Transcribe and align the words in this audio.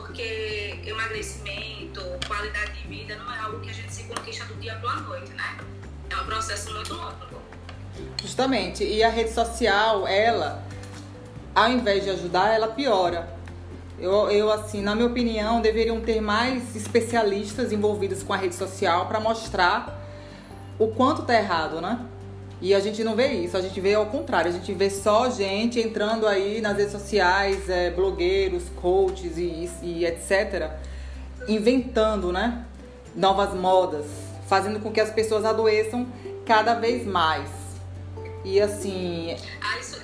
porque 0.00 0.80
emagrecimento, 0.84 2.02
qualidade 2.26 2.72
de 2.72 2.88
vida 2.88 3.16
não 3.16 3.32
é 3.32 3.38
algo 3.38 3.60
que 3.60 3.70
a 3.70 3.72
gente 3.72 3.92
se 3.92 4.04
conquista 4.04 4.44
do 4.46 4.54
dia 4.54 4.74
para 4.76 4.90
a 4.90 5.00
noite, 5.00 5.32
né? 5.32 5.58
É 6.10 6.16
um 6.16 6.24
processo 6.24 6.72
muito 6.72 6.94
longo. 6.94 7.14
Justamente. 8.20 8.84
E 8.84 9.02
a 9.02 9.08
rede 9.08 9.32
social, 9.32 10.06
ela, 10.06 10.62
ao 11.54 11.70
invés 11.70 12.04
de 12.04 12.10
ajudar, 12.10 12.52
ela 12.52 12.68
piora. 12.68 13.32
Eu, 13.98 14.30
eu, 14.30 14.50
assim, 14.50 14.82
na 14.82 14.94
minha 14.94 15.06
opinião, 15.06 15.60
deveriam 15.60 16.00
ter 16.00 16.20
mais 16.20 16.74
especialistas 16.74 17.72
envolvidos 17.72 18.22
com 18.22 18.32
a 18.32 18.36
rede 18.36 18.54
social 18.54 19.06
para 19.06 19.20
mostrar 19.20 20.00
o 20.78 20.88
quanto 20.88 21.22
tá 21.22 21.34
errado, 21.34 21.80
né? 21.80 22.04
E 22.60 22.74
a 22.74 22.80
gente 22.80 23.02
não 23.04 23.14
vê 23.14 23.28
isso, 23.32 23.56
a 23.56 23.60
gente 23.60 23.78
vê 23.80 23.94
ao 23.94 24.06
contrário, 24.06 24.50
a 24.50 24.54
gente 24.54 24.72
vê 24.72 24.88
só 24.88 25.28
gente 25.28 25.80
entrando 25.80 26.26
aí 26.26 26.60
nas 26.60 26.76
redes 26.76 26.92
sociais, 26.92 27.68
é, 27.68 27.90
blogueiros, 27.90 28.64
coaches 28.76 29.36
e, 29.36 29.68
e 29.82 30.06
etc., 30.06 30.70
inventando, 31.48 32.32
né? 32.32 32.64
Novas 33.14 33.54
modas, 33.54 34.06
fazendo 34.48 34.80
com 34.80 34.90
que 34.92 35.00
as 35.00 35.10
pessoas 35.10 35.44
adoeçam 35.44 36.06
cada 36.46 36.74
vez 36.74 37.06
mais. 37.06 37.48
E 38.44 38.60
assim. 38.60 39.36
Ah, 39.60 39.78
isso, 39.78 40.00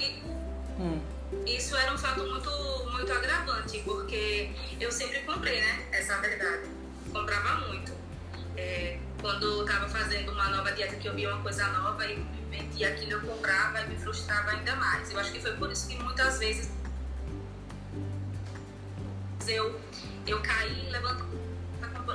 hum. 0.78 0.98
isso 1.46 1.76
era 1.76 1.92
um 1.92 1.98
fato 1.98 2.20
muito, 2.24 2.50
muito 2.90 3.12
agravante, 3.12 3.80
porque 3.84 4.50
eu 4.80 4.90
sempre 4.90 5.20
comprei, 5.20 5.60
né? 5.60 5.86
Essa 5.92 6.16
verdade. 6.18 6.68
Comprava 7.12 7.68
muito. 7.68 7.92
É, 8.56 8.98
quando 9.20 9.44
eu 9.44 9.62
estava 9.64 9.88
fazendo 9.88 10.32
uma 10.32 10.48
nova 10.48 10.72
dieta, 10.72 10.96
que 10.96 11.08
eu 11.08 11.14
via 11.14 11.32
uma 11.32 11.42
coisa 11.42 11.66
nova 11.68 12.04
e 12.06 12.24
vendia 12.50 12.88
aquilo, 12.88 13.12
eu 13.12 13.20
comprava 13.20 13.80
e 13.82 13.88
me 13.88 13.96
frustrava 13.96 14.50
ainda 14.50 14.74
mais. 14.76 15.10
Eu 15.10 15.18
acho 15.18 15.32
que 15.32 15.40
foi 15.40 15.52
por 15.52 15.70
isso 15.70 15.88
que 15.88 16.02
muitas 16.02 16.38
vezes 16.38 16.70
eu, 19.46 19.78
eu 20.26 20.40
caí 20.40 20.88
levantando, 20.90 21.28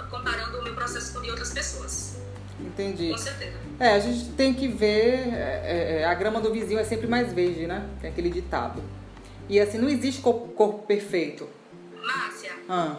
comparando 0.10 0.60
o 0.60 0.64
meu 0.64 0.74
processo 0.74 1.14
com 1.14 1.20
o 1.20 1.24
de 1.24 1.30
outras 1.30 1.54
pessoas. 1.54 2.18
Entendi. 2.60 3.10
Com 3.10 3.18
certeza. 3.18 3.58
É, 3.80 3.90
a 3.94 4.00
gente 4.00 4.32
tem 4.32 4.54
que 4.54 4.68
ver. 4.68 5.34
É, 5.34 6.00
é, 6.00 6.06
a 6.06 6.14
grama 6.14 6.40
do 6.40 6.52
vizinho 6.52 6.80
é 6.80 6.84
sempre 6.84 7.08
mais 7.08 7.34
verde, 7.34 7.68
né? 7.68 7.88
Tem 8.00 8.10
aquele 8.10 8.30
ditado. 8.30 8.82
E 9.50 9.60
assim, 9.60 9.78
não 9.78 9.90
existe 9.90 10.22
corpo, 10.22 10.48
corpo 10.54 10.88
perfeito. 10.88 11.50
Márcia. 12.02 12.54
Ah. 12.70 12.98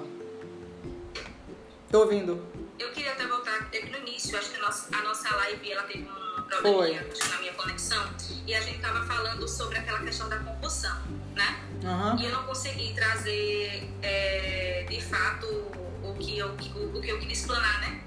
Tô 1.91 2.01
ouvindo. 2.01 2.56
Eu 2.79 2.91
queria 2.93 3.13
até 3.13 3.27
voltar 3.27 3.69
é 3.73 3.87
no 3.87 3.99
início, 3.99 4.37
acho 4.39 4.51
que 4.51 4.57
a 4.57 4.61
nossa, 4.61 4.97
a 4.97 5.03
nossa 5.03 5.35
live 5.37 5.73
ela 5.73 5.83
teve 5.85 6.09
um 6.09 6.43
probleminha 6.43 7.07
na 7.31 7.39
minha 7.39 7.53
conexão. 7.55 8.05
E 8.47 8.55
a 8.55 8.61
gente 8.61 8.81
tava 8.81 9.05
falando 9.07 9.49
sobre 9.49 9.79
aquela 9.79 10.01
questão 10.01 10.29
da 10.29 10.39
compulsão, 10.39 10.97
né? 11.35 11.61
Uhum. 11.83 12.19
E 12.21 12.27
eu 12.27 12.33
não 12.33 12.45
consegui 12.45 12.95
trazer 12.95 13.91
é, 14.03 14.87
de 14.89 15.01
fato 15.01 15.47
o 15.47 16.15
que, 16.19 16.39
eu, 16.39 16.49
o, 16.49 16.99
o 16.99 17.01
que 17.01 17.09
eu 17.09 17.19
queria 17.19 17.33
explanar, 17.33 17.81
né? 17.81 18.01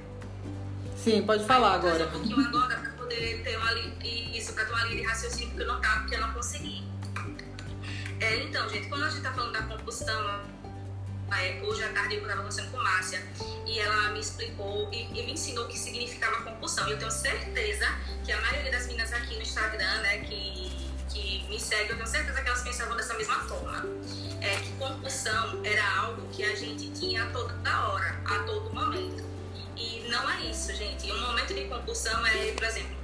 Sim, 0.96 1.24
pode 1.24 1.46
falar 1.46 1.76
agora. 1.76 2.06
Vou 2.06 2.08
um 2.08 2.12
pouquinho 2.12 2.48
agora 2.48 2.76
para 2.78 2.92
poder 2.92 3.42
ter 3.44 3.58
uma 3.58 3.74
isso, 4.40 4.54
para 4.54 4.66
ter 4.66 4.72
uma 4.72 4.84
linha 4.86 5.02
de 5.02 5.08
raciocínio 5.08 5.56
que 5.56 5.62
eu 5.62 5.68
não 5.68 5.82
tava, 5.82 6.00
porque 6.02 6.16
eu 6.16 6.22
não 6.22 6.34
consegui. 6.34 6.84
É, 8.20 8.44
então, 8.44 8.68
gente, 8.70 8.88
quando 8.90 9.04
a 9.06 9.10
gente 9.10 9.22
tá 9.22 9.32
falando 9.32 9.54
da 9.54 9.64
compulsão, 9.64 10.42
hoje 11.64 11.84
à 11.84 11.90
tarde 11.90 12.16
eu 12.16 12.22
estava 12.22 12.38
conversando 12.38 12.72
com 12.72 12.78
Márcia 12.78 13.24
e 13.66 13.80
ela 13.80 14.10
me 14.10 14.20
explicou 14.20 14.90
e, 14.92 15.04
e, 15.04 15.26
me 15.26 15.34
ensinou 15.34 15.66
o 15.66 15.68
que 15.68 15.78
significava 15.78 16.44
compulsão. 16.44 16.88
E 16.88 16.92
eu 16.92 16.98
tenho 16.98 17.12
certeza 17.12 17.86
que 18.26 18.32
a 18.32 18.42
maioria 18.42 18.72
das 18.72 18.88
meninas 18.88 19.14
aqui 19.14 19.36
no 19.36 19.42
Instagram, 19.42 20.02
né, 20.02 20.20
que, 20.20 20.72
que 21.10 21.46
me 21.48 21.60
seguem, 21.60 21.90
eu 21.90 21.96
tenho 21.96 22.08
certeza 22.08 22.42
que 22.42 22.48
elas 22.48 22.62
pensavam 22.62 22.98
dessa 22.98 23.14
mesma 23.14 23.36
forma. 23.48 23.86
É 24.42 24.56
que 24.56 24.72
compulsão 24.74 25.62
era 25.64 26.00
algo 26.00 26.28
que 26.30 26.44
a 26.44 26.56
gente 26.56 26.90
tinha 26.92 27.26
toda 27.28 27.88
hora, 27.88 28.20
a 28.26 28.40
todo 28.40 28.74
momento. 28.74 29.24
E 29.76 30.08
não 30.10 30.30
é 30.30 30.42
isso, 30.46 30.74
gente. 30.74 31.12
Um 31.12 31.22
momento 31.22 31.54
de 31.54 31.66
compulsão 31.66 32.26
é, 32.26 32.52
por 32.54 32.64
exemplo, 32.64 32.96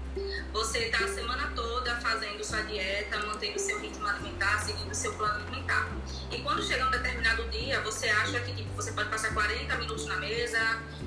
você 0.53 0.79
está 0.79 1.03
a 1.03 1.07
semana 1.07 1.51
toda 1.55 1.95
fazendo 1.97 2.43
sua 2.43 2.61
dieta, 2.61 3.19
mantendo 3.25 3.59
seu 3.59 3.79
ritmo 3.79 4.07
alimentar, 4.07 4.59
seguindo 4.59 4.93
seu 4.93 5.13
plano 5.13 5.41
alimentar. 5.41 5.89
E 6.31 6.39
quando 6.41 6.63
chega 6.63 6.87
um 6.87 6.91
determinado 6.91 7.43
dia, 7.49 7.81
você 7.81 8.07
acha 8.09 8.39
que 8.39 8.53
tipo, 8.53 8.69
você 8.75 8.91
pode 8.91 9.09
passar 9.09 9.33
40 9.33 9.75
minutos 9.77 10.05
na 10.05 10.17
mesa 10.17 10.59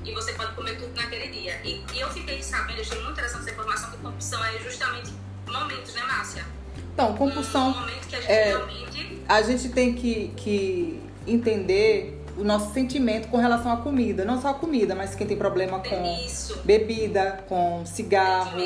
e 0.05 0.13
você 0.13 0.33
pode 0.33 0.55
comer 0.55 0.77
tudo 0.77 0.95
naquele 0.95 1.29
dia. 1.29 1.61
E, 1.65 1.85
e 1.93 2.01
eu 2.01 2.11
fiquei 2.11 2.43
sabendo, 2.43 2.81
achei 2.81 2.99
muito 2.99 3.13
interessante 3.13 3.43
essa 3.43 3.51
informação, 3.53 3.91
que 3.91 3.97
compulsão 3.99 4.45
é 4.45 4.59
justamente 4.59 5.13
momentos, 5.47 5.95
né, 5.95 6.03
Márcia? 6.03 6.45
Então, 6.93 7.15
compulsão. 7.17 7.69
Um 7.69 7.81
momento 7.81 8.09
que 8.09 8.17
a 8.17 8.21
gente 8.21 8.31
é, 8.31 8.45
realmente. 8.49 9.23
A 9.29 9.43
gente 9.43 9.69
tem 9.69 9.95
que, 9.95 10.29
que 10.37 11.01
entender 11.27 12.18
o 12.39 12.45
nosso 12.45 12.73
sentimento 12.73 13.29
com 13.29 13.37
relação 13.37 13.73
à 13.73 13.77
comida. 13.79 14.25
Não 14.25 14.41
só 14.41 14.49
a 14.49 14.55
comida, 14.55 14.95
mas 14.95 15.15
quem 15.15 15.27
tem 15.27 15.37
problema 15.37 15.81
com 15.81 16.05
Isso. 16.25 16.61
bebida, 16.65 17.45
com 17.49 17.85
cigarro, 17.85 18.59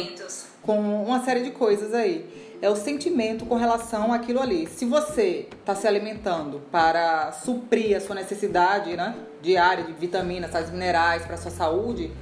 com 0.63 1.05
uma 1.05 1.25
série 1.25 1.43
de 1.43 1.51
coisas 1.51 1.95
aí. 1.95 2.59
É 2.61 2.71
o 2.71 2.77
sentimento 2.77 3.45
com 3.45 3.57
relação 3.57 4.13
àquilo 4.13 4.41
ali. 4.41 4.69
Se 4.69 4.85
você 4.85 5.49
está 5.59 5.75
se 5.75 5.89
alimentando 5.89 6.61
para 6.71 7.33
suprir 7.33 7.97
a 7.97 8.01
sua 8.01 8.15
necessidade 8.15 8.97
né, 8.97 9.17
diária 9.41 9.83
de 9.83 9.93
vitaminas, 9.93 10.53
sais 10.53 10.71
minerais 10.71 11.25
para 11.25 11.37
sua 11.37 11.51
saúde, 11.51 12.13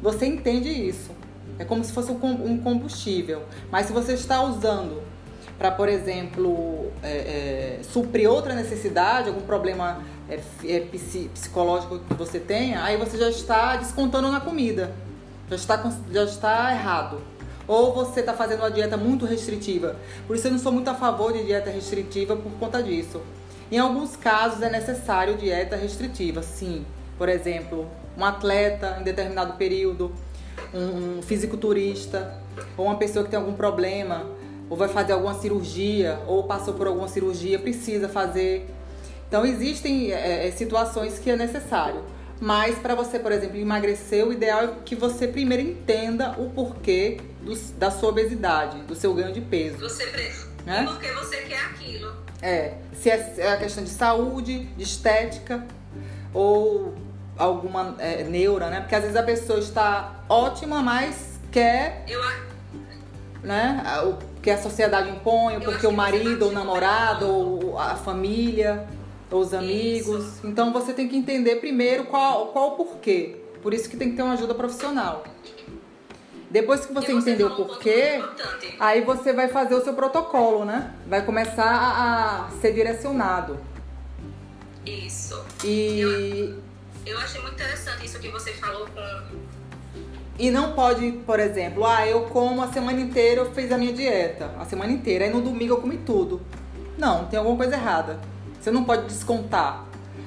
você 0.00 0.26
entende 0.26 0.68
isso. 0.68 1.10
É 1.58 1.64
como 1.64 1.82
se 1.82 1.92
fosse 1.92 2.12
um 2.12 2.58
combustível. 2.58 3.42
Mas 3.70 3.86
se 3.86 3.92
você 3.92 4.12
está 4.12 4.42
usando 4.42 5.02
para, 5.58 5.70
por 5.70 5.88
exemplo, 5.88 6.92
é, 7.02 7.78
é, 7.78 7.82
suprir 7.82 8.28
outra 8.28 8.54
necessidade, 8.54 9.28
algum 9.28 9.42
problema 9.42 10.02
é, 10.32 10.76
é, 10.76 10.80
psicológico 11.32 11.98
que 11.98 12.14
você 12.14 12.40
tenha, 12.40 12.82
aí 12.82 12.96
você 12.96 13.18
já 13.18 13.28
está 13.28 13.76
descontando 13.76 14.30
na 14.30 14.40
comida. 14.40 14.92
Já 15.48 15.56
está, 15.56 15.92
já 16.10 16.24
está 16.24 16.72
errado. 16.72 17.20
Ou 17.68 17.92
você 17.92 18.20
está 18.20 18.32
fazendo 18.32 18.60
uma 18.60 18.70
dieta 18.70 18.96
muito 18.96 19.24
restritiva. 19.24 19.96
Por 20.26 20.36
isso 20.36 20.46
eu 20.46 20.52
não 20.52 20.58
sou 20.58 20.72
muito 20.72 20.88
a 20.88 20.94
favor 20.94 21.32
de 21.32 21.44
dieta 21.44 21.70
restritiva 21.70 22.34
por 22.36 22.50
conta 22.52 22.82
disso. 22.82 23.20
Em 23.70 23.78
alguns 23.78 24.16
casos 24.16 24.62
é 24.62 24.70
necessário 24.70 25.36
dieta 25.36 25.76
restritiva, 25.76 26.42
sim. 26.42 26.84
Por 27.16 27.28
exemplo, 27.28 27.86
um 28.16 28.24
atleta 28.24 28.98
em 29.00 29.04
determinado 29.04 29.54
período, 29.54 30.12
um 30.74 31.22
fisiculturista, 31.22 32.38
ou 32.76 32.86
uma 32.86 32.96
pessoa 32.96 33.24
que 33.24 33.30
tem 33.30 33.38
algum 33.38 33.54
problema, 33.54 34.26
ou 34.68 34.76
vai 34.76 34.88
fazer 34.88 35.12
alguma 35.12 35.34
cirurgia, 35.34 36.18
ou 36.26 36.44
passou 36.44 36.74
por 36.74 36.86
alguma 36.86 37.08
cirurgia, 37.08 37.58
precisa 37.58 38.08
fazer 38.08 38.68
então 39.32 39.46
existem 39.46 40.12
é, 40.12 40.46
é, 40.46 40.50
situações 40.50 41.18
que 41.18 41.30
é 41.30 41.36
necessário. 41.36 42.04
Mas 42.38 42.78
para 42.78 42.94
você, 42.94 43.18
por 43.18 43.32
exemplo, 43.32 43.56
emagrecer, 43.56 44.26
o 44.28 44.30
ideal 44.30 44.64
é 44.64 44.72
que 44.84 44.94
você 44.94 45.26
primeiro 45.26 45.62
entenda 45.62 46.32
o 46.32 46.50
porquê 46.50 47.18
do, 47.40 47.56
da 47.78 47.90
sua 47.90 48.10
obesidade, 48.10 48.82
do 48.82 48.94
seu 48.94 49.14
ganho 49.14 49.32
de 49.32 49.40
peso. 49.40 49.78
Você 49.78 50.04
né? 50.66 50.84
porque 50.86 51.10
você 51.12 51.38
quer 51.38 51.64
aquilo. 51.64 52.14
É. 52.42 52.74
Se 52.92 53.08
é, 53.08 53.34
é 53.38 53.52
a 53.52 53.56
questão 53.56 53.82
de 53.82 53.88
saúde, 53.88 54.66
de 54.66 54.82
estética 54.82 55.66
ou 56.34 56.94
alguma 57.38 57.96
é, 58.00 58.24
neura, 58.24 58.68
né? 58.68 58.80
Porque 58.80 58.94
às 58.94 59.00
vezes 59.00 59.16
a 59.16 59.22
pessoa 59.22 59.60
está 59.60 60.24
ótima, 60.28 60.82
mas 60.82 61.40
quer. 61.50 62.04
Eu, 62.06 62.20
né? 63.42 63.82
O 64.04 64.18
que 64.42 64.50
a 64.50 64.60
sociedade 64.60 65.08
impõe, 65.08 65.58
porque 65.60 65.86
o 65.86 65.92
marido, 65.92 66.42
ou 66.44 66.50
o 66.50 66.52
namorado, 66.52 67.26
ou 67.26 67.78
a 67.78 67.96
família 67.96 68.86
os 69.32 69.54
amigos. 69.54 70.24
Isso. 70.24 70.46
Então 70.46 70.72
você 70.72 70.92
tem 70.92 71.08
que 71.08 71.16
entender 71.16 71.56
primeiro 71.56 72.04
qual, 72.04 72.48
qual 72.48 72.72
o 72.72 72.76
porquê. 72.76 73.36
Por 73.62 73.72
isso 73.72 73.88
que 73.88 73.96
tem 73.96 74.10
que 74.10 74.16
ter 74.16 74.22
uma 74.22 74.34
ajuda 74.34 74.54
profissional. 74.54 75.24
Depois 76.50 76.84
que 76.84 76.92
você, 76.92 77.12
você 77.14 77.30
entender 77.30 77.44
o 77.44 77.56
porquê, 77.56 78.22
aí 78.78 79.00
você 79.00 79.32
vai 79.32 79.48
fazer 79.48 79.74
o 79.74 79.82
seu 79.82 79.94
protocolo, 79.94 80.66
né? 80.66 80.94
Vai 81.06 81.24
começar 81.24 81.64
a, 81.64 82.46
a 82.46 82.50
ser 82.60 82.74
direcionado. 82.74 83.58
Isso. 84.84 85.42
E. 85.64 86.00
Eu, 86.00 86.62
eu 87.06 87.18
achei 87.18 87.40
muito 87.40 87.54
interessante 87.54 88.04
isso 88.04 88.18
que 88.18 88.28
você 88.28 88.52
falou 88.52 88.86
com. 88.86 89.52
E 90.38 90.50
não 90.50 90.72
pode, 90.72 91.12
por 91.24 91.38
exemplo, 91.38 91.86
ah, 91.86 92.06
eu 92.06 92.22
como 92.26 92.62
a 92.62 92.68
semana 92.72 93.00
inteira, 93.00 93.42
eu 93.42 93.54
fiz 93.54 93.70
a 93.70 93.78
minha 93.78 93.92
dieta. 93.92 94.50
A 94.58 94.64
semana 94.64 94.92
inteira. 94.92 95.24
Aí 95.24 95.30
no 95.30 95.40
domingo 95.40 95.74
eu 95.74 95.80
comi 95.80 95.98
tudo. 95.98 96.42
Não, 96.98 97.26
tem 97.26 97.38
alguma 97.38 97.56
coisa 97.56 97.76
errada. 97.76 98.20
Você 98.62 98.70
não 98.70 98.84
pode 98.84 99.06
descontar, 99.06 99.84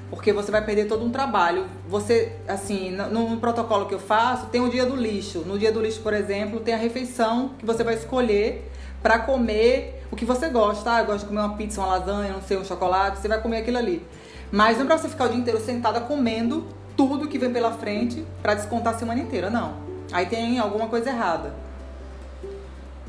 porque 0.09 0.33
você 0.33 0.51
vai 0.51 0.61
perder 0.61 0.89
todo 0.89 1.05
um 1.05 1.09
trabalho. 1.09 1.67
Você, 1.87 2.33
assim, 2.45 2.91
no, 2.91 3.29
no, 3.29 3.37
protocolo 3.37 3.85
que 3.85 3.93
eu 3.93 3.99
faço, 3.99 4.47
tem 4.47 4.59
o 4.59 4.69
dia 4.69 4.85
do 4.85 4.93
lixo. 4.93 5.39
No 5.45 5.57
dia 5.57 5.71
do 5.71 5.79
lixo, 5.79 6.01
por 6.01 6.13
exemplo, 6.13 6.59
tem 6.59 6.73
a 6.73 6.77
refeição 6.77 7.51
que 7.57 7.65
você 7.65 7.81
vai 7.81 7.93
escolher 7.93 8.69
para 9.01 9.19
comer 9.19 10.05
o 10.11 10.17
que 10.17 10.25
você 10.25 10.49
gosta. 10.49 10.95
Ah, 10.95 10.99
eu 10.99 11.05
gosto 11.05 11.19
de 11.21 11.27
comer 11.27 11.39
uma 11.39 11.55
pizza, 11.55 11.79
uma 11.79 11.97
lasanha, 11.97 12.33
não 12.33 12.41
sei, 12.41 12.57
um 12.57 12.65
chocolate. 12.65 13.19
Você 13.19 13.29
vai 13.29 13.41
comer 13.41 13.59
aquilo 13.59 13.77
ali. 13.77 14.05
Mas 14.51 14.75
não 14.75 14.83
é 14.83 14.87
pra 14.87 14.97
você 14.97 15.07
ficar 15.07 15.27
o 15.27 15.29
dia 15.29 15.39
inteiro 15.39 15.61
sentada 15.61 16.01
comendo 16.01 16.67
tudo 16.97 17.29
que 17.29 17.37
vem 17.37 17.53
pela 17.53 17.71
frente 17.71 18.25
para 18.41 18.53
descontar 18.53 18.95
a 18.95 18.97
semana 18.97 19.21
inteira, 19.21 19.49
não. 19.49 19.77
Aí 20.11 20.25
tem 20.25 20.59
alguma 20.59 20.89
coisa 20.89 21.09
errada. 21.09 21.53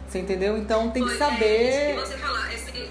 Você 0.09 0.21
entendeu? 0.21 0.57
Então 0.57 0.89
tem 0.91 1.05
que 1.05 1.19
saber. 1.19 1.45
É, 1.45 1.95
você 1.97 2.17
falar, 2.17 2.55
esse, 2.55 2.89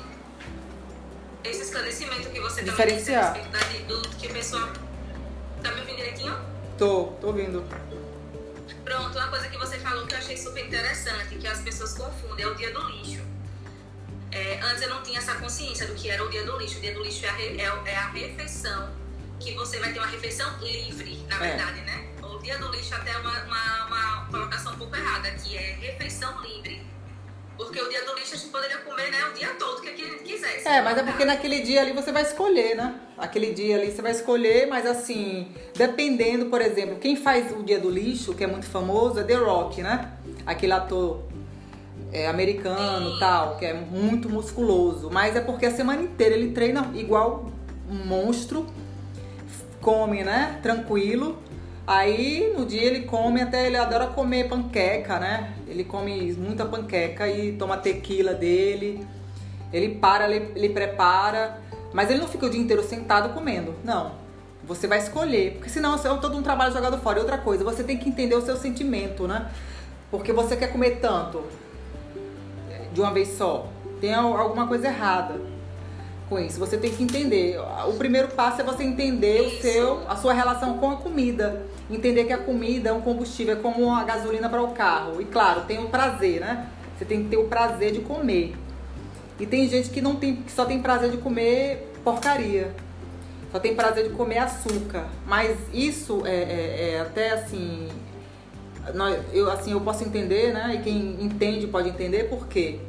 esses 1.49 1.63
esclarecimento 1.67 2.29
que 2.29 2.39
você 2.39 2.63
Diferenciar. 2.63 3.33
também 3.33 3.43
disse 3.49 3.55
a 3.59 3.69
respeito 3.69 3.87
da- 3.89 3.95
do 4.09 4.09
que 4.17 4.27
a 4.27 4.33
pessoa. 4.33 4.73
Tá 5.63 5.71
me 5.71 5.79
ouvindo 5.81 5.95
direitinho? 5.97 6.37
Tô, 6.77 7.05
tô 7.21 7.27
ouvindo. 7.27 7.63
Pronto, 8.83 9.17
uma 9.17 9.27
coisa 9.29 9.47
que 9.49 9.57
você 9.57 9.79
falou 9.79 10.05
que 10.05 10.13
eu 10.13 10.17
achei 10.19 10.37
super 10.37 10.65
interessante, 10.65 11.35
que 11.35 11.47
as 11.47 11.59
pessoas 11.61 11.93
confundem, 11.93 12.45
é 12.45 12.47
o 12.47 12.55
dia 12.55 12.71
do 12.73 12.81
lixo. 12.89 13.21
É, 14.31 14.59
antes 14.61 14.81
eu 14.81 14.89
não 14.89 15.01
tinha 15.01 15.17
essa 15.19 15.35
consciência 15.35 15.87
do 15.87 15.95
que 15.95 16.09
era 16.09 16.23
o 16.23 16.29
dia 16.29 16.43
do 16.45 16.57
lixo. 16.57 16.77
O 16.77 16.81
dia 16.81 16.93
do 16.93 17.01
lixo 17.03 17.25
é 17.25 17.29
a, 17.29 17.33
re- 17.33 17.57
é 17.61 17.63
é 17.91 17.95
a 17.97 18.07
refeição, 18.09 18.89
que 19.39 19.53
você 19.53 19.79
vai 19.79 19.93
ter 19.93 19.99
uma 19.99 20.07
refeição 20.07 20.57
livre, 20.59 21.25
na 21.29 21.35
É. 21.37 21.39
verdade, 21.55 21.81
né? 21.81 22.05
O 22.21 22.37
dia 22.39 22.57
do 22.59 22.69
lixo 22.69 22.93
até 22.93 23.11
é 23.11 23.17
uma, 23.17 23.43
uma, 23.43 23.85
uma 23.87 24.25
colocação 24.29 24.73
um 24.73 24.77
pouco 24.77 24.95
errada, 24.95 25.31
que 25.31 25.55
é 25.57 25.75
refeição 25.79 26.39
livre. 26.41 26.85
Porque 27.57 27.81
o 27.81 27.89
dia 27.89 28.03
do 28.03 28.15
lixo 28.15 28.35
a 28.35 28.37
gente 28.37 28.49
poderia 28.49 28.77
comer 28.79 29.11
né, 29.11 29.17
o 29.29 29.33
dia 29.33 29.49
todo, 29.59 29.81
que 29.81 29.89
a 29.89 29.95
gente 29.95 30.23
quisesse. 30.23 30.67
É, 30.67 30.81
mas 30.81 30.97
é 30.97 31.03
porque 31.03 31.23
naquele 31.23 31.61
dia 31.61 31.81
ali 31.81 31.93
você 31.93 32.11
vai 32.11 32.23
escolher, 32.23 32.75
né? 32.75 32.95
Aquele 33.17 33.53
dia 33.53 33.77
ali 33.77 33.91
você 33.91 34.01
vai 34.01 34.11
escolher, 34.11 34.67
mas 34.67 34.85
assim, 34.85 35.51
dependendo, 35.75 36.47
por 36.47 36.61
exemplo, 36.61 36.97
quem 36.97 37.15
faz 37.15 37.51
o 37.51 37.63
dia 37.63 37.79
do 37.79 37.89
lixo, 37.89 38.33
que 38.33 38.43
é 38.43 38.47
muito 38.47 38.65
famoso, 38.65 39.19
é 39.19 39.23
The 39.23 39.35
Rock, 39.35 39.81
né? 39.81 40.11
Aquele 40.45 40.73
ator 40.73 41.23
é, 42.11 42.27
americano 42.27 43.13
Sim. 43.13 43.19
tal, 43.19 43.57
que 43.57 43.65
é 43.65 43.73
muito 43.73 44.29
musculoso. 44.29 45.09
Mas 45.11 45.35
é 45.35 45.41
porque 45.41 45.65
a 45.65 45.71
semana 45.71 46.01
inteira 46.01 46.35
ele 46.35 46.51
treina 46.51 46.91
igual 46.93 47.51
um 47.89 48.05
monstro, 48.05 48.65
come, 49.81 50.23
né? 50.23 50.59
Tranquilo. 50.61 51.37
Aí 51.87 52.53
no 52.57 52.65
dia 52.65 52.81
ele 52.81 53.01
come, 53.01 53.41
até 53.41 53.67
ele 53.67 53.77
adora 53.77 54.07
comer 54.07 54.49
panqueca, 54.49 55.19
né? 55.19 55.53
Ele 55.67 55.83
come 55.83 56.33
muita 56.33 56.65
panqueca 56.65 57.27
e 57.27 57.51
toma 57.53 57.77
tequila 57.77 58.33
dele. 58.33 59.05
Ele 59.71 59.89
para, 59.95 60.29
ele, 60.29 60.51
ele 60.55 60.69
prepara, 60.69 61.59
mas 61.93 62.09
ele 62.09 62.19
não 62.19 62.27
fica 62.27 62.45
o 62.47 62.49
dia 62.49 62.59
inteiro 62.59 62.83
sentado 62.83 63.33
comendo. 63.33 63.75
Não. 63.83 64.13
Você 64.63 64.87
vai 64.87 64.97
escolher, 64.97 65.53
porque 65.53 65.69
senão 65.69 65.93
é 65.93 65.97
todo 65.97 66.35
um 66.35 66.41
trabalho 66.41 66.73
jogado 66.73 66.97
fora. 66.97 67.19
E 67.19 67.21
outra 67.21 67.37
coisa, 67.37 67.63
você 67.63 67.83
tem 67.83 67.97
que 67.97 68.09
entender 68.09 68.33
o 68.33 68.41
seu 68.41 68.55
sentimento, 68.57 69.27
né? 69.27 69.51
Porque 70.09 70.33
você 70.33 70.55
quer 70.55 70.71
comer 70.71 70.99
tanto 70.99 71.43
de 72.91 72.99
uma 72.99 73.13
vez 73.13 73.37
só. 73.37 73.67
Tem 74.01 74.11
al- 74.11 74.35
alguma 74.35 74.67
coisa 74.67 74.87
errada 74.87 75.39
com 76.29 76.39
isso. 76.39 76.59
Você 76.59 76.77
tem 76.77 76.91
que 76.91 77.03
entender. 77.03 77.57
O 77.87 77.93
primeiro 77.93 78.29
passo 78.29 78.61
é 78.61 78.63
você 78.63 78.83
entender 78.83 79.41
o 79.41 79.47
Isso. 79.47 79.61
seu, 79.61 80.09
a 80.09 80.15
sua 80.15 80.33
relação 80.33 80.77
com 80.77 80.91
a 80.91 80.95
comida. 80.97 81.63
Entender 81.89 82.23
que 82.25 82.33
a 82.33 82.37
comida 82.37 82.89
é 82.89 82.93
um 82.93 83.01
combustível, 83.01 83.53
é 83.53 83.59
como 83.59 83.93
a 83.93 84.03
gasolina 84.03 84.49
para 84.49 84.61
o 84.61 84.69
carro. 84.69 85.21
E 85.21 85.25
claro, 85.25 85.61
tem 85.61 85.79
o 85.83 85.89
prazer, 85.89 86.39
né? 86.41 86.67
Você 86.97 87.05
tem 87.05 87.23
que 87.23 87.29
ter 87.29 87.37
o 87.37 87.45
prazer 87.45 87.91
de 87.91 87.99
comer. 88.01 88.55
E 89.39 89.45
tem 89.45 89.67
gente 89.69 89.89
que 89.89 90.01
não 90.01 90.15
tem, 90.15 90.37
que 90.37 90.51
só 90.51 90.65
tem 90.65 90.81
prazer 90.81 91.11
de 91.11 91.17
comer 91.17 91.91
porcaria. 92.03 92.73
Só 93.51 93.59
tem 93.59 93.75
prazer 93.75 94.05
de 94.09 94.15
comer 94.15 94.39
açúcar. 94.39 95.05
Mas 95.27 95.57
isso 95.73 96.25
é, 96.25 96.35
é- 96.35 96.91
é 96.95 96.99
até 97.01 97.31
assim. 97.31 97.87
nós- 98.93 99.17
eu, 99.33 99.49
assim, 99.51 99.71
eu 99.71 99.81
posso 99.81 100.03
entender, 100.03 100.53
né? 100.53 100.75
E 100.75 100.83
quem 100.83 101.17
entende 101.23 101.65
pode 101.67 101.89
entender 101.89 102.25
por 102.29 102.47
quê. 102.47 102.79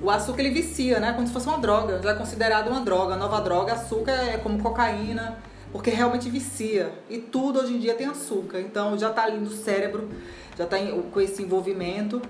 O 0.00 0.10
açúcar 0.10 0.40
ele 0.40 0.50
vicia, 0.50 1.00
né? 1.00 1.12
Como 1.12 1.26
se 1.26 1.32
fosse 1.32 1.46
uma 1.48 1.58
droga. 1.58 2.00
Já 2.02 2.10
é 2.10 2.14
considerado 2.14 2.68
uma 2.68 2.80
droga. 2.80 3.16
Nova 3.16 3.40
droga, 3.40 3.72
açúcar 3.72 4.12
é 4.12 4.38
como 4.38 4.62
cocaína, 4.62 5.38
porque 5.72 5.90
realmente 5.90 6.30
vicia. 6.30 6.92
E 7.10 7.18
tudo 7.18 7.60
hoje 7.60 7.74
em 7.74 7.78
dia 7.80 7.94
tem 7.94 8.06
açúcar. 8.06 8.60
Então 8.60 8.96
já 8.96 9.10
tá 9.10 9.24
ali 9.24 9.38
no 9.38 9.50
cérebro, 9.50 10.08
já 10.56 10.66
tá 10.66 10.78
em- 10.78 11.02
com 11.02 11.20
esse 11.20 11.42
envolvimento. 11.42 12.22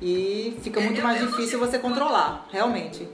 E 0.00 0.58
fica 0.62 0.80
É, 0.80 0.84
muito 0.84 0.98
eu- 0.98 1.04
mais 1.04 1.20
eu 1.20 1.28
difícil 1.28 1.58
você 1.58 1.78
controlar, 1.78 2.46
realmente. 2.50 3.06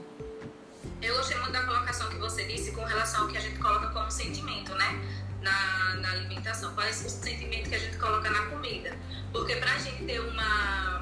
Eu 1.03 1.17
gostei 1.17 1.37
muito 1.39 1.53
da 1.53 1.63
colocação 1.63 2.09
que 2.09 2.17
você 2.17 2.45
disse 2.45 2.73
com 2.73 2.83
relação 2.85 3.23
ao 3.23 3.29
que 3.29 3.37
a 3.37 3.41
gente 3.41 3.59
coloca 3.59 3.89
como 3.89 4.11
sentimento, 4.11 4.75
né? 4.75 5.01
Na, 5.43 5.95
na 6.01 6.11
alimentação. 6.13 6.73
Qual 6.75 6.87
é 6.87 6.91
esse 6.91 7.09
sentimento 7.11 7.69
que 7.69 7.75
a 7.75 7.79
gente 7.79 7.97
coloca 7.97 8.29
na 8.31 8.43
comida? 8.47 8.93
Porque 9.33 9.57
pra 9.57 9.77
gente 9.79 10.05
ter 10.05 10.21
uma, 10.21 11.00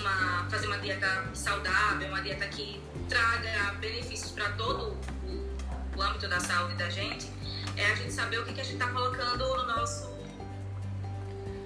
uma 0.00 0.46
fazer 0.50 0.66
uma 0.66 0.78
dieta 0.78 1.24
saudável, 1.34 2.08
uma 2.08 2.20
dieta 2.22 2.46
que 2.48 2.80
traga 3.08 3.74
benefícios 3.80 4.30
para 4.32 4.50
todo 4.52 4.96
o, 5.26 5.98
o 5.98 6.02
âmbito 6.02 6.28
da 6.28 6.40
saúde 6.40 6.74
da 6.74 6.88
gente, 6.90 7.28
é 7.76 7.86
a 7.86 7.94
gente 7.94 8.12
saber 8.12 8.38
o 8.40 8.44
que, 8.44 8.52
que 8.52 8.60
a 8.60 8.64
gente 8.64 8.78
tá 8.78 8.88
colocando 8.88 9.38
no 9.56 9.66
nosso. 9.66 10.10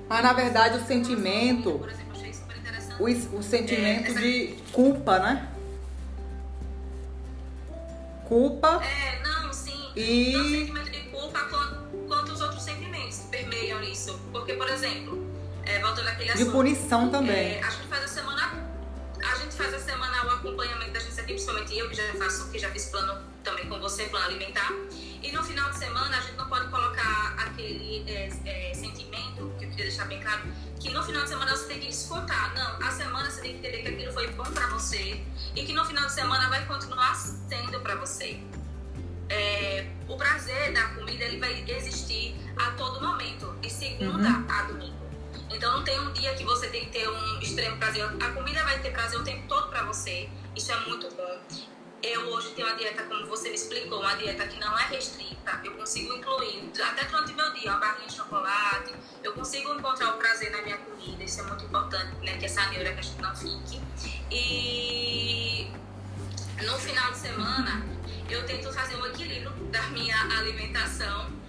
Mas 0.08 0.22
na 0.22 0.32
verdade 0.32 0.78
o 0.78 0.86
sentimento, 0.86 1.78
Por 1.78 1.88
exemplo, 1.88 2.12
achei 2.12 2.32
super 2.32 2.56
interessante. 2.56 3.02
o, 3.02 3.38
o 3.38 3.42
sentimento 3.42 4.06
É, 4.06 4.10
essa- 4.10 4.20
de 4.20 4.56
culpa, 4.72 5.18
né? 5.18 5.48
Culpa 8.28 8.82
É, 8.82 9.22
não, 9.22 9.52
sim. 9.52 9.90
E- 9.96 10.32
Tanto 10.32 10.48
sentimento 10.50 10.90
de 10.90 11.00
culpa 11.10 11.40
quanto, 11.44 11.84
quanto 12.08 12.32
os 12.32 12.40
outros 12.40 12.62
sentimentos 12.62 13.18
permeiam 13.30 13.82
isso. 13.82 14.18
Porque, 14.32 14.54
por 14.54 14.68
exemplo, 14.68 15.22
é, 15.66 15.80
voltando 15.80 16.08
àquele 16.08 16.32
de 16.32 16.42
assunto. 16.42 16.52
punição 16.52 17.10
também. 17.10 17.54
É, 17.54 17.62
a 17.62 17.70
gente 17.70 17.88
faz 17.88 18.04
a 18.04 18.08
semana. 18.08 18.64
A 19.24 19.34
gente 19.36 19.54
faz 19.56 19.72
a 19.72 19.78
semana 19.78 20.26
o 20.26 20.30
acompanhamento 20.30 20.92
da 20.92 21.00
gente 21.00 21.18
aqui, 21.18 21.32
principalmente 21.32 21.78
eu 21.78 21.88
que 21.88 21.96
já 21.96 22.02
faço, 22.14 22.50
que 22.50 22.58
já 22.58 22.70
fiz 22.70 22.86
plano 22.86 23.22
também 23.42 23.66
com 23.68 23.78
você, 23.80 24.04
plano 24.04 24.26
alimentar. 24.26 24.70
E 25.22 25.32
no 25.32 25.42
final 25.42 25.70
de 25.70 25.78
semana 25.78 26.18
a 26.18 26.20
gente 26.20 26.36
não 26.36 26.46
pode 26.48 26.68
colocar 26.68 27.34
aquele 27.38 28.04
é, 28.06 28.30
é, 28.44 28.74
sentimento, 28.74 29.54
que 29.58 29.64
eu 29.64 29.70
queria 29.70 29.86
deixar 29.86 30.04
bem 30.06 30.20
claro, 30.20 30.42
que 30.78 30.90
no 30.90 31.02
final 31.02 31.22
de 31.22 31.30
semana 31.30 31.56
você 31.56 31.66
tem 31.66 31.80
que 31.80 31.86
descontar. 31.86 32.54
Não, 32.54 32.86
a 32.86 32.90
semana 32.90 33.30
você 33.30 33.40
tem 33.40 33.52
que 33.52 33.58
entender 33.58 33.82
que 33.82 33.88
aquilo 33.88 34.12
foi 34.12 34.28
bom 34.32 34.44
pra 34.44 34.66
você 34.68 35.22
e 35.56 35.64
que 35.64 35.72
no 35.72 35.84
final 35.84 36.04
de 36.04 36.12
semana 36.12 36.48
vai 36.50 36.66
continuar 36.66 37.14
sendo 37.14 37.80
pra 37.80 37.94
você. 37.94 38.40
É, 39.30 39.86
o 40.06 40.16
prazer 40.16 40.74
da 40.74 40.88
comida 40.88 41.24
ele 41.24 41.38
vai 41.38 41.64
existir 41.66 42.36
a 42.58 42.72
todo 42.72 43.00
momento, 43.00 43.56
de 43.62 43.70
segunda 43.70 44.44
a 44.48 44.62
domingo. 44.64 45.03
Então 45.54 45.72
não 45.72 45.84
tem 45.84 45.98
um 46.00 46.12
dia 46.12 46.34
que 46.34 46.44
você 46.44 46.68
tem 46.68 46.84
que 46.86 46.90
ter 46.90 47.08
um 47.08 47.40
extremo 47.40 47.76
prazer. 47.76 48.04
A 48.04 48.30
comida 48.32 48.62
vai 48.64 48.80
ter 48.80 48.90
prazer 48.90 49.20
o 49.20 49.24
tempo 49.24 49.46
todo 49.48 49.68
pra 49.68 49.84
você. 49.84 50.28
Isso 50.56 50.72
é 50.72 50.80
muito 50.80 51.08
bom. 51.14 51.40
Eu 52.02 52.20
hoje 52.32 52.50
tenho 52.50 52.68
uma 52.68 52.76
dieta, 52.76 53.04
como 53.04 53.24
você 53.26 53.48
me 53.48 53.54
explicou, 53.54 54.00
uma 54.00 54.14
dieta 54.16 54.46
que 54.46 54.58
não 54.60 54.78
é 54.78 54.86
restrita. 54.88 55.60
Eu 55.64 55.72
consigo 55.72 56.12
incluir, 56.12 56.70
até 56.82 57.04
durante 57.04 57.32
meu 57.32 57.50
dia, 57.54 57.70
uma 57.70 57.80
barrinha 57.80 58.08
de 58.08 58.14
chocolate. 58.14 58.94
Eu 59.22 59.32
consigo 59.32 59.72
encontrar 59.72 60.14
o 60.14 60.18
prazer 60.18 60.50
na 60.50 60.60
minha 60.60 60.76
comida. 60.76 61.22
Isso 61.22 61.40
é 61.40 61.44
muito 61.44 61.64
importante, 61.64 62.14
né? 62.22 62.36
Que 62.36 62.44
essa 62.44 62.66
neura 62.66 62.92
que 62.92 62.98
a 62.98 63.02
gente 63.02 63.22
não 63.22 63.34
fique. 63.34 63.80
E 64.30 65.70
no 66.62 66.78
final 66.78 67.12
de 67.12 67.18
semana, 67.18 67.86
eu 68.28 68.44
tento 68.44 68.72
fazer 68.72 68.96
um 68.96 69.06
equilíbrio 69.06 69.50
da 69.70 69.82
minha 69.84 70.20
alimentação 70.36 71.43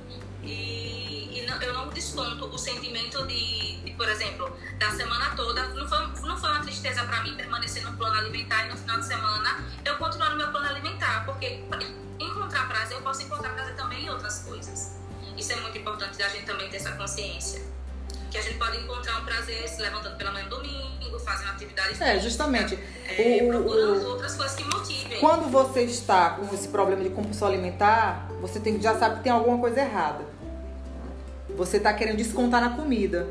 e, 0.46 1.40
e 1.42 1.46
não- 1.48 1.62
eu 1.62 1.74
não 1.74 1.90
desconto 1.90 2.46
o 2.46 2.58
sentimento 2.58 3.26
de, 3.28 3.78
de, 3.82 3.92
por 3.92 4.08
exemplo, 4.10 4.56
da 4.78 4.92
semana 4.92 5.36
toda. 5.36 5.68
Não 5.70 5.88
foi, 5.88 6.00
não 6.28 6.38
foi 6.38 6.50
uma 6.52 6.62
tristeza 6.62 7.04
para 7.04 7.24
mim 7.24 7.36
permanecer 7.36 7.84
no 7.84 7.96
plano 7.98 8.18
alimentar 8.18 8.66
e 8.66 8.70
no 8.70 8.78
final 8.78 9.00
de 9.00 9.06
semana 9.06 9.64
eu 9.84 9.96
continuar 9.98 10.30
no 10.32 10.38
meu 10.38 10.48
plano 10.50 10.68
alimentar, 10.68 11.26
porque 11.26 11.64
encontrar 12.20 12.68
prazer, 12.68 12.98
eu 12.98 13.04
posso 13.04 13.22
encontrar 13.24 13.50
prazer 13.54 13.76
também 13.76 14.06
em 14.06 14.10
outras 14.10 14.40
coisas. 14.40 14.96
Isso 15.38 15.52
é 15.52 15.56
muito 15.58 15.78
importante 15.78 16.18
da 16.18 16.30
gente 16.30 16.46
também 16.46 16.70
ter 16.70 16.78
essa 16.78 16.92
consciência. 16.94 17.62
Que 18.32 18.38
a 18.38 18.42
gente 18.42 18.58
pode 18.58 18.78
encontrar 18.78 19.20
um 19.22 19.26
prazer 19.26 19.68
se 19.70 19.82
levantando 19.82 20.18
pela 20.18 20.32
manhã 20.32 20.48
domingo, 20.48 21.20
fazendo 21.20 21.50
atividades 21.52 22.00
É, 22.02 22.20
justamente. 22.20 22.78
é, 23.08 23.40
o- 23.44 23.48
procurando 23.50 24.02
o- 24.04 24.10
outras 24.12 24.36
coisas 24.36 24.56
que 24.56 24.64
motivem. 24.66 25.20
Quando 25.20 25.50
você 25.50 25.82
está 25.84 26.32
com 26.32 26.54
esse 26.54 26.68
problema 26.68 27.02
de 27.04 27.10
compulsão 27.10 27.48
alimentar, 27.48 28.28
você 28.42 28.60
tem, 28.60 28.82
já 28.82 28.98
sabe 28.98 29.18
que 29.18 29.24
tem 29.24 29.32
alguma 29.32 29.58
coisa 29.58 29.80
errada. 29.80 30.26
Você 31.58 31.78
está 31.78 31.94
querendo 31.94 32.18
descontar 32.18 32.62
na 32.62 32.70
comida. 32.72 33.28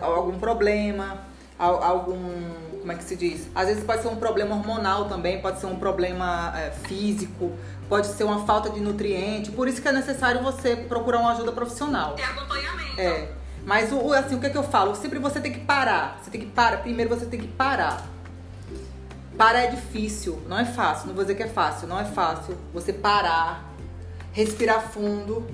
Algum 0.00 0.38
problema, 0.38 1.18
al- 1.58 1.82
algum. 1.82 2.68
Como 2.80 2.92
é 2.92 2.94
que 2.94 3.04
se 3.04 3.16
diz? 3.16 3.48
Às 3.54 3.66
vezes 3.68 3.84
pode 3.84 4.02
ser 4.02 4.08
um 4.08 4.16
problema 4.16 4.54
hormonal 4.56 5.06
também, 5.06 5.40
pode 5.40 5.60
ser 5.60 5.66
um 5.66 5.76
problema 5.76 6.52
é, 6.56 6.70
físico, 6.70 7.52
pode 7.88 8.06
ser 8.06 8.24
uma 8.24 8.46
falta 8.46 8.70
de 8.70 8.80
nutriente. 8.80 9.50
Por 9.50 9.68
isso 9.68 9.82
que 9.82 9.88
é 9.88 9.92
necessário 9.92 10.42
você 10.42 10.74
procurar 10.76 11.18
uma 11.20 11.32
ajuda 11.32 11.52
profissional. 11.52 12.14
Ter 12.14 12.22
acompanhamento. 12.22 13.00
É. 13.00 13.28
Mas 13.64 13.92
o- 13.92 14.12
assim, 14.12 14.36
o 14.36 14.40
que 14.40 14.46
é 14.46 14.50
que 14.50 14.56
eu 14.56 14.62
falo? 14.62 14.94
Sempre 14.94 15.18
você 15.18 15.40
tem 15.40 15.52
que 15.52 15.60
parar. 15.60 16.18
Você 16.22 16.30
tem 16.30 16.40
que 16.40 16.46
parar. 16.46 16.78
Primeiro 16.78 17.10
você 17.14 17.26
tem 17.26 17.38
que 17.38 17.48
parar. 17.48 18.02
Parar 19.36 19.60
é 19.60 19.66
difícil, 19.68 20.40
não 20.48 20.58
é 20.58 20.64
fácil. 20.64 21.08
Não 21.08 21.14
vou 21.14 21.22
dizer 21.24 21.36
que 21.36 21.42
é 21.42 21.48
fácil, 21.48 21.86
não 21.86 21.98
é 22.00 22.04
fácil. 22.04 22.56
Você 22.74 22.92
parar, 22.92 23.70
respirar 24.32 24.80
fundo, 24.82 25.46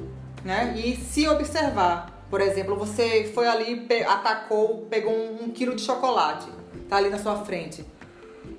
né? 0.44 0.74
E 0.76 0.96
se 0.96 1.26
observar. 1.28 2.12
Por 2.30 2.40
exemplo, 2.40 2.76
você 2.76 3.30
foi 3.34 3.46
ali, 3.46 3.86
atacou, 4.06 4.86
pegou 4.90 5.12
um, 5.12 5.44
um 5.44 5.50
quilo 5.50 5.74
de 5.74 5.82
chocolate, 5.82 6.48
tá 6.88 6.96
ali 6.96 7.08
na 7.08 7.18
sua 7.18 7.36
frente. 7.44 7.84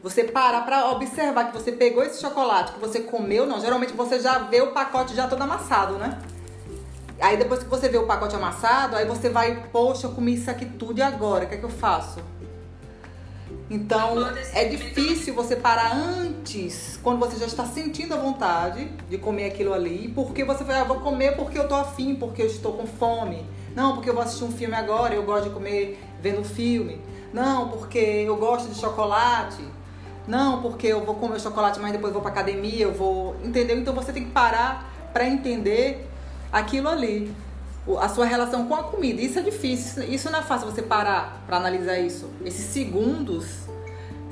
Você 0.02 0.24
parar 0.24 0.62
pra 0.62 0.92
observar 0.92 1.52
que 1.52 1.58
você 1.58 1.72
pegou 1.72 2.04
esse 2.04 2.22
chocolate, 2.22 2.74
que 2.74 2.80
você 2.80 3.02
comeu, 3.02 3.46
não. 3.46 3.60
Geralmente 3.60 3.94
você 3.94 4.20
já 4.20 4.40
vê 4.40 4.62
o 4.62 4.72
pacote 4.72 5.16
já 5.16 5.28
todo 5.28 5.42
amassado, 5.42 5.96
né? 5.96 6.20
Aí 7.20 7.38
depois 7.38 7.64
que 7.64 7.70
você 7.70 7.88
vê 7.90 7.98
o 7.98 8.06
pacote 8.06 8.36
amassado, 8.36 8.96
aí 8.96 9.06
você 9.06 9.30
vai, 9.30 9.68
poxa, 9.72 10.08
eu 10.08 10.12
comi 10.12 10.36
isso 10.36 10.50
aqui 10.50 10.66
tudo 10.66 11.00
e 11.00 11.02
agora? 11.02 11.46
O 11.46 11.48
que 11.48 11.56
é 11.56 11.58
que 11.58 11.64
eu 11.64 11.70
faço? 11.70 12.20
Então 13.70 14.16
é 14.54 14.66
difícil 14.66 15.34
você 15.34 15.56
parar 15.56 15.96
antes, 15.96 17.00
quando 17.02 17.20
você 17.20 17.38
já 17.38 17.48
está 17.48 17.66
sentindo 17.66 18.14
a 18.14 18.18
vontade 18.18 18.88
de 19.10 19.18
comer 19.18 19.46
aquilo 19.46 19.74
ali, 19.74 20.12
porque 20.14 20.44
você 20.44 20.64
vai, 20.64 20.80
ah, 20.80 20.84
vou 20.84 21.00
comer 21.00 21.36
porque 21.36 21.58
eu 21.58 21.68
tô 21.68 21.74
afim, 21.74 22.14
porque 22.16 22.44
eu 22.44 22.46
estou 22.46 22.74
com 22.74 22.86
fome. 22.86 23.44
Não, 23.76 23.96
porque 23.96 24.10
eu 24.10 24.14
vou 24.14 24.24
assistir 24.24 24.44
um 24.44 24.52
filme 24.52 24.76
agora, 24.76 25.16
eu 25.16 25.24
gosto 25.24 25.46
de 25.46 25.50
comer 25.50 26.00
vendo 26.22 26.44
filme. 26.44 27.02
Não, 27.34 27.70
porque 27.70 27.98
eu 27.98 28.38
gosto 28.38 28.70
de 28.70 28.80
chocolate. 28.80 29.64
Não, 30.28 30.62
porque 30.62 30.88
eu 30.88 31.04
vou 31.04 31.16
comer 31.16 31.40
chocolate, 31.42 31.80
mas 31.80 31.92
depois 31.92 32.14
vou 32.14 32.22
pra 32.22 32.32
academia, 32.32 32.84
eu 32.84 32.94
vou. 32.94 33.36
Entendeu? 33.44 33.78
Então 33.78 33.94
você 33.94 34.14
tem 34.14 34.26
que 34.26 34.32
parar 34.32 34.92
para 35.12 35.28
entender 35.28 36.08
aquilo 36.52 36.88
ali 36.88 37.34
a 38.00 38.10
sua 38.10 38.26
relação 38.26 38.68
com 38.68 38.76
a 38.76 38.84
comida. 38.84 39.22
Isso 39.22 39.38
é 39.40 39.42
difícil, 39.42 40.04
isso 40.04 40.30
não 40.30 40.40
é 40.40 40.42
fácil 40.42 40.70
você 40.70 40.82
parar 40.82 41.44
para 41.46 41.58
analisar 41.58 42.00
isso. 42.00 42.30
Esses 42.44 42.66
segundos 42.66 43.46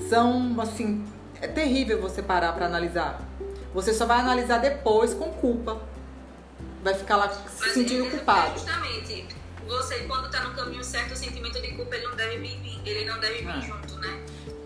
são 0.10 0.60
assim, 0.60 1.06
é 1.42 1.48
terrível 1.48 2.02
você 2.02 2.22
parar 2.22 2.54
para 2.54 2.66
analisar. 2.66 3.22
Você 3.74 3.94
só 3.94 4.06
vai 4.06 4.20
analisar 4.20 4.60
depois 4.60 5.14
com 5.14 5.32
culpa. 5.32 5.82
Vai 6.84 6.94
ficar 6.94 7.18
lá 7.18 7.30
se 7.30 7.74
sentindo 7.74 8.10
culpado. 8.10 8.60
Justamente, 8.60 9.26
você 9.68 10.00
quando 10.00 10.30
tá 10.30 10.44
no 10.44 10.54
caminho 10.54 10.84
certo, 10.84 11.14
o 11.14 11.16
sentimento 11.16 11.62
de 11.62 11.72
culpa 11.72 11.96
ele 11.96 12.08
não 12.08 12.16
deve 12.16 12.38
vir, 12.38 12.82
ele 12.86 13.06
não 13.06 13.20
deve 13.20 13.40
vir 13.40 13.50
ah. 13.50 13.60
junto, 13.60 13.96
né? 13.98 14.20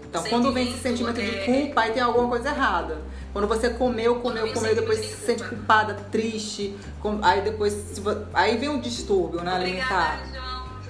Então, 0.03 0.23
quando 0.23 0.53
vem 0.53 0.69
esse 0.69 0.79
sentimento 0.79 1.15
de 1.15 1.29
é 1.29 1.45
culpa, 1.45 1.81
aí 1.81 1.91
tem 1.91 2.01
alguma 2.01 2.27
coisa 2.29 2.49
errada. 2.49 3.01
Quando 3.37 3.49
você 3.49 3.69
comeu, 3.69 4.15
comeu, 4.15 4.51
comeu, 4.51 4.73
depois 4.73 4.97
se 4.97 5.15
sente 5.15 5.43
culpada, 5.43 5.93
triste, 6.11 6.75
aí 7.21 7.41
depois 7.41 8.01
aí 8.33 8.57
vem 8.57 8.67
um 8.67 8.81
distúrbio 8.81 9.43
né, 9.43 9.51
alimentar. 9.51 10.23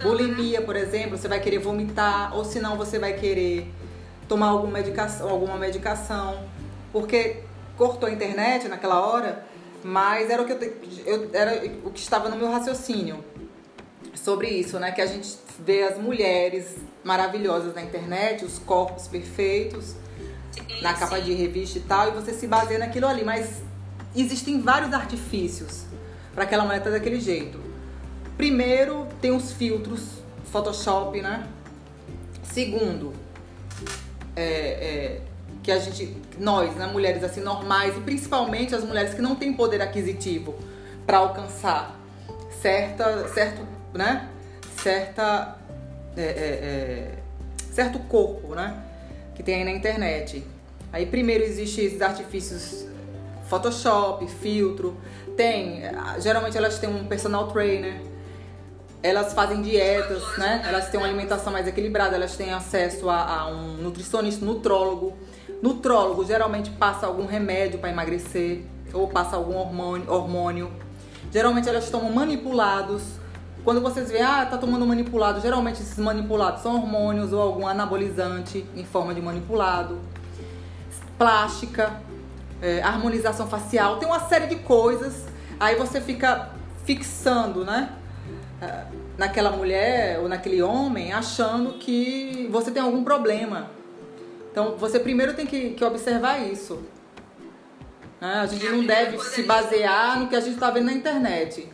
Bulimia, 0.01 0.61
por 0.61 0.77
exemplo, 0.77 1.17
você 1.17 1.27
vai 1.27 1.41
querer 1.41 1.57
vomitar, 1.57 2.33
ou 2.33 2.45
senão 2.45 2.77
você 2.77 2.97
vai 2.97 3.11
querer 3.11 3.69
tomar 4.29 4.47
alguma 4.47 4.71
medicação, 4.71 5.27
alguma 5.27 5.57
medicação, 5.57 6.41
porque 6.93 7.43
cortou 7.75 8.07
a 8.07 8.13
internet 8.13 8.69
naquela 8.69 9.05
hora, 9.05 9.45
mas 9.83 10.29
era 10.29 10.41
o 10.41 10.45
que 10.45 10.53
eu, 10.53 10.73
eu 11.05 11.29
era 11.33 11.65
o 11.83 11.91
que 11.91 11.99
estava 11.99 12.29
no 12.29 12.37
meu 12.37 12.49
raciocínio 12.49 13.25
sobre 14.15 14.47
isso, 14.47 14.79
né? 14.79 14.93
Que 14.93 15.01
a 15.01 15.05
gente 15.05 15.37
vê 15.59 15.83
as 15.83 15.97
mulheres 15.97 16.77
maravilhosas 17.03 17.75
na 17.75 17.81
internet, 17.81 18.45
os 18.45 18.57
corpos 18.57 19.05
perfeitos, 19.05 19.95
na 20.81 20.93
capa 20.93 21.19
de 21.19 21.33
revista 21.33 21.77
e 21.77 21.81
tal, 21.81 22.09
e 22.09 22.11
você 22.11 22.33
se 22.33 22.47
baseia 22.47 22.79
naquilo 22.79 23.07
ali. 23.07 23.23
Mas 23.23 23.61
existem 24.15 24.61
vários 24.61 24.93
artifícios 24.93 25.83
para 26.33 26.43
aquela 26.43 26.63
mulher 26.63 26.77
estar 26.79 26.91
daquele 26.91 27.19
jeito. 27.19 27.59
Primeiro, 28.37 29.07
tem 29.19 29.31
os 29.31 29.51
filtros, 29.51 30.19
Photoshop, 30.51 31.19
né? 31.21 31.47
Segundo, 32.43 33.13
é, 34.35 34.43
é, 34.43 35.21
que 35.63 35.71
a 35.71 35.79
gente, 35.79 36.15
nós, 36.39 36.75
né, 36.75 36.85
mulheres 36.87 37.23
assim 37.23 37.41
normais, 37.41 37.97
e 37.97 37.99
principalmente 38.01 38.75
as 38.75 38.83
mulheres 38.83 39.13
que 39.13 39.21
não 39.21 39.35
têm 39.35 39.53
poder 39.53 39.81
aquisitivo 39.81 40.55
para 41.05 41.17
alcançar 41.17 41.99
certa, 42.61 43.27
certo, 43.29 43.65
né? 43.93 44.29
Certa, 44.81 45.57
é, 46.15 46.21
é, 46.21 46.25
é, 46.25 47.17
certo 47.71 47.99
corpo, 47.99 48.55
né? 48.55 48.83
Que 49.37 49.43
tem 49.43 49.53
aí 49.53 49.63
na 49.63 49.69
internet. 49.71 50.43
Aí 50.91 51.05
primeiro 51.05 51.43
existem 51.43 51.85
esses 51.85 52.01
artifícios 52.01 52.87
Photoshop, 53.47 54.27
filtro. 54.27 54.97
Tem, 55.37 55.83
geralmente 56.17 56.57
elas 56.57 56.79
têm 56.79 56.89
um 56.89 57.05
personal 57.05 57.47
trainer. 57.49 58.01
Elas 59.03 59.33
fazem 59.33 59.61
dietas, 59.61 60.23
né? 60.39 60.63
Elas 60.67 60.89
têm 60.89 60.99
uma 60.99 61.05
alimentação 61.07 61.53
mais 61.53 61.67
equilibrada, 61.67 62.15
elas 62.15 62.35
têm 62.35 62.51
acesso 62.51 63.11
a, 63.11 63.41
a 63.41 63.47
um 63.47 63.73
nutricionista, 63.77 64.43
nutrólogo. 64.43 65.15
Nutrólogo 65.61 66.25
geralmente 66.25 66.71
passa 66.71 67.05
algum 67.05 67.27
remédio 67.27 67.77
para 67.77 67.91
emagrecer 67.91 68.63
ou 68.91 69.07
passa 69.07 69.35
algum 69.35 69.55
hormônio. 69.55 70.71
Geralmente 71.31 71.69
elas 71.69 71.91
tomam 71.91 72.11
manipulados 72.11 73.03
quando 73.67 73.81
vocês 73.81 74.09
veem, 74.09 74.23
ah, 74.23 74.47
tá 74.49 74.57
tomando 74.57 74.85
manipulado, 74.85 75.41
geralmente 75.41 75.81
esses 75.81 75.97
manipulados 75.97 76.61
são 76.61 76.77
hormônios 76.77 77.33
ou 77.33 77.41
algum 77.41 77.67
anabolizante 77.67 78.65
em 78.73 78.85
forma 78.85 79.13
de 79.13 79.21
manipulado. 79.21 79.99
Plástica, 81.17 81.99
é, 82.61 82.81
harmonização 82.81 83.45
facial, 83.45 83.97
tem 83.97 84.07
uma 84.07 84.21
série 84.21 84.47
de 84.47 84.55
coisas. 84.55 85.25
Aí 85.59 85.75
você 85.75 85.99
fica 85.99 86.51
fixando, 86.85 87.65
né? 87.65 87.91
É, 88.61 88.85
naquela 89.17 89.51
mulher 89.51 90.19
ou 90.19 90.29
naquele 90.29 90.61
homem, 90.61 91.11
achando 91.11 91.73
que 91.73 92.47
você 92.49 92.71
tem 92.71 92.81
algum 92.81 93.03
problema. 93.03 93.69
Então 94.49 94.77
você 94.77 94.97
primeiro 94.97 95.33
tem 95.33 95.45
que, 95.45 95.71
que 95.71 95.83
observar 95.83 96.41
isso. 96.41 96.83
Né? 98.21 98.33
A 98.33 98.45
gente 98.45 98.65
não 98.69 98.85
deve 98.85 99.19
se 99.19 99.43
basear 99.43 100.21
no 100.21 100.29
que 100.29 100.37
a 100.37 100.39
gente 100.39 100.53
está 100.53 100.71
vendo 100.71 100.85
na 100.85 100.93
internet. 100.93 101.67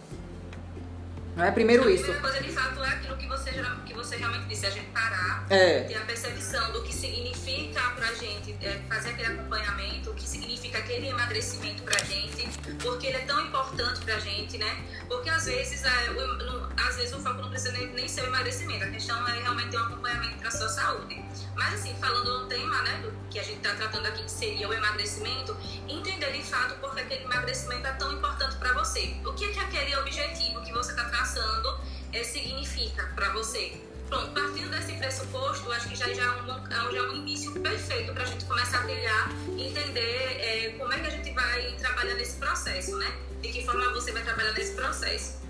Não 1.35 1.43
é 1.43 1.51
primeiro 1.51 1.89
isso. 1.89 2.03
A 2.03 2.13
primeira 2.13 2.21
coisa 2.21 2.41
de 2.41 2.51
fato 2.51 2.83
é 2.83 2.89
aquilo 2.89 3.17
que 3.17 3.27
você, 3.27 3.51
que 3.85 3.93
você 3.93 4.17
realmente 4.17 4.45
disse, 4.45 4.65
a 4.65 4.69
gente 4.69 4.89
parar, 4.91 5.45
é. 5.49 5.81
ter 5.81 5.95
a 5.95 6.01
percepção 6.01 6.71
do 6.71 6.83
que 6.83 6.93
significa 6.93 7.81
pra 7.91 8.13
gente 8.13 8.55
é, 8.61 8.79
fazer 8.87 9.09
aquele 9.09 9.33
acompanhamento, 9.33 10.11
o 10.11 10.13
que 10.13 10.27
significa 10.27 10.77
aquele 10.77 11.07
emagrecimento 11.07 11.81
pra 11.83 11.97
gente, 12.03 12.47
porque 12.81 13.07
ele 13.07 13.17
é 13.17 13.25
tão 13.25 13.39
importante 13.45 14.01
pra 14.01 14.19
gente, 14.19 14.57
né? 14.57 14.83
Porque 15.07 15.29
às 15.29 15.45
vezes, 15.45 15.83
é, 15.83 16.09
o, 16.11 16.37
no, 16.37 16.69
às 16.77 16.95
vezes 16.97 17.13
o 17.13 17.19
foco 17.19 17.41
não 17.41 17.49
precisa 17.49 17.71
nem, 17.71 17.87
nem 17.93 18.07
ser 18.07 18.21
o 18.21 18.27
emagrecimento, 18.27 18.85
a 18.85 18.89
questão 18.89 19.27
é 19.27 19.39
realmente 19.41 19.71
ter 19.71 19.77
um 19.77 19.85
acompanhamento 19.85 20.37
pra 20.37 20.51
sua 20.51 20.69
saúde. 20.69 21.23
Mas 21.55 21.73
assim, 21.75 21.95
falando 21.99 22.41
no 22.41 22.47
tema, 22.47 22.81
né, 22.83 23.01
do 23.01 23.11
que 23.29 23.39
a 23.39 23.43
gente 23.43 23.57
está 23.57 23.73
tratando 23.75 24.05
aqui, 24.07 24.23
que 24.23 24.31
seria 24.31 24.67
o 24.67 24.73
emagrecimento, 24.73 25.57
entender 25.87 26.31
de 26.31 26.43
fato 26.43 26.75
porque 26.79 27.01
aquele 27.01 27.23
emagrecimento 27.23 27.87
é 27.87 27.91
tão 27.93 28.11
importante 28.13 28.55
para 28.57 28.73
você. 28.73 29.15
O 29.25 29.33
que 29.33 29.45
é 29.45 29.49
que 29.49 29.59
aquele 29.59 29.95
objetivo 29.97 30.61
que 30.61 30.71
você 30.71 30.91
está 30.91 31.05
traçando 31.23 31.79
é, 32.11 32.23
significa 32.23 33.05
para 33.15 33.31
você? 33.31 33.81
Pronto, 34.09 34.31
partindo 34.31 34.69
desse 34.69 34.93
pressuposto, 34.93 35.71
acho 35.71 35.89
que 35.89 35.95
já, 35.95 36.13
já, 36.13 36.23
é, 36.23 36.41
um, 36.41 36.91
já 36.91 36.99
é 36.99 37.01
um 37.01 37.15
início 37.15 37.51
perfeito 37.61 38.13
para 38.13 38.23
a 38.23 38.25
gente 38.25 38.45
começar 38.45 38.79
a 38.79 38.83
trilhar 38.83 39.29
e 39.57 39.69
entender 39.69 40.37
é, 40.39 40.75
como 40.77 40.91
é 40.91 40.99
que 40.99 41.07
a 41.07 41.09
gente 41.09 41.31
vai 41.31 41.71
trabalhar 41.79 42.13
nesse 42.15 42.37
processo, 42.37 42.97
né? 42.97 43.11
De 43.41 43.49
que 43.49 43.65
forma 43.65 43.91
você 43.93 44.11
vai 44.11 44.21
trabalhar 44.21 44.51
nesse 44.51 44.73
processo. 44.73 45.41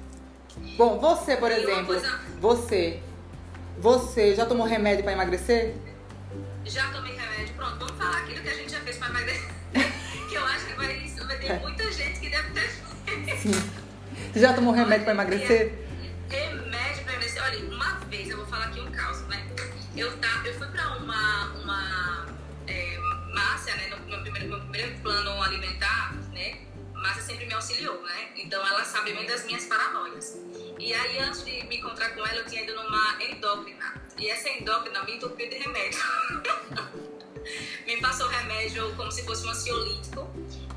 Bom, 0.77 0.99
você, 0.99 1.35
por 1.35 1.51
exemplo, 1.51 1.87
coisa... 1.87 2.19
você, 2.39 3.01
você 3.79 4.35
já 4.35 4.45
tomou 4.45 4.67
remédio 4.67 5.03
para 5.03 5.13
emagrecer? 5.13 5.75
já 6.65 6.89
tomei 6.91 7.13
remédio, 7.13 7.53
pronto, 7.55 7.77
vamos 7.79 7.97
falar 7.97 8.19
aquilo 8.19 8.41
que 8.41 8.49
a 8.49 8.53
gente 8.53 8.71
já 8.71 8.79
fez 8.79 8.97
para 8.97 9.09
emagrecer. 9.09 9.49
que 10.29 10.35
eu 10.35 10.45
acho 10.45 10.65
que 10.67 10.73
vai, 10.75 11.09
vai 11.25 11.37
ter 11.37 11.59
muita 11.59 11.91
gente 11.91 12.19
que 12.19 12.29
deve 12.29 12.49
ter. 12.51 13.37
Sim. 13.37 13.82
Você 14.33 14.39
já 14.39 14.51
tomou 14.51 14.73
remédio 14.73 15.03
para 15.03 15.13
emagrecer? 15.13 15.71
Remédio 16.27 17.03
para 17.03 17.13
emagrecer. 17.13 17.43
Olha, 17.43 17.59
uma 17.65 17.99
vez, 18.09 18.27
eu 18.27 18.37
vou 18.37 18.47
falar 18.47 18.65
aqui 18.65 18.79
um 18.79 18.91
caos, 18.91 19.21
né? 19.27 19.47
Eu, 19.95 20.17
tá, 20.17 20.41
eu 20.43 20.55
fui 20.55 20.65
para 20.69 20.97
uma, 20.97 21.53
uma 21.53 22.25
é, 22.65 22.97
Márcia, 23.31 23.75
né, 23.75 23.89
no 23.89 24.07
meu 24.07 24.21
primeiro, 24.21 24.49
meu 24.49 24.59
primeiro 24.61 24.97
plano 25.01 25.39
alimentar, 25.43 26.15
né? 26.33 26.61
Márcia 26.95 27.21
sempre 27.21 27.45
me 27.45 27.53
auxiliou, 27.53 28.01
né? 28.01 28.29
Então 28.35 28.65
ela 28.65 28.83
sabe 28.83 29.13
bem 29.13 29.27
das 29.27 29.45
minhas 29.45 29.65
paranoias. 29.65 30.35
E 30.79 30.91
aí, 30.95 31.19
antes 31.19 31.45
de 31.45 31.63
me 31.67 31.77
encontrar 31.77 32.09
com 32.15 32.25
ela, 32.25 32.39
eu 32.39 32.45
tinha 32.47 32.63
ido 32.63 32.73
numa 32.73 33.23
endócrina. 33.23 34.01
E 34.17 34.29
essa 34.29 34.49
endócrina 34.49 35.03
me 35.03 35.15
entupiu 35.15 35.47
de 35.47 35.59
remédio. 35.59 35.99
me 37.85 38.01
passou 38.01 38.27
remédio 38.27 38.95
como 38.95 39.11
se 39.11 39.23
fosse 39.25 39.45
um 39.45 39.51
ansiolítico. 39.51 40.27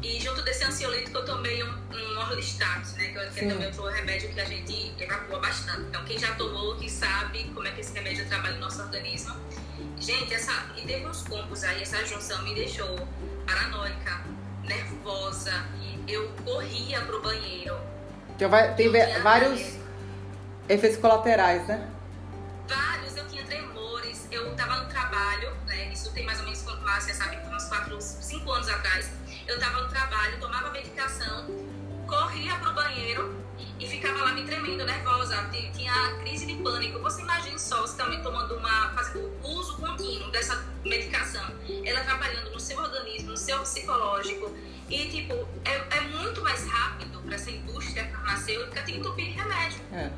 E 0.06 0.20
junto 0.20 0.40
desse 0.42 0.62
ansiolítico 0.62 1.18
eu 1.18 1.25
tomei 1.25 1.64
um, 1.64 1.68
um 1.68 2.18
Orlistat, 2.20 2.92
né? 2.96 3.08
Que, 3.08 3.18
é 3.18 3.48
também 3.48 3.66
outro 3.66 3.86
remédio 3.86 4.32
que 4.32 4.40
a 4.40 4.44
gente 4.44 4.94
evacua 5.00 5.40
bastante. 5.40 5.80
Então 5.80 6.04
quem 6.04 6.16
já 6.16 6.32
tomou, 6.36 6.76
que 6.76 6.88
sabe 6.88 7.50
como 7.52 7.66
é 7.66 7.72
que 7.72 7.80
esse 7.80 7.92
remédio 7.92 8.25
trabalha 8.28 8.54
no 8.54 8.60
nosso 8.60 8.80
organismo. 8.82 9.34
Gente, 9.98 10.32
essa, 10.32 10.52
e 10.76 10.82
teve 10.82 11.04
uns 11.04 11.22
combos 11.22 11.64
aí, 11.64 11.82
essa 11.82 12.06
junção 12.06 12.40
me 12.44 12.54
deixou 12.54 12.96
paranoica, 13.44 14.22
nervosa. 14.62 15.52
Eu 16.06 16.28
corria 16.44 17.00
pro 17.00 17.20
banheiro. 17.20 17.76
Tem, 18.38 18.48
tem 18.76 19.22
vários 19.22 19.76
efeitos 20.68 21.00
colaterais, 21.00 21.66
né? 21.66 21.90
Vários, 22.68 23.16
eu 23.16 23.26
tinha 23.26 23.44
tremores, 23.44 24.28
eu 24.30 24.54
tava 24.54 24.84
no 24.84 24.88
trabalho, 24.88 25.52
né? 25.66 25.92
Isso 25.92 26.12
tem 26.12 26.25
mais 26.25 26.38
ou 26.38 26.44
menos, 26.44 26.60
você 26.60 27.12
sabe, 27.12 27.38
uns 27.52 27.64
4, 27.64 28.00
5 28.00 28.52
anos 28.52 28.68
atrás. 28.68 29.10
Eu 29.46 29.58
tava 29.60 29.82
no 29.82 29.88
trabalho, 29.88 30.38
tomava 30.40 30.70
medicação, 30.70 31.46
corria 32.06 32.56
pro 32.56 32.74
banheiro 32.74 33.34
e 33.78 33.86
ficava 33.86 34.24
lá 34.24 34.32
me 34.32 34.44
tremendo, 34.44 34.84
nervosa. 34.84 35.48
Tinha 35.72 36.16
crise 36.20 36.46
de 36.46 36.54
pânico. 36.62 36.98
Você 37.00 37.22
imagina 37.22 37.58
só, 37.58 37.82
você 37.82 37.96
também 37.96 38.22
tomando 38.22 38.56
uma, 38.56 38.90
fazendo 38.90 39.32
uso 39.44 39.76
contínuo 39.76 40.30
dessa 40.30 40.64
medicação, 40.84 41.44
ela 41.84 42.00
trabalhando 42.00 42.50
no 42.50 42.58
seu 42.60 42.78
organismo, 42.78 43.30
no 43.30 43.36
seu 43.36 43.60
psicológico. 43.60 44.50
E, 44.88 45.08
tipo, 45.08 45.34
é, 45.64 45.96
é 45.96 46.00
muito 46.00 46.42
mais 46.42 46.64
rápido 46.64 47.20
para 47.20 47.34
essa 47.34 47.50
indústria 47.50 48.04
farmacêutica 48.06 48.82
te 48.82 48.92
entupir 48.92 49.26
de 49.26 49.32
remédio. 49.32 49.80
É. 49.92 50.10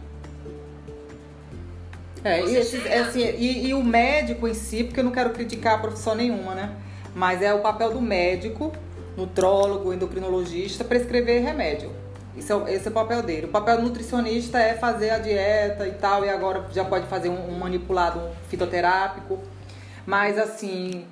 É, 2.25 2.45
e, 2.45 2.57
esses, 2.57 2.83
chega... 2.83 3.03
assim, 3.03 3.21
e, 3.21 3.69
e, 3.69 3.75
o 3.75 3.83
médico 3.83 4.49
em 4.49 4.55
si, 4.55 4.85
porque 4.85 5.01
eu 5.01 5.05
não 5.05 5.13
quero 5.13 5.31
criticar 5.31 5.75
a 5.75 5.79
profissão 5.79 6.15
nenhuma, 6.15 6.55
né? 6.55 6.77
Mas 7.15 7.43
é 7.43 7.55
o 7.55 7.61
papel 7.61 7.93
do 7.93 8.01
médico, 8.01 8.73
nutrólogo, 9.19 9.93
endocrinologista, 9.93 10.85
prescrever 10.85 11.43
remédio. 11.43 11.93
Isso 12.37 12.53
é, 12.53 12.75
esse 12.75 12.87
é 12.87 12.91
o 12.91 12.95
papel 12.95 13.21
dele. 13.21 13.47
O 13.47 13.51
papel 13.51 13.79
do 13.79 13.83
nutricionista 13.83 14.61
é 14.61 14.75
fazer 14.75 15.11
a 15.11 15.19
dieta 15.19 15.89
e 15.89 15.93
tal, 15.95 16.25
e 16.25 16.31
agora 16.31 16.67
já 16.73 16.85
pode 16.85 17.09
fazer 17.09 17.29
um, 17.29 17.51
um 17.51 17.59
manipulado 17.59 18.23
fitoterápico. 18.49 19.41
Mas 20.07 20.39
assim, 20.39 21.05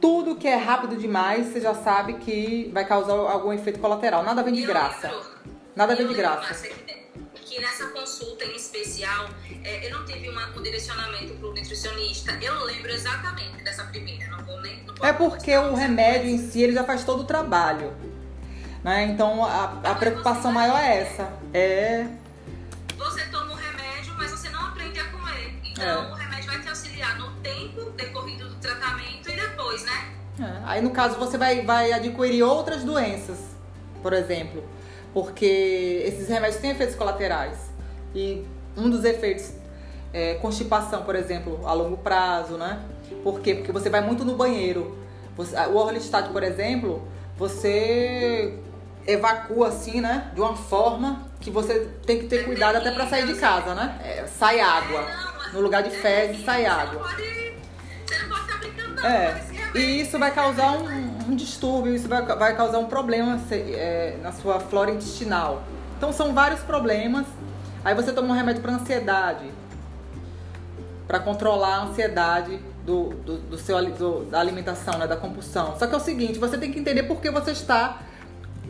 tudo 0.00 0.36
que 0.36 0.48
é 0.48 0.56
rápido 0.56 0.96
demais, 0.96 1.48
você 1.48 1.60
já 1.60 1.74
sabe 1.74 2.14
que 2.14 2.70
vai 2.72 2.86
causar 2.86 3.12
algum 3.12 3.52
efeito 3.52 3.78
colateral. 3.78 4.22
Nada 4.22 4.42
vem 4.42 4.54
de 4.54 4.62
graça. 4.62 5.12
Nada 5.76 5.94
vem 5.94 6.08
de 6.08 6.14
graça. 6.14 6.66
Que 7.50 7.60
nessa 7.60 7.88
consulta 7.88 8.44
em 8.44 8.54
especial, 8.54 9.28
é, 9.64 9.84
eu 9.84 9.98
não 9.98 10.04
tive 10.04 10.28
uma, 10.28 10.56
um 10.56 10.62
direcionamento 10.62 11.34
para 11.34 11.48
o 11.48 11.52
nutricionista. 11.52 12.38
Eu 12.40 12.62
lembro 12.62 12.88
exatamente 12.92 13.64
dessa 13.64 13.82
primeira. 13.86 14.28
Não 14.28 14.44
vou 14.44 14.60
nem. 14.60 14.84
Não 14.84 14.94
é 15.04 15.12
porque 15.12 15.58
o 15.58 15.74
remédio 15.74 16.30
em 16.30 16.38
si 16.38 16.62
ele 16.62 16.72
já 16.72 16.84
faz 16.84 17.02
todo 17.02 17.22
o 17.22 17.24
trabalho. 17.24 17.92
Né? 18.84 19.02
Então 19.06 19.44
a, 19.44 19.80
a 19.82 19.94
preocupação 19.96 20.52
maior 20.52 20.78
é 20.78 21.00
essa. 21.00 21.28
É. 21.52 22.06
Você 22.96 23.24
toma 23.32 23.50
o 23.50 23.56
remédio, 23.56 24.14
mas 24.16 24.30
você 24.30 24.48
não 24.50 24.68
aprende 24.68 25.00
a 25.00 25.08
comer. 25.08 25.52
Então 25.64 26.04
é. 26.04 26.12
o 26.12 26.14
remédio 26.14 26.46
vai 26.52 26.60
te 26.60 26.68
auxiliar 26.68 27.18
no 27.18 27.32
tempo 27.40 27.90
decorrido 27.90 28.48
do 28.48 28.54
tratamento 28.60 29.28
e 29.28 29.34
depois, 29.34 29.82
né? 29.82 30.14
É. 30.38 30.62
Aí 30.66 30.80
no 30.80 30.92
caso 30.92 31.18
você 31.18 31.36
vai, 31.36 31.62
vai 31.62 31.92
adquirir 31.92 32.44
outras 32.44 32.84
doenças, 32.84 33.38
por 34.00 34.12
exemplo. 34.12 34.62
Porque 35.12 36.02
esses 36.06 36.28
remédios 36.28 36.60
têm 36.60 36.70
efeitos 36.70 36.94
colaterais. 36.94 37.70
E 38.14 38.44
um 38.76 38.88
dos 38.88 39.04
efeitos 39.04 39.52
é 40.12 40.34
constipação, 40.34 41.02
por 41.02 41.14
exemplo, 41.14 41.66
a 41.66 41.72
longo 41.72 41.96
prazo, 41.96 42.56
né? 42.56 42.80
Por 43.22 43.40
quê? 43.40 43.54
Porque 43.54 43.72
você 43.72 43.90
vai 43.90 44.00
muito 44.00 44.24
no 44.24 44.36
banheiro. 44.36 44.98
Você, 45.36 45.56
o 45.56 45.76
Orlistat, 45.76 46.30
por 46.30 46.42
exemplo, 46.42 47.06
você 47.36 48.58
evacua 49.06 49.68
assim, 49.68 50.00
né? 50.00 50.30
De 50.34 50.40
uma 50.40 50.56
forma 50.56 51.26
que 51.40 51.50
você 51.50 51.88
tem 52.06 52.18
que 52.18 52.26
ter 52.26 52.44
cuidado 52.44 52.76
até 52.76 52.90
para 52.90 53.06
sair 53.06 53.26
de 53.26 53.34
casa, 53.34 53.74
né? 53.74 53.98
É, 54.04 54.26
sai 54.26 54.60
água. 54.60 55.06
No 55.52 55.60
lugar 55.60 55.82
de 55.82 55.90
fezes, 55.90 56.44
sai 56.44 56.66
água. 56.66 57.08
É. 59.02 59.40
E 59.74 60.00
isso 60.00 60.18
vai 60.18 60.32
causar 60.32 60.72
um, 60.72 61.09
um 61.30 61.36
distúrbio, 61.36 61.94
isso 61.94 62.08
vai, 62.08 62.24
vai 62.24 62.56
causar 62.56 62.78
um 62.78 62.86
problema 62.86 63.40
é, 63.50 64.16
na 64.22 64.32
sua 64.32 64.58
flora 64.58 64.90
intestinal. 64.90 65.62
Então 65.96 66.12
são 66.12 66.34
vários 66.34 66.60
problemas. 66.60 67.26
Aí 67.84 67.94
você 67.94 68.12
toma 68.12 68.28
um 68.28 68.32
remédio 68.32 68.60
para 68.60 68.72
ansiedade, 68.72 69.50
para 71.06 71.20
controlar 71.20 71.76
a 71.76 71.82
ansiedade 71.84 72.60
do, 72.84 73.10
do, 73.10 73.36
do 73.38 73.58
seu, 73.58 73.82
do, 73.92 74.24
da 74.24 74.40
alimentação, 74.40 74.98
né, 74.98 75.06
da 75.06 75.16
compulsão. 75.16 75.76
Só 75.78 75.86
que 75.86 75.94
é 75.94 75.96
o 75.96 76.00
seguinte, 76.00 76.38
você 76.38 76.58
tem 76.58 76.72
que 76.72 76.78
entender 76.78 77.04
por 77.04 77.20
que 77.20 77.30
você 77.30 77.52
está 77.52 78.00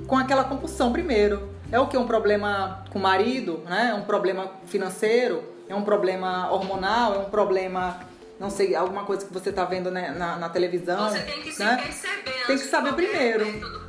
com 0.07 0.17
aquela 0.17 0.45
compulsão 0.45 0.93
primeiro. 0.93 1.49
É 1.73 1.79
o 1.79 1.87
que? 1.87 1.97
Um 1.97 2.07
problema 2.07 2.85
com 2.91 2.99
o 2.99 3.03
marido, 3.03 3.63
né? 3.69 3.91
É 3.91 3.95
um 3.95 4.03
problema 4.03 4.51
financeiro, 4.67 5.43
é 5.69 5.75
um 5.75 5.83
problema 5.83 6.51
hormonal, 6.51 7.15
é 7.15 7.19
um 7.19 7.31
problema, 7.31 8.01
não 8.41 8.49
sei, 8.49 8.75
alguma 8.75 9.05
coisa 9.05 9.27
que 9.27 9.33
você 9.33 9.51
está 9.51 9.67
vendo 9.67 9.91
né, 9.91 10.15
na, 10.17 10.37
na, 10.37 10.49
televisão. 10.49 11.11
Você 11.11 11.21
tem 11.21 11.43
que 11.43 11.59
né? 11.59 11.77
perceber. 11.77 12.47
Tem 12.47 12.59
que 12.59 12.65
saber 12.65 12.95
primeiro. 12.95 13.81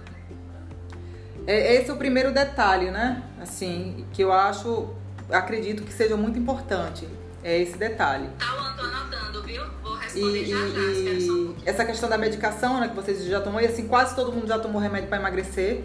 É, 1.48 1.76
esse 1.76 1.90
é 1.90 1.94
o 1.94 1.96
primeiro 1.96 2.34
detalhe, 2.34 2.92
né? 2.92 3.24
Assim, 3.42 4.06
que 4.12 4.22
eu 4.22 4.32
acho, 4.34 4.94
acredito 5.32 5.84
que 5.84 5.94
seja 5.94 6.18
muito 6.18 6.38
importante. 6.38 7.08
É 7.42 7.58
esse 7.58 7.78
detalhe. 7.78 8.30
Tá, 8.38 8.76
tô 8.78 8.84
anotando, 8.84 9.42
viu? 9.44 9.64
Vou 9.82 9.96
responder 9.96 10.44
e, 10.44 10.46
já 10.46 10.68
já. 10.68 10.82
E 10.82 11.56
essa 11.66 11.86
questão 11.86 12.10
da 12.10 12.18
medicação, 12.18 12.80
né, 12.82 12.90
que 12.90 12.96
vocês 12.96 13.24
já 13.24 13.40
tomou, 13.40 13.62
e 13.62 13.66
assim, 13.66 13.88
quase 13.88 14.14
todo 14.14 14.34
mundo 14.34 14.48
já 14.48 14.60
tomou 14.60 14.82
remédio 14.82 15.08
para 15.08 15.18
emagrecer 15.18 15.84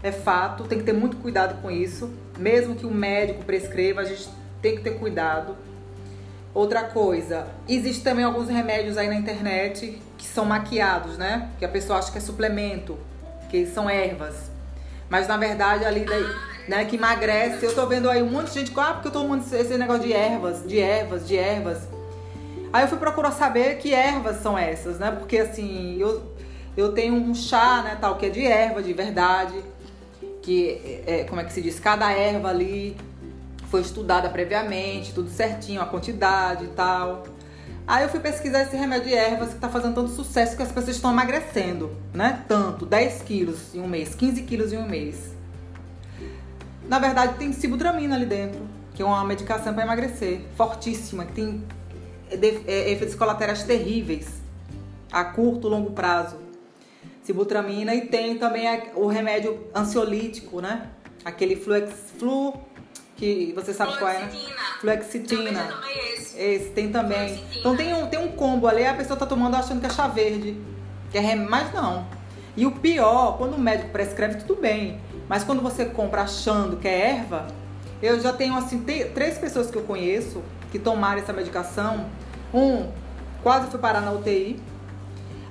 é 0.00 0.12
fato, 0.12 0.64
tem 0.64 0.78
que 0.78 0.84
ter 0.84 0.92
muito 0.92 1.16
cuidado 1.16 1.60
com 1.60 1.70
isso. 1.70 2.14
Mesmo 2.38 2.76
que 2.76 2.86
o 2.86 2.90
médico 2.90 3.44
prescreva, 3.44 4.02
a 4.02 4.04
gente 4.04 4.28
tem 4.62 4.76
que 4.76 4.82
ter 4.82 4.98
cuidado. 4.98 5.56
Outra 6.56 6.84
coisa, 6.84 7.48
existe 7.68 8.02
também 8.02 8.24
alguns 8.24 8.48
remédios 8.48 8.96
aí 8.96 9.08
na 9.08 9.14
internet 9.14 10.00
que 10.16 10.26
são 10.26 10.46
maquiados, 10.46 11.18
né? 11.18 11.50
Que 11.58 11.66
a 11.66 11.68
pessoa 11.68 11.98
acha 11.98 12.10
que 12.10 12.16
é 12.16 12.20
suplemento, 12.22 12.96
que 13.50 13.66
são 13.66 13.90
ervas. 13.90 14.50
Mas 15.10 15.28
na 15.28 15.36
verdade 15.36 15.84
ali 15.84 16.06
daí, 16.06 16.24
né, 16.66 16.86
que 16.86 16.96
emagrece. 16.96 17.62
Eu 17.62 17.74
tô 17.74 17.86
vendo 17.86 18.08
aí 18.08 18.22
um 18.22 18.30
monte 18.30 18.54
de 18.54 18.60
gente, 18.60 18.72
ah, 18.74 18.94
porque 18.94 19.08
eu 19.08 19.12
tô 19.12 19.20
tomando 19.20 19.44
esse 19.54 19.76
negócio 19.76 20.04
de 20.04 20.14
ervas, 20.14 20.66
de 20.66 20.78
ervas, 20.78 21.28
de 21.28 21.36
ervas. 21.36 21.86
Aí 22.72 22.84
eu 22.84 22.88
fui 22.88 22.96
procurar 22.96 23.32
saber 23.32 23.76
que 23.76 23.92
ervas 23.92 24.40
são 24.40 24.56
essas, 24.56 24.98
né? 24.98 25.10
Porque 25.10 25.36
assim, 25.36 25.98
eu, 26.00 26.22
eu 26.74 26.94
tenho 26.94 27.12
um 27.16 27.34
chá, 27.34 27.82
né, 27.82 27.98
tal, 28.00 28.16
que 28.16 28.24
é 28.24 28.30
de 28.30 28.46
erva 28.46 28.82
de 28.82 28.94
verdade 28.94 29.62
que, 30.40 31.02
é, 31.06 31.24
como 31.24 31.38
é 31.38 31.44
que 31.44 31.52
se 31.52 31.60
diz, 31.60 31.78
cada 31.78 32.10
erva 32.12 32.48
ali 32.48 32.96
foi 33.70 33.80
estudada 33.80 34.28
previamente, 34.28 35.12
tudo 35.12 35.30
certinho, 35.30 35.80
a 35.80 35.86
quantidade 35.86 36.64
e 36.64 36.68
tal. 36.68 37.24
Aí 37.86 38.02
eu 38.02 38.08
fui 38.08 38.18
pesquisar 38.18 38.62
esse 38.62 38.76
remédio 38.76 39.08
de 39.08 39.14
ervas 39.14 39.54
que 39.54 39.60
tá 39.60 39.68
fazendo 39.68 39.94
tanto 39.94 40.10
sucesso 40.10 40.56
que 40.56 40.62
as 40.62 40.72
pessoas 40.72 40.96
estão 40.96 41.12
emagrecendo, 41.12 41.96
né? 42.12 42.44
Tanto, 42.48 42.84
10 42.84 43.22
quilos 43.22 43.74
em 43.74 43.80
um 43.80 43.86
mês, 43.86 44.14
15 44.14 44.42
quilos 44.42 44.72
em 44.72 44.78
um 44.78 44.88
mês. 44.88 45.34
Na 46.88 46.98
verdade, 46.98 47.38
tem 47.38 47.52
sibutramina 47.52 48.16
ali 48.16 48.26
dentro, 48.26 48.60
que 48.94 49.02
é 49.02 49.04
uma 49.04 49.24
medicação 49.24 49.72
para 49.72 49.84
emagrecer, 49.84 50.40
fortíssima, 50.56 51.24
que 51.26 51.32
tem 51.32 51.64
é, 52.30 52.90
efeitos 52.90 53.14
colaterais 53.14 53.62
terríveis 53.62 54.28
a 55.12 55.24
curto 55.24 55.68
e 55.68 55.70
longo 55.70 55.92
prazo 55.92 56.46
sibutramina 57.26 57.92
e 57.92 58.02
tem 58.02 58.38
também 58.38 58.66
o 58.94 59.06
remédio 59.08 59.66
ansiolítico, 59.74 60.60
né? 60.60 60.88
Aquele 61.24 61.56
fluex, 61.56 61.92
flu, 62.18 62.54
que 63.16 63.52
você 63.54 63.72
sabe 63.72 63.96
qual 63.98 64.10
é, 64.10 64.20
né? 64.20 64.30
Fluoxetina. 64.80 65.74
Esse. 66.14 66.38
esse. 66.38 66.70
tem 66.70 66.90
também. 66.90 67.42
Então 67.54 67.76
tem 67.76 67.94
um, 67.94 68.06
tem 68.06 68.18
um 68.18 68.28
combo 68.32 68.66
ali, 68.68 68.86
a 68.86 68.94
pessoa 68.94 69.18
tá 69.18 69.26
tomando 69.26 69.56
achando 69.56 69.80
que 69.80 69.86
é 69.86 69.90
chá 69.90 70.06
verde, 70.06 70.56
que 71.10 71.18
é 71.18 71.20
remédio, 71.20 71.50
mas 71.50 71.72
não. 71.72 72.06
E 72.56 72.66
o 72.66 72.72
pior, 72.72 73.36
quando 73.36 73.54
o 73.54 73.60
médico 73.60 73.90
prescreve, 73.90 74.36
tudo 74.36 74.60
bem. 74.60 75.00
Mas 75.28 75.42
quando 75.42 75.60
você 75.60 75.86
compra 75.86 76.22
achando 76.22 76.76
que 76.76 76.86
é 76.86 77.10
erva, 77.10 77.46
eu 78.00 78.20
já 78.20 78.32
tenho 78.32 78.56
assim 78.56 78.84
três 79.14 79.38
pessoas 79.38 79.70
que 79.70 79.76
eu 79.76 79.82
conheço 79.82 80.42
que 80.70 80.78
tomaram 80.78 81.20
essa 81.20 81.32
medicação. 81.32 82.06
Um 82.52 82.90
quase 83.42 83.70
foi 83.70 83.80
parar 83.80 84.00
na 84.00 84.12
UTI, 84.12 84.60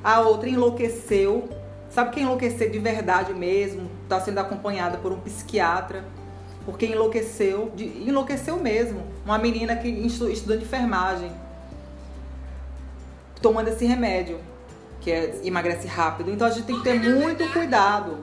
a 0.04 0.20
outra 0.22 0.50
enlouqueceu, 0.50 1.50
Sabe 1.96 2.12
quem 2.12 2.24
enlouquecer 2.24 2.70
de 2.70 2.78
verdade 2.78 3.34
mesmo? 3.34 3.90
Está 4.04 4.20
sendo 4.20 4.40
acompanhada 4.40 4.98
por 4.98 5.14
um 5.14 5.20
psiquiatra. 5.22 6.04
Porque 6.66 6.88
enlouqueceu, 6.88 7.72
de, 7.76 7.86
enlouqueceu 7.86 8.58
mesmo. 8.58 9.06
Uma 9.24 9.38
menina 9.38 9.76
que 9.76 9.88
estuda 9.88 10.58
de 10.58 10.64
enfermagem. 10.64 11.32
Tomando 13.42 13.68
esse 13.68 13.86
remédio, 13.86 14.40
que 15.02 15.12
é, 15.12 15.40
emagrece 15.44 15.88
rápido. 15.88 16.32
Então 16.32 16.48
a 16.48 16.52
gente 16.52 16.66
tem 16.66 16.78
que 16.78 16.84
ter 16.84 17.00
muito 17.00 17.48
cuidado. 17.54 18.18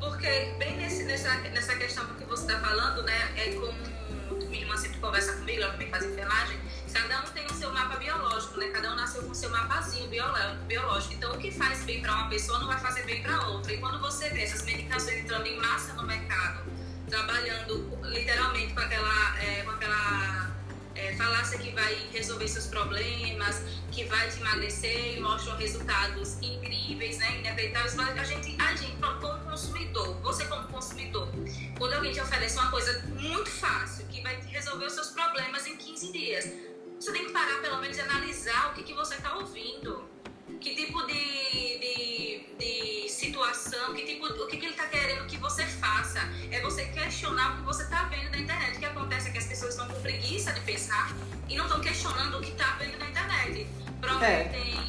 Porque 0.00 0.54
bem 0.58 0.76
nesse, 0.78 1.04
nessa, 1.04 1.34
nessa 1.50 1.74
questão 1.76 2.04
que 2.18 2.24
você 2.24 2.42
está 2.50 2.58
falando, 2.58 3.02
né? 3.02 3.12
É 3.36 3.52
como 3.52 3.72
minha 4.48 4.62
irmã 4.62 4.76
sempre 4.76 4.98
conversa 4.98 5.32
comigo, 5.34 5.62
ela 5.62 5.72
também 5.72 5.88
faz 5.88 6.04
enfermagem 6.04 6.58
Cada 6.92 7.20
um 7.20 7.32
tem 7.32 7.46
o 7.46 7.54
seu 7.54 7.72
mapa 7.72 7.96
biológico, 7.96 8.60
né? 8.60 8.68
Cada 8.68 8.92
um 8.92 8.96
nasceu 8.96 9.22
com 9.22 9.30
o 9.30 9.34
seu 9.34 9.48
mapazinho 9.50 10.08
biológico. 10.08 11.14
Então, 11.14 11.32
o 11.32 11.38
que 11.38 11.50
faz 11.50 11.82
bem 11.84 12.02
para 12.02 12.12
uma 12.12 12.28
pessoa 12.28 12.58
não 12.58 12.66
vai 12.66 12.78
fazer 12.78 13.04
bem 13.04 13.22
para 13.22 13.48
outra. 13.48 13.72
E 13.72 13.78
quando 13.78 13.98
você 13.98 14.28
vê 14.28 14.42
essas 14.42 14.62
medicações 14.62 15.24
entrando 15.24 15.46
em 15.46 15.58
massa 15.58 15.94
no 15.94 16.02
mercado, 16.06 16.64
trabalhando 17.12 17.98
literalmente 18.04 18.72
com 18.72 18.80
aquela, 18.80 19.38
é, 19.38 19.62
com 19.62 19.70
aquela 19.72 20.50
é, 20.94 21.14
falácia 21.14 21.58
que 21.58 21.70
vai 21.72 21.94
resolver 22.10 22.48
seus 22.48 22.66
problemas, 22.68 23.62
que 23.90 24.04
vai 24.04 24.30
te 24.30 24.40
emagrecer 24.40 25.18
e 25.18 25.20
mostram 25.20 25.54
resultados 25.58 26.38
incríveis, 26.40 27.18
né? 27.18 27.40
Inacreditáveis. 27.40 27.98
A 27.98 28.24
gente, 28.24 28.56
a 28.58 28.74
gente, 28.74 28.96
como 28.96 29.38
consumidor, 29.44 30.14
você 30.22 30.46
como 30.46 30.66
consumidor, 30.68 31.28
quando 31.76 31.92
alguém 31.92 32.12
te 32.12 32.20
oferece 32.20 32.56
uma 32.56 32.70
coisa 32.70 32.98
muito 33.08 33.50
fácil, 33.50 34.06
que 34.06 34.22
vai 34.22 34.40
resolver 34.46 34.86
os 34.86 34.94
seus 34.94 35.10
problemas 35.10 35.66
em 35.66 35.76
15 35.76 36.12
dias, 36.12 36.50
você 36.98 37.12
tem 37.12 37.26
que 37.26 37.32
parar 37.32 37.60
pelo 37.60 37.78
menos 37.78 37.98
e 37.98 38.00
analisar 38.00 38.70
o 38.70 38.74
que, 38.74 38.84
que 38.84 38.94
você 38.94 39.16
está 39.16 39.36
ouvindo. 39.36 40.11
Que 40.62 40.76
tipo 40.76 41.04
de, 41.06 41.78
de, 41.80 42.40
de, 42.56 43.08
situação, 43.08 43.92
que 43.94 44.04
tipo, 44.04 44.26
o 44.26 44.46
que, 44.46 44.56
que 44.56 44.66
ele 44.66 44.72
está 44.72 44.86
querendo 44.86 45.26
que 45.26 45.36
você 45.36 45.64
faça. 45.64 46.20
É 46.52 46.60
você 46.60 46.84
questionar 46.84 47.54
o 47.54 47.56
que 47.56 47.62
você 47.62 47.82
está 47.82 48.04
vendo 48.04 48.30
na 48.30 48.38
internet. 48.38 48.76
O 48.76 48.78
que 48.78 48.86
acontece 48.86 49.28
é 49.28 49.32
que 49.32 49.38
as 49.38 49.46
pessoas 49.46 49.72
estão 49.72 49.88
com 49.88 50.00
preguiça 50.00 50.52
de 50.52 50.60
pensar 50.60 51.12
e 51.48 51.56
não 51.56 51.64
estão 51.64 51.80
questionando 51.80 52.38
o 52.38 52.40
que 52.40 52.52
está 52.52 52.76
vendo 52.78 52.96
na 52.96 53.08
internet. 53.08 53.66
Prometem. 54.00 54.78
É. 54.78 54.84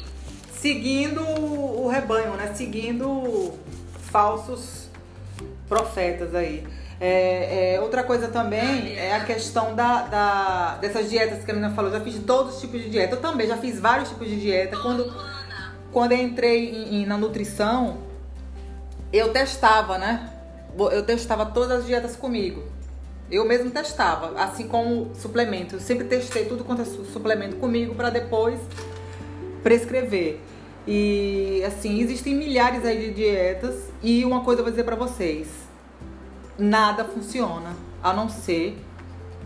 Seguindo 0.52 1.22
o 1.22 1.88
rebanho, 1.88 2.34
né? 2.34 2.54
Seguindo 2.54 3.58
falsos 4.12 4.88
profetas 5.68 6.36
aí. 6.36 6.64
É, 7.00 7.74
é, 7.74 7.80
outra 7.80 8.04
coisa 8.04 8.28
também 8.28 8.96
é 8.96 9.14
a 9.16 9.24
questão 9.24 9.74
da, 9.74 10.02
da, 10.02 10.76
dessas 10.76 11.10
dietas 11.10 11.44
que 11.44 11.50
a 11.50 11.54
menina 11.54 11.74
falou. 11.74 11.90
Já 11.90 12.00
fiz 12.00 12.18
todos 12.24 12.54
os 12.54 12.60
tipos 12.60 12.80
de 12.80 12.90
dieta. 12.90 13.16
Eu 13.16 13.20
também 13.20 13.48
já 13.48 13.56
fiz 13.56 13.80
vários 13.80 14.10
tipos 14.10 14.28
de 14.28 14.40
dieta. 14.40 14.76
Quando, 14.78 15.12
quando 15.94 16.12
eu 16.12 16.18
entrei 16.18 16.70
em, 16.70 17.02
em, 17.02 17.06
na 17.06 17.16
nutrição, 17.16 17.98
eu 19.12 19.32
testava, 19.32 19.96
né? 19.96 20.28
Eu 20.90 21.06
testava 21.06 21.46
todas 21.46 21.70
as 21.70 21.86
dietas 21.86 22.16
comigo. 22.16 22.64
Eu 23.30 23.46
mesmo 23.46 23.70
testava, 23.70 24.38
assim 24.38 24.66
como 24.66 25.14
suplemento. 25.14 25.76
Eu 25.76 25.80
sempre 25.80 26.04
testei 26.06 26.46
tudo 26.46 26.64
quanto 26.64 26.82
é 26.82 26.84
suplemento 26.84 27.56
comigo 27.56 27.94
para 27.94 28.10
depois 28.10 28.58
prescrever. 29.62 30.40
E 30.86 31.62
assim, 31.64 32.00
existem 32.00 32.34
milhares 32.34 32.84
aí 32.84 32.98
de 32.98 33.14
dietas 33.14 33.76
e 34.02 34.24
uma 34.24 34.40
coisa 34.40 34.60
eu 34.60 34.64
vou 34.64 34.72
dizer 34.72 34.84
para 34.84 34.96
vocês 34.96 35.48
nada 36.58 37.04
funciona 37.04 37.74
a 38.02 38.12
não 38.12 38.28
ser 38.28 38.76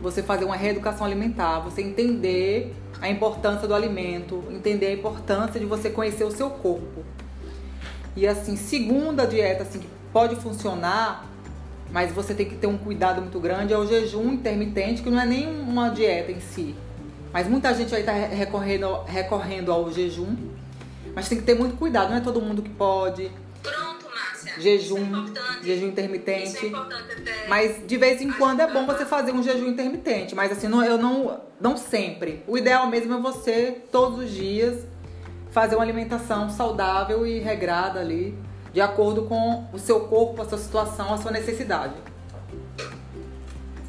você 0.01 0.23
fazer 0.23 0.45
uma 0.45 0.57
reeducação 0.57 1.07
alimentar, 1.07 1.61
você 1.61 1.83
entender 1.83 2.75
a 3.01 3.09
importância 3.09 3.67
do 3.69 3.75
alimento, 3.75 4.45
entender 4.51 4.87
a 4.87 4.93
importância 4.93 5.59
de 5.61 5.67
você 5.67 5.91
conhecer 5.91 6.25
o 6.25 6.31
seu 6.31 6.51
corpo. 6.51 7.05
E 8.17 8.27
assim, 8.27 8.57
segunda 8.57 9.27
dieta 9.27 9.63
assim 9.63 9.79
que 9.79 9.89
pode 10.13 10.37
funcionar, 10.37 11.27
mas 11.91 12.13
você 12.13 12.35
tem 12.35 12.47
que 12.47 12.57
ter 12.57 12.67
um 12.67 12.77
cuidado 12.77 13.21
muito 13.21 13.39
grande 13.39 13.73
é 13.73 13.79
o 13.79 13.87
jejum 13.87 14.33
intermitente, 14.33 15.03
que 15.03 15.11
não 15.11 15.21
é 15.21 15.27
nem 15.27 15.49
uma 15.49 15.89
dieta 15.91 16.33
em 16.33 16.41
si. 16.41 16.75
Mas 17.33 17.47
muita 17.47 17.73
gente 17.75 17.95
aí 17.95 18.01
está 18.01 18.13
recorrendo, 18.13 19.03
recorrendo 19.05 19.71
ao 19.71 19.93
jejum. 19.93 20.35
Mas 21.15 21.29
tem 21.29 21.39
que 21.39 21.45
ter 21.45 21.55
muito 21.55 21.77
cuidado, 21.77 22.11
não 22.11 22.17
é 22.17 22.21
todo 22.21 22.41
mundo 22.41 22.63
que 22.63 22.71
pode 22.71 23.31
jejum, 24.61 25.33
é 25.61 25.65
jejum 25.65 25.87
intermitente. 25.87 26.67
É 26.67 27.49
mas 27.49 27.87
de 27.87 27.97
vez 27.97 28.21
em 28.21 28.31
quando 28.31 28.61
é 28.61 28.67
bom 28.67 28.87
você 28.87 29.05
fazer 29.05 29.33
um 29.33 29.43
jejum 29.43 29.69
intermitente, 29.69 30.35
mas 30.35 30.53
assim, 30.53 30.69
não, 30.69 30.85
eu 30.85 30.99
não, 30.99 31.41
não 31.61 31.77
sempre. 31.77 32.43
O 32.47 32.57
ideal 32.57 32.87
mesmo 32.89 33.15
é 33.15 33.21
você 33.21 33.83
todos 33.91 34.19
os 34.19 34.31
dias 34.31 34.85
fazer 35.51 35.77
uma 35.77 35.85
alimentação 35.85 36.51
saudável 36.51 37.27
e 37.27 37.39
regrada 37.41 38.01
ali, 38.01 38.37
de 38.73 38.81
acordo 38.81 39.23
com 39.25 39.67
o 39.73 39.79
seu 39.79 40.01
corpo, 40.01 40.43
a 40.43 40.45
sua 40.45 40.59
situação, 40.59 41.13
a 41.13 41.19
sua 41.19 41.31
necessidade. 41.31 41.95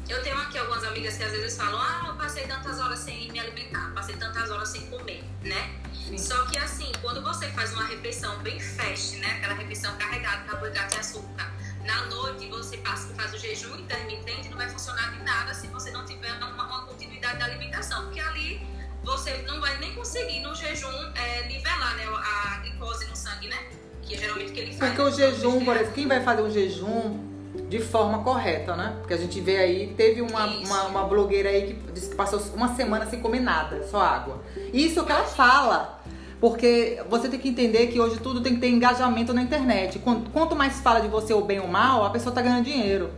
Eu 0.08 0.22
tenho 0.22 0.36
aqui 0.38 0.58
amigas 0.90 1.16
que 1.16 1.24
às 1.24 1.32
vezes 1.32 1.56
falam: 1.56 1.80
"Ah, 1.80 2.04
eu 2.08 2.14
passei 2.14 2.46
tantas 2.46 2.78
horas 2.78 2.98
sem 2.98 3.30
me 3.32 3.40
alimentar, 3.40 3.92
passei 3.94 4.16
tantas 4.16 4.50
horas 4.50 4.68
sem 4.68 4.86
comer", 4.86 5.24
né? 5.42 5.80
Sim. 6.06 6.18
Só 6.18 6.44
que 6.46 6.58
assim, 6.58 6.90
quando 7.00 7.22
você 7.22 7.48
faz 7.48 7.72
uma 7.72 7.84
refeição 7.84 8.36
bem 8.40 8.58
fast, 8.60 9.16
né? 9.16 9.36
Aquela 9.38 9.54
refeição 9.54 9.96
carregada, 9.96 10.44
carboidrato 10.44 10.96
e 10.96 10.98
açúcar, 10.98 11.52
na 11.84 12.06
noite 12.06 12.46
você 12.48 12.76
passa, 12.78 13.14
faz 13.14 13.32
o 13.32 13.38
jejum 13.38 13.76
intermitente, 13.76 14.48
não 14.48 14.56
vai 14.56 14.68
funcionar 14.68 15.12
de 15.12 15.22
nada 15.22 15.54
se 15.54 15.66
você 15.68 15.90
não 15.90 16.04
tiver 16.04 16.32
uma, 16.34 16.64
uma 16.64 16.86
continuidade 16.86 17.38
da 17.38 17.44
alimentação. 17.44 18.04
Porque 18.06 18.20
ali 18.20 18.60
você 19.02 19.38
não 19.46 19.60
vai 19.60 19.78
nem 19.78 19.94
conseguir 19.94 20.40
no 20.40 20.54
jejum 20.54 20.92
é, 21.14 21.46
nivelar 21.46 21.96
né, 21.96 22.04
a 22.06 22.58
glicose 22.58 23.06
no 23.06 23.16
sangue, 23.16 23.48
né? 23.48 23.56
Que 24.02 24.14
é 24.14 24.18
geralmente 24.18 24.52
que 24.52 24.60
ele 24.60 24.76
faz. 24.76 24.92
Porque 24.94 25.02
o 25.02 25.12
jejum, 25.12 25.64
por 25.64 25.76
exemplo, 25.76 25.92
quem 25.94 26.08
vai 26.08 26.22
fazer 26.22 26.42
um 26.42 26.50
jejum 26.50 27.30
de 27.70 27.78
forma 27.78 28.18
correta, 28.24 28.74
né? 28.74 28.96
Porque 28.98 29.14
a 29.14 29.16
gente 29.16 29.40
vê 29.40 29.56
aí, 29.58 29.94
teve 29.96 30.20
uma, 30.20 30.44
uma, 30.44 30.82
uma, 30.88 31.02
blogueira 31.04 31.48
aí 31.48 31.68
que 31.68 31.92
disse 31.92 32.10
que 32.10 32.16
passou 32.16 32.40
uma 32.52 32.74
semana 32.74 33.06
sem 33.06 33.20
comer 33.20 33.38
nada, 33.38 33.86
só 33.88 34.00
água. 34.00 34.42
Isso 34.74 34.98
é 34.98 35.02
o 35.02 35.06
que 35.06 35.12
ela 35.12 35.22
fala. 35.22 36.00
Porque 36.40 37.00
você 37.08 37.28
tem 37.28 37.38
que 37.38 37.48
entender 37.48 37.86
que 37.86 38.00
hoje 38.00 38.18
tudo 38.18 38.40
tem 38.40 38.56
que 38.56 38.60
ter 38.60 38.70
engajamento 38.70 39.32
na 39.32 39.40
internet. 39.40 40.00
Quanto 40.32 40.56
mais 40.56 40.80
fala 40.80 41.00
de 41.00 41.06
você 41.06 41.32
o 41.32 41.42
bem 41.42 41.60
ou 41.60 41.68
mal, 41.68 42.04
a 42.04 42.10
pessoa 42.10 42.34
tá 42.34 42.42
ganhando 42.42 42.64
dinheiro. 42.64 43.10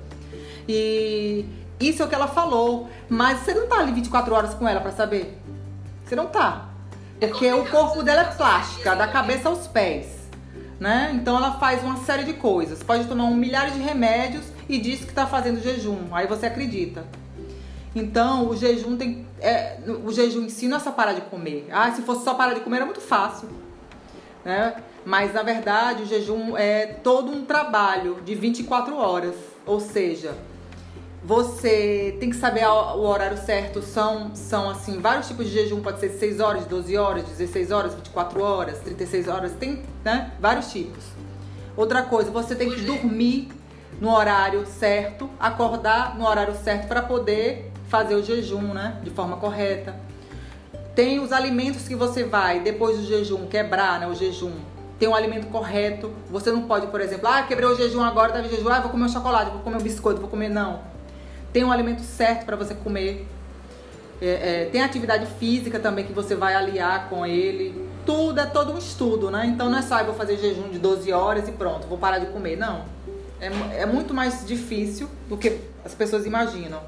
E 0.68 1.46
isso 1.80 2.02
é 2.02 2.04
o 2.04 2.08
que 2.08 2.14
ela 2.14 2.28
falou. 2.28 2.90
Mas 3.08 3.38
você 3.38 3.54
não 3.54 3.66
tá 3.66 3.78
ali 3.78 3.92
24 3.92 4.34
horas 4.34 4.52
com 4.52 4.68
ela 4.68 4.82
para 4.82 4.92
saber. 4.92 5.40
Você 6.04 6.14
não 6.14 6.26
tá. 6.26 6.68
Porque 7.18 7.50
o 7.50 7.64
corpo 7.70 8.02
dela 8.02 8.20
é 8.20 8.34
plástica, 8.34 8.94
da 8.94 9.08
cabeça 9.08 9.48
aos 9.48 9.66
pés. 9.66 10.21
Né? 10.82 11.12
Então 11.14 11.36
ela 11.36 11.60
faz 11.60 11.80
uma 11.84 11.96
série 11.98 12.24
de 12.24 12.32
coisas. 12.32 12.82
Pode 12.82 13.06
tomar 13.06 13.22
um 13.22 13.36
milhares 13.36 13.72
de 13.72 13.78
remédios 13.78 14.42
e 14.68 14.80
diz 14.80 15.04
que 15.04 15.12
tá 15.12 15.28
fazendo 15.28 15.62
jejum. 15.62 16.08
Aí 16.10 16.26
você 16.26 16.46
acredita. 16.46 17.04
Então, 17.94 18.48
o 18.48 18.56
jejum 18.56 18.96
tem. 18.96 19.24
É, 19.40 19.78
o 20.04 20.10
jejum 20.10 20.42
em 20.42 20.48
si 20.48 20.66
não 20.66 20.78
é 20.78 20.80
só 20.80 20.90
parar 20.90 21.12
de 21.12 21.20
comer. 21.20 21.68
Ah, 21.70 21.92
se 21.92 22.02
fosse 22.02 22.24
só 22.24 22.34
parar 22.34 22.54
de 22.54 22.60
comer 22.62 22.78
era 22.78 22.84
muito 22.84 23.00
fácil. 23.00 23.48
Né? 24.44 24.74
Mas 25.04 25.32
na 25.32 25.44
verdade 25.44 26.02
o 26.02 26.06
jejum 26.06 26.56
é 26.56 26.84
todo 26.84 27.30
um 27.30 27.44
trabalho 27.44 28.18
de 28.24 28.34
24 28.34 28.96
horas. 28.96 29.36
Ou 29.64 29.78
seja, 29.78 30.34
você 31.24 32.16
tem 32.18 32.30
que 32.30 32.36
saber 32.36 32.66
o 32.66 33.00
horário 33.00 33.38
certo. 33.38 33.80
São, 33.80 34.34
são 34.34 34.68
assim, 34.68 35.00
vários 35.00 35.28
tipos 35.28 35.46
de 35.46 35.52
jejum. 35.52 35.80
Pode 35.80 36.00
ser 36.00 36.10
6 36.10 36.40
horas, 36.40 36.66
12 36.66 36.96
horas, 36.96 37.24
16 37.24 37.70
horas, 37.70 37.94
24 37.94 38.42
horas, 38.42 38.78
36 38.80 39.28
horas. 39.28 39.52
Tem 39.52 39.82
né? 40.04 40.32
vários 40.40 40.72
tipos. 40.72 41.04
Outra 41.76 42.02
coisa, 42.02 42.30
você 42.30 42.54
tem 42.54 42.70
que 42.70 42.80
dormir 42.82 43.48
no 44.00 44.10
horário 44.12 44.66
certo, 44.66 45.30
acordar 45.38 46.18
no 46.18 46.26
horário 46.26 46.54
certo 46.56 46.88
para 46.88 47.00
poder 47.02 47.70
fazer 47.88 48.14
o 48.14 48.22
jejum, 48.22 48.74
né? 48.74 49.00
De 49.02 49.10
forma 49.10 49.36
correta. 49.36 49.94
Tem 50.94 51.20
os 51.20 51.32
alimentos 51.32 51.86
que 51.86 51.94
você 51.94 52.24
vai, 52.24 52.60
depois 52.60 52.98
do 52.98 53.04
jejum, 53.06 53.46
quebrar, 53.46 54.00
né? 54.00 54.06
O 54.06 54.14
jejum. 54.14 54.52
Tem 54.98 55.08
um 55.08 55.14
alimento 55.14 55.46
correto. 55.46 56.12
Você 56.30 56.50
não 56.50 56.62
pode, 56.62 56.88
por 56.88 57.00
exemplo, 57.00 57.28
ah, 57.28 57.42
quebrei 57.42 57.68
o 57.68 57.76
jejum 57.76 58.02
agora, 58.02 58.32
tá 58.32 58.40
de 58.40 58.50
jejum, 58.50 58.68
ah, 58.68 58.80
vou 58.80 58.90
comer 58.90 59.04
um 59.04 59.08
chocolate, 59.08 59.50
vou 59.50 59.60
comer 59.60 59.76
um 59.76 59.82
biscoito, 59.82 60.20
vou 60.20 60.28
comer. 60.28 60.48
Não. 60.48 60.91
Tem 61.52 61.64
um 61.64 61.70
alimento 61.70 62.02
certo 62.02 62.46
para 62.46 62.56
você 62.56 62.74
comer. 62.74 63.26
É, 64.20 64.26
é, 64.62 64.68
tem 64.70 64.82
atividade 64.82 65.26
física 65.38 65.80
também 65.80 66.06
que 66.06 66.12
você 66.12 66.34
vai 66.34 66.54
aliar 66.54 67.08
com 67.08 67.26
ele. 67.26 67.88
Tudo 68.06 68.40
é 68.40 68.46
todo 68.46 68.72
um 68.72 68.78
estudo, 68.78 69.30
né? 69.30 69.46
Então 69.46 69.68
não 69.68 69.78
é 69.78 69.82
só, 69.82 69.98
eu 69.98 70.06
vou 70.06 70.14
fazer 70.14 70.38
jejum 70.38 70.70
de 70.70 70.78
12 70.78 71.12
horas 71.12 71.48
e 71.48 71.52
pronto, 71.52 71.86
vou 71.86 71.98
parar 71.98 72.18
de 72.18 72.26
comer. 72.26 72.56
Não. 72.56 72.84
É, 73.40 73.82
é 73.82 73.86
muito 73.86 74.14
mais 74.14 74.46
difícil 74.46 75.10
do 75.28 75.36
que 75.36 75.60
as 75.84 75.94
pessoas 75.94 76.24
imaginam. 76.24 76.80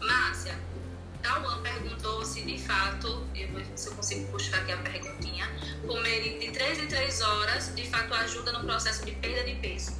Márcia, 0.00 0.54
Tauan 1.22 1.62
perguntou 1.62 2.24
se 2.24 2.42
de 2.42 2.58
fato, 2.58 3.24
eu 3.34 3.48
vou, 3.48 3.62
se 3.76 3.88
eu 3.88 3.94
consigo 3.94 4.26
puxar 4.32 4.58
aqui 4.58 4.72
a 4.72 4.76
perguntinha, 4.78 5.48
comer 5.86 6.40
de 6.40 6.50
3 6.50 6.82
em 6.82 6.86
3 6.88 7.20
horas 7.20 7.72
de 7.74 7.88
fato 7.88 8.12
ajuda 8.12 8.52
no 8.52 8.64
processo 8.64 9.06
de 9.06 9.12
perda 9.12 9.44
de 9.44 9.54
peso. 9.54 9.92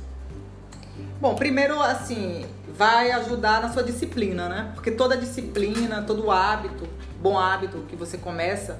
Bom, 1.20 1.34
primeiro, 1.34 1.80
assim, 1.80 2.44
vai 2.76 3.10
ajudar 3.12 3.62
na 3.62 3.72
sua 3.72 3.82
disciplina, 3.82 4.48
né? 4.48 4.72
Porque 4.74 4.90
toda 4.90 5.16
disciplina, 5.16 6.02
todo 6.02 6.30
hábito, 6.30 6.88
bom 7.20 7.38
hábito 7.38 7.78
que 7.88 7.96
você 7.96 8.18
começa, 8.18 8.78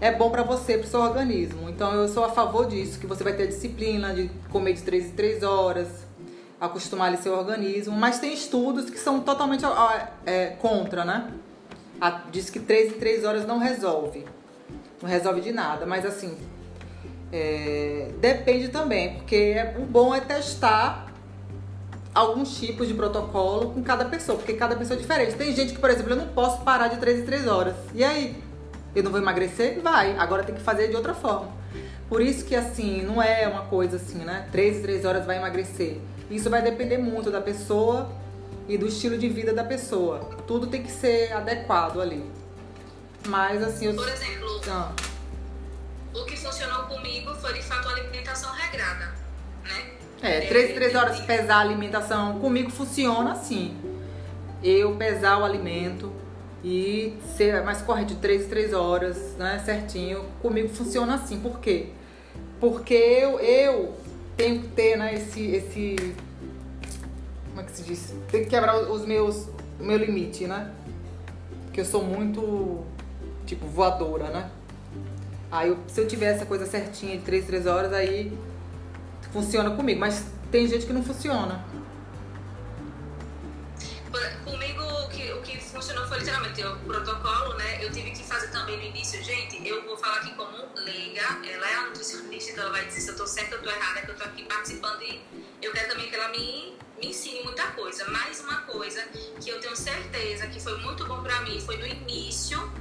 é 0.00 0.12
bom 0.12 0.30
para 0.30 0.42
você, 0.42 0.76
para 0.76 0.86
o 0.86 0.90
seu 0.90 1.00
organismo. 1.00 1.68
Então, 1.68 1.92
eu 1.94 2.08
sou 2.08 2.24
a 2.24 2.28
favor 2.28 2.66
disso, 2.66 2.98
que 2.98 3.06
você 3.06 3.24
vai 3.24 3.32
ter 3.32 3.44
a 3.44 3.46
disciplina 3.46 4.12
de 4.12 4.30
comer 4.50 4.74
de 4.74 4.82
3 4.82 5.06
em 5.06 5.10
3 5.10 5.42
horas, 5.42 5.88
acostumar 6.60 7.08
ali 7.08 7.16
seu 7.16 7.36
organismo, 7.36 7.96
mas 7.96 8.18
tem 8.18 8.32
estudos 8.32 8.88
que 8.90 8.98
são 8.98 9.20
totalmente 9.20 9.64
é, 10.24 10.48
contra, 10.60 11.04
né? 11.04 11.32
Diz 12.30 12.50
que 12.50 12.60
3 12.60 12.94
em 12.94 12.98
3 12.98 13.24
horas 13.24 13.46
não 13.46 13.58
resolve. 13.58 14.24
Não 15.00 15.08
resolve 15.08 15.40
de 15.40 15.52
nada, 15.52 15.86
mas 15.86 16.04
assim, 16.04 16.36
é, 17.32 18.10
depende 18.20 18.68
também, 18.68 19.14
porque 19.16 19.34
é, 19.34 19.76
o 19.78 19.82
bom 19.82 20.14
é 20.14 20.20
testar 20.20 21.11
alguns 22.14 22.58
tipos 22.58 22.86
de 22.86 22.94
protocolo 22.94 23.70
com 23.70 23.82
cada 23.82 24.04
pessoa, 24.04 24.36
porque 24.36 24.52
cada 24.54 24.76
pessoa 24.76 24.98
é 24.98 25.00
diferente. 25.00 25.34
Tem 25.34 25.54
gente 25.54 25.72
que, 25.72 25.78
por 25.78 25.90
exemplo, 25.90 26.12
eu 26.12 26.16
não 26.16 26.28
posso 26.28 26.62
parar 26.62 26.88
de 26.88 26.98
3 26.98 27.20
em 27.20 27.24
3 27.24 27.46
horas. 27.46 27.74
E 27.94 28.04
aí? 28.04 28.42
Eu 28.94 29.02
não 29.02 29.10
vou 29.10 29.20
emagrecer? 29.20 29.80
Vai. 29.80 30.16
Agora 30.18 30.42
tem 30.42 30.54
que 30.54 30.60
fazer 30.60 30.88
de 30.88 30.96
outra 30.96 31.14
forma. 31.14 31.50
Por 32.08 32.20
isso 32.20 32.44
que, 32.44 32.54
assim, 32.54 33.02
não 33.02 33.22
é 33.22 33.48
uma 33.48 33.62
coisa 33.62 33.96
assim, 33.96 34.18
né? 34.18 34.46
3 34.52 34.78
em 34.78 34.82
3 34.82 35.04
horas 35.06 35.24
vai 35.24 35.38
emagrecer. 35.38 35.98
Isso 36.30 36.50
vai 36.50 36.60
depender 36.60 36.98
muito 36.98 37.30
da 37.30 37.40
pessoa 37.40 38.10
e 38.68 38.76
do 38.76 38.86
estilo 38.86 39.16
de 39.16 39.28
vida 39.28 39.52
da 39.52 39.64
pessoa. 39.64 40.18
Tudo 40.46 40.66
tem 40.66 40.82
que 40.82 40.90
ser 40.90 41.32
adequado 41.32 42.00
ali. 42.00 42.30
Mas 43.26 43.62
assim, 43.62 43.86
eu... 43.86 43.94
por 43.94 44.08
exemplo, 44.08 44.60
ah. 44.68 44.92
o 46.14 46.24
que 46.24 46.36
funcionou 46.36 46.84
comigo 46.84 47.34
foi 47.36 47.54
de 47.54 47.62
fato 47.62 47.88
a 47.88 47.92
alimentação 47.92 48.52
regrada, 48.52 49.14
né? 49.64 50.01
É, 50.22 50.42
três, 50.42 50.72
três 50.72 50.94
horas 50.94 51.18
pesar 51.20 51.56
a 51.56 51.60
alimentação 51.60 52.38
comigo 52.38 52.70
funciona 52.70 53.32
assim. 53.32 53.76
Eu 54.62 54.94
pesar 54.94 55.38
o 55.38 55.44
alimento 55.44 56.12
e 56.62 57.18
ser 57.36 57.64
mais 57.64 57.82
correto 57.82 58.14
de 58.14 58.20
três, 58.20 58.46
três 58.46 58.72
horas, 58.72 59.34
né, 59.36 59.60
certinho. 59.64 60.24
Comigo 60.40 60.68
funciona 60.68 61.16
assim. 61.16 61.40
Por 61.40 61.58
quê? 61.58 61.88
Porque 62.60 62.94
eu, 62.94 63.40
eu 63.40 63.94
tenho 64.36 64.60
que 64.60 64.68
ter, 64.68 64.96
né, 64.96 65.12
esse, 65.14 65.44
esse. 65.44 65.96
Como 67.48 67.60
é 67.60 67.64
que 67.64 67.72
se 67.72 67.82
diz? 67.82 68.14
Tem 68.30 68.44
que 68.44 68.50
quebrar 68.50 68.76
os 68.76 69.04
meus. 69.04 69.48
O 69.80 69.84
meu 69.84 69.96
limite, 69.96 70.46
né? 70.46 70.70
Porque 71.64 71.80
eu 71.80 71.84
sou 71.84 72.04
muito. 72.04 72.84
Tipo, 73.44 73.66
voadora, 73.66 74.28
né? 74.28 74.48
Aí 75.50 75.68
eu, 75.68 75.78
se 75.88 76.00
eu 76.00 76.06
tiver 76.06 76.26
essa 76.26 76.46
coisa 76.46 76.64
certinha 76.64 77.18
de 77.18 77.24
3, 77.24 77.44
3 77.44 77.66
horas, 77.66 77.92
aí 77.92 78.32
Funciona 79.32 79.70
comigo, 79.70 79.98
mas 79.98 80.24
tem 80.50 80.68
gente 80.68 80.86
que 80.86 80.92
não 80.92 81.02
funciona. 81.02 81.64
Comigo, 84.44 84.82
o 84.82 85.08
que, 85.08 85.32
o 85.32 85.42
que 85.42 85.58
funcionou 85.58 86.06
foi 86.06 86.18
literalmente 86.18 86.62
o 86.62 86.76
protocolo, 86.80 87.54
né? 87.54 87.82
Eu 87.82 87.90
tive 87.90 88.10
que 88.10 88.22
fazer 88.22 88.48
também 88.48 88.76
no 88.76 88.84
início. 88.84 89.22
Gente, 89.22 89.66
eu 89.66 89.82
vou 89.84 89.96
falar 89.96 90.18
aqui 90.18 90.34
como 90.34 90.56
leiga, 90.76 91.22
ela 91.48 91.70
é 91.70 91.74
a 91.76 91.86
nutricionista, 91.86 92.52
então 92.52 92.64
ela 92.64 92.72
vai 92.72 92.84
dizer 92.86 93.00
se 93.00 93.08
eu 93.08 93.16
tô 93.16 93.26
certa 93.26 93.56
ou 93.56 93.62
tô 93.62 93.70
errada, 93.70 94.02
que 94.02 94.10
eu 94.10 94.16
tô 94.16 94.24
aqui 94.24 94.44
participando 94.44 95.02
e 95.02 95.22
eu 95.62 95.72
quero 95.72 95.88
também 95.88 96.10
que 96.10 96.14
ela 96.14 96.28
me 96.28 96.72
me 97.02 97.08
ensine 97.08 97.42
muita 97.42 97.64
coisa. 97.72 98.08
Mais 98.10 98.40
uma 98.40 98.58
coisa 98.62 99.02
que 99.40 99.50
eu 99.50 99.60
tenho 99.60 99.74
certeza 99.74 100.46
que 100.46 100.60
foi 100.60 100.78
muito 100.78 101.04
bom 101.04 101.20
para 101.22 101.40
mim 101.40 101.60
foi 101.60 101.76
no 101.76 101.86
início 101.86 102.72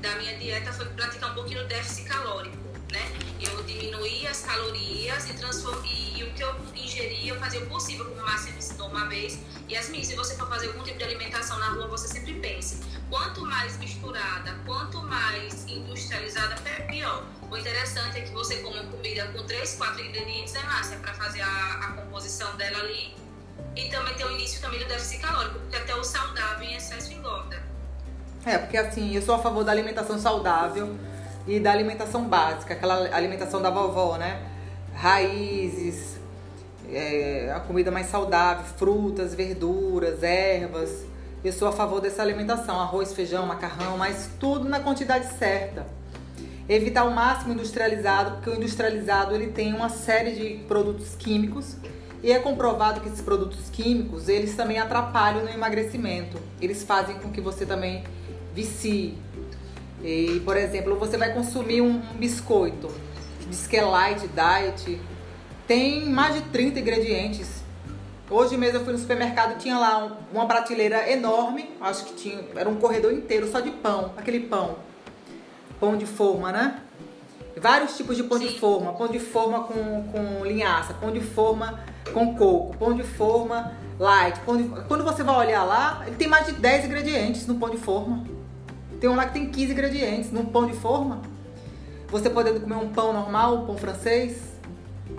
da 0.00 0.14
minha 0.16 0.36
dieta 0.38 0.72
foi 0.72 0.86
praticar 0.86 1.32
um 1.32 1.34
pouquinho 1.34 1.66
déficit 1.68 2.08
calórico 2.08 2.69
né? 2.92 3.12
Eu 3.40 3.62
diminuí 3.62 4.26
as 4.26 4.40
calorias 4.42 5.28
e 5.28 5.34
transformei, 5.34 6.14
e 6.16 6.24
o 6.24 6.32
que 6.34 6.42
eu 6.42 6.54
ingeria, 6.74 7.32
eu 7.32 7.40
fazia 7.40 7.60
o 7.60 7.66
possível, 7.66 8.04
como 8.04 8.20
o 8.20 8.24
Márcio 8.24 8.54
ensinou 8.56 8.88
uma 8.88 9.08
vez, 9.08 9.38
e 9.68 9.74
Yasmin, 9.74 10.02
se 10.02 10.14
você 10.16 10.34
for 10.36 10.48
fazer 10.48 10.68
algum 10.68 10.82
tipo 10.82 10.98
de 10.98 11.04
alimentação 11.04 11.58
na 11.58 11.70
rua, 11.70 11.86
você 11.86 12.08
sempre 12.08 12.34
pense: 12.34 12.80
quanto 13.08 13.42
mais 13.46 13.76
misturada, 13.78 14.54
quanto 14.66 15.00
mais 15.02 15.64
industrializada, 15.68 16.56
pior. 16.90 17.24
O 17.50 17.56
interessante 17.56 18.18
é 18.18 18.20
que 18.22 18.32
você 18.32 18.56
coma 18.56 18.82
comida 18.84 19.26
com 19.28 19.44
3, 19.44 19.74
4 19.76 20.04
ingredientes, 20.04 20.52
né, 20.54 20.62
Márcia, 20.64 20.98
para 20.98 21.14
fazer 21.14 21.40
a, 21.40 21.80
a, 21.82 21.92
composição 21.92 22.56
dela 22.56 22.78
ali. 22.78 23.14
E 23.76 23.88
também 23.88 24.14
tem 24.14 24.26
o 24.26 24.32
início 24.32 24.60
também 24.60 24.78
do 24.80 24.86
déficit 24.86 25.20
calórico, 25.20 25.58
porque 25.60 25.76
até 25.76 25.94
o 25.94 26.02
saudável 26.02 26.68
em 26.68 26.74
excesso 26.74 27.12
engorda. 27.12 27.62
É, 28.44 28.58
porque 28.58 28.76
assim, 28.76 29.14
eu 29.14 29.22
sou 29.22 29.34
a 29.34 29.38
favor 29.38 29.64
da 29.64 29.72
alimentação 29.72 30.18
saudável 30.18 30.96
e 31.46 31.58
da 31.58 31.72
alimentação 31.72 32.24
básica, 32.24 32.74
aquela 32.74 33.14
alimentação 33.14 33.60
da 33.60 33.70
vovó, 33.70 34.16
né? 34.16 34.40
Raízes, 34.94 36.18
é, 36.92 37.52
a 37.54 37.60
comida 37.60 37.90
mais 37.90 38.06
saudável, 38.06 38.64
frutas, 38.76 39.34
verduras, 39.34 40.22
ervas. 40.22 41.04
Eu 41.42 41.52
sou 41.52 41.68
a 41.68 41.72
favor 41.72 42.00
dessa 42.00 42.22
alimentação, 42.22 42.78
arroz, 42.78 43.14
feijão, 43.14 43.46
macarrão, 43.46 43.96
mas 43.96 44.30
tudo 44.38 44.68
na 44.68 44.80
quantidade 44.80 45.26
certa. 45.38 45.86
Evitar 46.68 47.04
o 47.04 47.10
máximo 47.14 47.52
industrializado, 47.52 48.32
porque 48.32 48.50
o 48.50 48.54
industrializado 48.54 49.34
ele 49.34 49.48
tem 49.48 49.72
uma 49.72 49.88
série 49.88 50.32
de 50.32 50.64
produtos 50.64 51.16
químicos 51.16 51.76
e 52.22 52.30
é 52.30 52.38
comprovado 52.38 53.00
que 53.00 53.08
esses 53.08 53.22
produtos 53.22 53.70
químicos 53.70 54.28
eles 54.28 54.54
também 54.54 54.78
atrapalham 54.78 55.42
no 55.42 55.50
emagrecimento. 55.50 56.38
Eles 56.60 56.84
fazem 56.84 57.18
com 57.18 57.30
que 57.30 57.40
você 57.40 57.64
também 57.64 58.04
vicie. 58.54 59.16
E, 60.02 60.40
por 60.44 60.56
exemplo, 60.56 60.96
você 60.96 61.16
vai 61.16 61.32
consumir 61.32 61.82
um 61.82 62.00
biscoito, 62.14 62.90
é 63.72 63.82
light 63.82 64.28
diet, 64.28 65.00
tem 65.66 66.08
mais 66.08 66.34
de 66.34 66.42
30 66.50 66.80
ingredientes. 66.80 67.62
Hoje 68.30 68.56
mesmo 68.56 68.78
eu 68.78 68.84
fui 68.84 68.92
no 68.92 68.98
supermercado 68.98 69.58
tinha 69.58 69.76
lá 69.76 70.18
uma 70.32 70.46
prateleira 70.46 71.10
enorme, 71.10 71.70
acho 71.80 72.04
que 72.04 72.14
tinha, 72.14 72.44
era 72.54 72.68
um 72.68 72.76
corredor 72.76 73.12
inteiro 73.12 73.50
só 73.50 73.60
de 73.60 73.70
pão, 73.70 74.12
aquele 74.16 74.40
pão. 74.40 74.76
Pão 75.78 75.96
de 75.96 76.06
forma, 76.06 76.52
né? 76.52 76.80
Vários 77.56 77.96
tipos 77.96 78.16
de 78.16 78.22
pão 78.22 78.38
Sim. 78.38 78.46
de 78.46 78.58
forma, 78.58 78.92
pão 78.92 79.08
de 79.08 79.18
forma 79.18 79.64
com, 79.64 80.04
com 80.04 80.44
linhaça, 80.44 80.94
pão 80.94 81.10
de 81.10 81.20
forma 81.20 81.80
com 82.12 82.34
coco, 82.36 82.76
pão 82.76 82.94
de 82.94 83.02
forma 83.02 83.72
light. 83.98 84.40
Pão 84.40 84.56
de... 84.56 84.64
Quando 84.86 85.04
você 85.04 85.22
vai 85.22 85.36
olhar 85.46 85.64
lá, 85.64 86.04
ele 86.06 86.16
tem 86.16 86.28
mais 86.28 86.46
de 86.46 86.52
10 86.52 86.86
ingredientes 86.86 87.46
no 87.46 87.56
pão 87.56 87.68
de 87.68 87.76
forma. 87.76 88.24
Tem 89.00 89.08
um 89.08 89.16
lá 89.16 89.24
que 89.24 89.32
tem 89.32 89.50
15 89.50 89.72
ingredientes 89.72 90.30
no 90.30 90.44
pão 90.44 90.66
de 90.66 90.74
forma. 90.74 91.22
Você 92.08 92.28
podendo 92.28 92.60
comer 92.60 92.74
um 92.74 92.90
pão 92.90 93.12
normal, 93.12 93.62
um 93.62 93.66
pão 93.66 93.78
francês, 93.78 94.50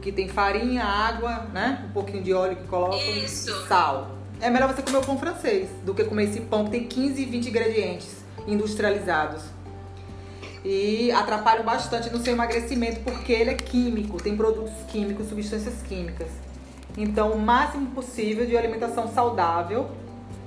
que 0.02 0.12
tem 0.12 0.28
farinha, 0.28 0.84
água, 0.84 1.48
né? 1.52 1.86
Um 1.89 1.91
pouquinho 1.91 2.24
de 2.24 2.32
óleo 2.34 2.58
que 2.58 2.67
coloca, 2.67 2.98
Isso. 2.98 3.67
sal. 3.67 4.12
É 4.39 4.50
melhor 4.50 4.74
você 4.74 4.82
comer 4.84 4.98
o 4.98 5.02
pão 5.02 5.17
francês 5.17 5.70
do 5.84 5.94
que 5.96 6.04
comer 6.04 6.26
esse 6.26 6.41
pão 6.41 6.65
que 6.65 6.72
tem 6.72 6.84
15, 6.84 7.26
20 7.26 7.50
ingredientes 7.50 8.24
industrializados. 8.48 9.44
E 10.63 11.12
atrapalham 11.12 11.63
bastante 11.63 12.12
no 12.12 12.20
seu 12.20 12.34
emagrecimento 12.34 13.00
porque 13.00 13.32
ele 13.32 13.50
é 13.50 13.56
químico, 13.56 14.22
tem 14.22 14.38
produtos 14.38 14.74
químicos, 14.89 15.28
substâncias 15.28 15.82
químicas. 15.82 16.30
Então, 16.96 17.32
o 17.32 17.39
máximo 17.39 17.88
possível 17.91 18.46
de 18.46 18.56
alimentação 18.56 19.08
saudável, 19.08 19.89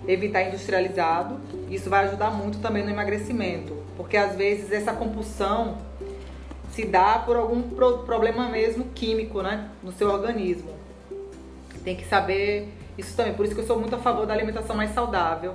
evitar 0.06 0.42
industrializado. 0.42 1.40
Isso 1.70 1.88
vai 1.88 2.04
ajudar 2.06 2.30
muito 2.30 2.58
também 2.58 2.84
no 2.84 2.90
emagrecimento, 2.90 3.76
porque 3.96 4.16
às 4.16 4.36
vezes 4.36 4.70
essa 4.72 4.92
compulsão 4.92 5.78
se 6.70 6.84
dá 6.84 7.18
por 7.18 7.36
algum 7.36 7.62
pro 7.62 7.98
problema 7.98 8.48
mesmo 8.48 8.86
químico, 8.94 9.42
né, 9.42 9.68
no 9.82 9.92
seu 9.92 10.10
organismo. 10.10 10.70
Tem 11.84 11.94
que 11.94 12.04
saber 12.04 12.68
isso 12.96 13.16
também. 13.16 13.34
Por 13.34 13.44
isso 13.44 13.54
que 13.54 13.60
eu 13.60 13.66
sou 13.66 13.78
muito 13.78 13.94
a 13.94 13.98
favor 13.98 14.26
da 14.26 14.34
alimentação 14.34 14.74
mais 14.74 14.92
saudável. 14.92 15.54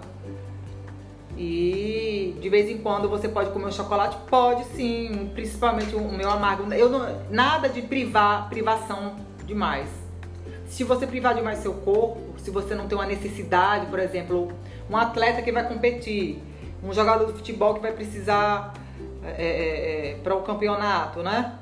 E 1.38 2.38
de 2.42 2.50
vez 2.50 2.70
em 2.70 2.78
quando 2.80 3.10
você 3.10 3.30
pode 3.30 3.52
comer 3.52 3.66
um 3.66 3.72
chocolate? 3.72 4.18
Pode 4.30 4.66
sim, 4.76 5.32
principalmente 5.34 5.96
o 5.96 6.12
meu 6.12 6.30
amargo. 6.30 6.72
Eu 6.74 6.90
não, 6.90 7.08
nada 7.30 7.70
de 7.70 7.82
privar, 7.82 8.50
privação 8.50 9.16
demais. 9.46 9.90
Se 10.68 10.84
você 10.84 11.08
privar 11.08 11.34
demais 11.34 11.60
seu 11.60 11.74
corpo, 11.74 12.29
se 12.50 12.52
você 12.52 12.74
não 12.74 12.88
tem 12.88 12.98
uma 12.98 13.06
necessidade, 13.06 13.86
por 13.86 14.00
exemplo, 14.00 14.52
um 14.90 14.98
atleta 14.98 15.42
que 15.42 15.52
vai 15.52 15.68
competir, 15.68 16.42
um 16.84 16.92
jogador 16.92 17.28
de 17.28 17.34
futebol 17.34 17.76
que 17.76 17.80
vai 17.80 17.94
precisar 17.94 18.74
é, 19.24 19.30
é, 19.30 20.12
é, 20.12 20.16
para 20.16 20.36
o 20.36 20.42
campeonato, 20.42 21.22
né? 21.22 21.60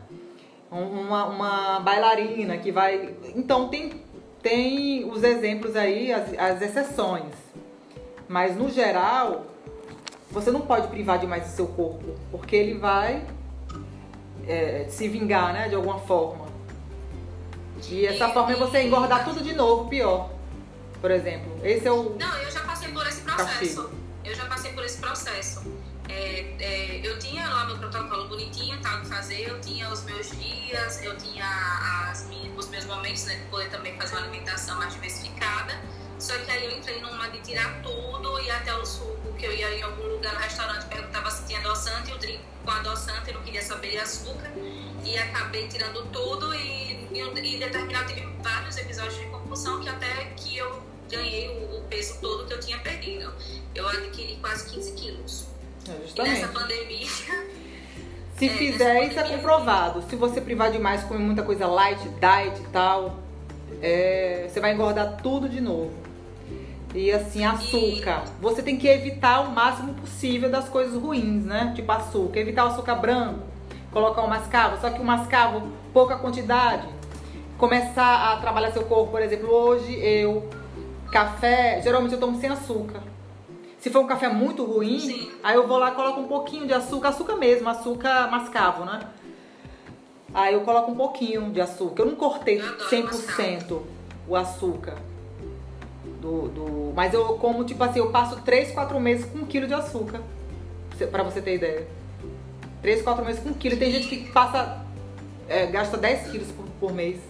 Uma, 0.71 1.25
uma 1.25 1.79
bailarina 1.81 2.57
que 2.57 2.71
vai. 2.71 3.15
Então 3.35 3.67
tem, 3.67 4.01
tem 4.41 5.09
os 5.09 5.23
exemplos 5.23 5.75
aí, 5.75 6.11
as, 6.11 6.37
as 6.37 6.61
exceções. 6.61 7.33
Mas 8.27 8.55
no 8.55 8.69
geral, 8.69 9.45
você 10.31 10.51
não 10.51 10.61
pode 10.61 10.87
privar 10.87 11.19
demais 11.19 11.47
o 11.47 11.55
seu 11.55 11.67
corpo, 11.67 12.15
porque 12.31 12.55
ele 12.55 12.75
vai 12.75 13.25
é, 14.47 14.85
se 14.89 15.07
vingar, 15.07 15.53
né? 15.53 15.67
De 15.67 15.75
alguma 15.75 15.99
forma. 15.99 16.47
E 17.89 18.05
essa 18.05 18.29
forma 18.29 18.53
é 18.53 18.55
você 18.55 18.83
engordar 18.83 19.25
tudo 19.25 19.43
de 19.43 19.53
novo, 19.53 19.89
pior. 19.89 20.36
Por 21.01 21.11
exemplo, 21.11 21.59
esse 21.63 21.87
é 21.87 21.91
o. 21.91 22.15
Não, 22.17 22.37
eu 22.39 22.51
já 22.51 22.61
passei 22.61 22.91
por 22.91 23.07
esse 23.07 23.21
processo. 23.21 23.47
Castigo. 23.47 23.91
Eu 24.23 24.35
já 24.35 24.45
passei 24.45 24.73
por 24.73 24.83
esse 24.83 24.97
processo. 24.97 25.61
É, 26.09 26.55
é, 26.59 27.01
eu 27.03 27.19
tinha 27.19 27.47
lá 27.47 27.65
meu 27.65 27.77
protocolo 27.77 28.27
bonitinho, 28.27 28.79
tal, 28.81 29.01
que 29.01 29.07
fazer, 29.07 29.49
eu 29.49 29.59
tinha 29.61 29.89
os 29.91 30.03
meus 30.03 30.29
dias, 30.31 31.03
eu 31.03 31.17
tinha 31.17 31.45
as 32.09 32.27
minhas, 32.27 32.57
os 32.57 32.69
meus 32.69 32.85
momentos, 32.85 33.25
né, 33.25 33.35
de 33.35 33.45
poder 33.45 33.69
também 33.69 33.97
fazer 33.97 34.15
uma 34.15 34.23
alimentação 34.23 34.77
mais 34.77 34.93
diversificada. 34.93 35.79
Só 36.19 36.35
que 36.37 36.49
aí 36.49 36.65
eu 36.65 36.77
entrei 36.77 36.99
numa 36.99 37.29
de 37.29 37.39
tirar 37.41 37.81
tudo 37.83 38.39
e 38.41 38.49
até 38.49 38.73
o 38.73 38.85
suco, 38.85 39.33
que 39.37 39.45
eu 39.45 39.53
ia 39.53 39.77
em 39.77 39.83
algum 39.83 40.03
lugar 40.03 40.33
no 40.33 40.39
restaurante, 40.39 40.85
perguntava 40.85 41.29
se 41.29 41.45
tinha 41.45 41.59
adoçante, 41.59 42.09
eu 42.09 42.17
drink 42.17 42.41
com 42.65 42.71
adoçante, 42.71 43.29
eu 43.29 43.35
não 43.35 43.43
queria 43.43 43.61
saber 43.61 43.91
de 43.91 43.97
açúcar. 43.97 44.51
E 45.03 45.17
acabei 45.17 45.67
tirando 45.67 46.05
tudo 46.11 46.53
e, 46.55 47.07
e, 47.11 47.19
e 47.19 47.59
determinado 47.59 48.07
tive 48.07 48.27
vários 48.41 48.77
episódios 48.77 49.15
de 49.17 49.25
compulsão 49.27 49.79
que 49.79 49.89
até 49.89 50.25
que 50.35 50.57
eu 50.57 50.83
ganhei 51.09 51.49
o, 51.49 51.77
o 51.77 51.81
peso 51.83 52.19
todo 52.19 52.45
que 52.45 52.53
eu 52.53 52.59
tinha 52.59 52.79
perdido. 52.79 53.33
Eu 53.75 53.87
adquiri 53.87 54.37
quase 54.41 54.69
15 54.69 54.91
quilos. 54.93 55.56
É, 55.89 56.23
nessa 56.23 56.47
pandemia. 56.47 57.07
Se 58.37 58.45
é, 58.45 58.49
fizer, 58.49 59.07
isso 59.07 59.19
é 59.19 59.23
comprovado. 59.23 60.03
Se 60.09 60.15
você 60.15 60.41
privar 60.41 60.71
demais, 60.71 61.03
comer 61.03 61.19
muita 61.19 61.43
coisa 61.43 61.65
light, 61.65 62.01
diet 62.01 62.59
e 62.59 62.67
tal, 62.71 63.19
é, 63.81 64.47
você 64.49 64.59
vai 64.59 64.73
engordar 64.73 65.17
tudo 65.21 65.47
de 65.47 65.61
novo. 65.61 65.91
E 66.93 67.11
assim, 67.11 67.45
açúcar. 67.45 68.23
E... 68.25 68.41
Você 68.41 68.61
tem 68.61 68.77
que 68.77 68.87
evitar 68.87 69.41
o 69.41 69.51
máximo 69.51 69.93
possível 69.93 70.49
das 70.49 70.67
coisas 70.67 70.99
ruins, 71.01 71.45
né? 71.45 71.73
Tipo 71.75 71.91
açúcar. 71.91 72.39
Evitar 72.39 72.65
o 72.65 72.67
açúcar 72.67 72.95
branco, 72.95 73.39
colocar 73.91 74.21
o 74.21 74.29
mascavo, 74.29 74.79
só 74.81 74.89
que 74.89 75.01
o 75.01 75.05
mascavo, 75.05 75.71
pouca 75.93 76.17
quantidade. 76.17 76.87
Começar 77.57 78.33
a 78.33 78.37
trabalhar 78.37 78.71
seu 78.71 78.83
corpo, 78.83 79.11
por 79.11 79.21
exemplo, 79.21 79.49
hoje 79.49 79.91
eu, 79.99 80.47
café, 81.11 81.81
geralmente 81.81 82.13
eu 82.13 82.19
tomo 82.19 82.39
sem 82.39 82.49
açúcar. 82.49 83.01
Se 83.87 83.93
for 83.93 84.01
um 84.01 84.07
café 84.07 84.27
muito 84.27 84.65
ruim, 84.65 84.99
Sim. 84.99 85.31
aí 85.41 85.55
eu 85.55 85.65
vou 85.65 85.77
lá 85.77 85.93
e 85.93 85.95
coloco 85.95 86.19
um 86.19 86.27
pouquinho 86.27 86.67
de 86.67 86.73
açúcar, 86.73 87.07
açúcar 87.07 87.37
mesmo, 87.37 87.69
açúcar 87.69 88.29
mascavo, 88.29 88.83
né? 88.83 88.99
Aí 90.33 90.55
eu 90.55 90.59
coloco 90.59 90.91
um 90.91 90.95
pouquinho 90.95 91.49
de 91.53 91.61
açúcar. 91.61 92.01
Eu 92.01 92.07
não 92.07 92.15
cortei 92.17 92.59
100% 92.59 93.81
o 94.27 94.35
açúcar. 94.35 94.97
Do, 96.19 96.49
do, 96.49 96.93
mas 96.93 97.13
eu 97.13 97.37
como, 97.37 97.63
tipo 97.63 97.81
assim, 97.81 97.99
eu 97.99 98.11
passo 98.11 98.41
3, 98.41 98.73
4 98.73 98.99
meses 98.99 99.23
com 99.23 99.37
um 99.37 99.45
quilo 99.45 99.67
de 99.67 99.73
açúcar. 99.73 100.21
Pra 101.09 101.23
você 101.23 101.41
ter 101.41 101.55
ideia. 101.55 101.87
3, 102.81 103.01
4 103.01 103.23
meses 103.23 103.41
com 103.41 103.51
um 103.51 103.53
quilo. 103.53 103.77
Tem 103.77 103.89
gente 103.89 104.09
que 104.09 104.29
passa, 104.33 104.85
é, 105.47 105.65
gasta 105.67 105.95
10 105.95 106.29
quilos 106.29 106.51
por, 106.51 106.65
por 106.77 106.93
mês, 106.93 107.21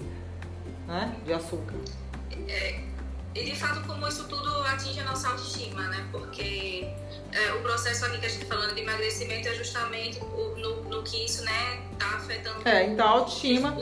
né? 0.88 1.16
De 1.24 1.34
açúcar. 1.34 1.76
É, 2.48 2.87
e 3.38 3.46
de 3.46 3.56
fato, 3.56 3.86
como 3.88 4.08
isso 4.08 4.28
tudo 4.28 4.50
atinge 4.64 5.00
a 5.00 5.04
nossa 5.04 5.30
autoestima, 5.30 5.82
né? 5.88 6.08
Porque 6.12 6.88
é, 7.32 7.54
o 7.54 7.62
processo 7.62 8.06
aqui 8.06 8.20
que 8.20 8.26
a 8.26 8.30
gente 8.30 8.44
está 8.44 8.56
falando 8.56 8.74
de 8.74 8.82
emagrecimento 8.82 9.48
é 9.48 9.54
justamente 9.54 10.20
no, 10.20 10.84
no 10.84 11.04
que 11.04 11.24
isso, 11.24 11.44
né, 11.46 11.80
tá 12.00 12.16
afetando. 12.16 12.68
É, 12.68 12.86
então 12.86 13.06
a 13.08 13.12
autoestima, 13.12 13.78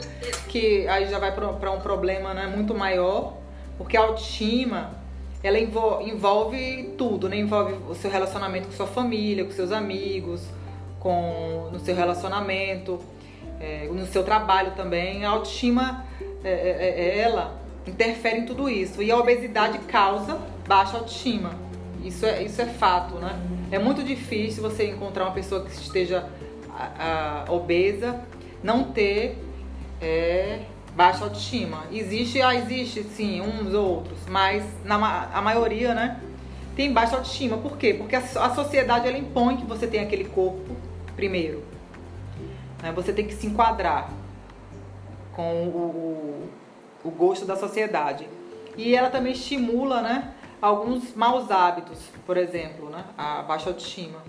que 0.48 0.86
aí 0.88 1.08
já 1.08 1.18
vai 1.18 1.32
para 1.34 1.70
um 1.70 1.80
problema 1.80 2.34
né, 2.34 2.46
muito 2.46 2.74
maior, 2.74 3.38
porque 3.78 3.96
a 3.96 4.02
autoestima 4.02 4.94
ela 5.42 5.58
envolve 5.58 6.94
tudo, 6.98 7.28
né? 7.28 7.38
Envolve 7.38 7.74
o 7.88 7.94
seu 7.94 8.10
relacionamento 8.10 8.66
com 8.68 8.74
sua 8.74 8.86
família, 8.86 9.44
com 9.44 9.52
seus 9.52 9.70
amigos, 9.70 10.42
com 10.98 11.70
no 11.72 11.78
seu 11.78 11.94
relacionamento, 11.94 13.00
é, 13.60 13.86
no 13.86 14.06
seu 14.06 14.24
trabalho 14.24 14.72
também. 14.72 15.24
A 15.24 15.30
autoestima, 15.30 16.04
é, 16.42 16.50
é, 16.50 16.94
é, 16.98 17.18
ela 17.20 17.65
interfere 17.86 18.40
em 18.40 18.46
tudo 18.46 18.68
isso. 18.68 19.02
E 19.02 19.10
a 19.10 19.16
obesidade 19.16 19.78
causa 19.80 20.38
baixa 20.66 20.96
autoestima. 20.96 21.54
Isso 22.04 22.24
é, 22.24 22.42
isso 22.42 22.60
é 22.60 22.66
fato, 22.66 23.16
né? 23.16 23.38
É 23.70 23.78
muito 23.78 24.02
difícil 24.02 24.62
você 24.62 24.88
encontrar 24.88 25.24
uma 25.24 25.32
pessoa 25.32 25.64
que 25.64 25.70
esteja 25.72 26.28
a, 26.70 27.44
a, 27.48 27.52
obesa, 27.52 28.20
não 28.62 28.84
ter 28.84 29.38
é, 30.00 30.60
baixa 30.94 31.24
autoestima. 31.24 31.84
Existe, 31.90 32.40
ah, 32.40 32.54
existe 32.54 33.02
sim, 33.02 33.40
uns 33.40 33.74
ou 33.74 33.96
outros, 33.96 34.18
mas 34.28 34.64
na, 34.84 35.28
a 35.32 35.42
maioria, 35.42 35.94
né, 35.94 36.20
tem 36.76 36.92
baixa 36.92 37.16
autoestima. 37.16 37.56
Por 37.56 37.76
quê? 37.76 37.94
Porque 37.94 38.14
a, 38.14 38.20
a 38.20 38.54
sociedade 38.54 39.08
ela 39.08 39.18
impõe 39.18 39.56
que 39.56 39.66
você 39.66 39.86
tenha 39.86 40.04
aquele 40.04 40.24
corpo 40.24 40.76
primeiro. 41.16 41.64
Né? 42.82 42.92
Você 42.92 43.12
tem 43.12 43.26
que 43.26 43.34
se 43.34 43.46
enquadrar 43.46 44.10
com 45.32 45.66
o, 45.66 46.48
o, 47.06 47.10
gosto 47.10 47.44
da 47.44 47.56
sociedade. 47.56 48.28
E 48.76 48.94
ela 48.94 49.10
também 49.10 49.32
estimula, 49.32 50.02
né, 50.02 50.34
alguns 50.60 51.14
maus 51.14 51.50
hábitos, 51.50 51.98
por 52.26 52.36
exemplo, 52.36 52.90
né, 52.90 53.04
a 53.16 53.42
baixa 53.42 53.70
autoestima. 53.70 54.22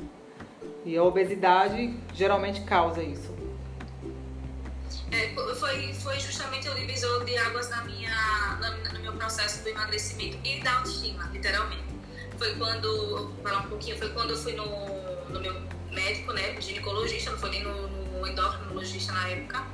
E 0.85 0.95
a 0.95 1.03
obesidade 1.03 1.93
geralmente 2.13 2.61
causa 2.61 3.03
isso. 3.03 3.35
É, 5.11 5.33
foi, 5.55 5.93
foi 5.93 6.19
justamente 6.19 6.67
o 6.69 6.75
divisor 6.75 7.23
de 7.25 7.37
águas 7.37 7.69
na 7.69 7.83
minha, 7.83 8.11
na, 8.59 8.93
no 8.93 8.99
meu 8.99 9.13
processo 9.13 9.63
do 9.63 9.69
emagrecimento 9.69 10.37
e 10.43 10.61
da 10.61 10.77
autoestima, 10.77 11.29
literalmente. 11.33 11.83
Foi 12.37 12.55
quando, 12.55 13.31
falar 13.41 13.59
um 13.59 13.69
pouquinho, 13.69 13.97
foi 13.97 14.09
quando 14.09 14.31
eu 14.31 14.37
fui 14.37 14.53
no, 14.53 14.65
no 15.29 15.39
meu 15.39 15.55
médico, 15.91 16.33
né, 16.33 16.59
ginecologista, 16.61 17.31
não 17.31 17.37
foi 17.37 17.49
nem 17.49 17.63
no, 17.63 17.87
no 17.87 18.27
endocrinologista 18.27 19.13
na 19.13 19.29
época, 19.29 19.65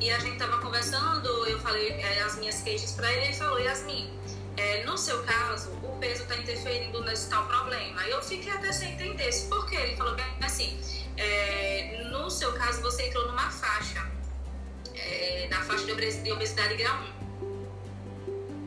e 0.00 0.10
a 0.10 0.18
gente 0.18 0.38
tava 0.38 0.58
conversando, 0.58 1.28
eu 1.46 1.58
falei 1.60 1.88
é, 1.88 2.22
as 2.22 2.36
minhas 2.36 2.60
queixas 2.62 2.92
para 2.92 3.10
ele, 3.12 3.26
ele 3.26 3.32
falou, 3.34 3.58
Yasmin, 3.58 4.10
é, 4.56 4.84
no 4.84 4.96
seu 4.96 5.22
caso, 5.22 5.70
o 5.82 5.96
peso 5.98 6.22
está 6.22 6.36
interferindo 6.36 7.02
nesse 7.04 7.28
tal 7.28 7.46
problema. 7.46 8.02
Eu 8.06 8.22
fiquei 8.22 8.50
até 8.50 8.72
sem 8.72 8.92
entender 8.92 9.30
por 9.48 9.66
quê. 9.68 9.76
Ele 9.76 9.96
falou 9.96 10.14
bem 10.14 10.24
assim, 10.42 10.78
é, 11.16 12.08
no 12.10 12.30
seu 12.30 12.52
caso 12.52 12.80
você 12.80 13.06
entrou 13.06 13.26
numa 13.26 13.50
faixa 13.50 14.06
é, 14.94 15.46
na 15.50 15.62
faixa 15.62 15.84
de 15.84 16.32
obesidade 16.32 16.74
grau 16.76 16.96
1. 16.96 17.15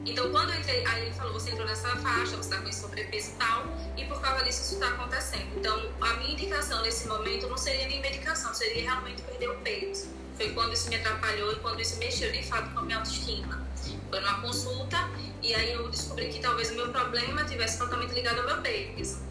Então, 0.10 0.32
quando 0.32 0.50
eu 0.50 0.60
entrei, 0.60 0.84
aí 0.88 1.04
ele 1.04 1.13
falou: 1.13 1.34
você 1.34 1.52
entrou 1.52 1.67
nessa 1.67 1.95
faixa, 1.98 2.36
você 2.36 2.50
está 2.50 2.58
com 2.58 2.72
sobrepeso 2.72 3.30
e 3.30 3.34
tal, 3.34 3.65
e 3.95 4.06
por 4.06 4.19
causa 4.19 4.43
disso 4.43 4.62
isso 4.63 4.74
está 4.74 4.88
acontecendo. 4.89 5.48
Então, 5.56 5.91
a 6.02 6.13
minha 6.15 6.32
indicação 6.32 6.82
nesse 6.82 7.08
momento 7.08 7.48
não 7.48 7.58
seria 7.58 7.88
nem 7.88 8.02
medicação, 8.02 8.54
seria 8.54 8.82
realmente 8.82 9.22
perder 9.22 9.50
o 9.50 9.56
peso. 9.60 10.10
Foi 10.36 10.50
quando 10.52 10.74
isso 10.74 10.89
me 10.89 10.95
atrapalhou 10.95 11.52
e 11.52 11.56
quando 11.58 11.80
isso 11.82 11.98
mexeu 11.98 12.32
de 12.32 12.41
fato 12.43 12.74
com 12.74 12.80
a 12.80 12.82
minha 12.84 12.98
autoestima. 12.98 13.67
Foi 14.10 14.19
numa 14.19 14.41
consulta 14.41 14.98
e 15.43 15.54
aí 15.54 15.74
eu 15.74 15.88
descobri 15.89 16.30
que 16.30 16.39
talvez 16.39 16.72
o 16.72 16.76
meu 16.76 16.89
problema 16.89 17.45
tivesse 17.45 17.78
totalmente 17.78 18.13
ligado 18.13 18.39
ao 18.39 18.45
meu 18.45 18.58
peso. 18.62 19.22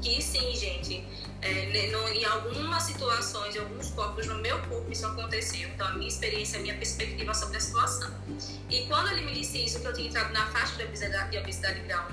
Que 0.00 0.22
sim, 0.22 0.54
gente, 0.54 1.04
é, 1.44 1.90
no, 1.90 2.08
em 2.08 2.24
algumas 2.24 2.82
situações, 2.84 3.54
em 3.54 3.58
alguns 3.58 3.90
corpos 3.90 4.26
no 4.26 4.36
meu 4.36 4.58
corpo, 4.62 4.90
isso 4.90 5.06
aconteceu. 5.06 5.68
Então, 5.68 5.86
a 5.86 5.92
minha 5.92 6.08
experiência, 6.08 6.58
a 6.58 6.62
minha 6.62 6.74
perspectiva 6.74 7.34
sobre 7.34 7.58
a 7.58 7.60
situação. 7.60 8.10
E 8.70 8.86
quando 8.86 9.12
ele 9.12 9.26
me 9.26 9.34
disse 9.34 9.62
isso, 9.62 9.80
que 9.80 9.86
eu 9.86 9.92
tinha 9.92 10.08
entrado 10.08 10.32
na 10.32 10.46
faixa 10.46 10.76
de 10.76 10.84
obesidade, 10.84 11.30
de 11.30 11.38
obesidade 11.38 11.80
grau 11.80 12.08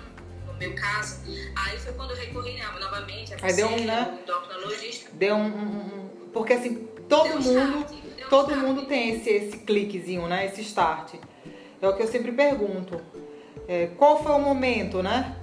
1, 0.48 0.52
no 0.52 0.60
meu 0.60 0.76
caso, 0.76 1.22
aí 1.56 1.80
foi 1.80 1.94
quando 1.94 2.12
eu 2.12 2.18
recorri 2.18 2.54
né, 2.54 2.66
novamente 2.80 3.34
a 3.34 3.38
você, 3.38 3.54
deu 3.54 3.68
um, 3.68 3.86
né? 3.86 4.20
endocrinologista. 4.22 5.10
Deu 5.14 5.36
um, 5.36 5.48
um, 5.48 6.10
Porque 6.34 6.54
assim, 6.54 6.88
todo 7.08 7.30
mundo, 7.40 7.86
start, 7.86 8.30
todo 8.30 8.56
mundo 8.58 8.86
tem 8.86 9.16
esse, 9.16 9.30
esse 9.30 9.58
cliquezinho, 9.60 10.28
né? 10.28 10.46
Esse 10.46 10.62
start. 10.62 11.14
É 11.82 11.88
o 11.88 11.96
que 11.96 12.04
eu 12.04 12.08
sempre 12.08 12.32
pergunto. 12.34 13.02
É, 13.68 13.88
qual 13.98 14.22
foi 14.22 14.34
o 14.34 14.40
momento, 14.40 15.02
né? 15.02 15.38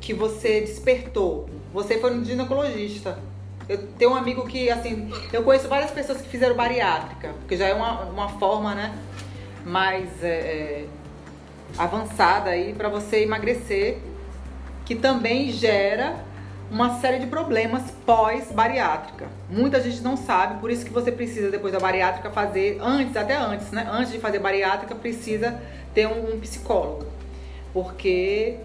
Que 0.00 0.14
você 0.14 0.60
despertou 0.60 1.48
você 1.72 1.98
foi 1.98 2.10
no 2.10 2.24
ginecologista. 2.24 3.18
Eu 3.68 3.86
tenho 3.98 4.12
um 4.12 4.14
amigo 4.14 4.46
que, 4.46 4.70
assim, 4.70 5.12
eu 5.32 5.42
conheço 5.42 5.68
várias 5.68 5.90
pessoas 5.90 6.20
que 6.20 6.28
fizeram 6.28 6.56
bariátrica, 6.56 7.34
porque 7.40 7.56
já 7.56 7.66
é 7.66 7.74
uma, 7.74 8.04
uma 8.04 8.28
forma, 8.30 8.74
né, 8.74 8.94
mais 9.64 10.08
é, 10.22 10.28
é, 10.28 10.86
avançada 11.76 12.48
aí 12.50 12.72
para 12.72 12.88
você 12.88 13.22
emagrecer, 13.22 13.98
que 14.86 14.94
também 14.94 15.50
gera 15.52 16.16
uma 16.70 16.98
série 17.00 17.18
de 17.18 17.26
problemas 17.26 17.90
pós-bariátrica. 18.06 19.26
Muita 19.50 19.80
gente 19.82 20.00
não 20.00 20.16
sabe, 20.16 20.60
por 20.60 20.70
isso 20.70 20.86
que 20.86 20.92
você 20.92 21.12
precisa, 21.12 21.50
depois 21.50 21.74
da 21.74 21.78
bariátrica, 21.78 22.30
fazer, 22.30 22.78
antes, 22.80 23.14
até 23.14 23.36
antes, 23.36 23.70
né, 23.70 23.86
antes 23.90 24.12
de 24.12 24.18
fazer 24.18 24.38
bariátrica, 24.38 24.94
precisa 24.94 25.60
ter 25.92 26.06
um, 26.06 26.34
um 26.34 26.40
psicólogo. 26.40 27.06
Porque 27.74 28.56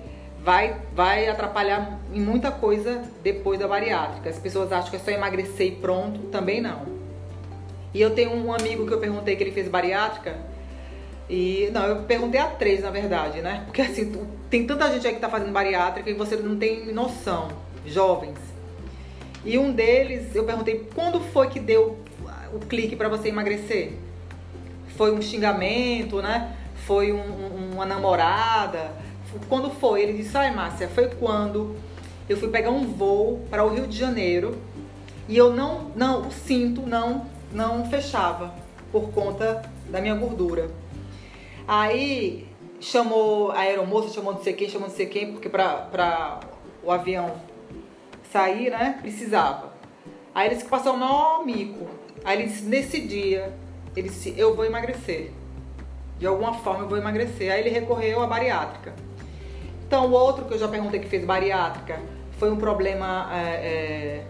vai, 0.43 0.75
vai 0.93 1.29
atrapalhar 1.29 1.99
em 2.13 2.19
muita 2.19 2.51
coisa 2.51 3.01
depois 3.23 3.57
da 3.57 3.67
bariátrica. 3.67 4.29
As 4.29 4.37
pessoas 4.37 4.71
acham 4.71 4.89
que 4.89 4.97
é 4.97 4.99
só 4.99 5.09
emagrecer 5.09 5.67
e 5.67 5.71
pronto, 5.71 6.19
também 6.27 6.61
não. 6.61 6.81
E 7.93 8.01
eu 8.01 8.13
tenho 8.13 8.35
um 8.35 8.53
amigo 8.53 8.85
que 8.85 8.93
eu 8.93 8.99
perguntei 8.99 9.35
que 9.35 9.43
ele 9.43 9.51
fez 9.51 9.69
bariátrica. 9.69 10.35
E 11.29 11.69
não, 11.71 11.85
eu 11.85 12.03
perguntei 12.03 12.41
a 12.41 12.47
três, 12.47 12.81
na 12.81 12.91
verdade, 12.91 13.41
né? 13.41 13.63
Porque 13.65 13.81
assim, 13.81 14.11
tem 14.49 14.67
tanta 14.67 14.91
gente 14.91 15.07
aí 15.07 15.13
que 15.13 15.21
tá 15.21 15.29
fazendo 15.29 15.53
bariátrica 15.53 16.09
e 16.09 16.13
você 16.13 16.35
não 16.35 16.57
tem 16.57 16.91
noção, 16.91 17.47
jovens. 17.85 18.37
E 19.45 19.57
um 19.57 19.71
deles, 19.71 20.35
eu 20.35 20.43
perguntei 20.43 20.89
quando 20.93 21.21
foi 21.21 21.47
que 21.47 21.59
deu 21.59 21.97
o 22.53 22.59
clique 22.59 22.95
para 22.95 23.07
você 23.07 23.29
emagrecer? 23.29 23.93
Foi 24.97 25.13
um 25.13 25.21
xingamento, 25.21 26.21
né? 26.21 26.55
Foi 26.85 27.13
um, 27.13 27.17
um, 27.17 27.71
uma 27.73 27.85
namorada? 27.85 28.91
Quando 29.47 29.69
foi? 29.69 30.01
Ele 30.01 30.13
disse, 30.13 30.35
ai 30.37 30.53
Márcia, 30.53 30.87
foi 30.87 31.09
quando 31.09 31.75
eu 32.27 32.37
fui 32.37 32.49
pegar 32.49 32.69
um 32.69 32.85
voo 32.87 33.45
para 33.49 33.63
o 33.63 33.69
Rio 33.69 33.87
de 33.87 33.97
Janeiro 33.97 34.57
e 35.27 35.37
eu 35.37 35.53
não, 35.53 35.91
não, 35.95 36.27
o 36.27 36.31
cinto 36.31 36.81
não, 36.81 37.25
não 37.51 37.85
fechava 37.89 38.53
por 38.91 39.11
conta 39.11 39.61
da 39.89 39.99
minha 40.01 40.15
gordura. 40.15 40.69
Aí 41.67 42.47
chamou 42.79 43.51
a 43.51 43.59
aeromoça, 43.59 44.13
chamou 44.13 44.33
não 44.33 44.43
sei 44.43 44.53
quem, 44.53 44.69
chamou 44.69 44.87
não 44.87 44.95
sei 44.95 45.05
quem, 45.05 45.31
porque 45.31 45.49
para 45.49 46.39
o 46.83 46.91
avião 46.91 47.35
sair, 48.31 48.69
né, 48.69 48.97
precisava. 49.01 49.73
Aí 50.35 50.47
ele 50.47 50.55
disse 50.55 50.65
que 50.65 50.71
passou 50.71 50.93
o 50.93 50.97
maior 50.97 51.45
mico. 51.45 51.87
Aí 52.25 52.39
ele 52.39 52.49
disse, 52.49 52.63
nesse 52.63 52.99
dia, 53.01 53.53
ele 53.95 54.09
disse, 54.09 54.33
eu 54.37 54.55
vou 54.55 54.65
emagrecer. 54.65 55.31
De 56.19 56.25
alguma 56.25 56.53
forma 56.55 56.83
eu 56.83 56.89
vou 56.89 56.97
emagrecer. 56.97 57.51
Aí 57.51 57.59
ele 57.59 57.69
recorreu 57.69 58.21
à 58.21 58.27
bariátrica. 58.27 58.93
Então, 59.93 60.07
o 60.07 60.11
outro 60.11 60.45
que 60.45 60.55
eu 60.55 60.57
já 60.57 60.67
perguntei 60.67 60.99
que 60.99 61.07
fez 61.07 61.23
bariátrica 61.23 61.99
foi 62.39 62.51
um 62.51 62.55
problema 62.55 63.29
é, 63.31 63.37
é, 63.37 64.25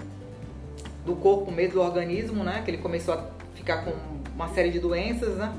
do 1.06 1.16
corpo 1.16 1.50
mesmo, 1.54 1.76
do 1.76 1.82
organismo, 1.82 2.44
né? 2.44 2.62
Que 2.66 2.72
ele 2.72 2.80
começou 2.80 3.14
a 3.14 3.24
ficar 3.56 3.86
com 3.86 3.94
uma 4.36 4.50
série 4.50 4.72
de 4.72 4.80
doenças, 4.82 5.38
né? 5.38 5.54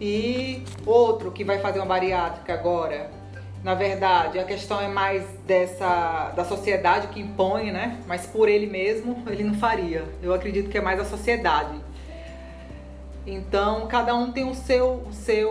E 0.00 0.62
outro 0.86 1.32
que 1.32 1.42
vai 1.42 1.58
fazer 1.58 1.80
uma 1.80 1.86
bariátrica 1.86 2.54
agora, 2.54 3.10
na 3.64 3.74
verdade, 3.74 4.38
a 4.38 4.44
questão 4.44 4.80
é 4.80 4.86
mais 4.86 5.24
dessa 5.44 6.30
da 6.36 6.44
sociedade 6.44 7.08
que 7.08 7.20
impõe, 7.20 7.72
né? 7.72 7.98
Mas 8.06 8.24
por 8.24 8.48
ele 8.48 8.68
mesmo, 8.68 9.24
ele 9.26 9.42
não 9.42 9.54
faria. 9.54 10.04
Eu 10.22 10.32
acredito 10.32 10.70
que 10.70 10.78
é 10.78 10.80
mais 10.80 11.00
a 11.00 11.04
sociedade. 11.04 11.74
Então, 13.26 13.88
cada 13.88 14.14
um 14.14 14.30
tem 14.30 14.48
o 14.48 14.54
seu 14.54 15.02
o 15.08 15.12
seu 15.12 15.50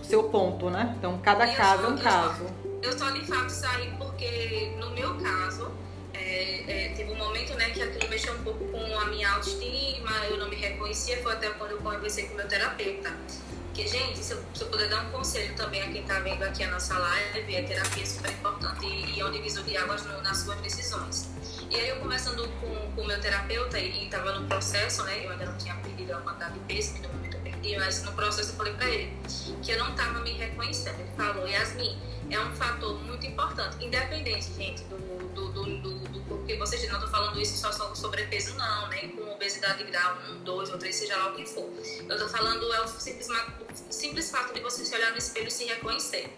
o 0.00 0.02
seu 0.04 0.30
ponto, 0.30 0.70
né? 0.70 0.94
Então, 0.98 1.18
cada 1.18 1.46
caso 1.46 1.84
é 1.84 1.88
um 1.88 1.98
caso. 1.98 2.65
Eu 2.82 2.96
só 2.96 3.10
de 3.10 3.24
fato 3.26 3.50
saí 3.50 3.92
porque, 3.98 4.72
no 4.78 4.90
meu 4.90 5.14
caso, 5.16 5.70
é, 6.12 6.64
é, 6.66 6.88
teve 6.94 7.10
um 7.10 7.16
momento 7.16 7.54
né, 7.54 7.70
que 7.70 7.82
aquilo 7.82 8.08
mexeu 8.08 8.34
um 8.34 8.42
pouco 8.42 8.64
com 8.66 8.98
a 8.98 9.06
minha 9.06 9.30
autoestima, 9.30 10.10
eu 10.30 10.38
não 10.38 10.48
me 10.48 10.56
reconhecia, 10.56 11.22
foi 11.22 11.32
até 11.32 11.50
quando 11.50 11.72
eu 11.72 11.78
conversei 11.78 12.26
com 12.26 12.34
meu 12.34 12.48
terapeuta. 12.48 13.14
Que, 13.74 13.86
gente, 13.86 14.18
se 14.18 14.32
eu, 14.32 14.42
se 14.54 14.62
eu 14.62 14.68
puder 14.68 14.88
dar 14.88 15.04
um 15.04 15.10
conselho 15.10 15.54
também 15.54 15.82
a 15.82 15.88
quem 15.88 16.00
está 16.00 16.18
vendo 16.20 16.42
aqui 16.42 16.64
a 16.64 16.70
nossa 16.70 16.98
live, 16.98 17.56
a 17.56 17.62
terapia 17.62 18.02
é 18.02 18.06
super 18.06 18.30
importante 18.30 18.86
e, 18.86 19.16
e 19.16 19.20
é 19.20 19.24
um 19.24 19.30
divisor 19.30 19.64
de 19.64 19.76
águas 19.76 20.02
no, 20.04 20.22
nas 20.22 20.38
suas 20.38 20.58
decisões. 20.60 21.28
E 21.68 21.76
aí 21.76 21.88
eu 21.90 21.96
conversando 21.96 22.48
com 22.60 23.02
o 23.02 23.06
meu 23.06 23.20
terapeuta 23.20 23.78
e 23.78 24.04
estava 24.04 24.32
no 24.38 24.46
processo, 24.48 25.02
né, 25.04 25.26
eu 25.26 25.30
ainda 25.30 25.44
não 25.44 25.58
tinha 25.58 25.74
perdido 25.74 26.14
a 26.14 26.20
quantidade 26.20 26.54
de 26.54 26.60
peso, 26.60 26.94
que 26.94 27.00
no 27.02 27.08
momento 27.12 27.35
perdi, 27.56 27.76
mas 27.76 28.02
no 28.02 28.12
processo 28.12 28.50
eu 28.50 28.56
falei 28.56 28.74
para 28.74 28.88
ele 28.88 29.12
que 29.62 29.72
eu 29.72 29.78
não 29.78 29.90
estava 29.90 30.20
me 30.20 30.32
reconhecendo. 30.32 31.00
Ele 31.00 31.10
falou, 31.16 31.46
Yasmin, 31.46 31.98
é 32.30 32.40
um 32.40 32.54
fator 32.54 32.94
muito 33.02 33.26
importante, 33.26 33.84
independente, 33.84 34.52
gente, 34.54 34.82
do, 34.84 34.98
do, 35.34 35.64
do, 35.64 35.98
do, 35.98 36.20
porque 36.28 36.56
vocês 36.56 36.86
não 36.88 36.96
estão 36.96 37.10
falando 37.10 37.40
isso 37.40 37.56
só 37.56 37.70
sobre 37.72 37.96
sobrepeso, 37.96 38.54
não, 38.56 38.88
nem 38.88 39.10
com 39.10 39.32
obesidade 39.32 39.84
grau 39.84 40.18
1, 40.40 40.44
2 40.44 40.70
ou 40.70 40.78
3, 40.78 40.94
seja 40.94 41.16
lá 41.16 41.30
o 41.30 41.34
que 41.34 41.46
for. 41.46 41.68
Eu 42.08 42.18
tô 42.18 42.28
falando 42.28 42.72
é 42.72 42.80
o 42.80 42.88
simples, 42.88 43.28
o 43.28 43.92
simples 43.92 44.30
fato 44.30 44.52
de 44.54 44.60
você 44.60 44.84
se 44.84 44.94
olhar 44.94 45.12
no 45.12 45.18
espelho 45.18 45.48
e 45.48 45.50
se 45.50 45.64
reconhecer. 45.64 46.36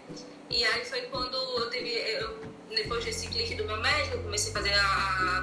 E 0.50 0.64
aí 0.64 0.84
foi 0.84 1.02
quando 1.02 1.36
eu 1.36 1.70
teve, 1.70 1.90
eu, 1.90 2.38
depois 2.68 3.04
desse 3.04 3.28
clique 3.28 3.54
do 3.54 3.64
meu 3.64 3.78
médico, 3.78 4.16
eu 4.16 4.22
comecei 4.22 4.50
a 4.50 4.54
fazer 4.54 4.74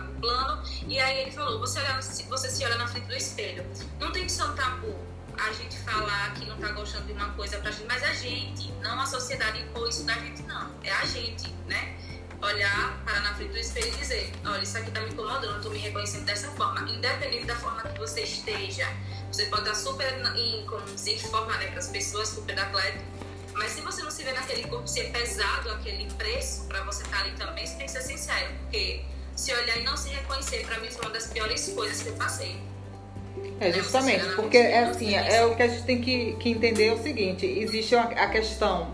o 0.09 0.19
plano, 0.19 0.63
e 0.87 0.99
aí 0.99 1.21
ele 1.21 1.31
falou, 1.31 1.59
você, 1.59 1.79
olha, 1.79 2.01
você 2.01 2.49
se 2.49 2.65
olha 2.65 2.77
na 2.77 2.87
frente 2.87 3.07
do 3.07 3.15
espelho. 3.15 3.65
Não 3.99 4.11
tem 4.11 4.25
que 4.25 4.31
ser 4.31 4.43
um 4.43 4.55
tabu 4.55 4.95
a 5.37 5.51
gente 5.53 5.77
falar 5.79 6.33
que 6.33 6.45
não 6.45 6.57
tá 6.57 6.69
gostando 6.69 7.05
de 7.05 7.13
uma 7.13 7.29
coisa 7.31 7.57
pra 7.57 7.71
gente, 7.71 7.87
mas 7.87 8.03
a 8.03 8.13
gente, 8.13 8.71
não 8.81 8.99
a 8.99 9.05
sociedade 9.05 9.61
impor 9.61 9.87
isso 9.89 10.03
da 10.03 10.13
gente, 10.13 10.43
não. 10.43 10.71
É 10.83 10.91
a 10.91 11.05
gente, 11.05 11.53
né? 11.67 11.97
Olhar 12.41 13.01
para 13.03 13.21
na 13.21 13.33
frente 13.33 13.51
do 13.51 13.57
espelho 13.57 13.87
e 13.87 13.97
dizer, 13.97 14.33
olha, 14.45 14.61
isso 14.61 14.77
aqui 14.77 14.91
tá 14.91 15.01
me 15.01 15.09
incomodando, 15.09 15.55
eu 15.55 15.61
tô 15.61 15.69
me 15.69 15.79
reconhecendo 15.79 16.25
dessa 16.25 16.49
forma. 16.51 16.81
Independente 16.89 17.45
da 17.45 17.55
forma 17.55 17.81
que 17.81 17.99
você 17.99 18.21
esteja, 18.21 18.87
você 19.31 19.45
pode 19.45 19.63
estar 19.63 19.75
super 19.75 20.13
em, 20.35 20.65
como 20.65 20.85
dizer, 20.85 21.19
forma, 21.19 21.57
né, 21.57 21.73
as 21.75 21.87
pessoas, 21.87 22.29
super 22.29 22.59
atleta, 22.59 22.99
mas 23.53 23.71
se 23.71 23.81
você 23.81 24.03
não 24.03 24.11
se 24.11 24.23
vê 24.23 24.33
naquele 24.33 24.67
corpo, 24.67 24.87
se 24.87 24.99
é 24.99 25.09
pesado 25.09 25.69
aquele 25.71 26.11
preço 26.13 26.65
para 26.67 26.83
você 26.83 27.03
estar 27.03 27.17
tá 27.17 27.23
ali 27.23 27.31
também, 27.37 27.65
você 27.65 27.75
tem 27.75 27.85
que 27.85 27.91
ser 27.91 28.01
sincero, 28.01 28.53
porque 28.61 29.03
se 29.35 29.53
olhar 29.53 29.77
e 29.77 29.83
não 29.83 29.95
se 29.95 30.09
reconhecer, 30.09 30.65
para 30.65 30.79
mim 30.79 30.91
foi 30.91 31.01
uma 31.01 31.11
das 31.11 31.27
piores 31.27 31.67
coisas 31.69 32.01
que 32.01 32.09
eu 32.09 32.15
passei. 32.15 32.61
É, 33.59 33.71
justamente, 33.71 34.25
porque 34.35 34.57
é 34.57 34.83
assim, 34.83 35.15
é 35.15 35.45
o 35.45 35.55
que 35.55 35.63
a 35.63 35.67
gente 35.67 35.83
tem 35.83 36.01
que, 36.01 36.33
que 36.33 36.49
entender 36.49 36.87
é 36.87 36.93
o 36.93 36.97
seguinte, 36.97 37.45
existe 37.45 37.95
a 37.95 38.27
questão 38.27 38.93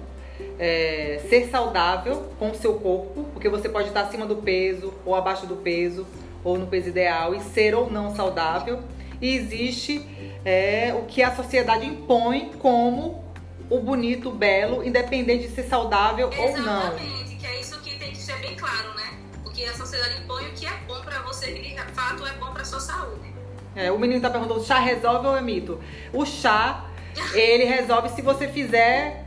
é, 0.59 1.19
ser 1.27 1.49
saudável 1.49 2.31
com 2.37 2.51
o 2.51 2.55
seu 2.55 2.75
corpo, 2.75 3.23
porque 3.33 3.49
você 3.49 3.67
pode 3.67 3.87
estar 3.87 4.01
acima 4.01 4.25
do 4.25 4.35
peso, 4.35 4.93
ou 5.03 5.15
abaixo 5.15 5.47
do 5.47 5.55
peso, 5.55 6.05
ou 6.43 6.57
no 6.57 6.67
peso 6.67 6.89
ideal, 6.89 7.33
e 7.33 7.41
ser 7.41 7.73
ou 7.73 7.89
não 7.89 8.15
saudável. 8.15 8.79
E 9.19 9.35
existe 9.35 10.05
é, 10.45 10.93
o 10.93 11.05
que 11.05 11.23
a 11.23 11.35
sociedade 11.35 11.85
impõe 11.85 12.51
como 12.59 13.23
o 13.69 13.79
bonito, 13.79 14.29
o 14.29 14.31
belo, 14.31 14.85
independente 14.85 15.47
de 15.47 15.55
ser 15.55 15.63
saudável 15.63 16.27
Exatamente, 16.27 16.59
ou 16.59 16.65
não. 16.65 16.81
Exatamente, 16.81 17.35
que 17.35 17.45
é 17.47 17.59
isso 17.59 17.79
que 17.81 17.95
tem 17.97 18.11
que 18.11 18.17
ser 18.17 18.37
bem 18.39 18.55
claro, 18.55 18.93
né? 18.95 19.17
O 19.45 19.49
que 19.49 19.65
a 19.65 19.73
sociedade 19.73 20.21
impõe, 20.21 20.47
o 20.47 20.53
que 20.53 20.65
é 20.65 20.73
bom 20.87 21.01
para 21.01 21.21
você, 21.21 21.51
que 21.51 21.73
de 21.73 21.91
fato 21.93 22.25
é 22.27 22.33
bom 22.33 22.51
para 22.51 22.65
sua 22.65 22.79
saúde. 22.79 23.30
É, 23.75 23.91
o 23.91 23.97
menino 23.97 24.21
tá 24.21 24.29
perguntando, 24.29 24.63
chá 24.63 24.79
resolve 24.79 25.27
ou 25.27 25.37
é 25.37 25.41
mito? 25.41 25.79
O 26.13 26.25
chá, 26.25 26.85
ele 27.33 27.63
resolve 27.63 28.09
se 28.09 28.21
você 28.21 28.47
fizer 28.47 29.25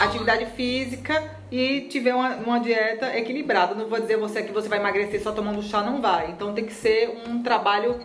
atividade 0.00 0.46
física 0.46 1.22
e 1.50 1.82
tiver 1.82 2.14
uma, 2.14 2.34
uma, 2.36 2.60
dieta 2.60 3.16
equilibrada. 3.16 3.74
Não 3.74 3.88
vou 3.88 4.00
dizer 4.00 4.16
você 4.16 4.42
que 4.42 4.52
você 4.52 4.68
vai 4.68 4.78
emagrecer 4.78 5.22
só 5.22 5.32
tomando 5.32 5.62
chá, 5.62 5.82
não 5.82 6.00
vai. 6.00 6.30
Então 6.30 6.52
tem 6.52 6.64
que 6.64 6.74
ser 6.74 7.22
um 7.26 7.42
trabalho 7.42 8.00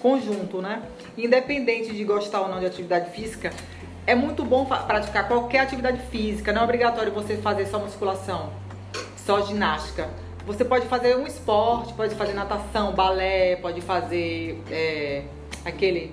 conjunto, 0.00 0.62
né? 0.62 0.82
Independente 1.16 1.92
de 1.92 2.04
gostar 2.04 2.40
ou 2.40 2.48
não 2.48 2.60
de 2.60 2.66
atividade 2.66 3.10
física, 3.10 3.52
é 4.06 4.14
muito 4.14 4.44
bom 4.44 4.64
praticar 4.64 5.28
qualquer 5.28 5.60
atividade 5.60 6.00
física. 6.10 6.52
Não 6.52 6.62
é 6.62 6.64
obrigatório 6.64 7.12
você 7.12 7.36
fazer 7.36 7.66
só 7.66 7.78
musculação, 7.78 8.52
só 9.16 9.42
ginástica. 9.42 10.08
Você 10.46 10.64
pode 10.64 10.86
fazer 10.86 11.16
um 11.16 11.26
esporte, 11.26 11.92
pode 11.94 12.14
fazer 12.16 12.32
natação, 12.32 12.92
balé, 12.92 13.56
pode 13.56 13.80
fazer 13.80 14.60
é, 14.70 15.22
aquele 15.64 16.12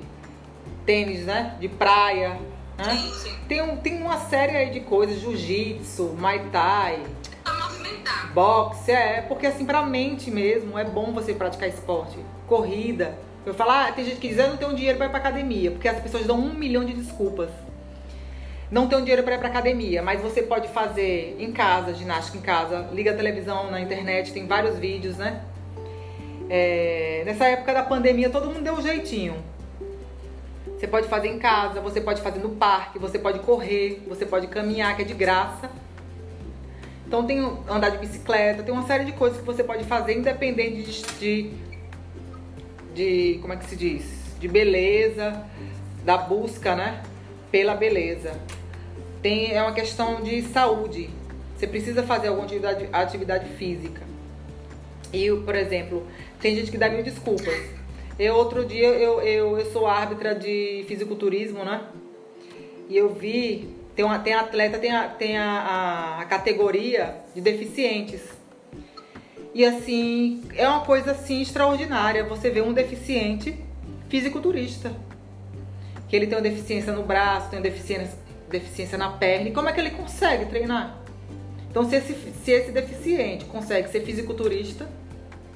tênis, 0.86 1.26
né? 1.26 1.56
De 1.60 1.68
praia. 1.68 2.40
Né? 2.78 2.96
Sim, 2.96 3.12
sim. 3.14 3.36
Tem, 3.48 3.62
um, 3.62 3.78
tem 3.78 4.02
uma 4.02 4.18
série 4.18 4.56
aí 4.56 4.70
de 4.70 4.82
coisas, 4.82 5.20
jiu-jitsu, 5.20 6.16
muay 6.18 6.40
thai. 6.52 7.04
Boxe, 8.34 8.92
é, 8.92 9.22
porque 9.22 9.48
assim, 9.48 9.66
pra 9.66 9.84
mente 9.84 10.30
mesmo, 10.30 10.78
é 10.78 10.84
bom 10.84 11.12
você 11.12 11.34
praticar 11.34 11.68
esporte. 11.68 12.18
Corrida. 12.48 13.18
Eu 13.46 13.54
falo, 13.56 13.72
ah, 13.72 13.92
tem 13.92 14.06
gente 14.06 14.18
que 14.18 14.28
diz, 14.28 14.38
eu 14.38 14.50
não 14.50 14.58
tenho 14.58 14.76
dinheiro 14.76 14.98
pra 14.98 15.08
ir 15.08 15.10
pra 15.10 15.18
academia, 15.18 15.72
porque 15.72 15.88
as 15.88 16.00
pessoas 16.00 16.26
dão 16.26 16.38
um 16.40 16.54
milhão 16.54 16.86
de 16.86 16.94
desculpas 16.94 17.50
não 18.72 18.88
tem 18.88 19.00
dinheiro 19.00 19.24
para 19.24 19.36
ir 19.36 19.40
para 19.40 19.48
academia, 19.48 20.02
mas 20.02 20.22
você 20.22 20.44
pode 20.44 20.68
fazer 20.68 21.36
em 21.40 21.52
casa, 21.52 21.94
ginástica 21.94 22.38
em 22.38 22.42
casa, 22.42 22.88
liga 22.94 23.12
a 23.12 23.16
televisão 23.16 23.72
na 23.72 23.82
internet, 23.82 24.32
tem 24.32 24.46
vários 24.46 24.78
vídeos, 24.78 25.18
né? 25.18 25.44
É, 26.50 27.24
nessa 27.26 27.46
época 27.46 27.74
da 27.74 27.84
pandemia, 27.84 28.30
todo 28.30 28.48
mundo 28.48 28.62
deu 28.62 28.74
um 28.74 28.82
jeitinho. 28.82 29.36
Você 30.78 30.88
pode 30.88 31.08
fazer 31.08 31.30
em 31.30 31.40
casa, 31.40 31.82
você 31.82 32.00
pode 32.00 32.22
fazer 32.22 32.40
no 32.40 32.52
parque, 32.52 33.00
você 33.00 33.18
pode 33.18 33.40
correr, 33.40 34.04
você 34.08 34.26
pode 34.26 34.48
caminhar, 34.48 34.96
que 34.96 35.02
é 35.02 35.06
de 35.06 35.14
graça. 35.14 35.70
Então 37.08 37.26
tem 37.26 37.40
andar 37.68 37.90
de 37.90 37.98
bicicleta, 37.98 38.62
tem 38.62 38.72
uma 38.72 38.86
série 38.86 39.04
de 39.04 39.14
coisas 39.14 39.40
que 39.40 39.46
você 39.46 39.64
pode 39.64 39.84
fazer 39.84 40.16
independente 40.16 40.84
de, 40.84 41.02
de, 41.20 41.52
de 42.94 43.40
como 43.42 43.52
é 43.52 43.58
que 43.58 43.66
se 43.66 43.76
diz, 43.76 44.36
de 44.40 44.48
beleza, 44.48 45.44
da 46.06 46.18
busca, 46.18 46.76
né, 46.76 47.02
pela 47.52 47.74
beleza 47.74 48.34
tem, 49.22 49.52
é 49.54 49.62
uma 49.62 49.74
questão 49.74 50.22
de 50.22 50.42
saúde. 50.44 51.10
Você 51.58 51.68
precisa 51.68 52.04
fazer 52.04 52.30
alguma 52.30 52.46
atividade, 52.46 52.90
atividade 52.92 53.50
física. 53.56 54.02
E, 55.12 55.30
por 55.32 55.56
exemplo, 55.56 56.08
tem 56.40 56.56
gente 56.56 56.72
que 56.72 56.78
dá 56.78 56.90
mil 56.90 57.04
desculpas. 57.04 57.54
Eu, 58.18 58.36
outro 58.36 58.66
dia, 58.66 58.88
eu, 58.88 59.22
eu, 59.22 59.58
eu 59.58 59.72
sou 59.72 59.88
árbitra 59.88 60.36
de 60.36 60.86
fisiculturismo, 60.88 61.64
né? 61.64 61.82
E 62.88 62.98
eu 62.98 63.14
vi, 63.14 63.76
tem, 63.96 64.06
uma, 64.06 64.20
tem 64.20 64.34
atleta, 64.34 64.78
tem, 64.78 64.92
a, 64.92 65.08
tem 65.08 65.38
a, 65.38 65.46
a, 65.46 66.22
a 66.22 66.26
categoria 66.26 67.16
de 67.36 67.42
deficientes. 67.42 68.22
E 69.54 69.66
assim, 69.66 70.44
é 70.56 70.68
uma 70.68 70.86
coisa 70.86 71.12
assim 71.12 71.42
extraordinária. 71.42 72.24
Você 72.24 72.50
vê 72.50 72.62
um 72.62 72.72
deficiente 72.72 73.58
fisiculturista. 74.08 74.94
Que 76.08 76.16
ele 76.16 76.28
tem 76.28 76.38
uma 76.38 76.42
deficiência 76.42 76.94
no 76.94 77.04
braço, 77.04 77.50
tem 77.50 77.60
uma 77.60 77.64
deficiência 77.64 78.18
deficiência 78.50 78.98
na 78.98 79.10
perna. 79.10 79.50
E 79.50 79.52
como 79.52 79.70
é 79.70 79.74
que 79.74 79.80
ele 79.80 79.92
consegue 79.92 80.46
treinar? 80.46 80.98
Então, 81.70 81.88
se 81.88 81.96
esse, 81.96 82.14
se 82.14 82.52
esse 82.52 82.72
deficiente 82.72 83.46
consegue 83.46 83.90
ser 83.90 84.02
fisiculturista, 84.02 84.90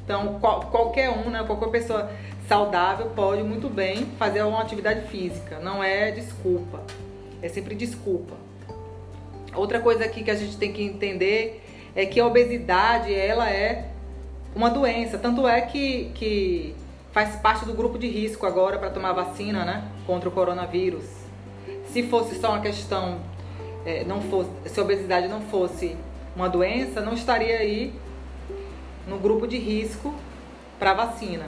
então 0.06 0.38
qual, 0.40 0.62
qualquer 0.62 1.10
um, 1.10 1.30
né, 1.30 1.44
qualquer 1.44 1.70
pessoa 1.70 2.12
saudável 2.48 3.08
pode 3.16 3.42
muito 3.42 3.70
bem 3.70 4.06
fazer 4.18 4.44
uma 4.44 4.62
atividade 4.62 5.08
física. 5.08 5.60
Não 5.60 5.84
é 5.84 6.12
desculpa, 6.12 6.84
é 7.42 7.50
sempre 7.50 7.74
desculpa. 7.74 8.36
Outra 9.56 9.80
coisa 9.80 10.06
aqui 10.06 10.24
que 10.24 10.32
a 10.32 10.36
gente 10.36 10.58
tem 10.58 10.72
que 10.72 10.84
entender 10.84 11.64
é 11.96 12.06
que 12.06 12.20
a 12.20 12.26
obesidade 12.26 13.14
ela 13.14 13.50
é 13.50 13.90
uma 14.56 14.70
doença. 14.70 15.18
Tanto 15.18 15.48
é 15.48 15.62
que, 15.62 16.12
que 16.16 16.76
faz 17.12 17.36
parte 17.38 17.66
do 17.66 17.74
grupo 17.74 17.98
de 17.98 18.08
risco 18.08 18.46
agora 18.46 18.78
para 18.78 18.90
tomar 18.90 19.14
vacina 19.14 19.64
né, 19.64 19.84
contra 20.06 20.30
o 20.30 20.32
coronavírus 20.32 21.23
se 21.94 22.02
fosse 22.02 22.40
só 22.40 22.50
uma 22.50 22.60
questão, 22.60 23.20
é, 23.86 24.04
não 24.04 24.20
fosse, 24.20 24.50
se 24.66 24.80
a 24.80 24.84
obesidade 24.84 25.28
não 25.28 25.42
fosse 25.42 25.96
uma 26.36 26.50
doença, 26.50 27.02
não 27.02 27.14
estaria 27.14 27.60
aí 27.60 27.94
no 29.08 29.20
grupo 29.20 29.48
de 29.48 29.60
risco 29.60 30.12
para 30.80 30.96
vacina. 30.96 31.46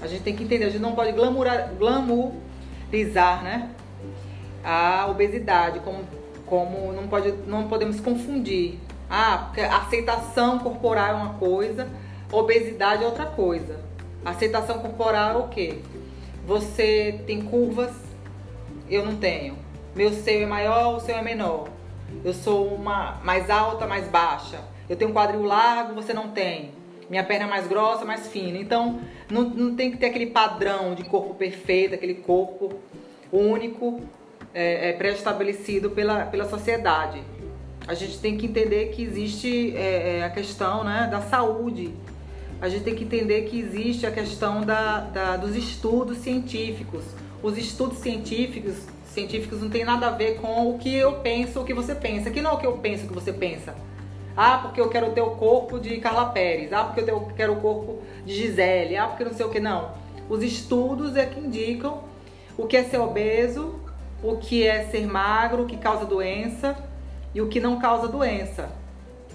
A 0.00 0.06
gente 0.06 0.22
tem 0.22 0.34
que 0.34 0.44
entender, 0.44 0.64
a 0.64 0.70
gente 0.70 0.80
não 0.80 0.94
pode 0.94 1.12
glamourizar, 1.78 3.44
né, 3.44 3.70
a 4.64 5.06
obesidade, 5.10 5.80
como, 5.80 6.02
como 6.46 6.92
não, 6.94 7.06
pode, 7.06 7.32
não 7.46 7.68
podemos 7.68 8.00
confundir. 8.00 8.78
Ah, 9.08 9.44
porque 9.46 9.60
aceitação 9.60 10.58
corporal 10.58 11.10
é 11.10 11.14
uma 11.14 11.34
coisa, 11.34 11.86
obesidade 12.32 13.04
é 13.04 13.06
outra 13.06 13.26
coisa. 13.26 13.80
Aceitação 14.24 14.78
corporal 14.78 15.34
é 15.34 15.36
o 15.36 15.48
quê? 15.48 15.78
Você 16.46 17.20
tem 17.26 17.42
curvas 17.42 18.05
eu 18.88 19.04
não 19.04 19.16
tenho. 19.16 19.56
Meu 19.94 20.12
seio 20.12 20.44
é 20.44 20.46
maior, 20.46 20.96
o 20.96 21.00
seu 21.00 21.16
é 21.16 21.22
menor. 21.22 21.68
Eu 22.24 22.32
sou 22.32 22.66
uma 22.68 23.20
mais 23.24 23.50
alta, 23.50 23.86
mais 23.86 24.06
baixa. 24.08 24.60
Eu 24.88 24.96
tenho 24.96 25.10
um 25.10 25.14
quadril 25.14 25.42
largo, 25.42 25.94
você 25.94 26.12
não 26.12 26.28
tem. 26.28 26.70
Minha 27.08 27.24
perna 27.24 27.46
é 27.46 27.48
mais 27.48 27.66
grossa, 27.66 28.04
mais 28.04 28.28
fina. 28.28 28.58
Então, 28.58 29.00
não, 29.30 29.42
não 29.42 29.74
tem 29.74 29.90
que 29.90 29.96
ter 29.96 30.06
aquele 30.06 30.26
padrão 30.26 30.94
de 30.94 31.04
corpo 31.04 31.34
perfeito, 31.34 31.94
aquele 31.94 32.14
corpo 32.14 32.74
único, 33.32 34.00
é, 34.54 34.90
é, 34.90 34.92
pré-estabelecido 34.92 35.90
pela, 35.90 36.26
pela 36.26 36.48
sociedade. 36.48 37.22
A 37.86 37.94
gente 37.94 38.18
tem 38.18 38.36
que 38.36 38.46
entender 38.46 38.86
que 38.86 39.02
existe 39.02 39.76
é, 39.76 40.18
é, 40.18 40.24
a 40.24 40.30
questão 40.30 40.82
né, 40.82 41.08
da 41.10 41.20
saúde. 41.20 41.92
A 42.60 42.68
gente 42.68 42.84
tem 42.84 42.94
que 42.94 43.04
entender 43.04 43.42
que 43.42 43.60
existe 43.60 44.06
a 44.06 44.10
questão 44.10 44.62
da, 44.62 45.00
da 45.00 45.36
dos 45.36 45.54
estudos 45.54 46.18
científicos 46.18 47.04
os 47.42 47.56
estudos 47.58 47.98
científicos, 47.98 48.74
científicos 49.06 49.62
não 49.62 49.70
tem 49.70 49.84
nada 49.84 50.08
a 50.08 50.10
ver 50.10 50.40
com 50.40 50.70
o 50.70 50.78
que 50.78 50.94
eu 50.94 51.14
penso, 51.20 51.60
o 51.60 51.64
que 51.64 51.74
você 51.74 51.94
pensa. 51.94 52.30
Que 52.30 52.40
não 52.40 52.52
é 52.52 52.54
o 52.54 52.58
que 52.58 52.66
eu 52.66 52.74
penso, 52.78 53.04
o 53.04 53.08
que 53.08 53.14
você 53.14 53.32
pensa. 53.32 53.74
Ah, 54.36 54.58
porque 54.58 54.80
eu 54.80 54.88
quero 54.88 55.12
ter 55.12 55.22
o 55.22 55.30
corpo 55.30 55.78
de 55.78 55.96
Carla 55.98 56.26
Pérez. 56.26 56.72
Ah, 56.72 56.84
porque 56.84 57.10
eu 57.10 57.20
quero 57.34 57.54
o 57.54 57.60
corpo 57.60 58.02
de 58.24 58.34
Gisele. 58.34 58.96
Ah, 58.96 59.06
porque 59.06 59.24
não 59.24 59.32
sei 59.32 59.46
o 59.46 59.48
que. 59.48 59.58
Não. 59.58 59.92
Os 60.28 60.42
estudos 60.42 61.16
é 61.16 61.24
que 61.24 61.40
indicam 61.40 62.02
o 62.58 62.66
que 62.66 62.76
é 62.76 62.84
ser 62.84 62.98
obeso, 62.98 63.74
o 64.22 64.36
que 64.36 64.66
é 64.66 64.84
ser 64.84 65.06
magro, 65.06 65.62
o 65.62 65.66
que 65.66 65.76
causa 65.76 66.04
doença 66.04 66.76
e 67.34 67.40
o 67.40 67.48
que 67.48 67.60
não 67.60 67.78
causa 67.78 68.08
doença. 68.08 68.70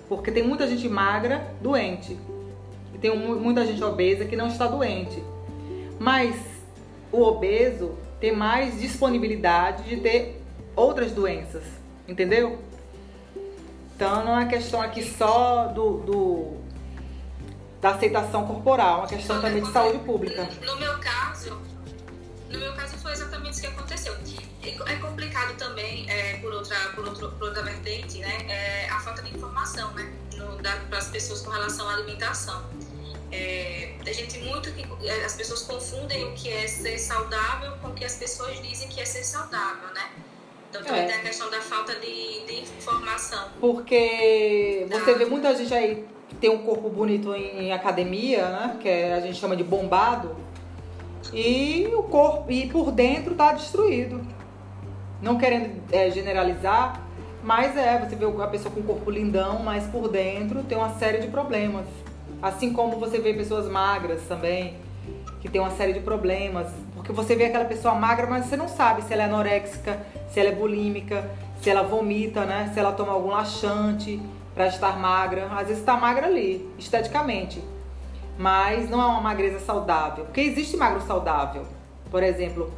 Porque 0.07 0.31
tem 0.31 0.43
muita 0.43 0.67
gente 0.67 0.87
magra 0.89 1.47
doente. 1.61 2.17
E 2.93 2.97
tem 2.97 3.17
muita 3.17 3.65
gente 3.65 3.83
obesa 3.83 4.25
que 4.25 4.35
não 4.35 4.47
está 4.47 4.67
doente. 4.67 5.23
Mas 5.97 6.35
o 7.11 7.21
obeso 7.21 7.97
tem 8.19 8.35
mais 8.35 8.79
disponibilidade 8.79 9.83
de 9.83 9.97
ter 9.97 10.41
outras 10.75 11.11
doenças, 11.11 11.63
entendeu? 12.07 12.59
Então 13.95 14.23
não 14.25 14.39
é 14.39 14.45
questão 14.47 14.81
aqui 14.81 15.03
só 15.03 15.67
do, 15.67 15.97
do 15.99 16.61
da 17.81 17.91
aceitação 17.91 18.45
corporal, 18.45 18.95
é 18.95 19.01
uma 19.01 19.07
questão 19.07 19.41
também 19.41 19.63
de 19.63 19.71
saúde 19.71 19.99
pública. 19.99 20.47
No 20.63 20.75
meu 20.77 20.99
caso, 20.99 21.59
no 22.49 22.59
meu 22.59 22.73
caso 22.73 22.97
foi 22.97 23.11
exatamente 23.11 23.53
isso 23.53 23.61
que 23.61 23.67
aconteceu. 23.67 24.15
É 24.63 24.95
complicado 24.97 25.57
também, 25.57 26.07
é, 26.07 26.37
por, 26.37 26.53
outra, 26.53 26.77
por, 26.93 27.07
outro, 27.07 27.31
por 27.31 27.47
outra 27.47 27.63
vertente, 27.63 28.19
né, 28.19 28.37
é 28.47 28.89
a 28.89 28.99
falta 28.99 29.23
de 29.23 29.35
informação 29.35 29.91
né, 29.93 30.13
para 30.89 30.99
as 30.99 31.07
pessoas 31.07 31.41
com 31.41 31.49
relação 31.49 31.89
à 31.89 31.93
alimentação. 31.93 32.63
É, 33.31 33.93
a 34.05 34.13
gente 34.13 34.39
muito 34.39 34.71
que 34.73 35.07
é, 35.07 35.25
as 35.25 35.35
pessoas 35.35 35.61
confundem 35.61 36.25
o 36.25 36.33
que 36.33 36.49
é 36.49 36.67
ser 36.67 36.97
saudável 36.97 37.73
com 37.81 37.89
o 37.89 37.93
que 37.93 38.03
as 38.03 38.15
pessoas 38.15 38.61
dizem 38.61 38.87
que 38.89 38.99
é 38.99 39.05
ser 39.05 39.23
saudável, 39.23 39.93
né? 39.93 40.09
Então 40.69 40.83
também 40.83 41.01
é. 41.01 41.05
tem 41.05 41.15
a 41.15 41.21
questão 41.21 41.49
da 41.49 41.61
falta 41.61 41.95
de, 41.95 42.45
de 42.45 42.61
informação. 42.77 43.49
Porque 43.59 44.87
você 44.89 45.13
vê 45.15 45.25
muita 45.25 45.55
gente 45.55 45.73
aí 45.73 46.05
que 46.29 46.35
tem 46.35 46.49
um 46.49 46.59
corpo 46.59 46.89
bonito 46.89 47.33
em, 47.35 47.67
em 47.67 47.73
academia, 47.73 48.49
né? 48.49 48.77
Que 48.81 48.87
é, 48.87 49.13
a 49.13 49.19
gente 49.19 49.37
chama 49.37 49.55
de 49.55 49.63
bombado. 49.63 50.35
E 51.33 51.87
o 51.93 52.03
corpo, 52.03 52.51
e 52.51 52.67
por 52.67 52.91
dentro 52.91 53.35
tá 53.35 53.53
destruído. 53.53 54.21
Não 55.21 55.37
querendo 55.37 55.81
é, 55.91 56.09
generalizar, 56.09 57.05
mas 57.43 57.77
é, 57.77 57.99
você 57.99 58.15
vê 58.15 58.25
a 58.25 58.47
pessoa 58.47 58.73
com 58.73 58.79
o 58.81 58.83
corpo 58.83 59.11
lindão, 59.11 59.59
mas 59.59 59.85
por 59.87 60.07
dentro 60.07 60.63
tem 60.63 60.77
uma 60.77 60.97
série 60.97 61.19
de 61.19 61.27
problemas. 61.27 61.85
Assim 62.41 62.73
como 62.73 62.99
você 62.99 63.19
vê 63.19 63.33
pessoas 63.33 63.69
magras 63.69 64.21
também, 64.27 64.75
que 65.41 65.49
tem 65.49 65.61
uma 65.61 65.71
série 65.71 65.93
de 65.93 65.99
problemas. 65.99 66.67
Porque 66.95 67.11
você 67.11 67.35
vê 67.35 67.45
aquela 67.45 67.65
pessoa 67.65 67.95
magra, 67.95 68.27
mas 68.27 68.45
você 68.45 68.57
não 68.57 68.67
sabe 68.67 69.03
se 69.03 69.13
ela 69.13 69.23
é 69.23 69.25
anoréxica, 69.25 69.99
se 70.31 70.39
ela 70.39 70.49
é 70.49 70.55
bulímica, 70.55 71.29
se 71.61 71.69
ela 71.69 71.83
vomita, 71.83 72.45
né? 72.45 72.71
Se 72.73 72.79
ela 72.79 72.91
toma 72.91 73.13
algum 73.13 73.29
laxante 73.29 74.19
para 74.55 74.67
estar 74.67 74.99
magra. 74.99 75.47
Às 75.51 75.67
vezes 75.67 75.79
está 75.79 75.95
magra 75.97 76.27
ali, 76.27 76.67
esteticamente. 76.77 77.63
Mas 78.37 78.89
não 78.89 79.01
é 79.01 79.05
uma 79.05 79.21
magreza 79.21 79.59
saudável. 79.59 80.25
Porque 80.25 80.41
existe 80.41 80.75
magro 80.77 81.01
saudável. 81.01 81.65
Por 82.09 82.23
exemplo, 82.23 82.71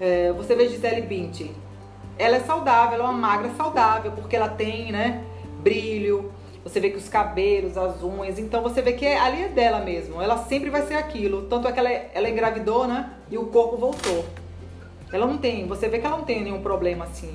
é, 0.00 0.32
você 0.32 0.54
vê 0.54 0.68
Gisele 0.68 1.02
Bündchen. 1.02 1.52
Ela 2.18 2.36
é 2.36 2.40
saudável, 2.40 2.94
ela 2.94 3.04
é 3.04 3.06
uma 3.10 3.12
magra 3.12 3.50
saudável, 3.56 4.10
porque 4.12 4.34
ela 4.34 4.48
tem, 4.48 4.90
né? 4.90 5.22
Brilho, 5.60 6.32
você 6.68 6.80
vê 6.80 6.90
que 6.90 6.98
os 6.98 7.08
cabelos, 7.08 7.78
as 7.78 8.02
unhas, 8.02 8.38
então 8.38 8.62
você 8.62 8.82
vê 8.82 8.92
que 8.92 9.06
é, 9.06 9.18
ali 9.18 9.44
é 9.44 9.48
dela 9.48 9.80
mesmo. 9.80 10.20
Ela 10.20 10.36
sempre 10.44 10.68
vai 10.68 10.82
ser 10.82 10.94
aquilo. 10.94 11.42
Tanto 11.42 11.66
é 11.66 11.72
que 11.72 11.78
ela, 11.78 11.88
ela 11.88 12.28
engravidou, 12.28 12.86
né? 12.86 13.10
E 13.30 13.38
o 13.38 13.46
corpo 13.46 13.76
voltou. 13.78 14.26
Ela 15.10 15.26
não 15.26 15.38
tem, 15.38 15.66
você 15.66 15.88
vê 15.88 15.98
que 15.98 16.06
ela 16.06 16.18
não 16.18 16.24
tem 16.24 16.44
nenhum 16.44 16.60
problema 16.60 17.06
assim. 17.06 17.34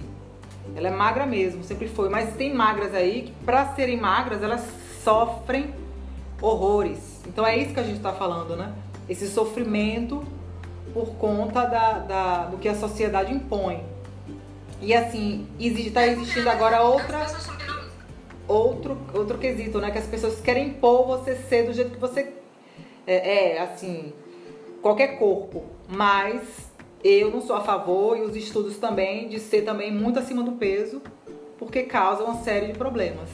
Ela 0.76 0.90
é 0.90 0.92
magra 0.92 1.26
mesmo, 1.26 1.64
sempre 1.64 1.88
foi. 1.88 2.10
Mas 2.10 2.36
tem 2.36 2.54
magras 2.54 2.94
aí 2.94 3.24
que, 3.24 3.32
pra 3.44 3.74
serem 3.74 3.98
magras, 3.98 4.44
elas 4.44 4.64
sofrem 5.04 5.74
horrores. 6.40 7.22
Então 7.28 7.46
é 7.46 7.58
isso 7.58 7.74
que 7.74 7.80
a 7.80 7.84
gente 7.84 8.00
tá 8.00 8.14
falando, 8.14 8.56
né? 8.56 8.72
Esse 9.10 9.28
sofrimento 9.28 10.24
por 10.94 11.16
conta 11.16 11.66
da, 11.66 11.94
da 12.00 12.46
do 12.46 12.58
que 12.58 12.70
a 12.70 12.76
sociedade 12.76 13.34
impõe. 13.34 13.84
E 14.80 14.94
assim, 14.94 15.48
existe, 15.60 15.90
tá 15.92 16.06
existindo 16.06 16.50
agora 16.50 16.82
outra 16.84 17.26
outro, 18.54 18.97
outro 19.14 19.38
quesito, 19.38 19.80
né? 19.80 19.91
Que 19.91 19.97
as 19.97 20.08
pessoas 20.08 20.39
querem 20.39 20.70
impor 20.70 21.06
você 21.06 21.36
ser 21.36 21.64
do 21.64 21.74
jeito 21.74 21.91
que 21.91 21.99
você 21.99 22.34
é, 23.06 23.56
é, 23.56 23.62
assim, 23.62 24.14
qualquer 24.82 25.18
corpo. 25.18 25.66
Mas 25.88 26.41
eu 27.04 27.32
não 27.32 27.41
sou 27.41 27.56
a 27.56 27.62
favor, 27.62 28.18
e 28.18 28.22
os 28.22 28.36
estudos 28.36 28.78
também, 28.78 29.28
de 29.28 29.39
ser 29.39 29.64
também 29.64 29.91
muito 29.91 30.20
acima 30.20 30.43
do 30.43 30.54
peso, 30.54 31.01
porque 31.58 31.84
causa 31.84 32.24
uma 32.24 32.43
série 32.43 32.68
de 32.68 32.74
problemas. 32.74 33.30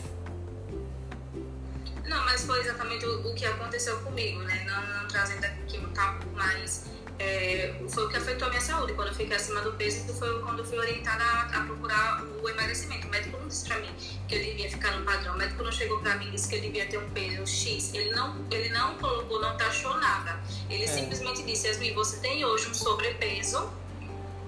Não, 2.07 2.25
mas 2.25 2.43
foi 2.43 2.59
exatamente 2.61 3.05
o, 3.05 3.29
o 3.29 3.35
que 3.35 3.45
aconteceu 3.45 3.99
comigo, 3.99 4.39
né? 4.41 4.65
Não, 4.65 5.01
não 5.01 5.07
trazendo 5.07 5.45
aqui 5.45 5.77
um 5.77 5.93
papo 5.93 6.25
mais 6.35 6.85
é, 7.19 7.73
foi 7.89 8.05
o 8.05 8.09
que 8.09 8.15
afetou 8.15 8.47
a 8.47 8.49
minha 8.49 8.61
saúde. 8.61 8.93
Quando 8.93 9.09
eu 9.09 9.13
fiquei 9.13 9.35
acima 9.35 9.61
do 9.61 9.73
peso, 9.73 10.13
foi 10.13 10.41
quando 10.41 10.59
eu 10.59 10.65
fui 10.65 10.79
orientada 10.79 11.21
a, 11.21 11.59
a, 11.59 11.63
procurar 11.65 12.23
o 12.41 12.47
emagrecimento. 12.47 13.07
O 13.07 13.09
médico 13.09 13.37
não 13.37 13.47
disse 13.47 13.67
pra 13.67 13.77
mim 13.79 13.89
que 14.27 14.35
eu 14.35 14.39
devia 14.39 14.69
ficar 14.69 14.97
no 14.97 15.05
padrão. 15.05 15.35
O 15.35 15.37
médico 15.37 15.61
não 15.61 15.71
chegou 15.71 15.99
pra 15.99 16.15
mim 16.15 16.29
e 16.29 16.31
disse 16.31 16.47
que 16.47 16.55
eu 16.55 16.61
devia 16.61 16.85
ter 16.85 16.97
um 16.97 17.09
peso 17.09 17.45
X. 17.45 17.93
Ele 17.93 18.11
não, 18.11 18.35
ele 18.49 18.69
não 18.69 18.95
colocou, 18.95 19.41
não 19.41 19.55
taxou 19.57 19.97
nada. 19.97 20.39
Ele 20.69 20.85
é. 20.85 20.87
simplesmente 20.87 21.43
disse, 21.43 21.67
Yasmin, 21.67 21.93
você 21.93 22.17
tem 22.17 22.45
hoje 22.45 22.69
um 22.69 22.73
sobrepeso 22.73 23.69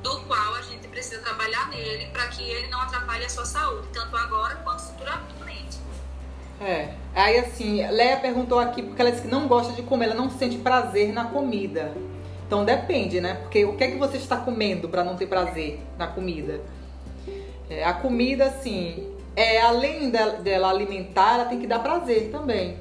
do 0.02 0.22
qual 0.22 0.56
a 0.56 0.62
gente 0.62 0.88
precisa 0.88 1.22
trabalhar 1.22 1.70
nele 1.70 2.08
para 2.08 2.28
que 2.28 2.42
ele 2.42 2.68
não 2.70 2.82
atrapalhe 2.82 3.26
a 3.26 3.30
sua 3.30 3.46
saúde, 3.46 3.88
tanto 3.94 4.16
agora 4.16 4.56
quanto 4.56 4.82
futuramente. 4.82 5.78
É. 6.60 6.94
Aí 7.14 7.38
assim, 7.38 7.86
Leia 7.88 8.18
perguntou 8.18 8.60
aqui 8.60 8.82
porque 8.82 9.02
ela 9.02 9.12
disse 9.12 9.24
que 9.24 9.28
não 9.28 9.48
gosta 9.48 9.74
de 9.74 9.84
comer, 9.84 10.06
ela 10.06 10.16
não 10.16 10.30
sente 10.30 10.58
prazer 10.58 11.12
na 11.12 11.26
comida. 11.26 11.94
Então 12.52 12.66
depende, 12.66 13.22
né? 13.22 13.36
Porque 13.36 13.64
o 13.64 13.78
que 13.78 13.84
é 13.86 13.92
que 13.92 13.98
você 13.98 14.18
está 14.18 14.36
comendo 14.36 14.90
para 14.90 15.06
não 15.06 15.16
ter 15.16 15.26
prazer 15.26 15.80
na 15.98 16.06
comida? 16.06 16.60
É, 17.70 17.86
a 17.86 17.94
comida, 17.94 18.44
assim, 18.44 19.10
é 19.38 19.62
além 19.62 20.10
dela, 20.10 20.34
dela 20.34 20.70
alimentar, 20.70 21.36
ela 21.36 21.46
tem 21.46 21.62
que 21.62 21.66
dar 21.66 21.80
prazer 21.80 22.30
também. 22.30 22.76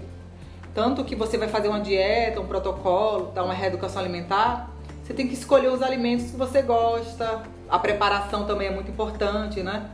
Tanto 0.75 1.05
que 1.05 1.15
você 1.15 1.39
vai 1.39 1.47
fazer 1.47 1.69
uma 1.69 1.79
dieta, 1.79 2.41
um 2.41 2.49
protocolo, 2.49 3.31
dar 3.33 3.45
uma 3.45 3.55
reeducação 3.55 4.03
alimentar, 4.03 4.69
você 5.05 5.15
tem 5.15 5.29
que 5.29 5.35
escolher 5.35 5.69
os 5.69 5.83
alimentos 5.83 6.33
que 6.33 6.37
você 6.37 6.63
gosta. 6.63 7.45
A 7.69 7.79
preparação 7.79 8.47
também 8.47 8.67
é 8.67 8.71
muito 8.73 8.91
importante, 8.91 9.63
né? 9.63 9.89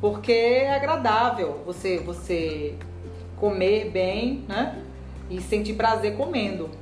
Porque 0.00 0.32
é 0.32 0.74
agradável 0.74 1.60
você 1.66 1.98
você 1.98 2.76
comer 3.36 3.90
bem, 3.90 4.46
né? 4.48 4.82
E 5.28 5.38
sentir 5.38 5.74
prazer 5.74 6.16
comendo. 6.16 6.80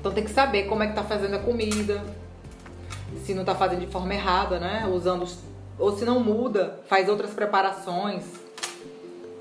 Então 0.00 0.10
tem 0.10 0.24
que 0.24 0.30
saber 0.30 0.64
como 0.64 0.82
é 0.82 0.86
que 0.88 0.94
tá 0.94 1.04
fazendo 1.04 1.36
a 1.36 1.38
comida, 1.38 2.02
se 3.24 3.34
não 3.34 3.44
tá 3.44 3.54
fazendo 3.54 3.80
de 3.80 3.92
forma 3.92 4.14
errada, 4.14 4.58
né? 4.58 4.88
Usando 4.90 5.28
ou 5.78 5.96
se 5.96 6.04
não 6.04 6.20
muda, 6.20 6.80
faz 6.88 7.08
outras 7.08 7.30
preparações. 7.32 8.24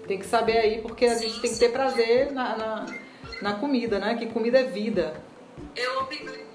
Tem 0.06 0.20
que 0.20 0.26
saber 0.26 0.58
aí 0.58 0.82
porque 0.82 1.06
a 1.06 1.16
sim, 1.16 1.30
gente 1.30 1.42
tem 1.42 1.54
que 1.54 1.60
ter 1.60 1.70
prazer 1.70 2.32
na, 2.32 2.58
na, 2.58 2.86
na, 3.42 3.54
comida, 3.54 4.00
né? 4.00 4.16
Que 4.16 4.26
comida 4.28 4.60
é 4.60 4.64
vida. 4.64 5.14
Eu 5.76 6.00
optei, 6.02 6.46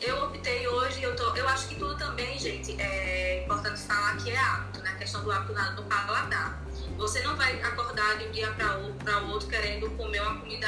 eu 0.00 0.24
optei 0.24 0.66
hoje, 0.68 1.02
eu, 1.02 1.14
tô, 1.14 1.34
eu 1.36 1.48
acho 1.48 1.68
que 1.68 1.76
tudo 1.76 1.96
também, 1.96 2.38
gente, 2.38 2.80
é 2.80 3.44
importante 3.44 3.80
falar 3.80 4.16
que 4.16 4.30
é 4.30 4.38
hábito, 4.38 4.80
né? 4.80 4.90
A 4.90 4.98
questão 4.98 5.22
do 5.22 5.30
hábito 5.30 5.52
no 5.76 5.82
paladar. 5.84 6.62
Você 6.96 7.22
não 7.22 7.36
vai 7.36 7.60
acordar 7.62 8.18
de 8.18 8.26
um 8.26 8.30
dia 8.32 8.50
para 8.52 9.20
o 9.22 9.30
outro 9.30 9.48
querendo 9.48 9.88
comer 9.90 10.20
uma 10.22 10.40
comida 10.40 10.66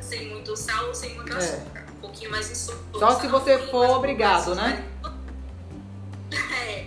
sem 0.00 0.30
muito 0.30 0.56
sal 0.56 0.86
ou 0.86 0.94
sem 0.94 1.14
muito 1.14 1.32
é. 1.32 1.36
açúcar. 1.36 1.79
É. 1.79 1.79
Um 2.00 2.08
pouquinho 2.08 2.30
mais 2.30 2.50
insulto. 2.50 2.98
Só 2.98 3.20
se 3.20 3.28
você 3.28 3.58
for 3.68 3.90
obrigado, 3.90 4.54
né? 4.54 4.86
É. 6.32 6.86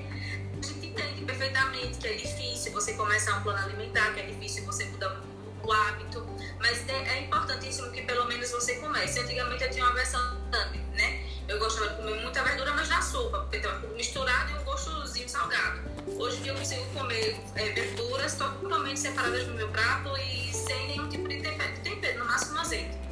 A 0.57 0.66
gente 0.66 0.88
entende 0.88 1.26
perfeitamente 1.26 1.99
que 1.99 2.07
é 2.07 2.14
difícil 2.14 2.72
você 2.72 2.93
começar 2.93 3.38
um 3.38 3.43
plano 3.43 3.59
alimentar, 3.59 4.14
que 4.14 4.22
é 4.22 4.26
difícil 4.26 4.66
você 4.66 4.86
mudar 4.86 5.22
o 5.64 5.72
hábito, 5.72 6.26
mas 6.59 6.88
é, 6.88 7.18
é 7.18 7.22
importantíssimo 7.22 7.91
que 7.91 8.01
pelo 8.01 8.26
menos 8.26 8.49
você 8.51 8.76
comece. 8.76 9.20
Antigamente 9.20 9.64
eu 9.64 9.70
tinha 9.70 9.86
uma 9.86 9.93
versão 9.93 10.43
né? 10.93 11.24
Eu 11.47 11.59
gostava 11.59 11.89
de 11.89 11.95
comer 11.97 12.22
muita 12.22 12.43
verdura, 12.43 12.74
mas 12.74 12.89
na 12.89 13.01
sopa, 13.01 13.39
porque 13.39 13.57
estava 13.57 13.86
misturado 13.88 14.51
e 14.51 14.55
um 14.55 14.64
gostosinho 14.64 15.28
salgado. 15.28 15.82
Hoje 16.18 16.38
em 16.38 16.41
dia 16.43 16.51
eu 16.51 16.57
consigo 16.57 16.86
comer 16.93 17.39
é, 17.55 17.70
verduras 17.70 18.36
totalmente 18.36 18.99
separadas 18.99 19.45
do 19.45 19.53
meu 19.53 19.68
prato 19.70 20.16
e 20.18 20.53
sem 20.53 20.88
nenhum 20.88 21.09
tipo 21.09 21.28
de 21.28 21.41
tempero 21.41 22.20
no 22.20 22.26
máximo 22.26 22.59
azeite. 22.59 23.03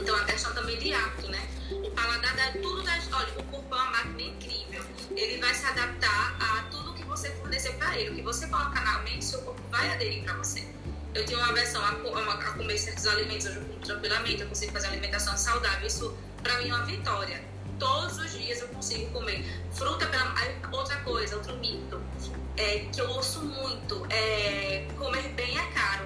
Então 0.00 0.16
a 0.16 0.24
questão 0.24 0.52
também 0.54 0.78
de 0.78 0.92
hábito, 0.92 1.30
né? 1.30 1.48
O 1.70 1.90
paladar 1.90 2.34
dá 2.36 2.52
tudo 2.60 2.82
das. 2.82 3.08
Olha, 3.12 3.28
o 3.38 3.42
corpo 3.44 3.74
é 3.74 3.78
uma 3.78 3.90
máquina 3.90 4.22
incrível. 4.22 4.84
Ele 5.14 5.40
vai 5.40 5.54
se 5.54 5.66
adaptar 5.66 6.36
a 6.40 6.62
tudo 6.70 6.94
que 6.94 7.04
você 7.04 7.30
fornecer 7.30 7.72
para 7.74 7.98
ele. 7.98 8.10
O 8.10 8.14
que 8.14 8.22
você 8.22 8.46
colocar 8.46 8.82
na 8.82 8.98
mente, 9.00 9.24
seu 9.24 9.42
corpo 9.42 9.60
vai 9.70 9.92
aderir 9.92 10.24
para 10.24 10.34
você. 10.34 10.66
Eu 11.14 11.26
tenho 11.26 11.40
uma 11.40 11.52
versão 11.52 11.82
a, 11.82 11.90
a, 11.90 12.52
comer 12.52 12.78
certos 12.78 13.06
alimentos, 13.06 13.46
eu 13.46 13.54
como 13.54 13.80
tranquilamente, 13.80 14.42
eu 14.42 14.48
consigo 14.48 14.72
fazer 14.72 14.86
alimentação 14.88 15.36
saudável. 15.36 15.86
Isso 15.86 16.16
para 16.42 16.58
mim 16.58 16.70
é 16.70 16.74
uma 16.74 16.84
vitória 16.84 17.50
todos 17.80 18.18
os 18.18 18.32
dias 18.32 18.60
eu 18.60 18.68
consigo 18.68 19.10
comer. 19.10 19.44
Fruta 19.72 20.06
pela. 20.06 20.34
Outra 20.70 20.96
coisa, 20.98 21.34
outro 21.36 21.56
mito 21.56 22.00
é, 22.56 22.80
que 22.92 23.00
eu 23.00 23.08
ouço 23.10 23.40
muito 23.40 24.06
é 24.10 24.86
comer 24.96 25.28
bem 25.30 25.58
é 25.58 25.66
caro. 25.72 26.04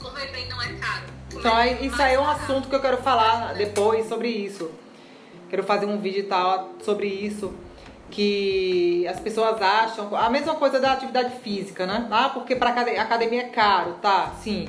Comer 0.00 0.30
bem 0.30 0.48
não 0.48 0.60
é 0.62 0.72
caro. 0.74 1.04
Comer 1.32 1.40
então, 1.40 1.86
isso 1.86 2.02
aí 2.02 2.14
é 2.14 2.20
um 2.20 2.28
é 2.28 2.32
assunto 2.32 2.68
que 2.68 2.74
eu 2.74 2.80
quero 2.80 2.98
falar 2.98 3.54
depois 3.54 4.08
sobre 4.08 4.28
isso. 4.28 4.70
Quero 5.50 5.62
fazer 5.62 5.86
um 5.86 5.98
vídeo 5.98 6.20
e 6.20 6.24
tal 6.24 6.70
sobre 6.82 7.06
isso. 7.06 7.54
Que 8.10 9.06
as 9.06 9.20
pessoas 9.20 9.60
acham. 9.60 10.14
A 10.16 10.30
mesma 10.30 10.54
coisa 10.54 10.80
da 10.80 10.92
atividade 10.92 11.40
física, 11.40 11.86
né? 11.86 12.06
Ah, 12.10 12.30
porque 12.30 12.56
para 12.56 12.70
academia 12.70 13.42
é 13.42 13.48
caro, 13.48 13.94
tá? 13.94 14.32
Sim 14.42 14.68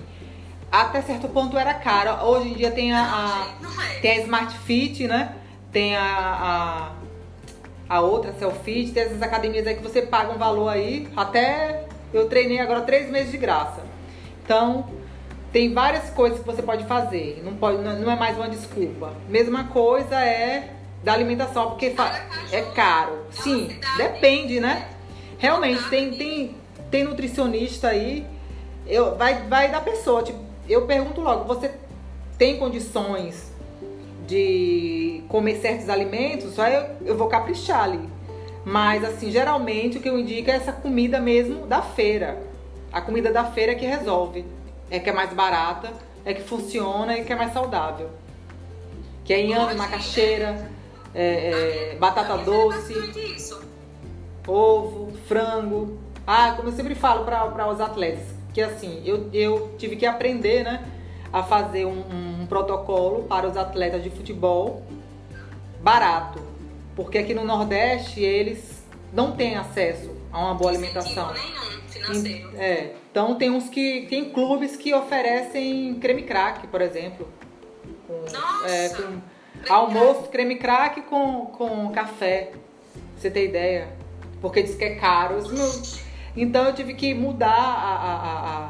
até 0.72 1.02
certo 1.02 1.28
ponto 1.30 1.58
era 1.58 1.74
caro. 1.74 2.28
Hoje 2.28 2.50
em 2.50 2.54
dia 2.54 2.70
tem 2.70 2.94
a, 2.94 3.02
a, 3.02 3.48
é. 3.96 4.00
tem 4.02 4.12
a 4.12 4.22
Smart 4.22 4.56
Fit, 4.60 5.08
né? 5.08 5.36
tem 5.72 5.96
a, 5.96 6.92
a, 7.90 7.96
a 7.98 8.02
outra, 8.02 8.34
Selfie, 8.34 8.92
tem 8.92 9.04
essas 9.04 9.22
academias 9.22 9.66
aí 9.68 9.76
que 9.76 9.84
você 9.84 10.02
paga 10.02 10.32
um 10.32 10.38
valor 10.38 10.70
aí, 10.70 11.08
até 11.16 11.86
eu 12.14 12.28
treinei 12.28 12.60
agora 12.60 12.82
três 12.82 13.10
meses 13.10 13.32
de 13.32 13.38
graça. 13.38 13.82
Então, 14.44 14.88
tem 15.52 15.74
várias 15.74 16.10
coisas 16.12 16.40
que 16.40 16.46
você 16.46 16.62
pode 16.62 16.86
fazer, 16.86 17.42
não, 17.44 17.56
pode, 17.56 17.82
não 17.82 18.12
é 18.12 18.16
mais 18.16 18.38
uma 18.38 18.48
desculpa. 18.48 19.14
Mesma 19.28 19.66
coisa 19.66 20.20
é 20.20 20.74
da 21.04 21.14
alimentação, 21.14 21.70
porque 21.70 21.96
é 22.52 22.62
caro. 22.74 23.26
Sim, 23.32 23.70
depende, 23.98 24.60
né? 24.60 24.90
Realmente, 25.38 25.88
tem, 25.90 26.12
tem, 26.12 26.56
tem 26.92 27.04
nutricionista 27.04 27.90
aí, 27.90 28.28
eu, 28.86 29.16
vai, 29.16 29.44
vai 29.48 29.72
da 29.72 29.80
pessoa. 29.80 30.22
Tipo, 30.22 30.40
eu 30.68 30.86
pergunto 30.86 31.22
logo, 31.22 31.46
você 31.46 31.72
tem 32.38 32.58
condições 32.58 33.52
de 34.28 35.24
comer 35.30 35.56
certos 35.56 35.90
alimentos? 35.90 36.60
Aí 36.60 36.76
eu, 36.76 36.86
eu 37.06 37.18
vou 37.18 37.28
caprichar 37.28 37.84
ali. 37.84 38.08
Mas, 38.66 39.04
assim, 39.04 39.32
geralmente 39.32 39.98
o 39.98 40.02
que 40.02 40.10
eu 40.10 40.20
indico 40.20 40.52
é 40.52 40.56
essa 40.56 40.72
comida 40.72 41.20
mesmo 41.20 41.66
da 41.66 41.82
feira. 41.82 42.38
A 42.92 43.02
comida 43.02 43.32
da 43.32 43.46
feira 43.46 43.72
é 43.72 43.76
que 43.76 43.86
resolve. 43.86 44.46
É 44.90 45.00
que 45.00 45.10
é 45.10 45.14
mais 45.14 45.34
barata, 45.34 45.94
é 46.26 46.34
que 46.34 46.42
funciona 46.42 47.18
e 47.18 47.24
que 47.24 47.32
é 47.32 47.36
mais 47.36 47.54
saudável. 47.54 48.10
Que 49.24 49.34
é 49.34 49.46
inhame, 49.46 49.76
macaxeira, 49.76 50.70
é, 51.14 51.92
é, 51.92 51.96
batata 52.00 52.38
doce, 52.38 52.94
ovo, 54.48 55.12
frango. 55.28 56.00
Ah, 56.26 56.54
como 56.56 56.70
eu 56.70 56.74
sempre 56.74 56.96
falo 56.96 57.26
para 57.26 57.68
os 57.68 57.80
atletas, 57.80 58.26
que 58.54 58.62
assim, 58.62 59.02
eu, 59.06 59.30
eu 59.34 59.76
tive 59.78 59.96
que 59.96 60.06
aprender, 60.06 60.64
né? 60.64 60.86
A 61.32 61.44
fazer 61.44 61.86
um, 61.86 62.42
um 62.42 62.46
protocolo 62.48 63.24
para 63.24 63.48
os 63.48 63.56
atletas 63.56 64.04
de 64.04 64.10
futebol 64.10 64.84
barato. 65.82 66.40
Porque 66.96 67.18
aqui 67.18 67.34
no 67.34 67.46
Nordeste 67.46 68.22
eles 68.22 68.84
não 69.14 69.32
têm 69.32 69.56
acesso 69.56 70.12
a 70.32 70.40
uma 70.40 70.54
boa 70.54 70.72
alimentação. 70.72 71.32
Nenhum 71.34 71.79
financeiro. 72.00 72.52
É. 72.58 72.92
Então 73.12 73.36
tem 73.36 73.50
uns 73.50 73.70
que. 73.70 74.08
Tem 74.10 74.30
clubes 74.30 74.76
que 74.76 74.94
oferecem 74.94 75.96
creme 75.96 76.24
crack, 76.24 76.68
por 76.68 76.82
exemplo. 76.82 77.28
Com, 78.08 78.22
Nossa! 78.22 78.68
É, 78.68 78.90
com 78.90 79.74
almoço, 79.74 80.30
creme 80.30 80.56
crack 80.56 81.02
com, 81.02 81.48
com 81.48 81.90
café. 81.92 82.52
Pra 82.52 83.02
você 83.18 83.30
ter 83.30 83.46
ideia. 83.46 83.90
Porque 84.42 84.64
diz 84.64 84.76
que 84.76 84.84
é 84.84 84.96
caro. 84.96 85.38
Então 86.36 86.66
eu 86.66 86.74
tive 86.74 86.94
que 86.94 87.14
mudar 87.14 87.50
a, 87.50 87.96
a, 87.96 88.70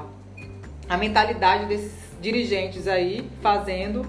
a, 0.89 0.95
a 0.95 0.97
mentalidade 0.97 1.65
desses 1.65 2.09
dirigentes 2.19 2.87
aí, 2.87 3.29
fazendo, 3.41 4.05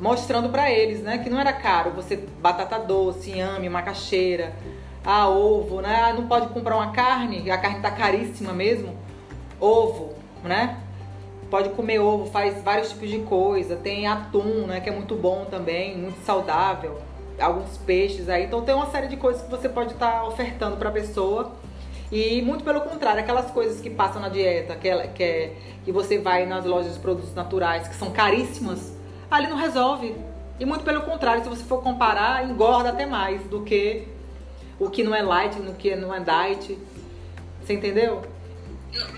mostrando 0.00 0.48
para 0.48 0.70
eles, 0.70 1.00
né, 1.00 1.18
que 1.18 1.30
não 1.30 1.38
era 1.38 1.52
caro 1.52 1.92
você 1.92 2.16
batata 2.16 2.78
doce, 2.78 3.30
inhame, 3.30 3.68
macaxeira, 3.68 4.54
ah, 5.04 5.28
ovo, 5.28 5.82
né? 5.82 5.94
Ah, 6.02 6.12
não 6.14 6.26
pode 6.26 6.48
comprar 6.48 6.76
uma 6.76 6.90
carne, 6.90 7.50
a 7.50 7.58
carne 7.58 7.80
tá 7.80 7.90
caríssima 7.90 8.54
mesmo. 8.54 8.96
Ovo, 9.60 10.14
né? 10.42 10.80
Pode 11.50 11.68
comer 11.70 11.98
ovo, 11.98 12.30
faz 12.30 12.62
vários 12.62 12.90
tipos 12.90 13.10
de 13.10 13.18
coisa. 13.18 13.76
Tem 13.76 14.06
atum, 14.06 14.66
né, 14.66 14.80
que 14.80 14.88
é 14.88 14.92
muito 14.92 15.14
bom 15.14 15.44
também, 15.44 15.96
muito 15.96 16.24
saudável. 16.24 16.98
Alguns 17.38 17.76
peixes 17.78 18.28
aí. 18.28 18.44
Então 18.44 18.62
tem 18.62 18.74
uma 18.74 18.86
série 18.86 19.08
de 19.08 19.16
coisas 19.16 19.42
que 19.42 19.50
você 19.50 19.68
pode 19.68 19.92
estar 19.92 20.20
tá 20.20 20.24
ofertando 20.24 20.76
para 20.78 20.88
a 20.88 20.92
pessoa. 20.92 21.52
E 22.10 22.40
muito 22.42 22.64
pelo 22.64 22.80
contrário, 22.80 23.20
aquelas 23.20 23.50
coisas 23.50 23.80
que 23.80 23.90
passam 23.90 24.22
na 24.22 24.28
dieta, 24.28 24.74
que, 24.76 24.88
é, 24.88 25.06
que, 25.08 25.22
é, 25.22 25.52
que 25.84 25.92
você 25.92 26.18
vai 26.18 26.46
nas 26.46 26.64
lojas 26.64 26.94
de 26.94 27.00
produtos 27.00 27.34
naturais, 27.34 27.88
que 27.88 27.94
são 27.94 28.10
caríssimas, 28.10 28.96
ali 29.30 29.48
não 29.48 29.56
resolve. 29.56 30.14
E 30.58 30.64
muito 30.64 30.84
pelo 30.84 31.02
contrário, 31.02 31.42
se 31.42 31.48
você 31.48 31.64
for 31.64 31.82
comparar, 31.82 32.48
engorda 32.48 32.90
até 32.90 33.04
mais 33.04 33.42
do 33.44 33.62
que 33.62 34.13
o 34.78 34.90
que 34.90 35.02
não 35.02 35.14
é 35.14 35.22
light, 35.22 35.58
no 35.58 35.74
que 35.74 35.94
não 35.96 36.14
é 36.14 36.20
diet. 36.20 36.78
Você 37.62 37.74
entendeu? 37.74 38.22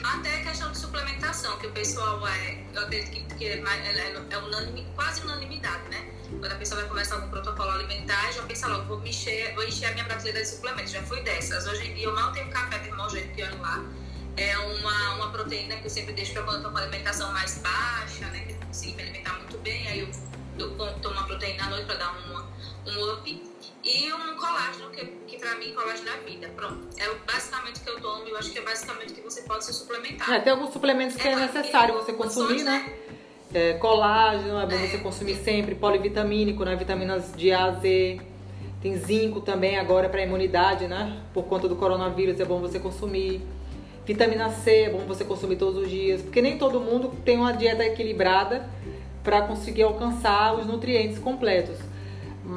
Até 0.02 0.40
a 0.40 0.44
questão 0.44 0.70
de 0.72 0.78
suplementação, 0.78 1.58
que 1.58 1.66
o 1.66 1.72
pessoal 1.72 2.26
é, 2.26 2.64
eu 2.72 2.82
acredito 2.82 3.10
que, 3.10 3.34
que 3.34 3.44
é, 3.46 3.58
é, 3.58 4.26
é 4.30 4.38
unanime, 4.38 4.86
quase 4.94 5.22
unanimidade, 5.22 5.82
né? 5.90 6.16
Quando 6.30 6.52
a 6.52 6.56
pessoa 6.56 6.80
vai 6.80 6.88
começar 6.88 7.16
algum 7.16 7.28
protocolo 7.28 7.70
alimentar, 7.70 8.32
já 8.32 8.42
pensa 8.42 8.66
logo, 8.68 8.84
vou, 8.86 9.00
mexer, 9.00 9.54
vou 9.54 9.64
encher 9.64 9.86
a 9.86 9.92
minha 9.92 10.04
prateleira 10.04 10.40
de 10.40 10.48
suplementos. 10.48 10.92
Já 10.92 11.02
fui 11.02 11.20
dessas. 11.22 11.66
Hoje 11.66 11.88
em 11.88 11.94
dia 11.94 12.06
eu 12.06 12.14
mal 12.14 12.32
tenho 12.32 12.48
café 12.50 12.78
termogênico 12.78 13.60
lá. 13.60 13.84
É 14.36 14.58
uma, 14.58 15.14
uma 15.14 15.30
proteína 15.30 15.76
que 15.76 15.86
eu 15.86 15.90
sempre 15.90 16.14
deixo 16.14 16.32
para 16.32 16.42
quando 16.42 16.56
eu 16.56 16.62
tô 16.64 16.70
com 16.70 16.78
alimentação 16.78 17.32
mais 17.32 17.58
baixa, 17.58 18.26
né? 18.26 18.40
Que 18.40 18.52
eu 18.52 18.58
consigo 18.66 18.96
me 18.96 19.02
alimentar 19.02 19.34
muito 19.34 19.58
bem. 19.58 19.86
Aí 19.88 20.00
eu, 20.00 20.08
eu 20.58 20.70
tomo 20.76 21.14
uma 21.14 21.24
proteína 21.26 21.64
à 21.64 21.70
noite 21.70 21.86
para 21.86 21.96
dar 21.96 22.12
uma, 22.26 22.46
um 22.86 23.12
up 23.12 23.42
e 23.86 24.12
um 24.12 24.34
colágeno, 24.36 24.90
que, 24.90 25.06
que 25.28 25.38
pra 25.38 25.54
mim 25.54 25.72
colágeno 25.72 26.08
é 26.08 26.28
vida. 26.28 26.48
Pronto. 26.56 26.88
É 26.98 27.08
basicamente 27.24 27.80
o 27.80 27.84
que 27.84 27.90
eu 27.90 28.00
tomo 28.00 28.26
e 28.26 28.30
eu 28.30 28.36
acho 28.36 28.50
que 28.50 28.58
é 28.58 28.62
basicamente 28.62 29.12
o 29.12 29.14
que 29.14 29.20
você 29.20 29.42
pode 29.42 29.64
se 29.64 29.72
suplementar. 29.72 30.28
É, 30.32 30.40
tem 30.40 30.52
alguns 30.52 30.72
suplementos 30.72 31.16
que 31.16 31.28
é, 31.28 31.32
é 31.32 31.36
necessário 31.36 31.94
você 31.94 32.12
consumir, 32.12 32.64
né? 32.64 32.84
né? 32.84 32.92
É, 33.54 33.72
colágeno, 33.74 34.58
é 34.58 34.66
bom 34.66 34.74
é. 34.74 34.88
você 34.88 34.98
consumir 34.98 35.36
sempre, 35.36 35.76
polivitamínico, 35.76 36.64
né? 36.64 36.74
Vitaminas 36.74 37.32
de 37.36 37.52
A 37.52 37.66
a 37.66 37.70
Z. 37.72 38.20
Tem 38.82 38.96
zinco 38.98 39.40
também 39.40 39.78
agora 39.78 40.08
para 40.08 40.20
imunidade, 40.20 40.88
né? 40.88 41.22
Por 41.32 41.44
conta 41.44 41.68
do 41.68 41.76
coronavírus 41.76 42.40
é 42.40 42.44
bom 42.44 42.58
você 42.60 42.80
consumir. 42.80 43.40
Vitamina 44.04 44.50
C 44.50 44.82
é 44.82 44.90
bom 44.90 44.98
você 45.06 45.24
consumir 45.24 45.56
todos 45.56 45.84
os 45.84 45.90
dias, 45.90 46.22
porque 46.22 46.42
nem 46.42 46.58
todo 46.58 46.80
mundo 46.80 47.12
tem 47.24 47.38
uma 47.38 47.52
dieta 47.52 47.84
equilibrada 47.84 48.68
para 49.22 49.42
conseguir 49.42 49.82
alcançar 49.82 50.54
os 50.54 50.66
nutrientes 50.66 51.18
completos. 51.18 51.76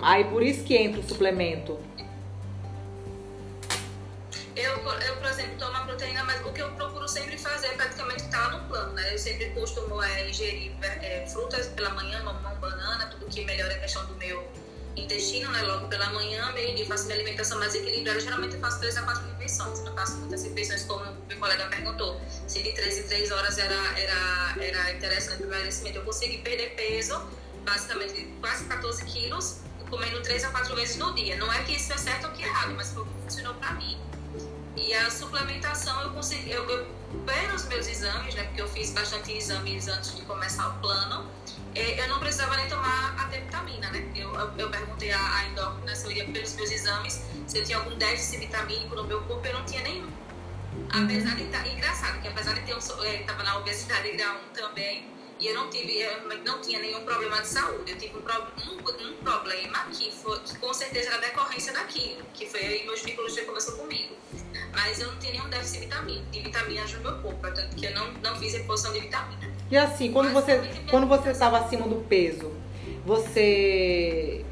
Aí 0.03 0.23
por 0.25 0.43
isso 0.43 0.63
que 0.63 0.75
entra 0.75 0.99
o 0.99 1.07
suplemento. 1.07 1.79
Eu, 4.55 4.73
eu, 4.77 5.15
por 5.17 5.25
exemplo, 5.25 5.57
tomo 5.57 5.75
a 5.75 5.81
proteína, 5.81 6.23
mas 6.25 6.45
o 6.45 6.51
que 6.51 6.61
eu 6.61 6.69
procuro 6.71 7.07
sempre 7.07 7.37
fazer 7.37 7.67
é 7.67 7.73
praticamente 7.73 8.23
está 8.23 8.47
lá 8.47 8.57
no 8.57 8.67
plano, 8.67 8.93
né? 8.93 9.13
Eu 9.13 9.17
sempre 9.17 9.49
costumo 9.51 10.01
é, 10.03 10.29
ingerir 10.29 10.73
é, 10.81 11.25
frutas 11.27 11.67
pela 11.67 11.91
manhã, 11.91 12.21
mamão, 12.23 12.55
banana, 12.57 13.07
tudo 13.07 13.25
que 13.27 13.45
melhora 13.45 13.73
a 13.73 13.79
questão 13.79 14.05
do 14.05 14.15
meu 14.15 14.45
intestino, 14.95 15.49
né? 15.51 15.61
Logo 15.63 15.87
pela 15.87 16.09
manhã, 16.11 16.51
meio 16.51 16.75
dia 16.75 16.85
faço 16.85 17.05
minha 17.05 17.15
alimentação 17.15 17.57
mais 17.57 17.73
equilibrada. 17.73 18.19
Geralmente 18.19 18.55
eu 18.55 18.59
faço 18.59 18.79
3 18.79 18.97
a 18.97 19.01
4 19.03 19.27
refeições. 19.31 19.79
Eu 19.79 19.85
não 19.85 19.95
faço 19.95 20.17
muitas 20.17 20.43
refeições, 20.43 20.83
como 20.83 21.05
meu 21.27 21.39
colega 21.39 21.65
perguntou. 21.67 22.19
Se 22.47 22.61
de 22.61 22.73
3 22.73 22.97
em 22.99 23.03
3 23.03 23.31
horas 23.31 23.57
era, 23.57 23.99
era, 23.99 24.55
era 24.59 24.91
interessante 24.91 25.41
o 25.43 25.45
emagrecimento, 25.45 25.99
eu 25.99 26.03
consegui 26.03 26.39
perder 26.39 26.75
peso, 26.75 27.19
basicamente 27.63 28.27
quase 28.41 28.65
14 28.65 29.05
quilos 29.05 29.68
comendo 29.89 30.21
três 30.21 30.43
a 30.43 30.49
quatro 30.49 30.75
vezes 30.75 30.97
no 30.97 31.13
dia. 31.13 31.35
Não 31.37 31.51
é 31.51 31.63
que 31.63 31.75
isso 31.75 31.91
é 31.91 31.97
certo 31.97 32.27
ou 32.27 32.31
que 32.31 32.43
é 32.43 32.47
errado, 32.47 32.73
mas 32.75 32.91
foi 32.91 33.03
o 33.03 33.05
que 33.05 33.21
funcionou 33.23 33.53
para 33.55 33.73
mim. 33.73 33.97
E 34.75 34.93
a 34.93 35.09
suplementação 35.09 36.01
eu 36.01 36.11
consegui, 36.11 36.51
eu, 36.51 36.67
eu 36.69 36.99
os 37.55 37.65
meus 37.65 37.87
exames, 37.87 38.35
né, 38.35 38.43
porque 38.43 38.61
eu 38.61 38.67
fiz 38.67 38.91
bastante 38.91 39.31
exames 39.31 39.87
antes 39.87 40.15
de 40.15 40.21
começar 40.23 40.67
o 40.69 40.73
plano, 40.79 41.27
é, 41.75 42.01
eu 42.01 42.07
não 42.07 42.19
precisava 42.19 42.55
nem 42.55 42.67
tomar 42.67 43.15
a 43.19 43.25
vitamina, 43.25 43.89
né? 43.91 44.09
Eu, 44.15 44.33
eu, 44.33 44.51
eu 44.57 44.69
perguntei 44.69 45.11
à, 45.11 45.35
à 45.37 45.45
endócrina 45.45 45.95
se 45.95 46.05
eu 46.05 46.11
ia 46.11 46.25
pelos 46.25 46.53
meus 46.53 46.71
exames, 46.71 47.21
se 47.47 47.57
eu 47.57 47.63
tinha 47.63 47.77
algum 47.77 47.95
déficit 47.97 48.39
vitamínico 48.39 48.95
no 48.95 49.03
meu 49.03 49.21
corpo, 49.23 49.45
eu 49.45 49.53
não 49.53 49.65
tinha 49.65 49.81
nenhum. 49.83 50.09
Apesar 50.89 51.35
de 51.35 51.43
estar, 51.43 51.61
tá, 51.61 51.67
engraçado, 51.67 52.21
que 52.21 52.27
apesar 52.27 52.53
de 52.53 52.61
ter, 52.61 52.71
eu 52.71 52.77
estava 52.77 53.43
na 53.43 53.57
obesidade 53.57 54.11
grau 54.11 54.35
1 54.51 54.53
também, 54.53 55.07
e 55.39 55.47
eu 55.47 55.55
não 55.55 55.69
tive, 55.69 56.01
eu 56.01 56.43
não 56.43 56.59
tinha 56.59 56.79
nenhum 56.79 57.01
problema 57.05 57.41
de 57.41 57.47
saúde. 57.47 57.91
Eu 57.91 57.97
tive 57.97 58.13
um, 58.17 58.71
um, 58.71 59.09
um 59.09 59.13
problema 59.23 59.85
que, 59.91 60.11
foi, 60.11 60.37
que 60.39 60.57
com 60.57 60.73
certeza 60.73 61.09
era 61.09 61.17
decorrência 61.19 61.71
daquilo, 61.71 62.23
que 62.33 62.45
foi 62.45 62.59
aí 62.59 62.85
meu 62.85 62.97
ginecologista 62.97 63.45
conversou 63.45 63.77
comigo. 63.77 64.15
Mas 64.73 64.99
eu 64.99 65.07
não 65.07 65.17
tinha 65.17 65.31
nenhum 65.31 65.49
déficit 65.49 65.79
de 65.79 65.85
vitamina, 65.85 66.25
de 66.29 66.39
vitaminas 66.41 66.93
no 66.93 67.01
meu 67.01 67.21
corpo, 67.21 67.39
portanto 67.39 67.75
que 67.75 67.85
eu 67.85 67.95
não, 67.95 68.11
não 68.21 68.35
fiz 68.37 68.53
reposição 68.53 68.91
de 68.91 68.99
vitamina. 68.99 69.49
E 69.71 69.77
assim, 69.77 70.11
quando 70.11 70.31
Mas, 70.31 70.43
você 70.43 70.61
quando 70.89 71.07
você 71.07 71.29
estava 71.29 71.59
acima 71.59 71.87
do 71.87 72.03
peso, 72.07 72.51
você 73.05 74.43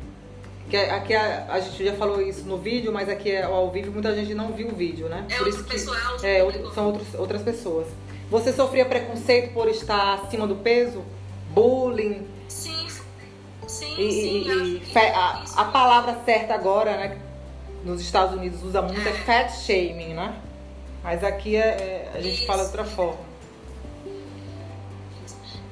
que 0.69 0.75
aqui 0.75 1.13
a, 1.13 1.47
a, 1.49 1.59
gente 1.59 1.83
já 1.83 1.93
falou 1.95 2.21
isso 2.21 2.43
no 2.45 2.57
vídeo, 2.57 2.91
mas 2.91 3.09
aqui 3.09 3.31
é 3.31 3.43
ao 3.43 3.71
vivo 3.71 3.91
muita 3.91 4.13
gente 4.13 4.33
não 4.33 4.51
viu 4.51 4.67
o 4.67 4.75
vídeo, 4.75 5.07
né? 5.09 5.25
É 5.29 5.37
Por 5.37 5.47
outro 5.47 5.63
pessoal, 5.63 6.17
é, 6.21 6.39
são 6.73 6.87
outros, 6.87 7.13
outras 7.15 7.41
pessoas. 7.41 7.87
Você 8.29 8.51
sofria 8.51 8.85
preconceito 8.85 9.53
por 9.53 9.67
estar 9.69 10.15
acima 10.15 10.45
do 10.45 10.55
peso? 10.55 11.03
Bullying? 11.51 12.27
Sim, 12.49 12.87
sim, 13.67 13.95
e, 13.97 14.11
sim. 14.11 14.93
E, 14.93 14.97
a, 14.97 15.43
a, 15.55 15.65
palavra 15.65 16.19
certa 16.25 16.53
agora, 16.53 16.97
né? 16.97 17.17
Nos 17.85 18.01
Estados 18.01 18.35
Unidos 18.35 18.61
usa 18.63 18.81
muito 18.81 19.07
é, 19.07 19.11
é 19.11 19.13
fat 19.13 19.49
shaming, 19.49 20.13
né? 20.13 20.41
Mas 21.03 21.23
aqui 21.23 21.55
é, 21.55 21.59
é 21.59 22.11
a 22.13 22.21
gente 22.21 22.39
isso. 22.39 22.45
fala 22.45 22.63
de 22.63 22.65
outra 22.65 22.83
forma. 22.83 23.27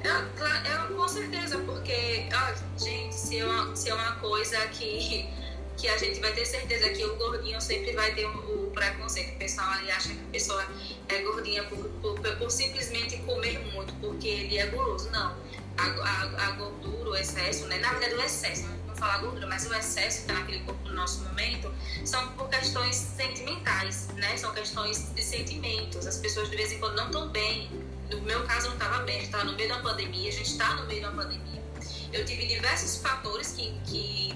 É, 0.02 0.08
é, 0.08 0.94
com 0.94 1.08
certeza, 1.08 1.58
porque, 1.58 2.26
ó, 2.32 2.78
gente, 2.82 3.14
se 3.14 3.38
é, 3.38 3.44
uma, 3.44 3.76
se 3.76 3.90
é 3.90 3.94
uma 3.94 4.12
coisa 4.12 4.56
que 4.68 5.28
que 5.76 5.88
a 5.88 5.96
gente 5.98 6.20
vai 6.20 6.32
ter 6.32 6.46
certeza 6.46 6.88
que 6.90 7.04
o 7.04 7.16
gordinho 7.16 7.60
sempre 7.60 7.92
vai 7.92 8.14
ter 8.14 8.26
o, 8.26 8.70
preconceito. 8.76 9.34
O 9.34 9.38
pessoal 9.38 9.70
ali 9.70 9.90
acha 9.90 10.08
que 10.08 10.20
a 10.20 10.30
pessoa 10.32 10.66
é 11.08 11.18
gordinha 11.22 11.64
por, 11.64 11.78
por, 12.00 12.20
por 12.20 12.50
simplesmente 12.50 13.16
comer 13.18 13.58
muito, 13.72 13.92
porque 13.94 14.28
ele 14.28 14.58
é 14.58 14.66
guloso. 14.66 15.10
Não. 15.10 15.34
A, 15.78 15.84
a, 15.84 16.46
a, 16.46 16.50
gordura, 16.52 17.10
o 17.10 17.16
excesso, 17.16 17.66
né? 17.66 17.78
Na 17.78 17.92
verdade, 17.92 18.14
o 18.14 18.22
excesso, 18.22 18.66
não 18.86 18.96
falar 18.96 19.18
gordura, 19.18 19.46
mas 19.46 19.66
o 19.66 19.74
excesso 19.74 20.18
que 20.18 20.22
está 20.22 20.34
naquele 20.34 20.60
corpo 20.60 20.88
no 20.88 20.94
nosso 20.94 21.22
momento, 21.24 21.72
são 22.04 22.28
por 22.32 22.48
questões 22.48 22.96
sentimentais, 22.96 24.08
né? 24.14 24.36
São 24.36 24.52
questões 24.52 25.14
de 25.14 25.22
sentimentos. 25.22 26.06
As 26.06 26.16
pessoas 26.18 26.50
de 26.50 26.56
vez 26.56 26.72
em 26.72 26.78
quando 26.78 26.96
não 26.96 27.06
estão 27.06 27.28
bem. 27.28 27.70
No 28.10 28.20
meu 28.22 28.44
caso, 28.44 28.66
eu 28.66 28.70
não 28.70 28.78
estava 28.78 29.02
bem, 29.02 29.22
estava 29.22 29.44
no 29.44 29.54
meio 29.54 29.68
da 29.68 29.80
pandemia, 29.80 30.28
a 30.28 30.32
gente 30.32 30.50
está 30.50 30.74
no 30.74 30.86
meio 30.86 31.02
da 31.02 31.10
pandemia. 31.10 31.62
Eu 32.12 32.24
tive 32.24 32.46
diversos 32.46 32.98
fatores 32.98 33.48
que, 33.48 33.74
que 33.84 34.34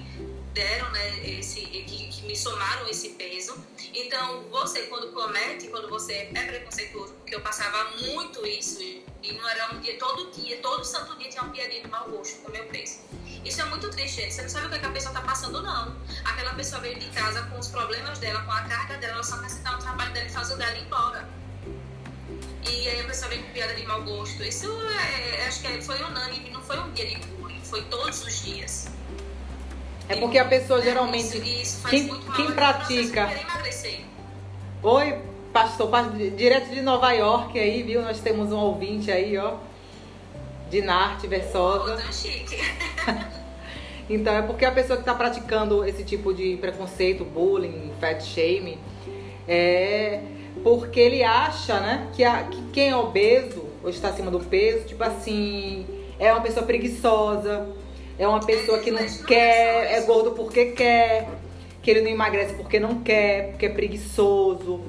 deram, 0.61 0.91
né, 0.91 1.27
esse, 1.27 1.63
que, 1.63 1.85
que, 1.85 2.23
me 2.27 2.37
somaram 2.37 2.87
esse 2.87 3.11
peso. 3.11 3.57
Então, 3.95 4.43
você, 4.51 4.83
quando 4.83 5.11
comete, 5.13 5.69
quando 5.69 5.89
você 5.89 6.29
é 6.35 6.45
preconceituoso, 6.45 7.15
porque 7.15 7.35
eu 7.35 7.41
passava 7.41 7.91
muito 8.13 8.47
isso, 8.47 8.83
e 8.83 9.33
não 9.33 9.49
era 9.49 9.73
um 9.73 9.81
dia, 9.81 9.99
todo 9.99 10.31
dia, 10.31 10.59
todo 10.59 10.85
santo 10.85 11.17
dia 11.17 11.31
tinha 11.31 11.43
um 11.45 11.51
piadinha 11.51 11.83
de 11.83 11.89
mau 11.89 12.07
gosto 12.11 12.43
com 12.43 12.53
meu 12.53 12.67
peso. 12.67 12.99
Isso 13.43 13.61
é 13.63 13.65
muito 13.65 13.89
triste. 13.91 14.31
Você 14.31 14.43
não 14.43 14.51
sabe 14.51 14.67
o 14.67 14.69
que, 14.69 14.77
é 14.77 14.79
que 14.81 14.87
a 14.87 14.91
pessoa 14.91 15.13
está 15.15 15.25
passando, 15.27 15.63
não. 15.63 15.97
Aquela 16.27 16.53
pessoa 16.53 16.83
veio 16.83 16.99
de 16.99 17.09
casa 17.09 17.43
com 17.45 17.59
os 17.59 17.69
problemas 17.69 18.19
dela, 18.19 18.43
com 18.43 18.53
a 18.53 18.63
carga 18.63 18.99
dela, 18.99 19.15
ela 19.15 19.23
só 19.23 19.39
quer 19.39 19.49
sentar 19.49 19.73
no 19.77 19.79
trabalho 19.79 20.13
dela 20.13 20.27
e 20.27 20.31
fazer 20.31 20.55
o 20.55 20.57
dela 20.59 20.77
ir 20.77 20.85
embora. 20.85 21.27
E 22.69 22.89
aí 22.89 23.01
a 23.01 23.05
pessoa 23.05 23.31
vem 23.31 23.43
com 23.43 23.53
piada 23.53 23.75
de 23.75 23.87
mau 23.87 24.03
gosto. 24.03 24.43
Isso 24.43 24.69
é, 24.91 25.47
acho 25.47 25.63
que 25.63 25.81
foi 25.81 26.03
unânime, 26.03 26.51
não 26.51 26.61
foi 26.61 26.79
um 26.79 26.91
dia 26.93 27.07
de 27.07 27.17
bullying, 27.29 27.63
foi 27.65 27.83
todos 27.85 28.23
os 28.23 28.43
dias. 28.43 29.00
É 30.11 30.17
porque 30.17 30.39
a 30.39 30.45
pessoa 30.45 30.83
geralmente. 30.83 31.39
Isso, 31.39 31.87
quem, 31.87 32.09
quem 32.35 32.51
pratica. 32.51 33.31
Oi, 34.83 35.19
pastor, 35.53 35.89
direto 36.37 36.71
de 36.71 36.83
Nova 36.83 37.13
York 37.13 37.57
aí, 37.57 37.85
viu? 37.85 38.03
Nós 38.03 38.19
temos 38.19 38.51
um 38.51 38.59
ouvinte 38.59 39.09
aí, 39.13 39.39
ó. 39.39 39.55
De 40.69 40.83
Narte 40.83 41.29
Versosa. 41.29 41.97
Oh, 41.97 43.13
então 44.11 44.35
é 44.35 44.43
porque 44.43 44.65
a 44.65 44.73
pessoa 44.73 44.97
que 44.97 45.03
está 45.03 45.15
praticando 45.15 45.85
esse 45.85 46.03
tipo 46.03 46.35
de 46.35 46.57
preconceito, 46.57 47.25
bullying, 47.25 47.93
fat 48.01 48.21
shame, 48.21 48.79
é 49.47 50.23
porque 50.65 50.99
ele 50.99 51.23
acha, 51.23 51.79
né, 51.79 52.11
que, 52.13 52.25
a, 52.25 52.43
que 52.45 52.61
quem 52.73 52.89
é 52.91 52.97
obeso 52.97 53.65
ou 53.81 53.89
está 53.89 54.09
acima 54.09 54.31
do 54.31 54.41
peso, 54.41 54.89
tipo 54.89 55.05
assim, 55.05 55.87
é 56.19 56.33
uma 56.33 56.43
pessoa 56.43 56.67
preguiçosa, 56.67 57.69
é 58.21 58.29
uma 58.29 58.41
pessoa 58.41 58.79
que 58.81 58.91
não 58.91 59.03
quer, 59.27 59.95
é 59.95 60.03
gordo 60.03 60.33
porque 60.33 60.73
quer, 60.73 61.27
que 61.83 61.91
ele 61.91 62.03
não 62.03 62.11
emagrece 62.11 62.53
porque 62.53 62.79
não 62.79 63.01
quer, 63.01 63.53
porque 63.53 63.65
é 63.65 63.71
preguiçoso. 63.71 64.83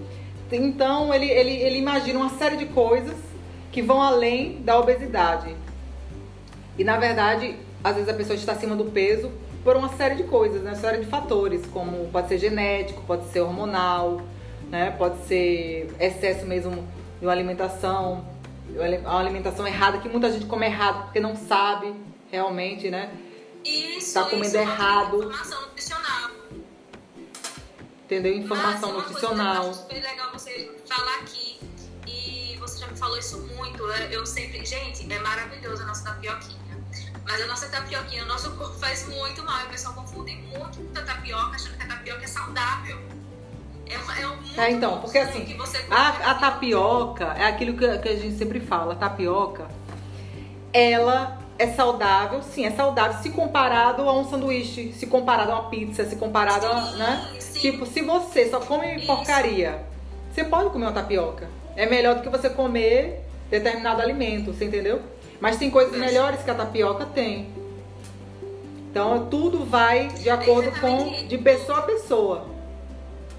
Então 0.52 1.14
ele, 1.14 1.32
ele, 1.32 1.54
ele 1.54 1.78
imagina 1.78 2.20
uma 2.20 2.32
série 2.32 2.58
de 2.58 2.66
coisas 2.66 3.16
que 3.72 3.82
vão 3.82 4.02
além 4.02 4.62
da 4.64 4.78
obesidade. 4.78 5.56
E 6.78 6.84
na 6.84 6.98
verdade, 6.98 7.56
às 7.82 7.96
vezes 7.96 8.10
a 8.10 8.14
pessoa 8.14 8.36
está 8.36 8.52
acima 8.52 8.76
do 8.76 8.92
peso 8.92 9.32
por 9.64 9.78
uma 9.78 9.88
série 9.96 10.16
de 10.16 10.24
coisas, 10.24 10.62
né? 10.62 10.72
Uma 10.72 10.76
série 10.76 10.98
de 10.98 11.06
fatores, 11.06 11.66
como 11.68 12.10
pode 12.10 12.28
ser 12.28 12.38
genético, 12.38 13.02
pode 13.04 13.30
ser 13.30 13.40
hormonal, 13.40 14.22
né? 14.70 14.92
Pode 14.98 15.20
ser 15.26 15.90
excesso 16.02 16.46
mesmo 16.46 16.86
de 17.18 17.26
uma 17.26 17.32
alimentação, 17.32 18.26
uma 18.76 19.20
alimentação 19.22 19.66
errada, 19.66 20.00
que 20.00 20.10
muita 20.10 20.30
gente 20.30 20.48
come 20.48 20.66
errado 20.66 21.04
porque 21.06 21.22
não 21.22 21.38
sabe 21.38 22.11
realmente, 22.32 22.90
né? 22.90 23.12
Isso, 23.64 24.14
tá 24.14 24.24
comendo 24.24 24.48
isso, 24.48 24.58
errado. 24.58 25.18
Informação 25.18 25.62
nutricional. 25.62 26.32
Entendeu? 28.06 28.34
Informação 28.34 28.94
Mas, 28.94 29.04
nutricional. 29.04 29.64
Coisa 29.64 29.82
super 29.82 30.02
legal 30.02 30.32
você 30.32 30.72
falar 30.88 31.16
aqui. 31.18 31.60
E 32.08 32.58
você 32.60 32.80
já 32.80 32.88
me 32.88 32.98
falou 32.98 33.18
isso 33.18 33.38
muito. 33.56 33.86
Né? 33.86 34.10
Eu 34.12 34.26
sempre. 34.26 34.66
Gente, 34.66 35.12
é 35.12 35.20
maravilhoso 35.20 35.84
a 35.84 35.86
nossa 35.86 36.04
tapioquinha. 36.06 36.60
Mas 37.24 37.42
a 37.42 37.48
nossa 37.48 37.70
tapioquinha, 37.70 38.24
o 38.24 38.28
nosso 38.28 38.52
corpo 38.58 38.78
faz 38.80 39.08
muito 39.08 39.44
mal. 39.44 39.66
O 39.66 39.70
pessoal 39.70 39.94
confunde 39.94 40.34
muito 40.34 40.80
com 40.80 41.00
a 41.00 41.04
tapioca, 41.04 41.56
achando 41.56 41.78
que 41.78 41.84
a 41.84 41.88
tapioca 41.88 42.24
é 42.24 42.28
saudável. 42.28 43.00
É, 43.88 43.94
é, 43.94 44.26
muito 44.28 44.60
é 44.60 44.72
então, 44.72 45.02
porque 45.02 45.18
assim, 45.18 45.58
a, 45.90 46.32
a 46.32 46.36
tapioca 46.36 47.26
é 47.38 47.46
aquilo 47.46 47.78
que, 47.78 47.98
que 48.00 48.10
a 48.10 48.16
gente 48.16 48.38
sempre 48.38 48.62
fala, 48.62 48.94
a 48.94 48.96
tapioca, 48.96 49.68
ela 50.72 51.41
é 51.62 51.68
saudável, 51.68 52.42
sim, 52.42 52.66
é 52.66 52.72
saudável 52.72 53.22
se 53.22 53.30
comparado 53.30 54.10
a 54.10 54.14
um 54.14 54.28
sanduíche, 54.28 54.94
se 54.94 55.06
comparado 55.06 55.52
a 55.52 55.60
uma 55.60 55.70
pizza, 55.70 56.04
se 56.06 56.16
comparado 56.16 56.66
sim, 56.66 56.74
a, 56.74 56.82
né? 56.98 57.28
Sim. 57.40 57.60
Tipo, 57.60 57.86
se 57.86 58.02
você 58.02 58.50
só 58.50 58.60
come 58.60 58.96
Isso. 58.96 59.06
porcaria, 59.06 59.80
você 60.32 60.44
pode 60.44 60.72
comer 60.72 60.86
uma 60.86 60.92
tapioca. 60.92 61.48
É 61.76 61.86
melhor 61.86 62.16
do 62.16 62.24
que 62.24 62.30
você 62.30 62.50
comer 62.50 63.24
determinado 63.52 64.02
alimento, 64.02 64.52
você 64.52 64.66
entendeu? 64.66 65.02
Mas 65.40 65.58
tem 65.58 65.70
coisas 65.70 65.96
melhores 65.96 66.42
que 66.42 66.50
a 66.50 66.56
tapioca 66.56 67.06
tem. 67.06 67.50
Então 68.90 69.28
tudo 69.30 69.64
vai 69.64 70.08
de 70.08 70.32
acordo 70.32 70.72
com 70.80 71.28
de 71.28 71.38
pessoa 71.38 71.80
a 71.80 71.84
pessoa. 71.84 72.48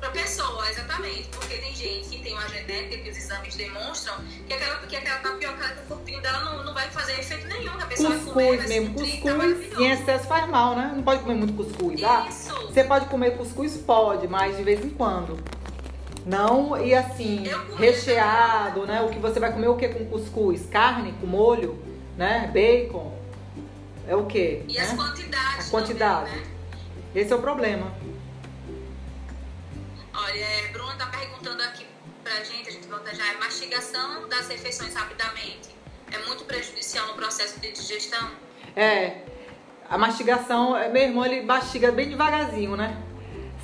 Pra 0.02 0.10
pessoa, 0.10 0.68
exatamente. 0.68 1.28
Porque 1.28 1.58
tem 1.58 1.72
gente 1.72 2.08
que 2.08 2.18
tem 2.18 2.32
uma 2.32 2.48
genética 2.48 3.04
que 3.04 3.08
os 3.08 3.16
exames 3.16 3.54
demonstram 3.54 4.16
que 4.48 4.52
aquela, 4.52 4.78
que 4.78 4.96
aquela 4.96 5.20
tapioca 5.20 5.68
do 5.76 5.82
corpinho 5.86 6.20
dela 6.20 6.40
não, 6.40 6.64
não 6.64 6.74
vai 6.74 6.90
fazer 6.90 7.20
efeito 7.20 7.46
nenhum. 7.46 7.70
A 7.80 7.86
pessoa 7.86 8.10
cuscuz 8.10 8.34
vai 8.34 8.56
comer, 8.56 8.80
mesmo, 8.80 8.94
cuscuz 8.94 9.78
em 9.78 9.92
excesso 9.92 10.26
faz 10.26 10.48
mal, 10.48 10.74
né? 10.74 10.90
Não 10.92 11.04
pode 11.04 11.22
comer 11.22 11.36
muito 11.36 11.52
cuscuz, 11.52 12.02
ah, 12.02 12.26
Isso. 12.28 12.52
Você 12.66 12.82
pode 12.82 13.06
comer 13.06 13.36
cuscuz? 13.36 13.76
Pode, 13.76 14.26
mas 14.26 14.56
de 14.56 14.64
vez 14.64 14.84
em 14.84 14.90
quando. 14.90 15.38
Não, 16.26 16.84
e 16.84 16.92
assim, 16.96 17.44
recheado, 17.78 18.84
né? 18.84 19.02
O 19.02 19.08
que 19.08 19.20
você 19.20 19.38
vai 19.38 19.52
comer 19.52 19.68
o 19.68 19.76
que 19.76 19.86
com 19.86 20.04
cuscuz? 20.06 20.66
Carne 20.66 21.14
com 21.20 21.28
molho, 21.28 21.80
né? 22.16 22.50
Bacon. 22.52 23.16
É 24.08 24.16
o 24.16 24.26
quê? 24.26 24.64
E 24.66 24.74
né? 24.74 24.80
as 24.80 24.94
quantidades. 24.94 25.68
A 25.68 25.70
quantidade. 25.70 26.28
Também, 26.28 26.44
né? 26.44 26.50
Esse 27.14 27.32
é 27.32 27.36
o 27.36 27.40
problema. 27.40 28.02
Olha, 30.14 30.38
é, 30.38 30.68
Bruna 30.68 30.94
tá 30.94 31.06
perguntando 31.06 31.62
aqui 31.62 31.86
pra 32.22 32.42
gente, 32.44 32.68
a 32.68 32.72
gente 32.72 32.86
volta 32.86 33.14
já, 33.14 33.26
é 33.26 33.38
mastigação 33.38 34.28
das 34.28 34.48
refeições 34.48 34.94
rapidamente 34.94 35.72
é 36.12 36.18
muito 36.26 36.44
prejudicial 36.44 37.06
no 37.08 37.14
processo 37.14 37.58
de 37.58 37.72
digestão? 37.72 38.30
É, 38.76 39.22
a 39.88 39.96
mastigação, 39.96 40.76
é, 40.76 40.88
meu 40.88 41.02
irmão 41.02 41.24
ele 41.24 41.42
mastiga 41.42 41.90
bem 41.90 42.08
devagarzinho, 42.08 42.76
né? 42.76 43.00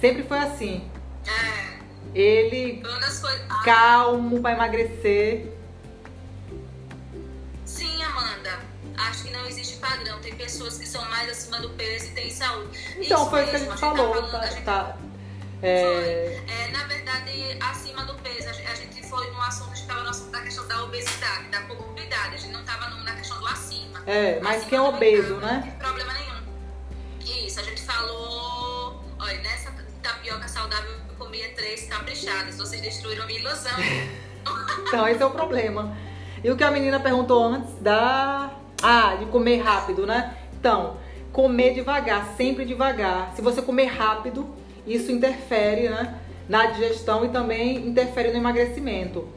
Sempre 0.01 0.22
foi 0.22 0.38
assim. 0.38 0.90
É. 1.26 1.78
Ele 2.14 2.82
coisas... 2.82 3.46
Ah. 3.51 3.62
calmo 3.64 4.40
para 4.40 4.55
emagrecer. 4.55 5.53
Sim, 7.66 8.03
Amanda. 8.03 8.59
Acho 8.96 9.24
que 9.24 9.30
não 9.30 9.46
existe 9.46 9.76
padrão. 9.76 10.18
Tem 10.20 10.34
pessoas 10.34 10.78
que 10.78 10.86
são 10.86 11.05
mais 11.11 11.28
acima 11.28 11.61
do 11.61 11.70
peso 11.70 12.07
e 12.07 12.11
têm 12.11 12.30
saúde. 12.30 12.78
Então, 12.99 13.22
Isso 13.22 13.30
foi 13.30 13.44
o 13.44 13.51
que 13.51 13.57
a 13.57 13.59
gente 13.59 13.78
falou. 13.78 14.09
Tá, 14.09 14.14
falando, 14.14 14.30
tá, 14.30 14.46
gente... 14.46 14.64
tá. 14.64 14.96
É... 15.62 16.40
é... 16.48 16.70
na 16.70 16.84
verdade, 16.84 17.59
acima 17.61 18.04
do 18.04 18.14
peso, 18.14 18.48
a 18.48 18.74
gente 18.74 19.02
foi 19.09 19.30
no 19.30 19.40
assunto, 19.40 19.74
estava 19.74 20.02
no 20.02 20.11
assunto 20.11 20.30
da 20.30 20.40
questão 20.40 20.66
da 20.68 20.84
obesidade, 20.84 21.48
da 21.50 21.61
comorbidade. 21.62 22.34
A 22.34 22.38
gente 22.38 22.52
não 22.52 22.61
estava 22.61 22.88
na 22.90 23.14
questão 23.16 23.38
do 23.38 23.46
acima. 23.46 24.02
É, 24.06 24.40
mas 24.40 24.56
acima 24.56 24.68
quem 24.70 24.78
é 24.78 24.82
obeso, 24.82 25.36
né? 25.36 25.54
Não 25.54 25.62
tem 25.62 25.72
problema 25.72 26.12
nenhum. 26.12 27.46
Isso, 27.46 27.61
a 27.61 27.62
gente 27.62 27.82
falou. 27.82 29.02
Olha, 29.18 29.40
nessa 29.42 29.72
tapioca 30.02 30.46
saudável 30.48 30.90
eu 30.90 31.14
comia 31.16 31.52
três 31.54 31.86
caprichadas. 31.86 32.56
Vocês 32.56 32.80
destruíram 32.80 33.24
a 33.24 33.26
minha 33.26 33.40
ilusão. 33.40 33.72
então, 34.86 35.09
esse 35.09 35.22
é 35.22 35.26
o 35.26 35.30
problema. 35.30 35.96
E 36.42 36.50
o 36.50 36.56
que 36.56 36.64
a 36.64 36.70
menina 36.70 37.00
perguntou 37.00 37.42
antes 37.44 37.74
da. 37.80 38.50
Ah, 38.82 39.16
de 39.16 39.26
comer 39.26 39.59
rápido, 39.59 40.06
né? 40.06 40.36
Então, 40.54 40.98
comer 41.32 41.74
devagar, 41.74 42.34
sempre 42.36 42.64
devagar. 42.64 43.32
Se 43.34 43.42
você 43.42 43.61
comer 43.61 43.86
rápido, 43.86 44.57
isso 44.89 45.12
interfere 45.12 45.89
né, 45.89 46.18
na 46.49 46.66
digestão 46.66 47.24
e 47.24 47.28
também 47.28 47.86
interfere 47.86 48.30
no 48.30 48.39
emagrecimento. 48.39 49.28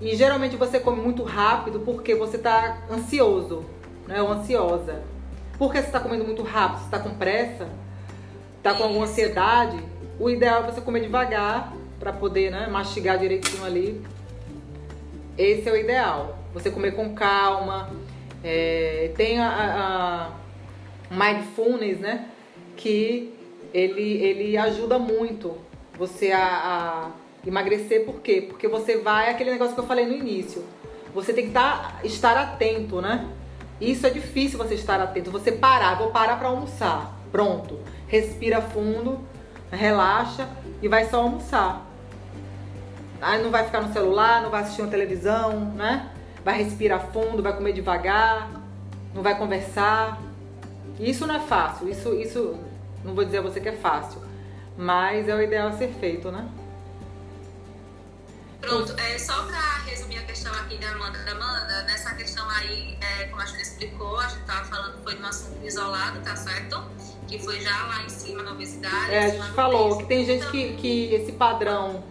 E 0.00 0.14
geralmente 0.14 0.56
você 0.56 0.78
come 0.78 1.00
muito 1.00 1.22
rápido 1.22 1.80
porque 1.80 2.14
você 2.14 2.36
está 2.36 2.82
ansioso, 2.90 3.64
né, 4.06 4.20
ou 4.20 4.30
ansiosa. 4.30 5.02
Por 5.58 5.72
que 5.72 5.78
você 5.78 5.86
está 5.86 6.00
comendo 6.00 6.24
muito 6.24 6.42
rápido? 6.42 6.80
Você 6.80 6.84
está 6.84 6.98
com 6.98 7.14
pressa? 7.14 7.68
Está 8.58 8.74
com 8.74 8.84
alguma 8.84 9.04
ansiedade? 9.04 9.78
O 10.18 10.28
ideal 10.28 10.64
é 10.64 10.70
você 10.70 10.80
comer 10.80 11.00
devagar 11.00 11.74
para 11.98 12.12
poder 12.12 12.50
né, 12.50 12.66
mastigar 12.66 13.18
direitinho 13.18 13.64
ali. 13.64 14.02
Esse 15.36 15.68
é 15.68 15.72
o 15.72 15.76
ideal. 15.76 16.38
Você 16.52 16.70
comer 16.70 16.92
com 16.92 17.14
calma. 17.14 17.90
É, 18.42 19.12
tem 19.16 19.38
a, 19.38 20.30
a 21.10 21.14
mindfulness, 21.14 21.98
né? 22.00 22.28
Que 22.76 23.34
ele, 23.72 24.02
ele 24.02 24.56
ajuda 24.56 24.98
muito 24.98 25.56
você 25.98 26.32
a, 26.32 26.40
a, 26.44 27.10
emagrecer, 27.46 28.04
por 28.04 28.20
quê? 28.20 28.46
Porque 28.48 28.66
você 28.68 28.98
vai, 28.98 29.30
aquele 29.30 29.50
negócio 29.50 29.74
que 29.74 29.80
eu 29.80 29.86
falei 29.86 30.06
no 30.06 30.14
início, 30.14 30.64
você 31.14 31.32
tem 31.32 31.46
que 31.46 31.52
tá, 31.52 31.98
estar 32.04 32.36
atento, 32.36 33.00
né? 33.00 33.28
Isso 33.80 34.06
é 34.06 34.10
difícil 34.10 34.58
você 34.58 34.74
estar 34.74 35.00
atento, 35.00 35.30
você 35.30 35.52
parar, 35.52 35.96
vou 35.96 36.10
parar 36.10 36.36
para 36.38 36.48
almoçar, 36.48 37.18
pronto, 37.30 37.78
respira 38.06 38.60
fundo, 38.60 39.20
relaxa 39.70 40.48
e 40.82 40.88
vai 40.88 41.06
só 41.06 41.22
almoçar. 41.22 41.86
Aí 43.20 43.42
não 43.42 43.50
vai 43.50 43.64
ficar 43.64 43.82
no 43.82 43.92
celular, 43.92 44.42
não 44.42 44.50
vai 44.50 44.62
assistir 44.62 44.82
uma 44.82 44.90
televisão, 44.90 45.72
né? 45.74 46.10
Vai 46.42 46.62
respirar 46.62 47.08
fundo, 47.12 47.42
vai 47.42 47.54
comer 47.54 47.74
devagar, 47.74 48.50
não 49.14 49.22
vai 49.22 49.36
conversar. 49.36 50.18
Isso 50.98 51.26
não 51.26 51.34
é 51.34 51.40
fácil, 51.40 51.88
isso, 51.88 52.14
isso 52.14 52.58
Não 53.04 53.14
vou 53.14 53.24
dizer 53.24 53.38
a 53.38 53.42
você 53.42 53.60
que 53.60 53.68
é 53.68 53.76
fácil, 53.76 54.22
mas 54.76 55.28
é 55.28 55.34
o 55.34 55.42
ideal 55.42 55.68
a 55.68 55.72
ser 55.72 55.88
feito, 55.94 56.30
né? 56.30 56.48
Pronto, 58.60 58.94
é, 58.98 59.18
só 59.18 59.44
para 59.44 59.78
resumir 59.86 60.18
a 60.18 60.22
questão 60.22 60.52
aqui 60.52 60.76
da 60.76 60.90
Amanda, 60.90 61.18
Amanda 61.30 61.82
nessa 61.84 62.14
questão 62.14 62.48
aí, 62.50 62.98
é, 63.00 63.24
como 63.24 63.40
a 63.40 63.46
gente 63.46 63.62
explicou, 63.62 64.18
a 64.18 64.28
gente 64.28 64.42
estava 64.42 64.64
falando 64.66 65.02
foi 65.02 65.14
de 65.14 65.22
um 65.22 65.26
assunto 65.26 65.64
isolado, 65.64 66.20
tá 66.20 66.36
certo? 66.36 66.84
Que 67.26 67.38
foi 67.38 67.60
já 67.60 67.86
lá 67.86 68.02
em 68.04 68.08
cima 68.08 68.42
na 68.42 68.52
obesidade. 68.52 69.12
É, 69.12 69.24
a 69.24 69.28
gente 69.30 69.50
falou 69.52 69.96
que 69.98 70.06
tem 70.06 70.26
gente 70.26 70.46
que, 70.50 70.74
que 70.74 71.14
esse 71.14 71.32
padrão 71.32 72.04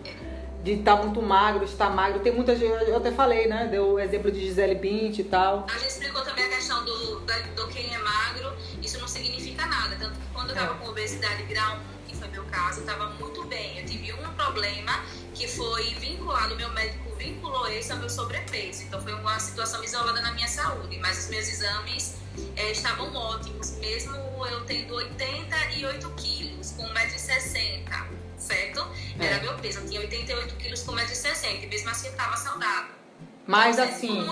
de 0.76 0.82
estar 0.82 0.98
tá 0.98 1.04
muito 1.04 1.22
magro, 1.22 1.64
estar 1.64 1.90
magro, 1.90 2.20
tem 2.20 2.32
muita 2.34 2.56
gente, 2.56 2.72
eu 2.88 2.98
até 2.98 3.12
falei, 3.12 3.48
né? 3.48 3.68
Deu 3.68 3.94
o 3.94 4.00
exemplo 4.00 4.32
de 4.32 4.40
Gisele 4.40 4.76
Bint 4.76 5.20
e 5.20 5.24
tal. 5.24 5.66
A 5.68 5.78
gente 5.78 5.90
explicou 5.90 6.22
também 6.22 6.46
a 6.46 6.50
questão 6.50 6.84
do, 6.86 7.20
do 7.20 7.68
quem 7.70 7.94
é 7.94 7.98
magro, 7.98 8.54
isso 8.82 9.00
não 9.00 9.08
significa 9.08 9.66
nada. 9.66 9.96
Tanto 10.00 10.14
que 10.20 10.28
quando 10.34 10.50
eu 10.50 10.56
estava 10.56 10.76
é. 10.76 10.78
com 10.78 10.90
obesidade 10.90 11.44
grau 11.44 11.78
1, 12.06 12.08
que 12.08 12.16
foi 12.16 12.28
meu 12.30 12.44
caso, 12.46 12.80
eu 12.80 12.86
estava 12.86 13.10
muito 13.12 13.44
bem. 13.46 13.80
Eu 13.80 13.86
tive 13.86 14.14
um 14.14 14.34
problema 14.34 15.04
que 15.34 15.48
foi 15.48 15.94
vinculado, 15.96 16.56
meu 16.56 16.70
médico 16.70 17.16
vinculou 17.18 17.68
esse 17.68 17.92
ao 17.92 17.98
meu 17.98 18.10
sobrepeso. 18.10 18.84
Então 18.84 19.02
foi 19.02 19.14
uma 19.14 19.40
situação 19.40 19.84
isolada 19.84 20.22
na 20.22 20.32
minha 20.34 20.48
saúde, 20.48 20.98
mas 21.00 21.18
os 21.26 21.30
meus 21.30 21.48
exames 21.48 22.16
é, 22.56 22.72
estavam 22.72 23.14
ótimos, 23.16 23.72
mesmo 23.78 24.16
eu 24.46 24.62
tendo 24.66 24.94
88 24.94 26.10
quilos, 26.12 26.72
com 26.72 26.84
1,60m, 26.84 28.19
É. 28.54 29.26
Era 29.26 29.42
meu 29.42 29.54
peso, 29.56 29.80
eu 29.80 29.88
tinha 29.88 30.00
88 30.02 30.56
quilos 30.56 30.82
com 30.84 30.94
1,60m, 30.94 31.64
e 31.64 31.68
mesmo 31.68 31.90
assim 31.90 32.08
eu 32.08 32.12
estava 32.14 32.38
saudável. 32.38 33.00
Mas 33.46 33.80
então, 33.80 33.90
assim, 33.90 34.28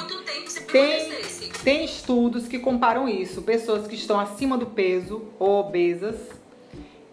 tem, 0.72 1.12
tem 1.64 1.86
estudos 1.86 2.48
que 2.48 2.60
comparam 2.60 3.10
isso. 3.10 3.42
Pessoas 3.42 3.88
que 3.88 3.96
estão 3.96 4.20
acima 4.20 4.60
do 4.60 4.68
peso 4.68 5.30
ou 5.40 5.62
obesas 5.62 6.16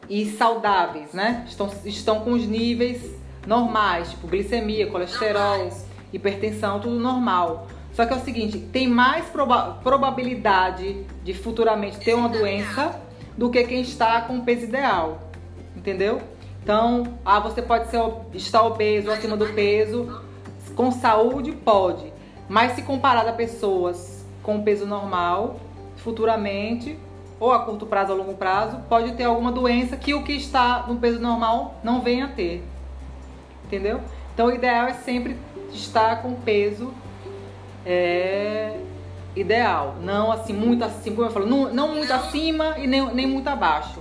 e 0.09 0.27
saudáveis, 0.27 1.15
né? 1.15 1.47
Estão, 1.49 1.73
estão 1.87 2.21
com 2.21 2.33
os 2.33 2.47
níveis 2.47 3.01
normais, 3.47 4.11
tipo 4.11 4.27
glicemia, 4.27 4.87
colesterol, 4.87 5.57
normais. 5.57 5.87
hipertensão, 6.13 6.79
tudo 6.79 6.97
normal. 6.97 7.69
Só 7.95 8.05
que 8.05 8.13
é 8.13 8.17
o 8.17 8.21
seguinte, 8.23 8.59
tem 8.59 8.87
mais 8.87 9.25
proba 9.27 9.79
probabilidade 9.83 11.07
de 11.23 11.33
futuramente 11.33 11.99
ter 12.01 12.13
uma 12.13 12.29
doença 12.29 13.01
do 13.37 13.49
que 13.51 13.65
quem 13.65 13.81
está 13.81 14.21
com 14.21 14.41
peso 14.41 14.65
ideal. 14.65 15.31
Entendeu? 15.75 16.21
Então, 16.65 17.19
ah, 17.25 17.39
você 17.39 17.63
pode 17.63 17.89
ser, 17.91 18.03
estar 18.33 18.65
obeso 18.65 19.09
ou 19.09 19.15
acima 19.15 19.37
do 19.37 19.47
peso. 19.53 20.21
Com 20.75 20.91
saúde, 20.91 21.53
pode. 21.53 22.13
Mas 22.49 22.73
se 22.73 22.83
comparado 22.83 23.29
a 23.29 23.33
pessoas 23.33 24.27
com 24.43 24.63
peso 24.63 24.85
normal, 24.85 25.61
futuramente, 25.99 26.99
ou 27.39 27.53
a 27.53 27.61
curto 27.61 27.87
prazo 27.87 28.13
ou 28.13 28.21
a 28.21 28.25
longo 28.25 28.37
prazo, 28.37 28.79
pode 28.89 29.13
ter 29.13 29.25
alguma 29.25 29.53
doença 29.53 29.97
que 29.97 30.15
o 30.15 30.25
que 30.25 30.33
está 30.33 30.87
no 30.89 30.97
peso 30.97 31.21
normal 31.21 31.77
não 31.85 32.01
venha 32.01 32.25
a 32.25 32.29
ter 32.29 32.65
entendeu? 33.75 34.01
Então 34.33 34.47
o 34.47 34.53
ideal 34.53 34.87
é 34.87 34.95
sempre 34.95 35.37
estar 35.73 36.23
com 36.23 36.35
peso 36.35 36.93
é, 37.85 38.77
ideal, 39.35 39.97
não 40.01 40.31
assim 40.31 40.53
muito 40.53 40.85
acima, 40.85 41.17
como 41.17 41.29
eu 41.29 41.33
falo, 41.33 41.47
não, 41.47 41.73
não 41.73 41.95
muito 41.95 42.13
acima 42.13 42.79
e 42.79 42.87
nem, 42.87 43.15
nem 43.15 43.27
muito 43.27 43.49
abaixo. 43.49 44.01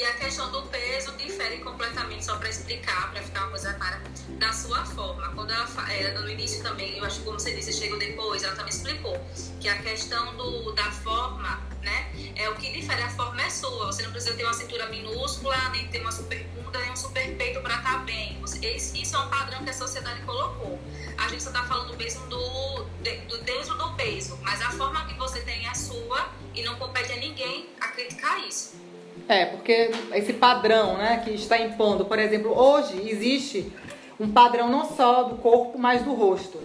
E 0.00 0.02
a 0.02 0.14
questão 0.14 0.50
do 0.50 0.62
peso 0.62 1.12
difere 1.18 1.58
completamente, 1.58 2.24
só 2.24 2.34
para 2.36 2.48
explicar, 2.48 3.10
para 3.12 3.22
ficar 3.22 3.42
uma 3.42 3.50
coisa 3.50 3.74
clara, 3.74 4.00
da 4.38 4.50
sua 4.50 4.82
forma. 4.82 5.28
Quando 5.34 5.52
ela 5.52 5.68
é, 5.92 6.12
no 6.12 6.26
início 6.26 6.62
também, 6.62 6.96
eu 6.96 7.04
acho 7.04 7.18
que 7.18 7.26
como 7.26 7.38
você 7.38 7.54
disse, 7.54 7.70
chegou 7.74 7.98
depois, 7.98 8.42
ela 8.42 8.56
também 8.56 8.72
explicou 8.72 9.22
que 9.60 9.68
a 9.68 9.76
questão 9.82 10.34
do, 10.36 10.72
da 10.72 10.90
forma, 10.90 11.60
né, 11.82 12.10
é 12.34 12.48
o 12.48 12.54
que 12.54 12.72
difere. 12.72 13.02
A 13.02 13.10
forma 13.10 13.42
é 13.42 13.50
sua. 13.50 13.92
Você 13.92 14.02
não 14.02 14.10
precisa 14.10 14.34
ter 14.34 14.44
uma 14.44 14.54
cintura 14.54 14.86
minúscula, 14.86 15.68
nem 15.68 15.86
ter 15.88 16.00
uma 16.00 16.12
super 16.12 16.42
bunda, 16.44 16.78
nem 16.78 16.92
um 16.92 16.96
super 16.96 17.36
peito 17.36 17.60
para 17.60 17.76
estar 17.76 17.92
tá 17.92 17.98
bem. 17.98 18.42
Isso 18.42 19.16
é 19.16 19.18
um 19.18 19.28
padrão 19.28 19.62
que 19.62 19.68
a 19.68 19.74
sociedade 19.74 20.22
colocou. 20.22 20.80
A 21.18 21.28
gente 21.28 21.42
só 21.42 21.50
está 21.50 21.64
falando 21.64 21.94
mesmo 21.98 22.26
do, 22.26 22.84
do 22.84 23.38
dentro 23.42 23.76
do 23.76 23.92
peso, 23.96 24.38
mas 24.40 24.62
a 24.62 24.70
forma 24.70 25.04
que 25.04 25.18
você 25.18 25.42
tem 25.42 25.68
é 25.68 25.74
sua 25.74 26.26
e 26.54 26.62
não 26.62 26.76
compete 26.76 27.12
a 27.12 27.16
ninguém 27.16 27.68
a 27.78 27.88
criticar 27.88 28.40
isso. 28.40 28.88
É, 29.30 29.46
porque 29.46 29.92
esse 30.12 30.32
padrão, 30.32 30.98
né, 30.98 31.22
que 31.24 31.30
está 31.30 31.56
impondo, 31.56 32.04
por 32.04 32.18
exemplo, 32.18 32.52
hoje 32.52 33.00
existe 33.08 33.72
um 34.18 34.28
padrão 34.28 34.68
não 34.68 34.84
só 34.84 35.22
do 35.22 35.36
corpo, 35.36 35.78
mas 35.78 36.02
do 36.02 36.12
rosto, 36.14 36.60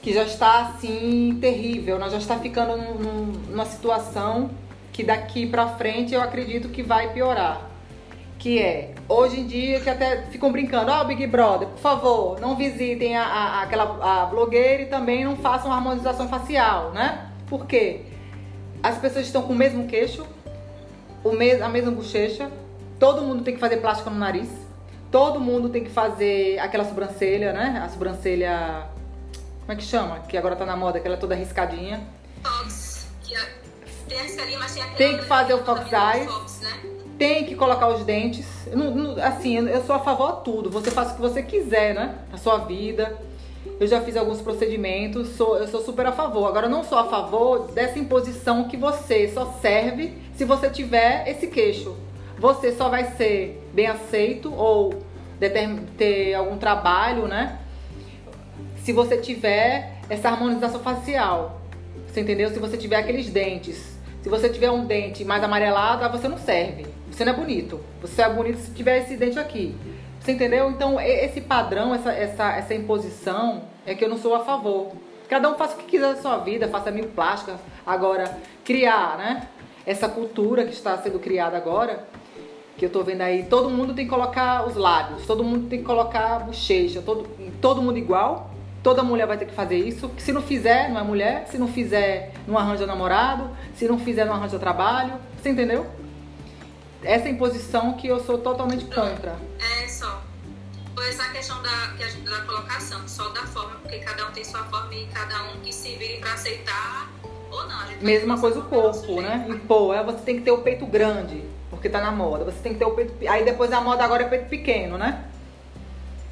que 0.00 0.14
já 0.14 0.22
está 0.22 0.60
assim 0.60 1.36
terrível, 1.38 1.98
nós 1.98 2.12
já 2.12 2.16
está 2.16 2.38
ficando 2.38 2.74
num, 2.74 3.24
numa 3.50 3.66
situação 3.66 4.50
que 4.94 5.04
daqui 5.04 5.46
para 5.46 5.68
frente 5.68 6.14
eu 6.14 6.22
acredito 6.22 6.70
que 6.70 6.82
vai 6.82 7.12
piorar. 7.12 7.68
Que 8.38 8.58
é, 8.60 8.94
hoje 9.06 9.40
em 9.40 9.46
dia, 9.46 9.78
que 9.80 9.90
até 9.90 10.22
ficam 10.30 10.50
brincando, 10.50 10.90
ó, 10.90 11.02
oh, 11.02 11.04
Big 11.04 11.26
Brother, 11.26 11.68
por 11.68 11.80
favor, 11.80 12.40
não 12.40 12.56
visitem 12.56 13.14
a, 13.14 13.24
a, 13.24 13.62
aquela 13.64 14.22
a 14.22 14.24
blogueira 14.24 14.84
e 14.84 14.86
também 14.86 15.22
não 15.22 15.36
façam 15.36 15.70
harmonização 15.70 16.30
facial, 16.30 16.92
né? 16.92 17.28
Por 17.46 17.66
quê? 17.66 18.06
As 18.82 18.96
pessoas 18.96 19.26
estão 19.26 19.42
com 19.42 19.52
o 19.52 19.56
mesmo 19.56 19.86
queixo, 19.86 20.24
mes 21.32 21.60
a 21.60 21.68
mesma 21.68 21.90
bochecha, 21.90 22.50
todo 22.98 23.22
mundo 23.22 23.42
tem 23.42 23.54
que 23.54 23.60
fazer 23.60 23.78
plástica 23.78 24.10
no 24.10 24.18
nariz, 24.18 24.48
todo 25.10 25.40
mundo 25.40 25.68
tem 25.68 25.84
que 25.84 25.90
fazer 25.90 26.58
aquela 26.58 26.84
sobrancelha, 26.84 27.52
né? 27.52 27.82
A 27.84 27.88
sobrancelha. 27.88 28.86
Como 29.60 29.72
é 29.72 29.76
que 29.76 29.82
chama? 29.82 30.20
Que 30.20 30.36
agora 30.36 30.56
tá 30.56 30.64
na 30.64 30.76
moda, 30.76 30.98
aquela 30.98 31.16
toda 31.16 31.34
riscadinha. 31.34 32.00
Fox. 32.42 33.06
Que 33.22 33.34
é, 33.34 33.40
tem 34.08 34.20
a 34.20 34.58
mas 34.58 34.74
tem 34.74 34.82
aquela. 34.82 34.96
Tem 34.96 35.18
que 35.18 35.24
fazer 35.24 35.54
o 35.54 35.64
Fox 35.64 35.90
Eyes. 35.92 36.60
Né? 36.60 36.98
Tem 37.18 37.44
que 37.44 37.54
colocar 37.54 37.88
os 37.88 38.04
dentes. 38.04 38.46
assim, 39.22 39.56
eu 39.56 39.84
sou 39.84 39.96
a 39.96 40.00
favor 40.00 40.36
de 40.36 40.44
tudo. 40.44 40.70
Você 40.70 40.90
faz 40.90 41.10
o 41.10 41.14
que 41.16 41.20
você 41.20 41.42
quiser, 41.42 41.94
né? 41.94 42.16
Na 42.30 42.38
sua 42.38 42.58
vida. 42.58 43.18
Eu 43.80 43.86
já 43.86 44.00
fiz 44.00 44.16
alguns 44.16 44.40
procedimentos, 44.40 45.36
sou, 45.36 45.58
eu 45.58 45.68
sou 45.68 45.80
super 45.80 46.06
a 46.06 46.12
favor. 46.12 46.48
Agora, 46.48 46.66
eu 46.66 46.70
não 46.70 46.82
sou 46.82 46.98
a 46.98 47.04
favor 47.04 47.70
dessa 47.72 47.98
imposição 47.98 48.64
que 48.64 48.76
você 48.76 49.28
só 49.28 49.52
serve 49.60 50.16
se 50.38 50.44
você 50.44 50.70
tiver 50.70 51.28
esse 51.28 51.48
queixo. 51.48 51.96
Você 52.38 52.70
só 52.70 52.88
vai 52.88 53.16
ser 53.16 53.60
bem 53.74 53.88
aceito 53.88 54.54
ou 54.54 55.02
ter 55.96 56.32
algum 56.34 56.56
trabalho, 56.56 57.26
né? 57.26 57.58
Se 58.76 58.92
você 58.92 59.16
tiver 59.16 59.94
essa 60.08 60.28
harmonização 60.28 60.80
facial. 60.80 61.60
Você 62.06 62.20
entendeu? 62.20 62.50
Se 62.50 62.60
você 62.60 62.76
tiver 62.76 62.96
aqueles 62.96 63.28
dentes. 63.28 63.98
Se 64.22 64.28
você 64.28 64.48
tiver 64.48 64.70
um 64.70 64.84
dente 64.84 65.24
mais 65.24 65.42
amarelado, 65.42 66.08
você 66.16 66.28
não 66.28 66.38
serve. 66.38 66.86
Você 67.10 67.24
não 67.24 67.32
é 67.32 67.36
bonito. 67.36 67.80
Você 68.00 68.22
é 68.22 68.28
bonito 68.32 68.58
se 68.58 68.70
tiver 68.70 68.98
esse 68.98 69.16
dente 69.16 69.40
aqui. 69.40 69.74
Você 70.20 70.32
entendeu? 70.32 70.70
Então, 70.70 71.00
esse 71.00 71.40
padrão, 71.40 71.92
essa, 71.92 72.12
essa, 72.12 72.52
essa 72.52 72.74
imposição, 72.74 73.62
é 73.84 73.92
que 73.92 74.04
eu 74.04 74.08
não 74.08 74.16
sou 74.16 74.36
a 74.36 74.44
favor. 74.44 74.92
Cada 75.28 75.50
um 75.50 75.56
faça 75.56 75.74
o 75.74 75.78
que 75.78 75.86
quiser 75.86 76.14
da 76.14 76.22
sua 76.22 76.38
vida, 76.38 76.68
faça 76.68 76.92
mil 76.92 77.08
plásticas. 77.08 77.56
Agora, 77.84 78.38
criar, 78.64 79.18
né? 79.18 79.48
Essa 79.88 80.06
cultura 80.06 80.66
que 80.66 80.72
está 80.74 80.98
sendo 80.98 81.18
criada 81.18 81.56
agora, 81.56 82.06
que 82.76 82.84
eu 82.84 82.90
tô 82.90 83.02
vendo 83.02 83.22
aí, 83.22 83.44
todo 83.44 83.70
mundo 83.70 83.94
tem 83.94 84.04
que 84.04 84.10
colocar 84.10 84.66
os 84.66 84.76
lábios, 84.76 85.24
todo 85.26 85.42
mundo 85.42 85.66
tem 85.66 85.78
que 85.78 85.84
colocar 85.86 86.36
a 86.36 86.38
bochecha, 86.40 87.00
todo, 87.00 87.26
todo 87.58 87.80
mundo 87.80 87.96
igual. 87.96 88.50
Toda 88.82 89.02
mulher 89.02 89.26
vai 89.26 89.38
ter 89.38 89.46
que 89.46 89.54
fazer 89.54 89.76
isso. 89.76 90.10
Se 90.18 90.30
não 90.30 90.42
fizer, 90.42 90.90
não 90.90 91.00
é 91.00 91.02
mulher. 91.02 91.46
Se 91.50 91.56
não 91.58 91.66
fizer, 91.66 92.34
não 92.46 92.56
arranja 92.56 92.86
namorado. 92.86 93.50
Se 93.74 93.88
não 93.88 93.98
fizer, 93.98 94.24
não 94.24 94.34
arranja 94.34 94.58
trabalho. 94.58 95.14
Você 95.40 95.48
entendeu? 95.48 95.84
essa 97.02 97.28
imposição 97.28 97.94
que 97.94 98.08
eu 98.08 98.22
sou 98.24 98.38
totalmente 98.38 98.84
contra. 98.84 99.38
É 99.82 99.88
só. 99.88 100.22
Foi 100.94 101.08
essa 101.08 101.28
questão 101.30 101.62
da, 101.62 101.94
da 102.28 102.42
colocação, 102.42 103.06
só 103.06 103.28
da 103.30 103.46
forma, 103.46 103.76
porque 103.76 103.98
cada 104.00 104.28
um 104.28 104.32
tem 104.32 104.44
sua 104.44 104.64
forma 104.64 104.94
e 104.94 105.06
cada 105.06 105.44
um 105.44 105.60
que 105.60 105.72
se 105.72 105.94
vire 105.96 106.18
para 106.18 106.32
aceitar. 106.34 107.08
Mesma 108.00 108.38
coisa 108.38 108.60
o 108.60 108.64
corpo, 108.64 109.20
né? 109.20 109.46
E 109.48 109.54
pô, 109.54 109.92
é, 109.92 110.02
você 110.02 110.18
tem 110.18 110.36
que 110.36 110.42
ter 110.42 110.50
o 110.50 110.58
peito 110.58 110.86
grande, 110.86 111.42
porque 111.70 111.88
tá 111.88 112.00
na 112.00 112.12
moda. 112.12 112.44
Você 112.44 112.60
tem 112.62 112.72
que 112.72 112.78
ter 112.78 112.84
o 112.84 112.92
peito. 112.92 113.14
Aí 113.28 113.44
depois 113.44 113.72
a 113.72 113.80
moda 113.80 114.04
agora 114.04 114.22
é 114.22 114.28
peito 114.28 114.48
pequeno, 114.48 114.96
né? 114.96 115.24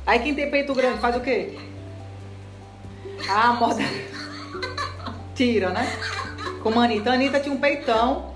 Aí 0.07 0.21
quem 0.21 0.35
tem 0.35 0.51
peito 0.51 0.75
grande 0.75 0.99
faz 0.99 1.17
o 1.17 1.21
quê? 1.21 1.59
Ah, 3.29 3.49
a 3.49 3.53
moda. 3.55 3.83
Tira, 5.35 5.71
né? 5.71 5.87
Como 6.63 6.81
a 6.81 6.85
Anitta. 6.85 7.11
A 7.11 7.15
Anitta 7.15 7.41
tinha 7.41 7.55
um 7.55 7.59
peitão, 7.59 8.33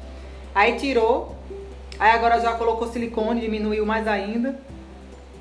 aí 0.55 0.77
tirou, 0.77 1.41
Aí 2.01 2.13
agora 2.13 2.41
já 2.41 2.55
colocou 2.55 2.91
silicone, 2.91 3.43
diminuiu 3.43 3.85
mais 3.85 4.09
ainda. 4.09 4.59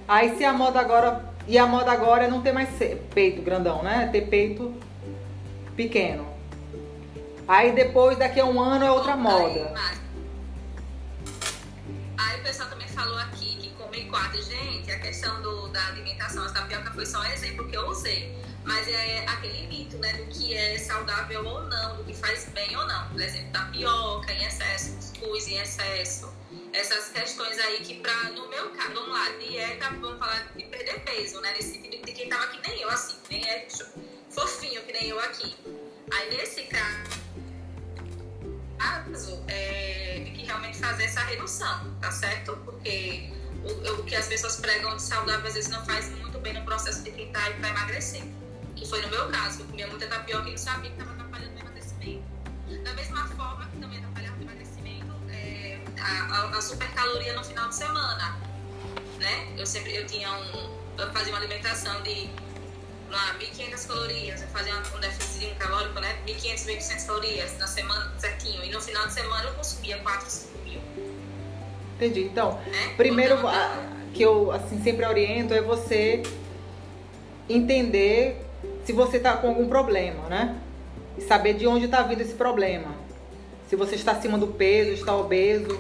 Aí 0.06 0.36
se 0.36 0.44
a 0.44 0.52
moda 0.52 0.78
agora. 0.78 1.30
E 1.48 1.58
a 1.58 1.66
moda 1.66 1.90
agora 1.90 2.26
é 2.26 2.28
não 2.28 2.42
ter 2.42 2.52
mais 2.52 2.70
peito 3.16 3.42
grandão, 3.42 3.82
né? 3.82 4.10
Ter 4.12 4.28
peito 4.28 4.74
pequeno. 5.74 6.26
Aí 7.50 7.72
depois, 7.72 8.16
daqui 8.16 8.40
a 8.40 8.46
um 8.46 8.62
ano, 8.62 8.86
é 8.86 8.92
outra 8.92 9.16
moda. 9.16 9.74
Aí 12.16 12.40
o 12.40 12.44
pessoal 12.44 12.70
também 12.70 12.88
falou 12.90 13.18
aqui 13.18 13.58
que 13.58 13.72
come 13.72 14.06
quatro. 14.06 14.40
Gente, 14.44 14.92
a 14.92 15.00
questão 15.00 15.42
do, 15.42 15.68
da 15.70 15.84
alimentação, 15.88 16.46
a 16.46 16.50
tapioca 16.52 16.92
foi 16.92 17.08
só 17.08 17.20
um 17.22 17.26
exemplo 17.26 17.68
que 17.68 17.76
eu 17.76 17.88
usei. 17.88 18.38
Mas 18.64 18.88
é 18.88 19.26
aquele 19.26 19.66
mito, 19.66 19.98
né, 19.98 20.14
do 20.14 20.26
que 20.26 20.54
é 20.54 20.78
saudável 20.78 21.44
ou 21.44 21.64
não, 21.64 21.98
do 21.98 22.04
que 22.04 22.14
faz 22.14 22.46
bem 22.50 22.78
ou 22.78 22.86
não. 22.86 23.10
Por 23.10 23.20
exemplo, 23.20 23.52
tapioca 23.52 24.32
em 24.32 24.46
excesso, 24.46 24.96
cuscuz 24.98 25.48
em 25.48 25.58
excesso. 25.58 26.32
Essas 26.72 27.10
questões 27.10 27.58
aí 27.58 27.80
que, 27.80 27.96
pra, 27.96 28.26
no 28.26 28.48
meu 28.48 28.70
caso, 28.74 28.94
vamos 28.94 29.10
lá, 29.10 29.28
dieta, 29.40 29.90
vamos 30.00 30.20
falar 30.20 30.52
de 30.56 30.66
perder 30.66 31.00
peso, 31.00 31.42
né? 31.42 31.52
Nesse 31.54 31.72
sentido 31.72 32.06
de 32.06 32.12
quem 32.12 32.30
tava 32.30 32.46
que 32.46 32.70
nem 32.70 32.80
eu, 32.80 32.90
assim, 32.92 33.16
nem 33.28 33.44
é 33.50 33.68
fofinho 34.30 34.84
que 34.84 34.94
nem 34.94 35.08
eu 35.08 35.20
aqui. 35.20 35.56
Aí, 36.12 36.38
nesse 36.38 36.64
caso, 36.64 37.19
é, 39.48 40.22
tem 40.24 40.34
que 40.34 40.46
realmente 40.46 40.78
fazer 40.78 41.04
essa 41.04 41.22
redução, 41.22 41.94
tá 42.02 42.12
certo? 42.12 42.56
Porque 42.66 43.30
o, 43.64 43.94
o 43.94 44.04
que 44.04 44.16
as 44.16 44.28
pessoas 44.28 44.56
pregam 44.58 44.96
de 44.96 45.02
saudável 45.02 45.48
às 45.48 45.54
vezes 45.54 45.70
não 45.70 45.86
faz 45.86 46.10
muito 46.10 46.40
bem 46.40 46.54
no 46.54 46.64
processo 46.64 47.04
de 47.04 47.12
quem 47.12 47.32
tá 47.32 47.42
pra 47.60 47.70
emagrecer 47.70 48.24
que 48.80 48.88
foi 48.88 49.02
no 49.02 49.10
meu 49.10 49.28
caso, 49.30 49.62
eu 49.62 49.66
comia 49.68 49.88
muita 49.88 50.08
tapioca 50.08 50.48
e 50.48 50.52
não 50.52 50.58
sabia 50.58 50.90
que 50.90 50.98
estava 50.98 51.12
atrapalhando 51.12 51.56
o 51.56 51.60
emagrecimento. 51.60 52.24
Da 52.84 52.94
mesma 52.94 53.28
forma 53.28 53.66
que 53.68 53.78
também 53.78 53.98
atrapalhava 53.98 54.38
o 54.38 54.42
emagrecimento, 54.42 55.14
é, 55.30 55.80
a, 56.00 56.58
a 56.58 56.62
supercaloria 56.62 57.34
no 57.34 57.44
final 57.44 57.68
de 57.68 57.76
semana, 57.76 58.38
né? 59.20 59.54
Eu 59.58 59.66
sempre, 59.66 59.96
eu 59.96 60.08
tinha 60.08 60.32
um, 60.32 60.80
eu 60.98 61.12
fazia 61.12 61.34
uma 61.34 61.40
alimentação 61.40 62.02
de 62.04 62.30
lá, 63.10 63.36
1.500 63.40 63.88
calorias, 63.88 64.42
eu 64.42 64.48
fazia 64.50 64.74
um 64.76 65.00
déficit 65.00 65.56
calórico, 65.56 66.00
né? 66.00 66.18
1.500, 66.28 66.66
1.800 66.66 67.06
calorias 67.06 67.58
na 67.58 67.68
semana 67.68 68.12
certinho. 68.18 68.64
E 68.64 68.72
no 68.72 68.82
final 68.82 69.08
de 69.08 69.14
semana 69.14 69.50
eu 69.50 69.54
consumia 69.54 69.98
4, 69.98 70.30
5 70.30 70.58
mil. 70.64 70.82
Entendi. 71.96 72.22
Então, 72.24 72.60
é? 72.68 72.96
primeiro 72.96 73.36
então, 73.36 73.52
que 74.14 74.24
eu 74.24 74.52
assim 74.52 74.82
sempre 74.82 75.06
oriento 75.06 75.54
é 75.54 75.62
você 75.62 76.24
entender 77.50 78.46
se 78.86 78.94
você 78.94 79.18
está 79.18 79.38
com 79.38 79.50
algum 79.50 79.68
problema, 79.68 80.30
né? 80.30 80.56
E 81.18 81.22
saber 81.22 81.54
de 81.54 81.68
onde 81.68 81.86
está 81.86 82.02
vindo 82.04 82.22
esse 82.22 82.34
problema. 82.34 82.96
Se 83.68 83.76
você 83.76 83.96
está 83.96 84.14
acima 84.14 84.38
do 84.38 84.48
peso, 84.48 84.92
está 84.92 85.16
obeso, 85.16 85.78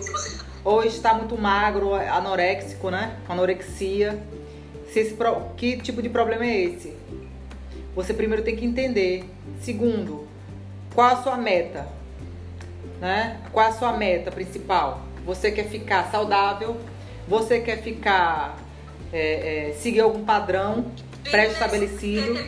ou 0.64 0.84
está 0.84 1.14
muito 1.14 1.38
magro, 1.38 1.96
anoréxico, 1.96 2.90
né? 2.90 3.18
Anorexia. 3.28 4.22
Se 4.92 5.00
esse, 5.00 5.18
que 5.56 5.78
tipo 5.78 6.02
de 6.02 6.10
problema 6.10 6.46
é 6.46 6.62
esse? 6.62 6.99
Você 8.00 8.14
primeiro 8.14 8.42
tem 8.44 8.56
que 8.56 8.66
entender. 8.66 9.26
Segundo, 9.60 10.26
qual 10.96 11.18
a 11.18 11.22
sua 11.22 11.36
meta? 11.36 11.86
Né? 13.02 13.42
Qual 13.52 13.68
a 13.68 13.74
sua 13.74 13.92
meta 13.92 14.32
principal? 14.32 15.02
Você 15.26 15.52
quer 15.52 15.68
ficar 15.68 16.10
saudável? 16.10 16.80
Você 17.28 17.60
quer 17.60 17.82
ficar 17.82 18.58
é, 19.12 19.72
é, 19.72 19.74
seguir 19.74 20.00
algum 20.00 20.24
padrão 20.24 20.90
pré-estabelecido? 21.30 22.40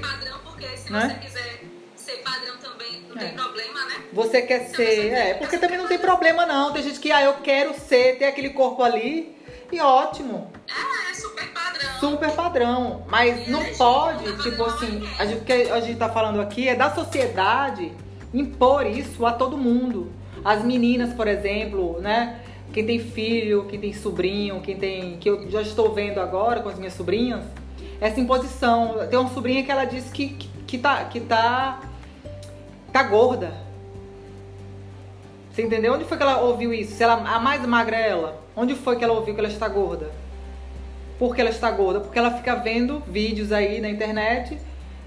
porque 0.45 0.77
se 0.77 0.89
né? 0.89 1.19
você 1.19 1.27
quiser 1.27 1.63
ser 1.97 2.17
padrão 2.23 2.55
também, 2.57 3.01
não 3.09 3.17
é. 3.17 3.25
tem 3.25 3.35
problema, 3.35 3.85
né? 3.87 3.95
Você 4.13 4.41
quer 4.43 4.67
se 4.67 4.75
ser, 4.77 4.85
você 4.85 5.09
é, 5.09 5.33
porque 5.33 5.57
também 5.57 5.77
não 5.77 5.87
tem 5.87 5.99
problema 5.99 6.45
não. 6.45 6.71
Tem 6.71 6.81
gente 6.81 7.01
que, 7.01 7.11
ah, 7.11 7.23
eu 7.23 7.33
quero 7.43 7.77
ser, 7.77 8.17
ter 8.17 8.23
aquele 8.23 8.51
corpo 8.51 8.81
ali, 8.81 9.35
e 9.71 9.79
ótimo. 9.79 10.51
É, 10.67 11.11
é 11.11 11.13
super 11.13 11.47
padrão. 11.51 11.99
Super 11.99 12.31
padrão. 12.31 13.03
Mas 13.07 13.47
e 13.47 13.51
não 13.51 13.63
pode, 13.77 14.31
tá 14.31 14.43
tipo 14.43 14.63
assim, 14.63 15.07
a 15.17 15.25
gente, 15.25 15.41
o 15.41 15.45
que 15.45 15.53
a 15.53 15.79
gente 15.79 15.97
tá 15.97 16.09
falando 16.09 16.41
aqui 16.41 16.67
é 16.67 16.75
da 16.75 16.93
sociedade 16.93 17.91
impor 18.33 18.85
isso 18.85 19.25
a 19.25 19.33
todo 19.33 19.57
mundo. 19.57 20.11
As 20.43 20.63
meninas, 20.63 21.13
por 21.13 21.27
exemplo, 21.27 21.99
né? 22.01 22.41
Quem 22.73 22.85
tem 22.85 22.99
filho, 22.99 23.65
quem 23.65 23.79
tem 23.79 23.93
sobrinho, 23.93 24.61
quem 24.61 24.77
tem. 24.77 25.17
que 25.17 25.29
eu 25.29 25.49
já 25.49 25.61
estou 25.61 25.93
vendo 25.93 26.19
agora 26.19 26.61
com 26.61 26.69
as 26.69 26.77
minhas 26.77 26.93
sobrinhas, 26.93 27.43
essa 27.99 28.19
imposição. 28.19 28.95
Tem 29.09 29.19
uma 29.19 29.29
sobrinha 29.29 29.63
que 29.63 29.71
ela 29.71 29.83
disse 29.85 30.09
que, 30.09 30.29
que 30.29 30.51
que 30.71 30.77
tá, 30.77 31.03
que 31.03 31.19
tá, 31.19 31.81
tá 32.93 33.03
gorda. 33.03 33.51
Você 35.51 35.63
entendeu? 35.63 35.93
Onde 35.93 36.05
foi 36.05 36.15
que 36.15 36.23
ela 36.23 36.39
ouviu 36.39 36.73
isso? 36.73 36.95
Se 36.95 37.03
ela, 37.03 37.15
a 37.15 37.39
mais 37.41 37.61
magra 37.65 37.97
é 37.97 38.09
ela, 38.09 38.40
onde 38.61 38.75
foi 38.75 38.95
que 38.95 39.03
ela 39.03 39.13
ouviu 39.13 39.33
que 39.33 39.39
ela 39.39 39.49
está 39.49 39.67
gorda? 39.67 40.11
Por 41.17 41.33
que 41.33 41.41
ela 41.41 41.49
está 41.49 41.71
gorda? 41.71 41.99
Porque 41.99 42.19
ela 42.19 42.31
fica 42.31 42.55
vendo 42.55 42.99
vídeos 43.07 43.51
aí 43.51 43.81
na 43.81 43.89
internet 43.89 44.55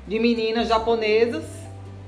de 0.08 0.18
meninas 0.18 0.66
japonesas, 0.66 1.44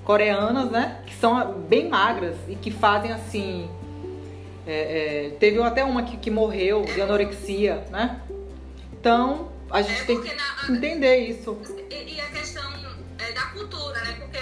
coreanas, 0.05 0.71
né? 0.73 1.03
Que 1.07 1.15
são 1.15 1.53
bem 1.53 1.89
magras 1.89 2.37
e 2.49 2.57
que 2.57 2.73
fazem 2.73 3.13
assim. 3.13 3.71
É, 4.67 5.27
é, 5.27 5.31
teve 5.39 5.63
até 5.63 5.85
uma 5.85 6.03
que, 6.03 6.17
que 6.17 6.31
morreu 6.31 6.85
de 6.85 7.01
anorexia, 7.01 7.85
né? 7.93 8.21
Então, 8.93 9.53
a 9.71 9.83
gente 9.83 10.03
é 10.03 10.05
tem 10.05 10.21
que 10.21 10.35
na, 10.35 10.77
entender 10.77 11.17
isso. 11.29 11.57
E, 11.89 12.15
e 12.15 12.21
a 12.21 12.27
questão 12.27 12.65
é, 13.21 13.33
da 13.33 13.43
cultura, 13.47 14.01
né? 14.01 14.17
Porque 14.19 14.39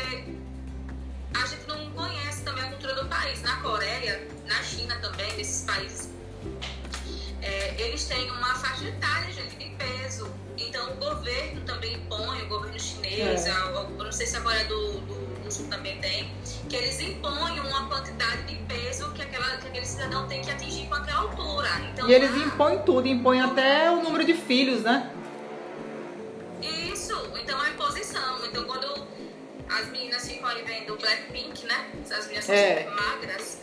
a 1.34 1.46
gente 1.46 1.68
não 1.68 1.90
conhece 1.90 2.42
também 2.44 2.64
a 2.64 2.68
cultura 2.68 2.94
do 2.94 3.06
país. 3.06 3.42
Na 3.42 3.56
Coreia, 3.60 4.26
na 4.46 4.62
China 4.62 4.96
também, 5.02 5.36
nesses 5.36 5.64
países, 5.64 6.14
é, 7.44 7.74
eles 7.78 8.04
têm 8.04 8.30
uma 8.30 8.54
faixa 8.54 8.86
etária, 8.88 9.32
gente, 9.32 9.56
de 9.56 9.70
peso. 9.76 10.30
Então 10.56 10.92
o 10.92 10.96
governo 10.96 11.60
também 11.62 11.94
impõe, 11.94 12.42
o 12.42 12.48
governo 12.48 12.78
chinês, 12.78 13.46
é. 13.46 13.52
não 13.98 14.12
sei 14.12 14.26
se 14.26 14.36
a 14.36 14.40
Coreia 14.40 14.64
do, 14.64 15.00
do, 15.00 15.42
do, 15.42 15.52
Sul 15.52 15.66
também 15.68 16.00
tem, 16.00 16.30
que 16.68 16.76
eles 16.76 17.00
impõem 17.00 17.60
uma 17.60 17.86
quantidade 17.88 18.42
de 18.44 18.56
peso 18.64 19.10
que, 19.12 19.22
aquela, 19.22 19.56
que 19.58 19.68
aquele 19.68 19.84
cidadão 19.84 20.26
tem 20.26 20.40
que 20.42 20.50
atingir 20.50 20.86
com 20.86 20.94
aquela 20.94 21.20
altura. 21.20 21.68
Então, 21.92 22.08
e 22.08 22.12
eles 22.12 22.30
lá, 22.30 22.38
impõem 22.38 22.78
tudo, 22.80 23.08
impõem 23.08 23.40
até 23.40 23.90
o 23.90 24.02
número 24.02 24.24
de 24.24 24.34
filhos, 24.34 24.82
né? 24.82 25.10
as 29.74 29.88
meninas 29.90 30.26
ficam 30.26 30.48
aí 30.48 30.62
vendo 30.62 30.96
Blackpink, 30.96 31.66
né? 31.66 31.90
As 32.10 32.26
meninas 32.26 32.44
são 32.44 32.54
é. 32.54 32.78
super 32.78 32.94
magras. 32.94 33.58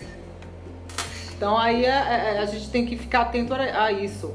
Então 1.41 1.57
aí 1.57 1.87
a, 1.87 2.13
é, 2.13 2.35
é, 2.35 2.39
a, 2.39 2.45
gente 2.45 2.69
tem 2.69 2.85
que 2.85 2.95
ficar 2.95 3.21
atento 3.21 3.51
a, 3.51 3.85
a 3.85 3.91
isso, 3.91 4.31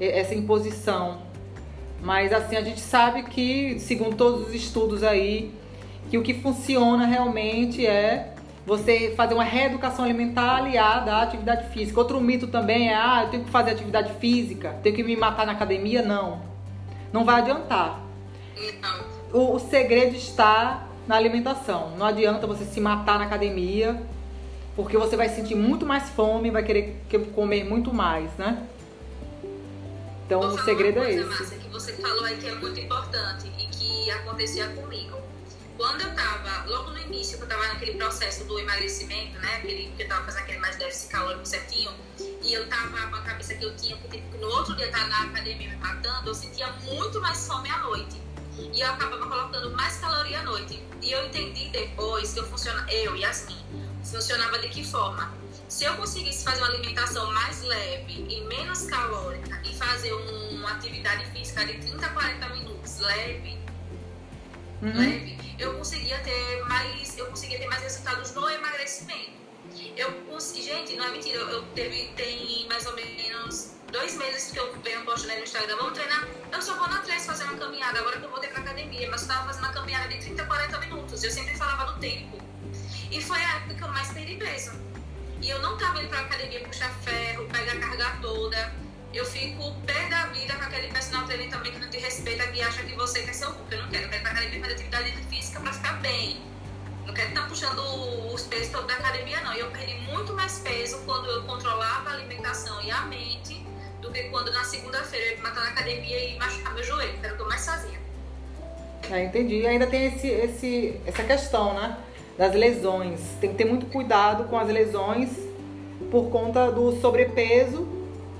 essa 0.00 0.34
imposição. 0.34 1.18
Mas 2.02 2.32
assim, 2.32 2.56
a 2.56 2.62
gente 2.62 2.80
sabe 2.80 3.22
que, 3.22 3.78
segundo 3.78 4.16
todos 4.16 4.48
os 4.48 4.52
estudos 4.52 5.04
aí, 5.04 5.54
que 6.10 6.18
o 6.18 6.22
que 6.22 6.34
funciona 6.34 7.06
realmente 7.06 7.86
é 7.86 8.34
você 8.66 9.14
fazer 9.16 9.34
uma 9.34 9.44
reeducação 9.44 10.04
alimentar 10.04 10.56
aliada 10.56 11.12
à 11.12 11.22
atividade 11.22 11.68
física. 11.68 12.00
Outro 12.00 12.20
mito 12.20 12.48
também 12.48 12.88
é, 12.88 12.94
ah, 12.96 13.20
eu 13.22 13.30
tenho 13.30 13.44
que 13.44 13.50
fazer 13.50 13.70
atividade 13.70 14.14
física, 14.14 14.74
tenho 14.82 14.96
que 14.96 15.04
me 15.04 15.16
matar 15.16 15.46
na 15.46 15.52
academia. 15.52 16.02
Não. 16.02 16.42
Não 17.12 17.24
vai 17.24 17.40
adiantar. 17.40 18.00
Não. 18.82 19.40
O, 19.40 19.54
o 19.54 19.58
segredo 19.60 20.16
está 20.16 20.88
na 21.06 21.14
alimentação. 21.14 21.92
Não 21.96 22.04
adianta 22.04 22.48
você 22.48 22.64
se 22.64 22.80
matar 22.80 23.16
na 23.16 23.26
academia, 23.26 24.02
porque 24.78 24.96
você 24.96 25.16
vai 25.16 25.28
sentir 25.28 25.56
muito 25.56 25.84
mais 25.84 26.08
fome, 26.10 26.52
vai 26.52 26.62
querer 26.62 27.02
comer 27.34 27.64
muito 27.64 27.92
mais, 27.92 28.30
né? 28.34 28.64
Então 30.24 30.40
Vou 30.40 30.50
o 30.50 30.64
segredo 30.64 31.02
é 31.02 31.14
esse. 31.14 31.24
Márcia, 31.24 31.58
que 31.58 31.68
você 31.68 31.94
falou 31.94 32.22
aí 32.22 32.36
que 32.36 32.46
é 32.46 32.54
muito 32.54 32.78
importante 32.78 33.50
e 33.58 33.66
que 33.66 34.08
acontecia 34.12 34.68
comigo. 34.68 35.18
Quando 35.76 36.02
eu 36.02 36.14
tava, 36.14 36.64
logo 36.70 36.92
no 36.92 36.98
início, 37.00 37.38
que 37.38 37.42
eu 37.42 37.48
tava 37.48 37.66
naquele 37.66 37.98
processo 37.98 38.44
do 38.44 38.56
emagrecimento, 38.56 39.36
né? 39.40 39.56
Aquele, 39.56 39.90
que 39.96 40.04
eu 40.04 40.08
tava 40.08 40.24
fazendo 40.26 40.42
aquele 40.42 40.58
mais 40.60 40.76
déficit 40.76 41.10
calórico 41.10 41.44
certinho, 41.44 41.90
e 42.40 42.52
eu 42.52 42.68
tava 42.68 43.08
com 43.08 43.16
a 43.16 43.22
cabeça 43.22 43.54
que 43.54 43.64
eu 43.64 43.74
tinha, 43.74 43.96
que 43.96 44.08
tipo, 44.08 44.36
no 44.36 44.46
outro 44.46 44.76
dia 44.76 44.86
estar 44.86 45.08
na 45.08 45.22
academia 45.24 45.70
me 45.70 45.76
matando, 45.78 46.30
eu 46.30 46.34
sentia 46.34 46.68
muito 46.84 47.20
mais 47.20 47.48
fome 47.48 47.68
à 47.68 47.78
noite. 47.78 48.22
E 48.56 48.80
eu 48.80 48.86
acabava 48.86 49.26
colocando 49.26 49.72
mais 49.72 49.96
caloria 49.96 50.38
à 50.38 50.42
noite. 50.44 50.80
E 51.02 51.10
eu 51.10 51.26
entendi 51.26 51.68
depois 51.70 52.32
que 52.32 52.38
eu 52.38 52.46
funciona, 52.46 52.86
eu, 52.92 53.16
Yasmin, 53.16 53.58
funcionava 54.04 54.58
de 54.58 54.68
que 54.68 54.84
forma? 54.84 55.32
Se 55.68 55.84
eu 55.84 55.94
conseguisse 55.96 56.44
fazer 56.44 56.60
uma 56.60 56.68
alimentação 56.68 57.30
mais 57.32 57.62
leve 57.62 58.26
e 58.28 58.40
menos 58.48 58.82
calórica 58.86 59.60
e 59.64 59.74
fazer 59.76 60.12
um, 60.14 60.56
uma 60.56 60.72
atividade 60.72 61.26
física 61.30 61.64
de 61.64 61.74
30 61.78 62.06
a 62.06 62.08
40 62.10 62.48
minutos 62.50 62.98
leve, 62.98 63.58
uhum. 64.82 64.98
leve, 64.98 65.38
eu 65.58 65.74
conseguia 65.74 66.18
ter 66.20 66.64
mais, 66.64 67.18
eu 67.18 67.26
conseguia 67.26 67.58
ter 67.58 67.66
mais 67.66 67.82
resultados 67.82 68.32
no 68.34 68.48
emagrecimento. 68.48 69.38
Eu 69.96 70.28
gente, 70.68 70.96
não 70.96 71.04
é 71.04 71.10
mentira, 71.10 71.38
eu, 71.38 71.48
eu 71.48 71.62
teve, 71.74 72.08
tem 72.16 72.66
mais 72.68 72.86
ou 72.86 72.94
menos 72.94 73.74
dois 73.90 74.16
meses 74.16 74.50
que 74.50 74.58
eu 74.58 74.72
venho 74.80 75.04
postando 75.04 75.34
no 75.34 75.42
Instagram, 75.42 75.76
vamos 75.76 75.92
treinar. 75.94 76.28
Eu 76.52 76.62
só 76.62 76.74
vou 76.76 76.88
na 76.88 77.00
3 77.00 77.24
fazer 77.24 77.44
uma 77.44 77.56
caminhada, 77.56 77.98
agora 77.98 78.18
que 78.18 78.24
eu 78.24 78.30
voltei 78.30 78.50
pra 78.50 78.60
academia, 78.60 79.10
mas 79.10 79.22
eu 79.22 79.28
tava 79.28 79.46
fazendo 79.46 79.64
uma 79.64 79.72
caminhada 79.72 80.08
de 80.08 80.18
30, 80.18 80.44
40 80.44 80.78
minutos. 80.80 81.24
Eu 81.24 81.30
sempre 81.30 81.56
falava 81.56 81.92
do 81.92 82.00
tempo. 82.00 82.47
E 83.10 83.22
foi 83.22 83.38
a 83.38 83.56
época 83.56 83.74
que 83.74 83.82
eu 83.82 83.88
mais 83.88 84.12
perdi 84.12 84.36
peso. 84.36 84.72
E 85.40 85.48
eu 85.48 85.60
não 85.60 85.78
tava 85.78 86.00
indo 86.00 86.08
pra 86.08 86.20
academia 86.20 86.60
puxar 86.60 86.90
ferro, 87.02 87.46
pegar 87.46 87.72
a 87.72 87.76
carga 87.76 88.18
toda. 88.20 88.72
Eu 89.14 89.24
fico 89.24 89.72
pé 89.86 90.08
da 90.08 90.26
vida 90.26 90.54
com 90.54 90.64
aquele 90.64 90.88
personal 90.88 91.26
trainer 91.26 91.48
também 91.48 91.72
que 91.72 91.78
não 91.78 91.88
te 91.88 91.98
respeita, 91.98 92.46
que 92.48 92.60
acha 92.60 92.82
que 92.82 92.94
você 92.94 93.22
quer 93.22 93.32
ser 93.32 93.46
o 93.46 93.54
Eu 93.70 93.82
não 93.82 93.88
quero, 93.88 94.04
eu 94.04 94.08
quero 94.10 94.16
ir 94.16 94.20
pra 94.20 94.30
academia 94.32 94.60
fazer 94.60 94.72
atividade 94.74 95.12
física 95.30 95.60
pra 95.60 95.72
ficar 95.72 95.94
bem. 96.00 96.42
Não 97.06 97.14
quero 97.14 97.28
estar 97.30 97.48
puxando 97.48 97.80
os 98.34 98.42
pesos 98.42 98.70
todos 98.70 98.86
da 98.86 98.94
academia, 98.94 99.40
não. 99.40 99.54
E 99.54 99.60
eu 99.60 99.70
perdi 99.70 99.94
muito 100.12 100.34
mais 100.34 100.58
peso 100.58 100.98
quando 101.06 101.30
eu 101.30 101.42
controlava 101.44 102.10
a 102.10 102.12
alimentação 102.12 102.82
e 102.82 102.90
a 102.90 103.02
mente 103.02 103.66
do 104.02 104.12
que 104.12 104.24
quando 104.24 104.52
na 104.52 104.64
segunda-feira 104.64 105.26
eu 105.26 105.36
ia 105.36 105.42
matar 105.42 105.64
na 105.64 105.70
academia 105.70 106.24
e 106.24 106.38
machucar 106.38 106.74
meu 106.74 106.84
joelho, 106.84 107.18
que 107.18 107.24
era 107.24 107.34
o 107.34 107.36
que 107.36 107.42
eu 107.42 107.48
mais 107.48 107.64
fazia. 107.64 107.98
É, 109.10 109.24
entendi. 109.24 109.66
Ainda 109.66 109.86
tem 109.86 110.06
esse, 110.06 110.28
esse, 110.28 111.00
essa 111.06 111.24
questão, 111.24 111.72
né? 111.72 111.96
Das 112.38 112.54
lesões. 112.54 113.20
Tem 113.40 113.50
que 113.50 113.56
ter 113.56 113.64
muito 113.64 113.86
cuidado 113.86 114.44
com 114.44 114.56
as 114.56 114.68
lesões 114.68 115.30
por 116.10 116.30
conta 116.30 116.70
do 116.70 116.92
sobrepeso 117.00 117.86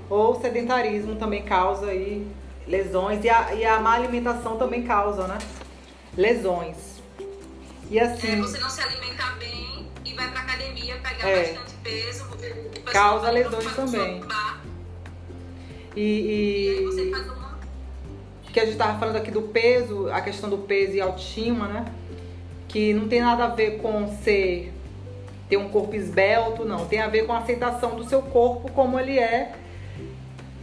ou 0.09 0.39
sedentarismo 0.39 1.17
também 1.17 1.43
causa 1.43 1.87
aí 1.87 2.25
lesões. 2.65 3.23
E 3.25 3.29
a, 3.29 3.53
e 3.53 3.65
a 3.65 3.79
má 3.79 3.95
alimentação 3.95 4.57
também 4.57 4.83
causa, 4.83 5.27
né? 5.27 5.37
Lesões. 6.17 7.01
E 7.91 7.99
assim. 7.99 8.31
É, 8.31 8.35
você 8.37 8.57
não 8.57 8.69
se 8.69 8.81
alimentar 8.81 9.37
bem 9.37 9.87
e 10.05 10.13
vai 10.13 10.31
pra 10.31 10.41
academia 10.41 10.95
pegar 10.97 11.27
é, 11.27 11.53
bastante 11.53 11.73
peso. 11.83 12.25
Causa 12.85 13.29
lesões 13.29 13.75
também. 13.75 14.23
E, 15.95 16.01
e, 16.01 16.65
e 16.65 16.77
aí 16.77 16.85
você 16.85 17.11
faz 17.11 17.27
uma 17.27 17.59
que 18.53 18.59
a 18.59 18.63
gente 18.63 18.73
estava 18.73 18.97
falando 18.97 19.17
aqui 19.17 19.29
do 19.29 19.43
peso, 19.43 20.09
a 20.11 20.21
questão 20.21 20.49
do 20.49 20.57
peso 20.57 20.93
e 20.93 21.01
autoestima, 21.01 21.67
né? 21.67 21.85
Que 22.69 22.93
não 22.93 23.09
tem 23.09 23.19
nada 23.19 23.45
a 23.45 23.47
ver 23.49 23.81
com 23.81 24.07
ser 24.23 24.71
ter 25.49 25.57
um 25.57 25.69
corpo 25.69 25.95
esbelto, 25.95 26.63
não. 26.63 26.85
Tem 26.85 27.01
a 27.01 27.07
ver 27.07 27.25
com 27.25 27.33
a 27.33 27.39
aceitação 27.39 27.95
do 27.95 28.07
seu 28.07 28.21
corpo 28.21 28.71
como 28.71 28.99
ele 28.99 29.17
é, 29.17 29.53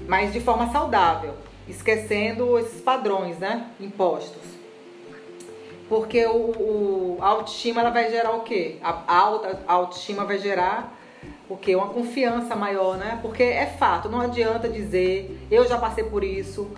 mas 0.07 0.32
de 0.32 0.40
forma 0.40 0.70
saudável, 0.70 1.34
esquecendo 1.68 2.59
esses 2.59 2.80
padrões, 2.80 3.38
né? 3.38 3.68
Impostos. 3.80 4.42
Porque 5.88 6.24
o, 6.26 7.16
o 7.16 7.18
a 7.20 7.26
autoestima 7.26 7.80
ela 7.80 7.90
vai 7.90 8.11
gerar 8.11 8.32
o 8.32 8.40
quê? 8.40 8.76
A 8.82 9.02
alta 9.07 9.61
autoestima 9.66 10.24
vai 10.24 10.38
gerar 10.38 10.96
o 11.48 11.57
quê? 11.57 11.74
Uma 11.76 11.88
confiança 11.88 12.54
maior, 12.54 12.96
né? 12.96 13.18
Porque 13.22 13.42
é 13.42 13.66
fato, 13.66 14.09
não 14.09 14.20
adianta 14.20 14.68
dizer 14.68 15.46
eu 15.50 15.66
já 15.66 15.78
passei 15.78 16.04
por 16.04 16.22
isso, 16.22 16.70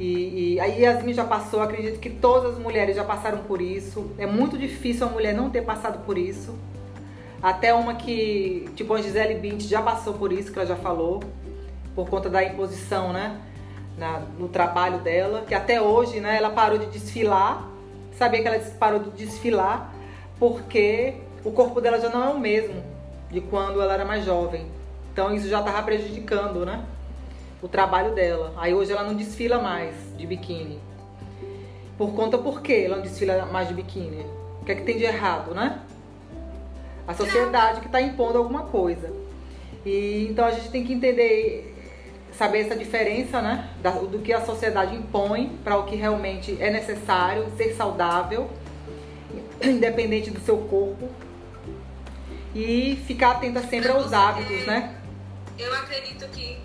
e, 0.00 0.54
e 0.54 0.60
a 0.60 0.64
Yasmin 0.64 1.12
já 1.12 1.24
passou, 1.24 1.60
acredito 1.60 2.00
que 2.00 2.08
todas 2.08 2.54
as 2.54 2.58
mulheres 2.58 2.96
já 2.96 3.04
passaram 3.04 3.40
por 3.40 3.60
isso. 3.60 4.12
É 4.16 4.24
muito 4.24 4.56
difícil 4.56 5.06
a 5.06 5.10
mulher 5.10 5.34
não 5.34 5.50
ter 5.50 5.60
passado 5.60 6.06
por 6.06 6.16
isso. 6.16 6.54
Até 7.42 7.74
uma 7.74 7.94
que, 7.94 8.66
tipo 8.74 8.94
a 8.94 9.02
Gisele 9.02 9.34
Bint, 9.34 9.60
já 9.64 9.82
passou 9.82 10.14
por 10.14 10.32
isso, 10.32 10.50
que 10.50 10.58
ela 10.58 10.66
já 10.66 10.76
falou, 10.76 11.22
por 11.94 12.08
conta 12.08 12.30
da 12.30 12.42
imposição, 12.42 13.12
né? 13.12 13.38
Na, 13.98 14.20
no 14.38 14.48
trabalho 14.48 15.00
dela, 15.00 15.44
que 15.46 15.54
até 15.54 15.82
hoje, 15.82 16.18
né, 16.18 16.38
ela 16.38 16.48
parou 16.48 16.78
de 16.78 16.86
desfilar. 16.86 17.68
Sabia 18.16 18.40
que 18.40 18.48
ela 18.48 18.58
parou 18.78 19.00
de 19.00 19.10
desfilar 19.10 19.92
porque 20.38 21.16
o 21.44 21.52
corpo 21.52 21.78
dela 21.78 22.00
já 22.00 22.08
não 22.08 22.24
é 22.24 22.28
o 22.28 22.40
mesmo 22.40 22.82
de 23.30 23.42
quando 23.42 23.82
ela 23.82 23.92
era 23.92 24.06
mais 24.06 24.24
jovem. 24.24 24.64
Então 25.12 25.34
isso 25.34 25.46
já 25.46 25.58
estava 25.58 25.82
prejudicando, 25.82 26.64
né? 26.64 26.82
O 27.62 27.68
trabalho 27.68 28.14
dela. 28.14 28.52
Aí 28.56 28.74
hoje 28.74 28.92
ela 28.92 29.02
não 29.02 29.14
desfila 29.14 29.60
mais 29.60 29.94
de 30.16 30.26
biquíni. 30.26 30.80
Por 31.98 32.14
conta 32.14 32.38
por 32.38 32.62
quê 32.62 32.84
ela 32.86 32.96
não 32.96 33.02
desfila 33.02 33.46
mais 33.46 33.68
de 33.68 33.74
biquíni? 33.74 34.24
O 34.60 34.64
que 34.64 34.72
é 34.72 34.74
que 34.74 34.82
tem 34.82 34.96
de 34.96 35.04
errado, 35.04 35.54
né? 35.54 35.80
A 37.06 37.14
sociedade 37.14 37.80
que 37.80 37.86
está 37.86 38.00
impondo 38.00 38.38
alguma 38.38 38.62
coisa. 38.64 39.12
E 39.84 40.28
então 40.30 40.44
a 40.44 40.50
gente 40.50 40.70
tem 40.70 40.84
que 40.84 40.92
entender, 40.92 41.74
saber 42.32 42.60
essa 42.60 42.76
diferença, 42.76 43.40
né? 43.40 43.68
do 44.10 44.18
que 44.20 44.32
a 44.32 44.40
sociedade 44.40 44.94
impõe 44.94 45.58
para 45.64 45.76
o 45.78 45.84
que 45.84 45.96
realmente 45.96 46.56
é 46.60 46.70
necessário, 46.70 47.46
ser 47.56 47.74
saudável, 47.74 48.50
independente 49.62 50.30
do 50.30 50.40
seu 50.40 50.58
corpo. 50.58 51.08
E 52.54 53.00
ficar 53.06 53.32
atenta 53.32 53.62
sempre 53.62 53.90
aos 53.90 54.12
hábitos, 54.12 54.66
né? 54.66 54.96
Eu 55.56 55.72
acredito 55.74 56.26
que 56.30 56.58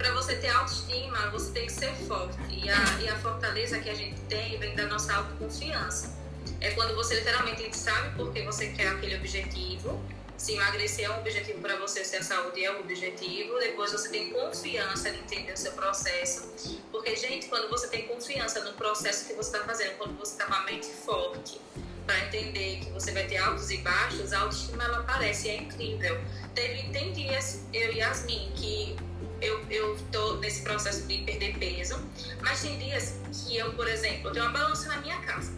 para 0.00 0.14
você 0.14 0.34
ter 0.36 0.48
autoestima, 0.48 1.28
você 1.28 1.52
tem 1.52 1.66
que 1.66 1.72
ser 1.72 1.94
forte. 2.08 2.38
E 2.48 2.70
a, 2.70 3.00
e 3.02 3.08
a 3.10 3.18
fortaleza 3.18 3.78
que 3.80 3.90
a 3.90 3.94
gente 3.94 4.18
tem 4.22 4.58
vem 4.58 4.74
da 4.74 4.86
nossa 4.86 5.14
autoconfiança. 5.14 6.18
É 6.58 6.70
quando 6.70 6.94
você 6.94 7.16
literalmente 7.16 7.76
sabe 7.76 8.16
por 8.16 8.32
que 8.32 8.40
você 8.42 8.68
quer 8.68 8.88
aquele 8.88 9.16
objetivo. 9.16 10.02
Se 10.38 10.54
emagrecer 10.54 11.04
é 11.04 11.10
um 11.10 11.18
objetivo 11.18 11.60
para 11.60 11.76
você, 11.76 12.02
se 12.02 12.16
a 12.16 12.22
saúde 12.22 12.64
é 12.64 12.72
um 12.72 12.80
objetivo, 12.80 13.58
depois 13.58 13.92
você 13.92 14.08
tem 14.08 14.30
confiança 14.30 15.10
de 15.10 15.18
entender 15.18 15.52
o 15.52 15.56
seu 15.58 15.72
processo. 15.72 16.50
Porque, 16.90 17.14
gente, 17.14 17.46
quando 17.48 17.68
você 17.68 17.86
tem 17.88 18.08
confiança 18.08 18.64
no 18.64 18.72
processo 18.72 19.26
que 19.26 19.34
você 19.34 19.54
está 19.54 19.66
fazendo, 19.66 19.98
quando 19.98 20.16
você 20.16 20.32
está 20.32 20.46
com 20.46 20.54
a 20.54 20.62
mente 20.62 20.86
forte, 20.86 21.60
para 22.06 22.18
entender 22.26 22.80
que 22.80 22.90
você 22.90 23.12
vai 23.12 23.26
ter 23.26 23.36
altos 23.36 23.70
e 23.70 23.76
baixos, 23.76 24.32
a 24.32 24.40
autoestima 24.40 24.82
ela 24.82 25.00
aparece, 25.00 25.50
é 25.50 25.56
incrível. 25.58 26.18
Teve, 26.54 26.90
tem 26.90 27.12
dias, 27.12 27.66
eu 27.74 27.92
e 27.92 27.98
Yasmin, 27.98 28.50
que 28.56 28.96
eu, 29.40 29.64
eu 29.70 29.96
tô 30.12 30.36
nesse 30.36 30.62
processo 30.62 31.06
de 31.06 31.18
perder 31.18 31.58
peso, 31.58 31.98
mas 32.40 32.60
tem 32.62 32.78
dias 32.78 33.18
que 33.32 33.56
eu, 33.56 33.72
por 33.72 33.88
exemplo, 33.88 34.28
eu 34.28 34.32
tenho 34.32 34.44
uma 34.46 34.52
balança 34.52 34.88
na 34.88 34.98
minha 34.98 35.18
casa. 35.20 35.52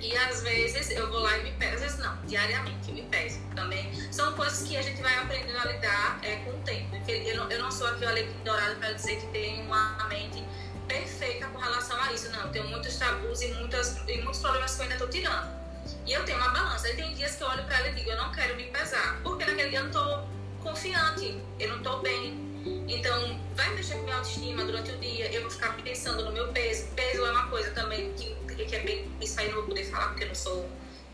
E 0.00 0.16
às 0.16 0.42
vezes 0.42 0.90
eu 0.90 1.08
vou 1.10 1.20
lá 1.20 1.36
e 1.38 1.44
me 1.44 1.52
peso, 1.52 1.74
às 1.74 1.80
vezes 1.80 1.98
não, 1.98 2.16
diariamente 2.26 2.92
me 2.92 3.02
peso 3.02 3.40
também. 3.54 3.90
São 4.12 4.32
coisas 4.34 4.66
que 4.68 4.76
a 4.76 4.82
gente 4.82 5.00
vai 5.02 5.16
aprendendo 5.16 5.58
a 5.58 5.64
lidar 5.64 6.18
é, 6.22 6.36
com 6.36 6.50
o 6.50 6.62
tempo. 6.62 6.90
Porque 6.90 7.12
eu 7.12 7.36
não, 7.36 7.50
eu 7.50 7.62
não 7.62 7.70
sou 7.70 7.86
aqui 7.88 8.04
o 8.04 8.08
alecrim 8.08 8.36
dourado 8.44 8.76
para 8.76 8.92
dizer 8.92 9.16
que 9.16 9.26
tem 9.28 9.62
uma 9.62 10.06
mente 10.08 10.44
perfeita 10.86 11.46
com 11.48 11.58
relação 11.58 12.00
a 12.00 12.12
isso. 12.12 12.30
Não, 12.30 12.42
eu 12.42 12.48
tenho 12.50 12.68
muitos 12.68 12.96
tabus 12.96 13.40
e, 13.42 13.48
muitas, 13.54 13.96
e 14.06 14.18
muitos 14.18 14.40
problemas 14.40 14.74
que 14.74 14.78
eu 14.78 14.82
ainda 14.82 14.94
estou 14.94 15.08
tirando. 15.08 15.56
E 16.04 16.12
eu 16.12 16.24
tenho 16.24 16.38
uma 16.38 16.50
balança. 16.50 16.88
E 16.88 16.94
tem 16.94 17.14
dias 17.14 17.34
que 17.36 17.42
eu 17.42 17.48
olho 17.48 17.64
para 17.64 17.78
ela 17.78 17.88
e 17.88 17.94
digo, 17.94 18.10
eu 18.10 18.16
não 18.16 18.30
quero 18.32 18.54
me 18.54 18.64
pesar. 18.64 19.18
Porque 19.22 19.44
naquele 19.44 19.70
dia 19.70 19.78
eu 19.78 19.84
não 19.84 19.90
estou 19.90 20.28
confiante, 20.62 21.40
eu 21.58 21.68
não 21.68 21.78
estou 21.78 22.00
bem 22.00 22.55
então, 22.88 23.40
vai 23.54 23.74
mexer 23.74 23.94
com 23.94 24.02
minha 24.02 24.16
autoestima 24.16 24.64
durante 24.64 24.90
o 24.90 24.98
dia, 24.98 25.32
eu 25.32 25.42
vou 25.42 25.50
ficar 25.50 25.76
pensando 25.76 26.24
no 26.24 26.32
meu 26.32 26.48
peso. 26.48 26.88
Peso 26.94 27.24
é 27.24 27.30
uma 27.30 27.48
coisa 27.48 27.70
também 27.70 28.12
que, 28.12 28.34
que 28.64 28.76
é 28.76 28.80
bem. 28.80 29.10
Isso 29.20 29.38
aí 29.40 29.48
não 29.48 29.56
vou 29.56 29.64
poder 29.64 29.84
falar 29.84 30.08
porque 30.08 30.24
eu 30.24 30.28
não 30.28 30.34
sou 30.34 30.68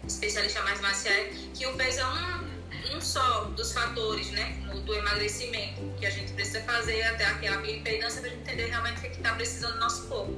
especialista 0.06 0.62
mais 0.62 0.80
marcial, 0.80 1.14
que 1.54 1.66
o 1.66 1.74
peso 1.74 2.00
é 2.00 2.06
um, 2.06 2.96
um 2.96 3.00
só 3.00 3.44
dos 3.56 3.72
fatores, 3.72 4.30
né, 4.30 4.56
do 4.84 4.94
emagrecimento 4.94 5.80
que 5.98 6.06
a 6.06 6.10
gente 6.10 6.32
precisa 6.32 6.60
fazer 6.62 7.02
até 7.02 7.24
aquela 7.24 7.58
bioimpedância 7.58 8.20
para 8.20 8.32
entender 8.32 8.66
realmente 8.66 8.98
o 8.98 9.00
que 9.00 9.06
é 9.06 9.10
está 9.10 9.34
precisando 9.34 9.74
do 9.74 9.80
nosso 9.80 10.08
corpo. 10.08 10.36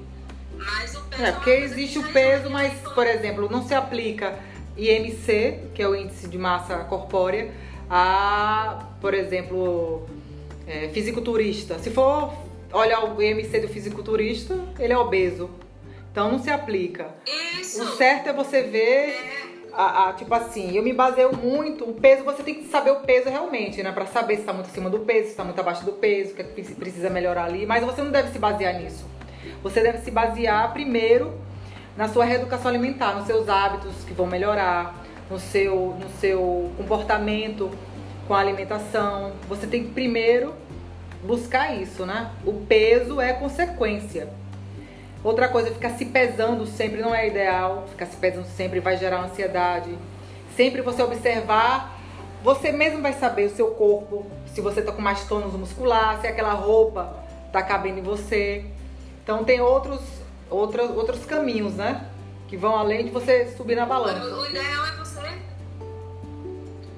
Mas 0.56 0.94
o 0.94 1.00
peso 1.04 1.22
é, 1.22 1.28
é 1.28 1.32
porque 1.32 1.50
existe 1.50 1.98
o 1.98 2.12
peso, 2.12 2.50
mas, 2.50 2.78
por 2.80 3.06
exemplo, 3.06 3.48
não 3.50 3.66
se 3.66 3.74
aplica 3.74 4.38
IMC, 4.76 5.70
que 5.74 5.82
é 5.82 5.88
o 5.88 5.94
índice 5.94 6.28
de 6.28 6.36
massa 6.36 6.76
corpórea, 6.84 7.52
a, 7.88 8.86
por 9.00 9.14
exemplo, 9.14 10.06
é, 10.66 10.88
fisiculturista. 10.88 11.78
Se 11.78 11.90
for 11.90 12.32
olhar 12.72 13.04
o 13.04 13.22
IMC 13.22 13.60
do 13.60 13.68
fisiculturista, 13.68 14.58
ele 14.78 14.92
é 14.92 14.98
obeso. 14.98 15.50
Então 16.10 16.30
não 16.30 16.38
se 16.38 16.50
aplica. 16.50 17.08
Isso. 17.60 17.82
O 17.82 17.96
certo 17.96 18.28
é 18.28 18.32
você 18.32 18.62
ver. 18.62 19.10
É. 19.10 19.54
A, 19.72 20.10
a, 20.10 20.12
tipo 20.12 20.32
assim, 20.32 20.76
eu 20.76 20.84
me 20.84 20.92
baseio 20.92 21.36
muito. 21.36 21.84
O 21.84 21.94
peso, 21.94 22.22
você 22.22 22.44
tem 22.44 22.54
que 22.54 22.68
saber 22.68 22.92
o 22.92 23.00
peso 23.00 23.28
realmente, 23.28 23.82
né? 23.82 23.90
Pra 23.90 24.06
saber 24.06 24.36
se 24.36 24.42
está 24.42 24.52
muito 24.52 24.68
acima 24.68 24.88
do 24.88 25.00
peso, 25.00 25.24
se 25.24 25.30
está 25.30 25.42
muito 25.42 25.58
abaixo 25.58 25.84
do 25.84 25.92
peso, 25.92 26.32
o 26.32 26.36
que, 26.36 26.42
é 26.42 26.44
que 26.44 26.74
precisa 26.74 27.10
melhorar 27.10 27.46
ali. 27.46 27.66
Mas 27.66 27.82
você 27.82 28.00
não 28.00 28.12
deve 28.12 28.30
se 28.30 28.38
basear 28.38 28.80
nisso. 28.80 29.04
Você 29.64 29.80
deve 29.80 29.98
se 29.98 30.12
basear 30.12 30.72
primeiro 30.72 31.36
na 31.96 32.08
sua 32.08 32.24
reeducação 32.24 32.70
alimentar, 32.70 33.14
nos 33.14 33.26
seus 33.26 33.48
hábitos 33.48 34.04
que 34.04 34.12
vão 34.12 34.26
melhorar, 34.26 35.04
no 35.28 35.38
seu, 35.38 35.96
no 35.98 36.08
seu 36.20 36.70
comportamento 36.76 37.70
com 38.26 38.34
a 38.34 38.40
alimentação. 38.40 39.32
Você 39.48 39.66
tem 39.66 39.84
que 39.84 39.90
primeiro 39.92 40.54
buscar 41.22 41.74
isso, 41.74 42.04
né? 42.04 42.30
O 42.44 42.52
peso 42.66 43.20
é 43.20 43.32
consequência. 43.32 44.28
Outra 45.22 45.48
coisa, 45.48 45.70
ficar 45.70 45.90
se 45.90 46.04
pesando 46.04 46.66
sempre 46.66 47.00
não 47.00 47.14
é 47.14 47.28
ideal. 47.28 47.86
Ficar 47.90 48.06
se 48.06 48.16
pesando 48.16 48.46
sempre 48.46 48.80
vai 48.80 48.96
gerar 48.96 49.24
ansiedade. 49.24 49.96
Sempre 50.56 50.82
você 50.82 51.02
observar, 51.02 51.98
você 52.42 52.70
mesmo 52.70 53.00
vai 53.00 53.14
saber 53.14 53.46
o 53.46 53.50
seu 53.50 53.68
corpo, 53.68 54.26
se 54.52 54.60
você 54.60 54.82
tá 54.82 54.92
com 54.92 55.02
mais 55.02 55.26
tônus 55.26 55.54
muscular, 55.54 56.20
se 56.20 56.26
aquela 56.26 56.52
roupa 56.52 57.16
tá 57.50 57.62
cabendo 57.62 57.98
em 57.98 58.02
você. 58.02 58.64
Então 59.22 59.42
tem 59.42 59.60
outros, 59.60 60.00
outros, 60.50 60.90
outros 60.90 61.24
caminhos, 61.24 61.74
né? 61.74 62.06
Que 62.46 62.56
vão 62.56 62.76
além 62.76 63.04
de 63.04 63.10
você 63.10 63.48
subir 63.56 63.74
na 63.74 63.86
balança. 63.86 64.22
O 64.22 64.46
ideal 64.46 64.86
é 64.86 65.03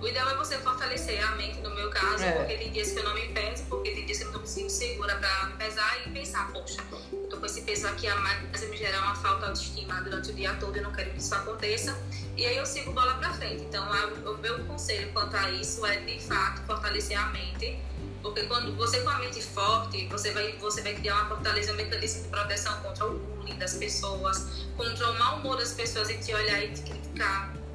o 0.06 0.08
ideal 0.08 0.30
é 0.30 0.36
você 0.36 0.56
fortalecer 0.58 1.20
a 1.20 1.34
mente, 1.34 1.58
no 1.58 1.74
meu 1.74 1.90
caso, 1.90 2.22
é. 2.22 2.30
porque 2.30 2.56
tem 2.56 2.70
dias 2.70 2.92
que 2.92 2.98
eu 3.00 3.02
não 3.02 3.12
me 3.12 3.26
peso, 3.28 3.64
porque 3.68 3.90
tem 3.90 4.06
dias 4.06 4.18
que 4.18 4.24
eu 4.24 4.30
não 4.30 4.40
me 4.40 4.70
segura 4.70 5.16
para 5.16 5.46
me 5.46 5.54
pesar 5.54 5.98
e 6.06 6.10
pensar, 6.10 6.52
poxa, 6.52 6.80
eu 7.12 7.28
tô 7.28 7.38
com 7.38 7.46
esse 7.46 7.62
peso 7.62 7.88
aqui 7.88 8.06
a 8.06 8.14
mais, 8.14 8.40
me 8.70 8.76
gerar 8.76 9.02
uma 9.02 9.16
falta 9.16 9.40
de 9.40 9.46
autoestima 9.46 10.00
durante 10.02 10.30
o 10.30 10.34
dia 10.34 10.54
todo, 10.60 10.76
eu 10.76 10.84
não 10.84 10.92
quero 10.92 11.10
que 11.10 11.18
isso 11.18 11.34
aconteça. 11.34 11.98
E 12.36 12.46
aí 12.46 12.56
eu 12.56 12.64
sigo 12.64 12.92
bola 12.92 13.14
para 13.14 13.32
frente. 13.32 13.64
Então, 13.64 13.84
o 13.84 14.38
meu 14.38 14.64
conselho 14.66 15.12
quanto 15.12 15.36
a 15.36 15.50
isso 15.50 15.84
é, 15.84 15.96
de 15.96 16.20
fato, 16.20 16.62
fortalecer 16.66 17.18
a 17.18 17.26
mente. 17.30 17.76
Porque 18.22 18.44
quando 18.44 18.76
você 18.76 19.00
com 19.00 19.10
a 19.10 19.18
mente 19.18 19.42
forte, 19.42 20.06
você 20.06 20.30
vai, 20.30 20.52
você 20.52 20.82
vai 20.82 20.94
criar 20.94 21.16
uma 21.16 21.28
fortaleza, 21.30 21.72
um 21.72 21.76
mecanismo 21.76 22.22
de 22.22 22.28
proteção 22.28 22.80
contra 22.80 23.06
o 23.06 23.18
bullying 23.18 23.58
das 23.58 23.74
pessoas, 23.74 24.66
contra 24.76 25.10
o 25.10 25.18
mau 25.18 25.38
humor 25.38 25.56
das 25.56 25.72
pessoas 25.72 26.10
e 26.10 26.18
te 26.18 26.32
olhar 26.32 26.62
e 26.62 26.70
te 26.70 26.82
criticar. 26.82 27.65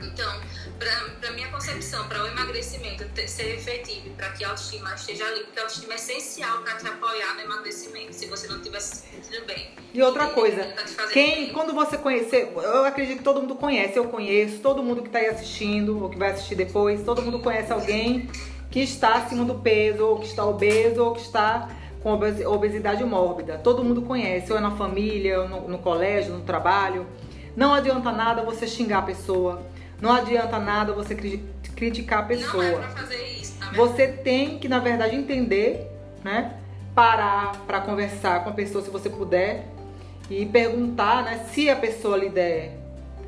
Então, 0.00 0.40
para 0.78 1.32
minha 1.32 1.48
concepção, 1.48 2.06
para 2.08 2.22
o 2.22 2.26
emagrecimento 2.26 3.04
ter, 3.14 3.28
ser 3.28 3.54
efetivo, 3.54 4.10
para 4.10 4.30
que 4.30 4.44
a 4.44 4.48
autoestima 4.48 4.94
esteja 4.94 5.24
ali, 5.24 5.40
porque 5.40 5.58
a 5.58 5.62
autoestima 5.62 5.92
é 5.92 5.96
essencial 5.96 6.58
para 6.62 6.76
te 6.76 6.86
apoiar 6.86 7.34
no 7.34 7.40
emagrecimento, 7.40 8.14
se 8.14 8.26
você 8.26 8.46
não 8.48 8.56
estiver 8.56 8.80
se 8.80 8.96
sentindo 8.96 9.46
bem. 9.46 9.70
E 9.92 10.02
outra 10.02 10.28
coisa, 10.28 10.64
tá 10.64 11.06
quem, 11.08 11.46
bem. 11.46 11.52
quando 11.52 11.72
você 11.74 11.98
conhecer, 11.98 12.52
eu 12.54 12.84
acredito 12.84 13.18
que 13.18 13.24
todo 13.24 13.40
mundo 13.40 13.54
conhece, 13.54 13.96
eu 13.96 14.04
conheço, 14.04 14.58
todo 14.58 14.82
mundo 14.82 15.02
que 15.02 15.08
está 15.08 15.18
aí 15.18 15.26
assistindo, 15.26 16.02
ou 16.02 16.08
que 16.08 16.18
vai 16.18 16.30
assistir 16.30 16.54
depois, 16.54 17.02
todo 17.02 17.22
mundo 17.22 17.38
conhece 17.40 17.72
alguém 17.72 18.28
que 18.70 18.80
está 18.80 19.14
acima 19.14 19.44
do 19.44 19.56
peso, 19.56 20.04
ou 20.04 20.20
que 20.20 20.26
está 20.26 20.44
obeso, 20.44 21.02
ou 21.02 21.14
que 21.14 21.22
está 21.22 21.70
com 22.02 22.12
obesidade 22.12 23.02
mórbida. 23.04 23.58
Todo 23.58 23.82
mundo 23.82 24.02
conhece, 24.02 24.52
ou 24.52 24.58
é 24.58 24.60
na 24.60 24.70
família, 24.72 25.40
ou 25.40 25.48
no, 25.48 25.68
no 25.68 25.78
colégio, 25.78 26.32
no 26.32 26.40
trabalho. 26.40 27.06
Não 27.58 27.74
adianta 27.74 28.12
nada 28.12 28.44
você 28.44 28.68
xingar 28.68 28.98
a 28.98 29.02
pessoa. 29.02 29.62
Não 30.00 30.12
adianta 30.12 30.60
nada 30.60 30.92
você 30.92 31.16
criticar 31.74 32.20
a 32.20 32.22
pessoa. 32.22 32.62
Não 32.62 32.70
é 32.70 32.76
pra 32.76 32.88
fazer 32.90 33.26
isso, 33.32 33.58
tá 33.58 33.72
Você 33.74 34.06
tem 34.06 34.60
que, 34.60 34.68
na 34.68 34.78
verdade, 34.78 35.16
entender, 35.16 35.90
né? 36.22 36.54
Parar 36.94 37.56
para 37.66 37.80
conversar 37.80 38.44
com 38.44 38.50
a 38.50 38.52
pessoa 38.52 38.84
se 38.84 38.90
você 38.90 39.10
puder 39.10 39.66
e 40.30 40.46
perguntar, 40.46 41.24
né? 41.24 41.48
Se 41.52 41.68
a 41.68 41.74
pessoa 41.74 42.16
lhe 42.16 42.28
der 42.28 42.78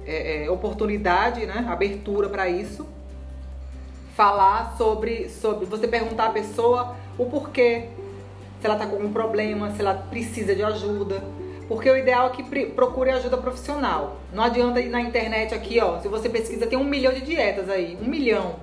é, 0.06 0.44
é, 0.44 0.50
oportunidade, 0.50 1.44
né? 1.44 1.66
Abertura 1.68 2.28
para 2.28 2.48
isso. 2.48 2.86
Falar 4.14 4.76
sobre, 4.78 5.28
sobre. 5.28 5.66
Você 5.66 5.88
perguntar 5.88 6.26
à 6.26 6.30
pessoa 6.30 6.94
o 7.18 7.26
porquê. 7.26 7.88
Se 8.60 8.66
ela 8.66 8.76
tá 8.76 8.86
com 8.86 8.94
algum 8.94 9.12
problema, 9.12 9.72
se 9.72 9.80
ela 9.80 9.94
precisa 9.94 10.54
de 10.54 10.62
ajuda 10.62 11.20
porque 11.70 11.88
o 11.88 11.96
ideal 11.96 12.26
é 12.26 12.30
que 12.30 12.66
procure 12.66 13.10
ajuda 13.10 13.36
profissional. 13.36 14.16
Não 14.32 14.42
adianta 14.42 14.80
ir 14.80 14.88
na 14.88 15.00
internet 15.00 15.54
aqui, 15.54 15.78
ó. 15.78 16.00
Se 16.00 16.08
você 16.08 16.28
pesquisa, 16.28 16.66
tem 16.66 16.76
um 16.76 16.82
milhão 16.82 17.12
de 17.12 17.20
dietas 17.20 17.70
aí. 17.70 17.96
Um 18.02 18.08
milhão. 18.08 18.56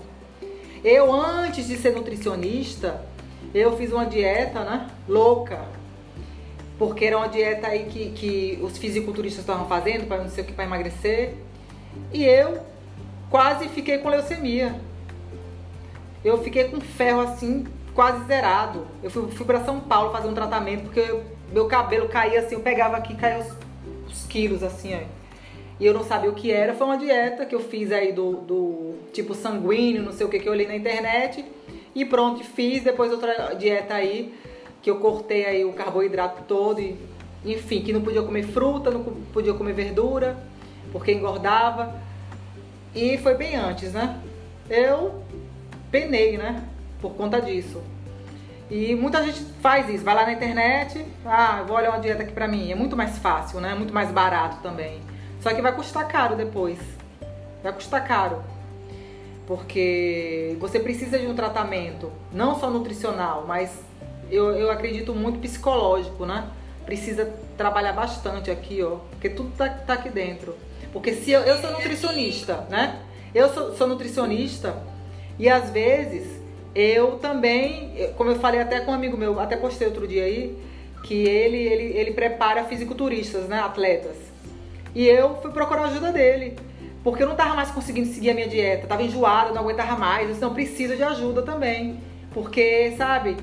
Eu, 0.84 1.09
antes 1.13 1.65
de 1.67 1.77
ser 1.77 1.93
nutricionista, 1.93 3.01
eu 3.53 3.77
fiz 3.77 3.93
uma 3.93 4.05
dieta, 4.05 4.59
né? 4.65 4.89
Louca. 5.07 5.61
Porque 6.77 7.05
era 7.05 7.17
uma 7.17 7.29
dieta 7.29 7.67
aí 7.67 7.85
que, 7.85 8.09
que 8.09 8.59
os 8.61 8.77
fisiculturistas 8.77 9.39
estavam 9.39 9.69
fazendo 9.69 10.05
para 10.05 10.21
não 10.21 10.29
sei 10.29 10.43
o 10.43 10.47
que, 10.47 10.51
para 10.51 10.65
emagrecer. 10.65 11.35
E 12.11 12.25
eu 12.25 12.57
quase 13.29 13.69
fiquei 13.69 13.99
com 13.99 14.09
leucemia. 14.09 14.75
Eu 16.25 16.43
fiquei 16.43 16.65
com 16.65 16.81
ferro 16.81 17.21
assim, 17.21 17.65
quase 17.95 18.25
zerado. 18.25 18.85
Eu 19.01 19.09
fui, 19.09 19.31
fui 19.31 19.45
para 19.45 19.63
São 19.63 19.79
Paulo 19.79 20.11
fazer 20.11 20.27
um 20.27 20.34
tratamento 20.34 20.84
porque 20.84 20.99
eu 20.99 21.36
meu 21.52 21.68
cabelo 21.68 22.07
caía 22.07 22.40
assim, 22.40 22.56
eu 22.56 22.61
pegava 22.61 22.98
aqui, 22.98 23.15
caía 23.15 23.40
os, 23.40 24.11
os 24.11 24.26
quilos 24.28 24.64
assim, 24.64 24.95
ó. 24.95 25.18
E 25.80 25.86
eu 25.86 25.94
não 25.94 26.03
sabia 26.03 26.30
o 26.30 26.34
que 26.34 26.52
era. 26.52 26.74
Foi 26.74 26.88
uma 26.88 26.98
dieta 26.98 27.45
que 27.45 27.53
eu 27.53 27.60
fiz 27.60 27.91
aí 27.91 28.11
do, 28.11 28.38
do 28.38 28.95
tipo 29.14 29.36
sanguíneo, 29.36 30.02
não 30.02 30.11
sei 30.11 30.26
o 30.26 30.30
que, 30.30 30.40
que 30.40 30.48
eu 30.48 30.52
olhei 30.53 30.68
na 30.68 30.76
internet. 30.76 31.45
E 31.94 32.03
pronto, 32.03 32.44
fiz. 32.44 32.84
Depois 32.84 33.11
outra 33.11 33.53
dieta 33.53 33.94
aí, 33.94 34.34
que 34.82 34.90
eu 34.90 34.98
cortei 34.98 35.45
aí 35.45 35.65
o 35.65 35.74
carboidrato 35.74 36.44
todo. 36.48 36.82
E, 36.82 36.98
enfim, 37.45 37.82
que 37.82 37.94
não 37.94 38.02
podia 38.02 38.24
comer 38.24 38.44
fruta, 38.44 38.90
não 38.90 39.03
podia 39.32 39.53
comer 39.53 39.74
verdura, 39.74 40.36
porque 40.91 41.11
engordava. 41.11 41.94
E 42.95 43.18
foi 43.19 43.36
bem 43.36 43.56
antes, 43.56 43.94
né? 43.94 44.19
Eu 44.68 45.22
penei, 45.91 46.38
né? 46.38 46.64
Por 46.99 47.14
conta 47.14 47.40
disso. 47.40 47.82
E 48.69 48.95
muita 48.95 49.23
gente 49.23 49.41
faz 49.61 49.89
isso, 49.89 50.03
vai 50.03 50.14
lá 50.14 50.26
na 50.26 50.34
internet, 50.34 51.06
ah, 51.26 51.64
vou 51.65 51.77
olhar 51.77 51.89
uma 51.89 51.99
dieta 51.99 52.23
aqui 52.23 52.34
pra 52.34 52.48
mim. 52.48 52.72
É 52.72 52.76
muito 52.76 52.98
mais 52.98 53.18
fácil, 53.18 53.61
né? 53.61 53.73
Muito 53.73 53.94
mais 53.94 54.11
barato 54.11 54.57
também. 54.61 55.02
Só 55.41 55.53
que 55.53 55.61
vai 55.61 55.73
custar 55.73 56.07
caro 56.07 56.35
depois. 56.35 56.77
Vai 57.64 57.72
custar 57.72 58.06
caro. 58.06 58.44
Porque 59.45 60.57
você 60.60 60.80
precisa 60.80 61.18
de 61.18 61.26
um 61.26 61.34
tratamento, 61.34 62.11
não 62.34 62.60
só 62.60 62.69
nutricional, 62.69 63.45
mas 63.48 63.72
eu, 64.30 64.52
eu 64.52 64.69
acredito 64.69 65.15
muito 65.15 65.39
psicológico, 65.39 66.26
né? 66.26 66.49
Precisa 66.85 67.34
trabalhar 67.56 67.94
bastante 67.94 68.52
aqui, 68.52 68.84
ó. 68.84 68.98
Porque 69.11 69.30
tudo 69.30 69.52
tá, 69.56 69.69
tá 69.69 69.94
aqui 69.94 70.10
dentro. 70.10 70.53
Porque 70.91 71.14
se 71.14 71.31
eu, 71.31 71.41
eu 71.41 71.57
sou 71.60 71.72
nutricionista, 71.72 72.68
né? 72.69 73.02
Eu 73.34 73.53
sou, 73.53 73.76
sou 73.76 73.88
nutricionista 73.88 74.76
e 75.39 75.48
às 75.48 75.69
vezes 75.69 76.36
eu 76.79 77.13
também, 77.17 77.91
como 78.15 78.29
eu 78.29 78.35
falei 78.35 78.61
até 78.61 78.79
com 78.81 78.91
um 78.91 78.93
amigo 78.93 79.17
meu, 79.17 79.39
até 79.39 79.57
postei 79.57 79.87
outro 79.87 80.07
dia 80.07 80.23
aí, 80.23 80.55
que 81.03 81.15
ele, 81.27 81.57
ele, 81.57 81.97
ele 81.97 82.11
prepara 82.11 82.65
fisiculturistas, 82.65 83.47
né, 83.47 83.59
atletas. 83.59 84.15
E 84.93 85.07
eu 85.07 85.37
fui 85.41 85.51
procurar 85.51 85.81
a 85.81 85.85
ajuda 85.85 86.11
dele, 86.11 86.55
porque 87.03 87.23
eu 87.23 87.27
não 87.27 87.35
tava 87.35 87.55
mais 87.55 87.71
conseguindo 87.71 88.07
seguir 88.09 88.29
a 88.29 88.33
minha 88.35 88.47
dieta, 88.47 88.85
tava 88.85 89.01
enjoada, 89.01 89.51
não 89.51 89.63
aguentava 89.63 89.95
mais, 89.95 90.37
então 90.37 90.53
precisa 90.53 90.95
de 90.95 91.01
ajuda 91.01 91.41
também. 91.41 91.99
Porque, 92.31 92.93
sabe, 92.95 93.35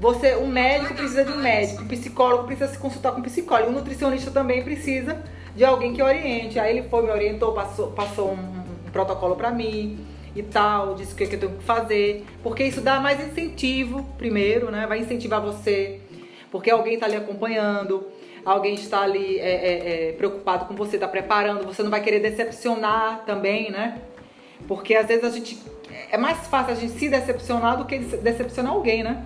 você, 0.00 0.34
um 0.34 0.48
médico 0.48 0.94
precisa 0.94 1.24
de 1.24 1.30
um 1.30 1.38
médico, 1.38 1.84
um 1.84 1.86
psicólogo 1.86 2.44
precisa 2.44 2.72
se 2.72 2.78
consultar 2.78 3.12
com 3.12 3.20
um 3.20 3.22
psicólogo, 3.22 3.70
um 3.70 3.74
nutricionista 3.74 4.32
também 4.32 4.64
precisa 4.64 5.22
de 5.54 5.64
alguém 5.64 5.92
que 5.92 6.02
oriente. 6.02 6.58
Aí 6.58 6.76
ele 6.76 6.88
foi, 6.88 7.04
me 7.04 7.10
orientou, 7.10 7.52
passou, 7.52 7.92
passou 7.92 8.32
um, 8.32 8.88
um 8.88 8.90
protocolo 8.90 9.36
para 9.36 9.52
mim 9.52 10.09
e 10.34 10.42
tal, 10.42 10.94
disse 10.94 11.12
o 11.12 11.16
que, 11.16 11.26
que 11.26 11.34
eu 11.34 11.40
tenho 11.40 11.56
que 11.56 11.64
fazer, 11.64 12.24
porque 12.42 12.62
isso 12.62 12.80
dá 12.80 13.00
mais 13.00 13.20
incentivo, 13.20 14.04
primeiro, 14.16 14.70
né? 14.70 14.86
Vai 14.86 15.00
incentivar 15.00 15.40
você, 15.40 16.00
porque 16.50 16.70
alguém 16.70 16.94
está 16.94 17.06
ali 17.06 17.16
acompanhando, 17.16 18.06
alguém 18.44 18.74
está 18.74 19.00
ali 19.02 19.38
é, 19.38 19.50
é, 19.50 20.08
é, 20.08 20.12
preocupado 20.12 20.66
com 20.66 20.74
você, 20.74 20.96
está 20.96 21.08
preparando, 21.08 21.66
você 21.66 21.82
não 21.82 21.90
vai 21.90 22.00
querer 22.00 22.20
decepcionar 22.20 23.24
também, 23.26 23.70
né? 23.70 24.00
Porque 24.68 24.94
às 24.94 25.06
vezes 25.06 25.24
a 25.24 25.30
gente. 25.30 25.58
É 26.10 26.16
mais 26.16 26.46
fácil 26.46 26.72
a 26.72 26.76
gente 26.76 26.98
se 26.98 27.08
decepcionar 27.08 27.76
do 27.76 27.84
que 27.84 27.98
decepcionar 27.98 28.72
alguém, 28.72 29.02
né? 29.02 29.24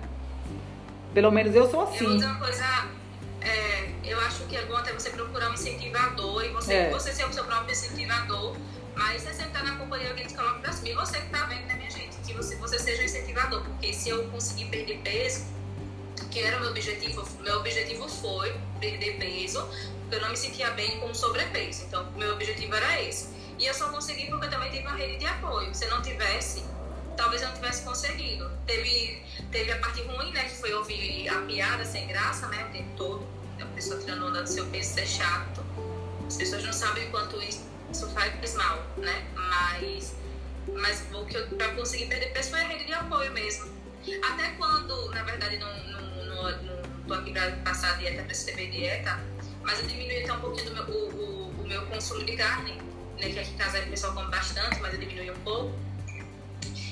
Pelo 1.13 1.31
menos 1.31 1.55
eu 1.55 1.69
sou 1.69 1.81
assim. 1.81 2.03
Eu 2.03 2.09
vou 2.09 2.13
dizer 2.15 2.25
uma 2.25 2.39
coisa, 2.39 2.87
é, 3.41 3.89
eu 4.03 4.19
acho 4.21 4.43
que 4.45 4.55
é 4.55 4.65
bom 4.65 4.75
até 4.75 4.91
você 4.91 5.09
procurar 5.11 5.49
um 5.49 5.53
incentivador 5.53 6.43
e 6.43 6.49
você, 6.49 6.73
é. 6.73 6.89
você 6.89 7.11
ser 7.11 7.25
o 7.25 7.33
seu 7.33 7.43
próprio 7.43 7.71
incentivador 7.71 8.55
mas 8.95 9.21
você 9.21 9.33
sempre 9.33 9.51
tá 9.51 9.63
na 9.63 9.75
companhia, 9.75 10.09
alguém 10.09 10.25
te 10.25 10.33
coloca 10.33 10.59
pra. 10.59 10.71
E 10.71 10.93
você 10.93 11.19
que 11.19 11.29
tá 11.29 11.45
vendo, 11.45 11.65
né, 11.67 11.75
minha 11.75 11.91
gente? 11.91 12.17
Que 12.25 12.33
você, 12.33 12.55
você 12.55 12.79
seja 12.79 13.01
um 13.01 13.05
incentivador. 13.05 13.63
Porque 13.63 13.93
se 13.93 14.09
eu 14.09 14.27
conseguir 14.29 14.65
perder 14.65 14.99
peso, 14.99 15.45
que 16.31 16.39
era 16.39 16.57
o 16.57 16.61
meu 16.61 16.69
objetivo, 16.69 17.27
meu 17.41 17.59
objetivo 17.59 18.07
foi 18.07 18.55
perder 18.79 19.17
peso, 19.17 19.61
porque 20.01 20.15
eu 20.15 20.21
não 20.21 20.29
me 20.29 20.37
sentia 20.37 20.71
bem 20.71 20.99
com 20.99 21.13
sobrepeso. 21.13 21.83
Então, 21.83 22.09
meu 22.13 22.33
objetivo 22.33 22.73
era 22.73 23.01
esse. 23.01 23.35
E 23.59 23.65
eu 23.65 23.73
só 23.73 23.89
consegui 23.89 24.27
porque 24.27 24.45
eu 24.45 24.49
também 24.49 24.71
tive 24.71 24.83
uma 24.83 24.95
rede 24.95 25.17
de 25.17 25.25
apoio. 25.25 25.73
Se 25.75 25.85
não 25.87 26.01
tivesse, 26.01 26.63
talvez 27.17 27.41
eu 27.41 27.49
não 27.49 27.55
tivesse 27.55 27.83
conseguido. 27.83 28.49
Teve, 28.65 29.21
teve 29.51 29.71
a 29.71 29.79
parte 29.79 30.01
ruim, 30.03 30.31
né, 30.31 30.45
que 30.45 30.55
foi 30.55 30.73
ouvir 30.73 31.27
a 31.29 31.41
piada 31.41 31.83
sem 31.83 32.07
graça, 32.07 32.47
né, 32.47 32.65
o 32.69 32.71
tempo 32.71 32.89
todo. 32.95 33.27
A 33.61 33.65
pessoa 33.67 33.99
tirando 33.99 34.25
onda 34.27 34.41
do 34.41 34.49
seu 34.49 34.65
peso, 34.67 34.93
ser 34.93 35.07
chato. 35.07 35.63
As 36.27 36.35
pessoas 36.37 36.63
não 36.63 36.73
sabem 36.73 37.07
o 37.07 37.11
quanto 37.11 37.41
isso 37.41 37.74
isso 37.95 38.09
faz 38.09 38.53
mal, 38.55 38.85
né? 38.97 39.25
Mas, 39.35 40.15
mas 40.67 41.01
o 41.13 41.25
que 41.25 41.37
eu, 41.37 41.47
pra 41.47 41.69
conseguir 41.69 42.07
perder 42.07 42.33
peso 42.33 42.49
foi 42.49 42.59
a 42.59 42.67
rede 42.67 42.85
de 42.85 42.93
apoio 42.93 43.31
mesmo. 43.31 43.73
Até 44.21 44.49
quando, 44.57 45.11
na 45.11 45.23
verdade, 45.23 45.57
não, 45.57 45.83
não, 45.87 46.25
não, 46.25 46.61
não 46.61 47.03
tô 47.07 47.13
aqui 47.13 47.31
pra 47.31 47.51
passar 47.63 47.97
dieta, 47.97 48.21
pra 48.23 48.31
escrever 48.33 48.69
dieta, 48.69 49.19
mas 49.63 49.79
eu 49.79 49.87
diminui 49.87 50.23
até 50.23 50.33
um 50.33 50.41
pouquinho 50.41 50.73
meu, 50.73 50.83
o, 50.83 51.09
o, 51.09 51.61
o 51.61 51.67
meu 51.67 51.85
consumo 51.87 52.25
de 52.25 52.35
carne, 52.35 52.73
né? 53.17 53.29
Que 53.29 53.39
aqui 53.39 53.51
em 53.51 53.57
casa 53.57 53.79
o 53.79 53.89
pessoal 53.89 54.13
come 54.13 54.29
bastante, 54.29 54.79
mas 54.81 54.93
eu 54.93 54.99
diminui 54.99 55.31
um 55.31 55.39
pouco. 55.39 55.79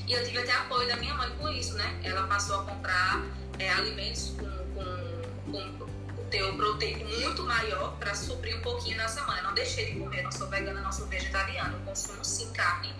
E 0.07 0.13
eu 0.13 0.23
tive 0.23 0.37
até 0.39 0.53
apoio 0.53 0.87
da 0.87 0.95
minha 0.95 1.13
mãe 1.15 1.29
com 1.37 1.49
isso, 1.49 1.73
né? 1.73 1.99
Ela 2.03 2.27
passou 2.27 2.61
a 2.61 2.63
comprar 2.63 3.21
é, 3.59 3.69
alimentos 3.69 4.35
com, 4.39 5.51
com, 5.51 5.77
com 5.77 6.02
teor 6.33 6.55
proteico 6.55 7.05
muito 7.05 7.43
maior 7.43 7.95
para 7.99 8.15
suprir 8.15 8.57
um 8.57 8.61
pouquinho 8.61 8.97
na 8.97 9.07
semana. 9.07 9.37
Eu 9.37 9.43
não 9.43 9.53
deixei 9.53 9.85
de 9.85 9.99
comer, 9.99 10.23
não 10.23 10.31
sou 10.31 10.47
vegana, 10.47 10.81
não 10.81 10.91
sou 10.91 11.05
vegetariana. 11.05 11.73
Eu 11.73 11.85
consumo 11.85 12.25
sim 12.25 12.51
carne, 12.51 12.91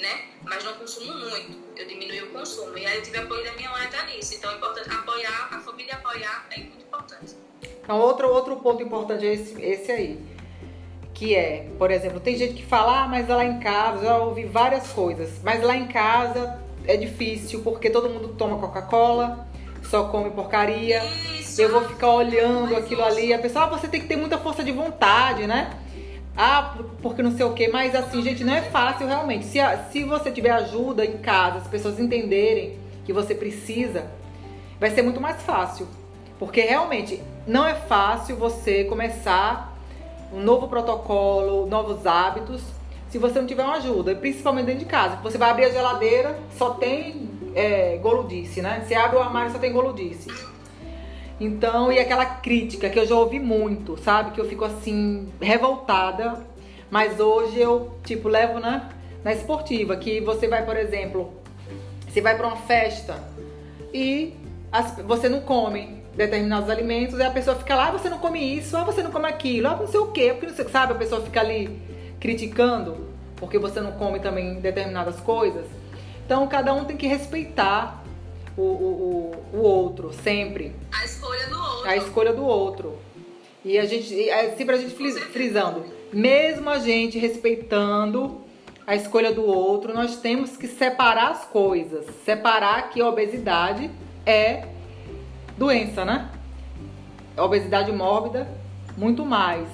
né? 0.00 0.26
Mas 0.44 0.64
não 0.64 0.74
consumo 0.74 1.12
muito. 1.12 1.58
Eu 1.76 1.88
diminui 1.88 2.22
o 2.22 2.30
consumo. 2.30 2.78
E 2.78 2.86
aí 2.86 2.98
eu 2.98 3.02
tive 3.02 3.18
apoio 3.18 3.44
da 3.44 3.52
minha 3.54 3.68
mãe 3.70 3.84
até 3.84 4.06
nisso. 4.06 4.36
Então 4.36 4.52
é 4.52 4.54
importante 4.54 4.88
apoiar, 4.90 5.48
a 5.50 5.58
família 5.58 5.94
apoiar 5.94 6.46
é 6.52 6.58
muito 6.58 6.82
importante. 6.82 7.36
Então, 7.82 7.98
outro, 7.98 8.28
outro 8.28 8.56
ponto 8.56 8.80
importante 8.80 9.26
é 9.26 9.34
esse, 9.34 9.60
esse 9.60 9.90
aí. 9.90 10.24
Que 11.12 11.34
é, 11.34 11.68
por 11.76 11.90
exemplo, 11.90 12.20
tem 12.20 12.36
gente 12.36 12.54
que 12.54 12.64
fala, 12.64 13.02
ah, 13.02 13.08
mas 13.08 13.28
lá 13.28 13.44
em 13.44 13.58
casa, 13.58 14.04
já 14.04 14.18
ouvi 14.18 14.44
várias 14.44 14.92
coisas, 14.92 15.42
mas 15.42 15.60
lá 15.64 15.74
em 15.74 15.88
casa 15.88 16.62
é 16.86 16.96
difícil 16.96 17.60
porque 17.64 17.90
todo 17.90 18.08
mundo 18.08 18.34
toma 18.38 18.56
Coca-Cola, 18.58 19.47
só 19.90 20.04
come 20.04 20.30
porcaria. 20.30 21.02
Isso. 21.38 21.60
Eu 21.60 21.70
vou 21.70 21.82
ficar 21.82 22.10
olhando 22.10 22.76
aquilo 22.76 23.02
ali. 23.02 23.32
A 23.32 23.38
pessoa, 23.38 23.64
ah, 23.64 23.68
você 23.68 23.88
tem 23.88 24.00
que 24.00 24.06
ter 24.06 24.16
muita 24.16 24.38
força 24.38 24.62
de 24.62 24.72
vontade, 24.72 25.46
né? 25.46 25.70
Ah, 26.36 26.76
porque 27.02 27.22
não 27.22 27.32
sei 27.32 27.44
o 27.44 27.52
que. 27.52 27.68
Mas 27.68 27.94
assim, 27.94 28.22
gente, 28.22 28.44
não 28.44 28.54
é 28.54 28.62
fácil 28.62 29.06
realmente. 29.06 29.46
Se, 29.46 29.58
se 29.90 30.04
você 30.04 30.30
tiver 30.30 30.50
ajuda 30.50 31.04
em 31.04 31.18
casa, 31.18 31.58
as 31.58 31.66
pessoas 31.66 31.98
entenderem 31.98 32.78
que 33.04 33.12
você 33.12 33.34
precisa, 33.34 34.06
vai 34.78 34.90
ser 34.90 35.02
muito 35.02 35.20
mais 35.20 35.42
fácil. 35.42 35.88
Porque 36.38 36.60
realmente 36.60 37.20
não 37.46 37.66
é 37.66 37.74
fácil 37.74 38.36
você 38.36 38.84
começar 38.84 39.76
um 40.32 40.40
novo 40.40 40.68
protocolo, 40.68 41.66
novos 41.66 42.06
hábitos, 42.06 42.62
se 43.10 43.18
você 43.18 43.40
não 43.40 43.46
tiver 43.46 43.64
uma 43.64 43.76
ajuda, 43.76 44.14
principalmente 44.14 44.66
dentro 44.66 44.80
de 44.80 44.90
casa. 44.90 45.16
Você 45.22 45.38
vai 45.38 45.50
abrir 45.50 45.64
a 45.64 45.70
geladeira, 45.70 46.38
só 46.56 46.70
tem 46.74 47.37
é, 47.54 47.96
goludice, 47.96 48.62
né? 48.62 48.84
Você 48.86 48.94
abre 48.94 49.16
o 49.16 49.20
armário, 49.20 49.52
só 49.52 49.58
tem 49.58 49.72
goludice. 49.72 50.30
Então, 51.40 51.92
e 51.92 51.98
aquela 51.98 52.24
crítica 52.24 52.90
que 52.90 52.98
eu 52.98 53.06
já 53.06 53.14
ouvi 53.14 53.38
muito, 53.38 53.96
sabe? 53.96 54.32
Que 54.32 54.40
eu 54.40 54.48
fico 54.48 54.64
assim, 54.64 55.28
revoltada. 55.40 56.44
Mas 56.90 57.20
hoje 57.20 57.60
eu, 57.60 57.92
tipo, 58.04 58.28
levo 58.28 58.58
na, 58.58 58.88
na 59.22 59.32
esportiva. 59.32 59.96
Que 59.96 60.20
você 60.20 60.48
vai, 60.48 60.64
por 60.64 60.76
exemplo, 60.76 61.32
você 62.08 62.20
vai 62.20 62.36
para 62.36 62.46
uma 62.46 62.56
festa 62.56 63.22
e 63.92 64.34
as, 64.72 64.96
você 64.98 65.28
não 65.28 65.40
come 65.40 66.02
determinados 66.14 66.68
alimentos 66.68 67.18
e 67.18 67.22
a 67.22 67.30
pessoa 67.30 67.56
fica 67.56 67.76
lá, 67.76 67.88
ah, 67.88 67.92
você 67.92 68.08
não 68.08 68.18
come 68.18 68.40
isso, 68.40 68.76
ah, 68.76 68.82
você 68.82 69.02
não 69.02 69.10
come 69.10 69.26
aquilo, 69.28 69.68
ah, 69.68 69.76
não 69.76 69.86
sei 69.86 70.00
o 70.00 70.08
quê, 70.08 70.30
porque 70.32 70.46
não 70.46 70.54
sei, 70.54 70.68
sabe? 70.68 70.92
A 70.92 70.96
pessoa 70.96 71.20
fica 71.20 71.40
ali 71.40 71.80
criticando 72.18 73.06
porque 73.36 73.58
você 73.58 73.80
não 73.80 73.92
come 73.92 74.18
também 74.18 74.60
determinadas 74.60 75.20
coisas. 75.20 75.64
Então, 76.28 76.46
cada 76.46 76.74
um 76.74 76.84
tem 76.84 76.94
que 76.94 77.06
respeitar 77.06 78.04
o, 78.54 78.60
o, 78.60 79.32
o, 79.54 79.60
outro, 79.62 80.12
sempre. 80.12 80.76
A 80.92 81.02
escolha 81.02 81.46
do 81.46 81.58
outro. 81.58 81.88
A 81.88 81.96
escolha 81.96 82.32
do 82.34 82.44
outro. 82.44 82.98
E 83.64 83.78
a 83.78 83.86
gente, 83.86 84.28
é 84.28 84.54
sempre 84.54 84.74
a 84.74 84.78
gente 84.78 84.94
frisando, 84.94 85.86
mesmo 86.12 86.68
a 86.68 86.80
gente 86.80 87.18
respeitando 87.18 88.42
a 88.86 88.94
escolha 88.94 89.32
do 89.32 89.42
outro, 89.42 89.94
nós 89.94 90.18
temos 90.18 90.54
que 90.54 90.68
separar 90.68 91.30
as 91.30 91.46
coisas. 91.46 92.04
Separar 92.26 92.90
que 92.90 93.00
a 93.00 93.08
obesidade 93.08 93.90
é 94.26 94.68
doença, 95.56 96.04
né? 96.04 96.30
A 97.38 97.42
obesidade 97.42 97.90
mórbida, 97.90 98.46
muito 98.98 99.24
mais. 99.24 99.66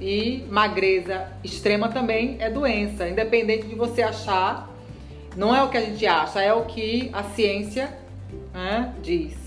E 0.00 0.46
magreza 0.48 1.32
extrema 1.42 1.88
também 1.88 2.36
é 2.38 2.48
doença, 2.48 3.08
independente 3.08 3.66
de 3.66 3.74
você 3.74 4.02
achar. 4.02 4.69
Não 5.36 5.54
é 5.54 5.62
o 5.62 5.68
que 5.68 5.76
a 5.76 5.80
gente 5.80 6.04
acha, 6.06 6.40
é 6.42 6.52
o 6.52 6.64
que 6.64 7.10
a 7.12 7.22
ciência 7.22 7.96
né, 8.52 8.94
diz. 9.02 9.38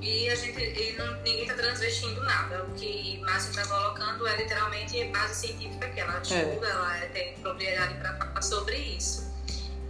E 0.00 0.28
a 0.30 0.34
gente 0.34 0.58
e 0.58 0.96
não, 0.96 1.16
ninguém 1.16 1.42
está 1.42 1.54
transvestindo 1.54 2.22
nada. 2.24 2.64
O 2.64 2.74
que 2.74 3.20
Márcio 3.20 3.50
está 3.50 3.66
colocando 3.66 4.26
é 4.26 4.36
literalmente 4.36 5.04
base 5.04 5.46
científica 5.46 5.88
que 5.88 6.00
ela 6.00 6.16
é. 6.16 6.22
estuda, 6.22 6.66
é. 6.66 6.70
ela 6.70 6.94
tem 7.12 7.34
propriedade 7.34 7.94
para 7.94 8.14
falar 8.14 8.42
sobre 8.42 8.76
isso. 8.76 9.28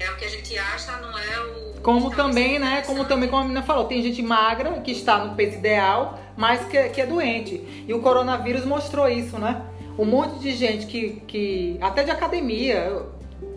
É 0.01 0.11
o 0.11 0.17
que 0.17 0.25
a 0.25 0.29
gente 0.29 0.57
acha, 0.59 0.97
não 0.99 1.17
é 1.19 1.41
o. 1.41 1.81
Como 1.83 2.11
também, 2.15 2.59
né? 2.59 2.83
Como 2.83 3.05
também, 3.05 3.29
como 3.29 3.43
a 3.43 3.45
menina 3.45 3.63
falou, 3.63 3.85
tem 3.85 4.03
gente 4.03 4.23
magra 4.23 4.81
que 4.81 4.93
está 4.93 5.25
no 5.25 5.35
peso 5.35 5.59
ideal, 5.59 6.19
mas 6.37 6.67
que, 6.69 6.89
que 6.89 7.01
é 7.01 7.07
doente. 7.07 7.85
E 7.87 7.93
o 7.95 8.01
coronavírus 8.01 8.65
mostrou 8.65 9.09
isso, 9.09 9.39
né? 9.39 9.65
Um 9.99 10.05
monte 10.05 10.39
de 10.39 10.53
gente 10.53 10.87
que, 10.87 11.21
que. 11.27 11.77
Até 11.81 12.05
de 12.05 12.11
academia, 12.13 13.03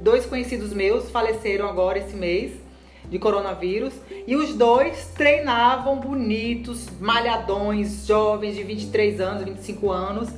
dois 0.01 0.25
conhecidos 0.25 0.73
meus 0.73 1.11
faleceram 1.11 1.69
agora 1.69 1.99
esse 1.99 2.15
mês 2.15 2.53
de 3.07 3.19
coronavírus 3.19 3.93
e 4.25 4.35
os 4.35 4.55
dois 4.55 5.11
treinavam 5.15 5.99
bonitos, 5.99 6.87
malhadões, 6.99 8.07
jovens 8.07 8.55
de 8.55 8.63
23 8.63 9.19
anos, 9.19 9.43
25 9.43 9.91
anos, 9.91 10.29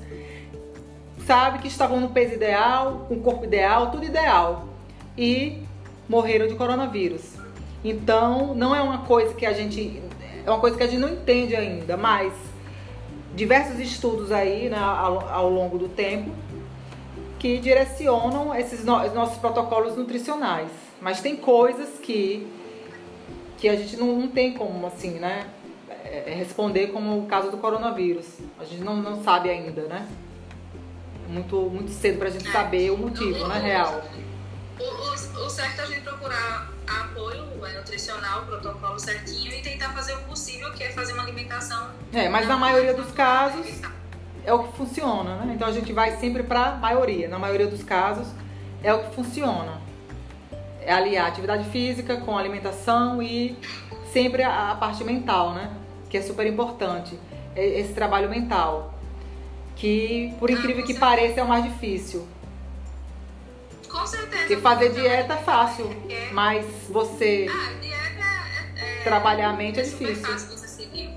sabe 1.26 1.60
que 1.60 1.68
estavam 1.68 2.00
no 2.00 2.10
peso 2.10 2.34
ideal, 2.34 3.06
com 3.08 3.16
o 3.16 3.22
corpo 3.22 3.46
ideal, 3.46 3.92
tudo 3.92 4.04
ideal 4.04 4.68
e 5.18 5.60
morreram 6.10 6.48
de 6.48 6.56
coronavírus. 6.56 7.34
Então, 7.84 8.56
não 8.56 8.76
é 8.76 8.82
uma 8.82 9.00
coisa 9.00 9.34
que 9.34 9.46
a 9.46 9.54
gente 9.54 10.02
é 10.46 10.50
uma 10.50 10.60
coisa 10.60 10.76
que 10.76 10.84
a 10.84 10.88
gente 10.88 11.00
não 11.00 11.10
entende 11.10 11.56
ainda, 11.56 11.96
mas 11.96 12.34
diversos 13.34 13.80
estudos 13.80 14.32
aí 14.32 14.70
né, 14.70 14.78
ao, 14.78 15.28
ao 15.30 15.50
longo 15.50 15.78
do 15.78 15.90
tempo 15.90 16.32
que 17.44 17.58
direcionam 17.58 18.56
esses 18.56 18.86
no, 18.86 19.14
nossos 19.14 19.38
protocolos 19.38 19.98
nutricionais. 19.98 20.70
Mas 21.02 21.20
tem 21.20 21.36
coisas 21.36 22.00
que, 22.00 22.48
que 23.58 23.68
a 23.68 23.76
gente 23.76 23.98
não, 23.98 24.18
não 24.18 24.28
tem 24.30 24.54
como, 24.54 24.88
assim, 24.88 25.20
né? 25.20 25.48
É, 26.06 26.32
é 26.32 26.34
responder 26.34 26.88
como 26.88 27.20
o 27.20 27.26
caso 27.26 27.52
do 27.52 27.58
coronavírus. 27.58 28.26
A 28.58 28.64
gente 28.64 28.82
não, 28.82 28.96
não 28.96 29.22
sabe 29.22 29.50
ainda, 29.50 29.82
né? 29.84 30.08
Muito, 31.28 31.58
muito 31.58 31.92
cedo 31.92 32.20
pra 32.20 32.30
gente 32.30 32.50
saber 32.50 32.92
o 32.92 32.98
motivo, 32.98 33.46
né? 33.48 33.60
Real. 33.60 34.02
Certo 35.54 35.82
é 35.82 35.84
a 35.84 35.86
gente 35.86 36.02
procurar 36.02 36.68
apoio 36.88 37.64
é, 37.64 37.78
nutricional, 37.78 38.44
protocolo 38.48 39.00
certinho 39.00 39.54
e 39.54 39.62
tentar 39.62 39.90
fazer 39.90 40.16
o 40.16 40.22
possível, 40.22 40.74
que 40.74 40.84
é 40.84 40.90
fazer 40.90 41.14
uma 41.14 41.22
alimentação. 41.22 41.92
É, 42.12 42.28
mas 42.28 42.48
na 42.48 42.58
maioria 42.58 42.92
dos 42.96 43.12
casos 43.12 43.68
é 44.44 44.52
o 44.52 44.64
que 44.64 44.76
funciona, 44.76 45.36
né? 45.36 45.54
Então 45.54 45.68
a 45.68 45.72
gente 45.72 45.94
vai 45.94 46.18
sempre 46.18 46.42
para 46.42 46.70
a 46.70 46.76
maioria. 46.78 47.28
Na 47.28 47.38
maioria 47.38 47.68
dos 47.68 47.84
casos 47.84 48.28
é 48.82 48.92
o 48.92 49.04
que 49.04 49.16
funciona. 49.16 49.80
É 50.82 50.92
aliar 50.92 51.28
atividade 51.28 51.70
física 51.70 52.18
com 52.18 52.36
alimentação 52.36 53.22
e 53.22 53.56
sempre 54.12 54.42
a, 54.42 54.72
a 54.72 54.76
parte 54.76 55.04
mental, 55.04 55.54
né? 55.54 55.72
Que 56.10 56.18
é 56.18 56.24
super 56.24 56.48
importante. 56.48 57.20
É 57.56 57.80
esse 57.80 57.94
trabalho 57.94 58.28
mental. 58.28 58.92
Que, 59.76 60.34
por 60.40 60.50
ah, 60.50 60.54
incrível 60.54 60.84
que 60.84 60.96
pareça, 60.96 61.42
é 61.42 61.44
o 61.44 61.48
mais 61.48 61.64
difícil. 61.64 62.28
Com 63.94 64.08
certeza. 64.08 64.38
Porque 64.40 64.58
fazer 64.58 64.92
dieta 64.92 65.34
é 65.36 65.44
fácil, 65.44 65.86
é. 66.10 66.32
mas 66.32 66.66
você 66.90 67.48
ah, 67.48 67.74
dieta 67.80 68.76
é, 68.76 69.02
é, 69.02 69.04
trabalhar 69.04 69.52
a 69.52 69.54
mente 69.54 69.80
é, 69.80 69.84
é 69.84 69.86
difícil. 69.86 70.26
Fácil 70.26 70.50
você 70.50 70.68
seguir. 70.68 71.14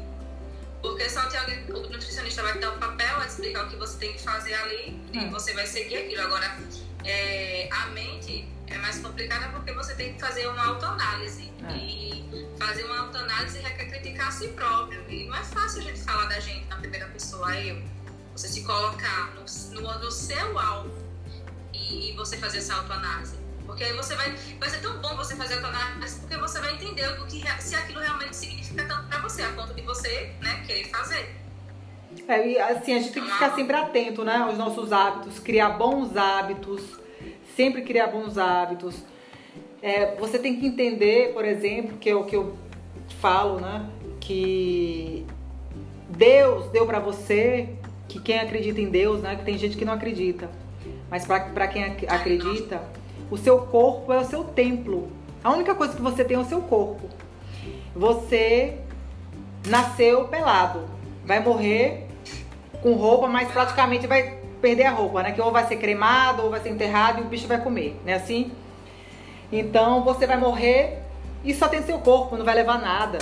Porque 0.82 1.08
só 1.08 1.22
tem 1.22 1.40
alguém, 1.40 1.64
o 1.70 1.88
nutricionista 1.88 2.42
vai 2.42 2.58
dar 2.58 2.72
um 2.72 2.78
papel, 2.78 3.16
vai 3.16 3.26
explicar 3.26 3.64
o 3.64 3.70
que 3.70 3.76
você 3.76 3.98
tem 3.98 4.12
que 4.12 4.20
fazer 4.20 4.52
ali 4.52 5.00
e 5.10 5.18
hum. 5.18 5.30
você 5.30 5.54
vai 5.54 5.66
seguir 5.66 5.96
aquilo. 5.96 6.20
Agora, 6.20 6.54
é, 7.02 7.66
a 7.72 7.86
mente 7.86 8.46
é 8.66 8.76
mais 8.76 8.98
complicada 8.98 9.48
porque 9.48 9.72
você 9.72 9.94
tem 9.94 10.12
que 10.12 10.20
fazer 10.20 10.46
uma 10.46 10.66
autoanálise. 10.66 11.50
É. 11.70 11.72
E 11.78 12.46
fazer 12.58 12.84
uma 12.84 13.06
autoanálise 13.06 13.58
requer 13.58 13.86
criticar 13.86 14.28
a 14.28 14.30
si 14.30 14.48
próprio. 14.48 15.02
E 15.08 15.26
não 15.26 15.34
é 15.34 15.42
fácil 15.42 15.80
a 15.80 15.84
gente 15.84 16.00
falar 16.00 16.26
da 16.26 16.38
gente 16.40 16.66
na 16.66 16.76
primeira 16.76 17.06
pessoa, 17.06 17.58
eu. 17.58 17.82
Você 18.32 18.48
se 18.48 18.62
colocar 18.64 19.32
no, 19.34 19.80
no, 19.80 19.98
no 19.98 20.10
seu 20.10 20.58
alvo 20.58 21.05
e, 21.90 22.10
e 22.10 22.12
você 22.12 22.36
fazer 22.36 22.58
essa 22.58 22.74
autoanálise. 22.74 23.36
Porque 23.66 23.84
aí 23.84 23.92
você 23.92 24.14
vai. 24.14 24.34
Vai 24.58 24.70
ser 24.70 24.80
tão 24.80 24.98
bom 25.00 25.16
você 25.16 25.34
fazer 25.36 25.54
a 25.54 25.56
autoanálise 25.56 26.20
porque 26.20 26.36
você 26.36 26.60
vai 26.60 26.74
entender 26.74 27.08
o 27.20 27.26
que, 27.26 27.44
se 27.60 27.74
aquilo 27.74 28.00
realmente 28.00 28.36
significa 28.36 28.84
tanto 28.84 29.08
para 29.08 29.20
você, 29.20 29.42
a 29.42 29.50
ponto 29.50 29.74
de 29.74 29.82
você 29.82 30.32
né, 30.40 30.62
querer 30.66 30.84
fazer. 30.88 31.34
É, 32.28 32.48
e 32.48 32.58
assim, 32.58 32.94
a 32.94 32.98
gente 33.00 33.12
tem 33.12 33.22
que 33.22 33.30
ficar 33.30 33.54
sempre 33.54 33.76
atento, 33.76 34.24
né, 34.24 34.36
aos 34.36 34.56
nossos 34.56 34.92
hábitos, 34.92 35.38
criar 35.38 35.70
bons 35.70 36.16
hábitos, 36.16 36.82
sempre 37.54 37.82
criar 37.82 38.06
bons 38.08 38.38
hábitos. 38.38 38.96
É, 39.82 40.16
você 40.16 40.38
tem 40.38 40.58
que 40.58 40.66
entender, 40.66 41.32
por 41.32 41.44
exemplo, 41.44 41.98
que 41.98 42.08
é 42.08 42.14
o 42.14 42.24
que 42.24 42.34
eu 42.34 42.56
falo, 43.20 43.60
né, 43.60 43.88
que 44.20 45.26
Deus 46.08 46.66
deu 46.70 46.86
para 46.86 46.98
você, 46.98 47.68
que 48.08 48.20
quem 48.20 48.38
acredita 48.38 48.80
em 48.80 48.88
Deus, 48.88 49.20
né, 49.20 49.36
que 49.36 49.44
tem 49.44 49.58
gente 49.58 49.76
que 49.76 49.84
não 49.84 49.92
acredita, 49.92 50.50
mas 51.10 51.24
para 51.24 51.68
quem 51.68 51.84
acredita, 52.08 52.82
o 53.30 53.36
seu 53.36 53.58
corpo 53.58 54.12
é 54.12 54.18
o 54.18 54.24
seu 54.24 54.44
templo. 54.44 55.10
A 55.42 55.50
única 55.50 55.74
coisa 55.74 55.94
que 55.94 56.02
você 56.02 56.24
tem 56.24 56.36
é 56.36 56.40
o 56.40 56.44
seu 56.44 56.60
corpo. 56.62 57.08
Você 57.94 58.78
nasceu 59.66 60.26
pelado, 60.28 60.84
vai 61.24 61.40
morrer 61.40 62.06
com 62.82 62.94
roupa, 62.94 63.26
mas 63.26 63.50
praticamente 63.50 64.06
vai 64.06 64.38
perder 64.60 64.84
a 64.84 64.90
roupa, 64.90 65.22
né? 65.22 65.32
Que 65.32 65.40
ou 65.40 65.52
vai 65.52 65.66
ser 65.66 65.76
cremado, 65.76 66.42
ou 66.42 66.50
vai 66.50 66.60
ser 66.60 66.70
enterrado 66.70 67.20
e 67.20 67.22
o 67.22 67.28
bicho 67.28 67.46
vai 67.46 67.60
comer, 67.60 68.00
né? 68.04 68.14
Assim. 68.14 68.52
Então 69.50 70.02
você 70.02 70.26
vai 70.26 70.36
morrer 70.36 70.98
e 71.44 71.54
só 71.54 71.68
tem 71.68 71.82
seu 71.82 71.98
corpo, 71.98 72.36
não 72.36 72.44
vai 72.44 72.54
levar 72.54 72.80
nada. 72.80 73.18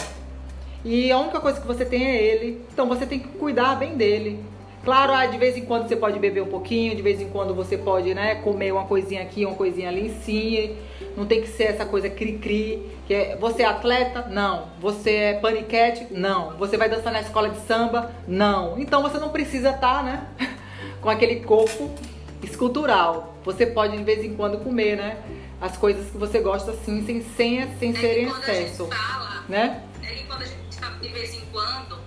E 0.85 1.11
a 1.11 1.19
única 1.19 1.40
coisa 1.40 1.61
que 1.61 1.66
você 1.66 1.85
tem 1.85 2.05
é 2.05 2.23
ele. 2.23 2.62
Então 2.73 2.86
você 2.86 3.06
tem 3.06 3.19
que 3.19 3.28
cuidar 3.28 3.74
bem 3.77 3.97
dele. 3.97 4.44
Claro, 4.85 5.15
ah, 5.15 5.24
de 5.24 5.39
vez 5.39 5.56
em 5.56 5.65
quando 5.65 5.89
você 5.89 5.97
pode 5.97 6.19
beber 6.19 6.43
um 6.43 6.48
pouquinho, 6.48 6.94
de 6.94 7.01
vez 7.01 7.19
em 7.19 7.28
quando 7.31 7.55
você 7.55 7.78
pode, 7.78 8.12
né, 8.12 8.35
comer 8.36 8.70
uma 8.70 8.85
coisinha 8.85 9.23
aqui, 9.23 9.47
uma 9.47 9.55
coisinha 9.55 9.89
ali 9.89 10.09
em 10.09 10.20
si. 10.20 10.77
Não 11.16 11.24
tem 11.24 11.40
que 11.40 11.48
ser 11.48 11.65
essa 11.65 11.86
coisa 11.86 12.11
cri-cri. 12.11 12.86
Que 13.06 13.15
é, 13.15 13.36
você 13.36 13.62
é 13.62 13.66
atleta? 13.66 14.27
Não. 14.28 14.69
Você 14.81 15.11
é 15.11 15.32
paniquete? 15.35 16.09
Não. 16.11 16.56
Você 16.59 16.77
vai 16.77 16.89
dançar 16.89 17.12
na 17.12 17.20
escola 17.20 17.48
de 17.48 17.61
samba? 17.66 18.12
Não. 18.28 18.78
Então 18.78 19.01
você 19.01 19.19
não 19.19 19.31
precisa 19.31 19.70
estar, 19.70 19.98
tá, 19.98 20.02
né, 20.02 20.27
com 21.01 21.09
aquele 21.09 21.36
corpo 21.40 21.90
escultural. 22.43 23.39
Você 23.43 23.65
pode 23.65 23.97
de 23.97 24.05
vez 24.05 24.23
em 24.23 24.35
quando 24.35 24.59
comer, 24.59 24.97
né, 24.97 25.16
as 25.62 25.78
coisas 25.78 26.11
que 26.11 26.19
você 26.19 26.40
gosta 26.40 26.73
assim, 26.73 27.06
sem, 27.06 27.23
sem, 27.23 27.78
sem 27.78 27.90
é 27.90 27.94
serem 27.94 28.27
excesso. 28.27 28.86
Fala, 28.86 29.44
né? 29.48 29.82
É 30.02 30.06
que 30.09 30.24
quando 30.24 30.43
a 30.43 30.47
gente 30.47 30.77
fala 30.78 30.97
de 30.98 31.09
vez 31.09 31.35
em 31.35 31.43
quando 31.51 31.98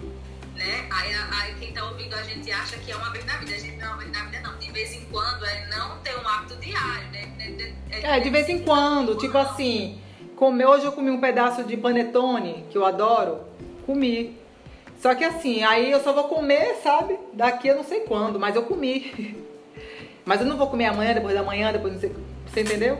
né? 0.67 0.85
Aí, 0.91 1.11
aí 1.31 1.55
quem 1.59 1.71
tá 1.71 1.85
ouvindo 1.85 2.13
a 2.13 2.23
gente 2.23 2.51
acha 2.51 2.77
que 2.77 2.91
é 2.91 2.95
uma 2.95 3.09
vez 3.09 3.25
na 3.25 3.37
vida. 3.37 3.55
A 3.55 3.59
gente 3.59 3.77
não 3.77 3.85
é 3.85 3.89
uma 3.89 3.97
vez 3.97 4.11
na 4.11 4.25
vida, 4.25 4.39
não. 4.41 4.57
De 4.57 4.71
vez 4.71 4.93
em 4.93 5.05
quando 5.05 5.45
é 5.45 5.67
não 5.67 5.97
ter 5.99 6.15
um 6.17 6.27
hábito 6.27 6.55
diário, 6.57 7.09
né? 7.11 7.27
É, 8.03 8.19
de 8.19 8.29
vez 8.29 8.49
em 8.49 8.59
quando. 8.59 9.15
Tipo 9.15 9.37
assim, 9.37 9.99
comer, 10.35 10.65
hoje 10.65 10.85
eu 10.85 10.91
comi 10.91 11.09
um 11.09 11.21
pedaço 11.21 11.63
de 11.63 11.77
panetone, 11.77 12.65
que 12.69 12.77
eu 12.77 12.85
adoro. 12.85 13.39
Comi. 13.85 14.37
Só 15.01 15.15
que 15.15 15.23
assim, 15.23 15.63
aí 15.63 15.89
eu 15.89 16.01
só 16.01 16.11
vou 16.11 16.25
comer, 16.25 16.75
sabe? 16.83 17.17
Daqui 17.33 17.67
eu 17.67 17.75
não 17.75 17.83
sei 17.83 18.01
quando, 18.01 18.39
mas 18.39 18.55
eu 18.55 18.63
comi. 18.63 19.35
Mas 20.25 20.41
eu 20.41 20.45
não 20.45 20.57
vou 20.57 20.67
comer 20.67 20.87
amanhã, 20.87 21.13
depois 21.13 21.33
da 21.33 21.41
manhã, 21.41 21.71
depois 21.71 21.93
não 21.93 22.01
sei. 22.01 22.13
Você 22.45 22.59
entendeu? 22.59 22.97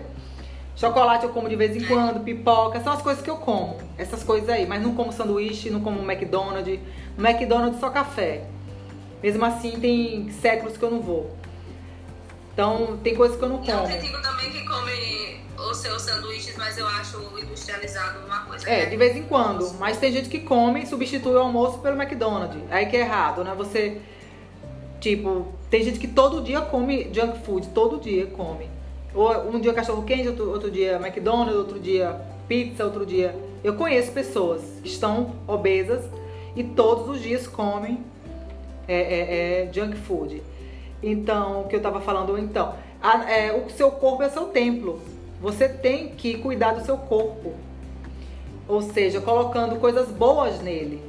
Chocolate 0.78 1.26
eu 1.26 1.32
como 1.32 1.50
de 1.50 1.58
vez 1.58 1.76
em 1.76 1.86
quando, 1.86 2.24
pipoca, 2.24 2.80
são 2.80 2.94
as 2.94 3.02
coisas 3.02 3.22
que 3.22 3.30
eu 3.30 3.36
como. 3.36 3.76
Essas 3.98 4.24
coisas 4.24 4.48
aí. 4.48 4.66
Mas 4.66 4.82
não 4.82 4.96
como 4.96 5.12
sanduíche, 5.12 5.70
não 5.70 5.82
como 5.82 6.00
McDonald's. 6.10 6.80
No 7.18 7.28
McDonald's 7.28 7.80
só 7.80 7.90
café. 7.90 8.46
Mesmo 9.22 9.44
assim, 9.44 9.80
tem 9.80 10.32
séculos 10.32 10.78
que 10.78 10.84
eu 10.84 10.92
não 10.92 11.02
vou. 11.02 11.36
Então, 12.54 12.98
tem 13.04 13.16
coisas 13.16 13.38
que 13.38 13.44
eu 13.44 13.50
não 13.50 13.58
como. 13.58 13.88
Tem 13.88 14.00
tipo 14.00 14.22
também 14.22 14.52
que 14.52 14.64
come 14.66 15.42
os 15.70 15.78
seus 15.78 16.04
sanduíches, 16.04 16.56
mas 16.58 16.78
eu 16.78 16.88
acho 16.88 17.18
industrializado 17.40 18.26
uma 18.26 18.42
coisa. 18.42 18.70
É, 18.70 18.86
de 18.86 18.96
vez 18.96 19.16
em 19.16 19.24
quando. 19.24 19.74
Mas 19.80 19.98
tem 19.98 20.12
gente 20.12 20.30
que 20.30 20.40
come 20.40 20.84
e 20.84 20.86
substitui 20.86 21.34
o 21.34 21.40
almoço 21.40 21.80
pelo 21.80 22.00
McDonald's. 22.00 22.62
Aí 22.70 22.86
que 22.86 22.96
é 22.96 23.02
errado, 23.02 23.44
né? 23.44 23.54
Você, 23.58 24.00
tipo, 25.00 25.48
tem 25.70 25.84
gente 25.84 26.00
que 26.00 26.08
todo 26.08 26.42
dia 26.42 26.62
come 26.62 27.10
junk 27.12 27.40
food, 27.44 27.70
todo 27.70 28.00
dia 28.00 28.28
come. 28.28 28.70
Ou 29.14 29.50
um 29.50 29.60
dia 29.60 29.74
cachorro 29.74 30.04
quente, 30.04 30.28
outro, 30.28 30.50
outro 30.52 30.70
dia 30.70 30.96
McDonald's, 30.98 31.56
outro 31.56 31.80
dia 31.80 32.22
pizza, 32.48 32.86
outro 32.86 33.06
dia. 33.06 33.36
Eu 33.64 33.74
conheço 33.74 34.12
pessoas 34.12 34.62
que 34.82 34.88
estão 34.88 35.36
obesas 35.48 36.06
e 36.58 36.64
todos 36.64 37.08
os 37.08 37.22
dias 37.22 37.48
comem 37.48 38.04
é, 38.88 38.96
é, 38.96 39.68
é 39.70 39.74
junk 39.74 39.96
food. 39.96 40.42
Então, 41.04 41.62
o 41.62 41.68
que 41.68 41.76
eu 41.76 41.78
estava 41.78 42.02
falando, 42.02 42.36
então, 42.36 42.74
a, 43.00 43.32
é, 43.32 43.54
o 43.54 43.70
seu 43.70 43.92
corpo 43.92 44.24
é 44.24 44.30
seu 44.30 44.46
templo. 44.46 45.00
Você 45.40 45.70
tem 45.70 46.10
que 46.10 46.40
cuidar 46.40 46.74
do 46.74 46.84
seu 46.84 46.98
corpo. 46.98 47.54
Ou 48.68 48.82
seja, 48.82 49.22
colocando 49.22 49.76
coisas 49.76 50.10
boas 50.10 50.60
nele. 50.60 51.00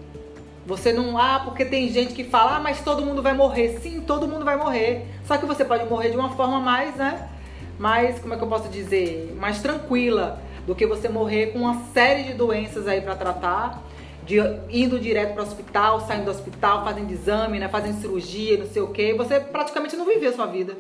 Você 0.66 0.92
não, 0.92 1.16
ah, 1.16 1.40
porque 1.42 1.64
tem 1.64 1.88
gente 1.88 2.12
que 2.12 2.24
fala, 2.24 2.56
ah, 2.56 2.60
mas 2.60 2.82
todo 2.82 3.04
mundo 3.04 3.22
vai 3.22 3.32
morrer. 3.32 3.78
Sim, 3.80 4.02
todo 4.02 4.28
mundo 4.28 4.44
vai 4.44 4.56
morrer. 4.56 5.06
Só 5.24 5.38
que 5.38 5.46
você 5.46 5.64
pode 5.64 5.88
morrer 5.88 6.10
de 6.10 6.16
uma 6.18 6.36
forma 6.36 6.60
mais, 6.60 6.94
né? 6.94 7.26
Mais, 7.78 8.18
como 8.18 8.34
é 8.34 8.36
que 8.36 8.42
eu 8.42 8.48
posso 8.48 8.68
dizer? 8.68 9.34
Mais 9.40 9.62
tranquila 9.62 10.42
do 10.66 10.74
que 10.74 10.86
você 10.86 11.08
morrer 11.08 11.52
com 11.52 11.60
uma 11.60 11.84
série 11.94 12.24
de 12.24 12.34
doenças 12.34 12.86
aí 12.86 13.00
para 13.00 13.14
tratar, 13.14 13.82
de, 14.28 14.36
indo 14.68 15.00
direto 15.00 15.32
para 15.32 15.42
o 15.42 15.46
hospital, 15.46 16.06
saindo 16.06 16.26
do 16.26 16.30
hospital, 16.30 16.84
fazendo 16.84 17.10
exame, 17.10 17.58
né? 17.58 17.66
Fazendo 17.66 17.98
cirurgia, 17.98 18.58
não 18.58 18.70
sei 18.70 18.82
o 18.82 18.88
quê. 18.88 19.14
Você 19.14 19.40
praticamente 19.40 19.96
não 19.96 20.04
viveu 20.04 20.30
a 20.30 20.34
sua 20.34 20.46
vida. 20.46 20.76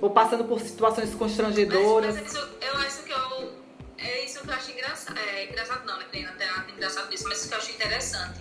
Ou 0.00 0.10
passando 0.10 0.42
por 0.44 0.60
situações 0.60 1.14
constrangedoras. 1.14 2.16
Mas, 2.16 2.24
mas 2.24 2.34
isso, 2.34 2.48
eu 2.60 2.76
acho 2.78 3.02
que 3.04 3.12
eu, 3.12 3.52
é 3.98 4.24
isso 4.24 4.40
que 4.40 4.50
eu 4.50 4.54
acho 4.54 4.70
engraçado. 4.72 5.18
É, 5.18 5.44
engraçado 5.48 5.86
não, 5.86 5.96
né? 5.96 6.04
Tem 6.10 6.26
até 6.26 6.48
engraçado 6.74 7.08
disso, 7.08 7.24
mas 7.28 7.38
isso 7.38 7.48
que 7.48 7.54
eu 7.54 7.58
acho 7.58 7.70
interessante 7.70 8.40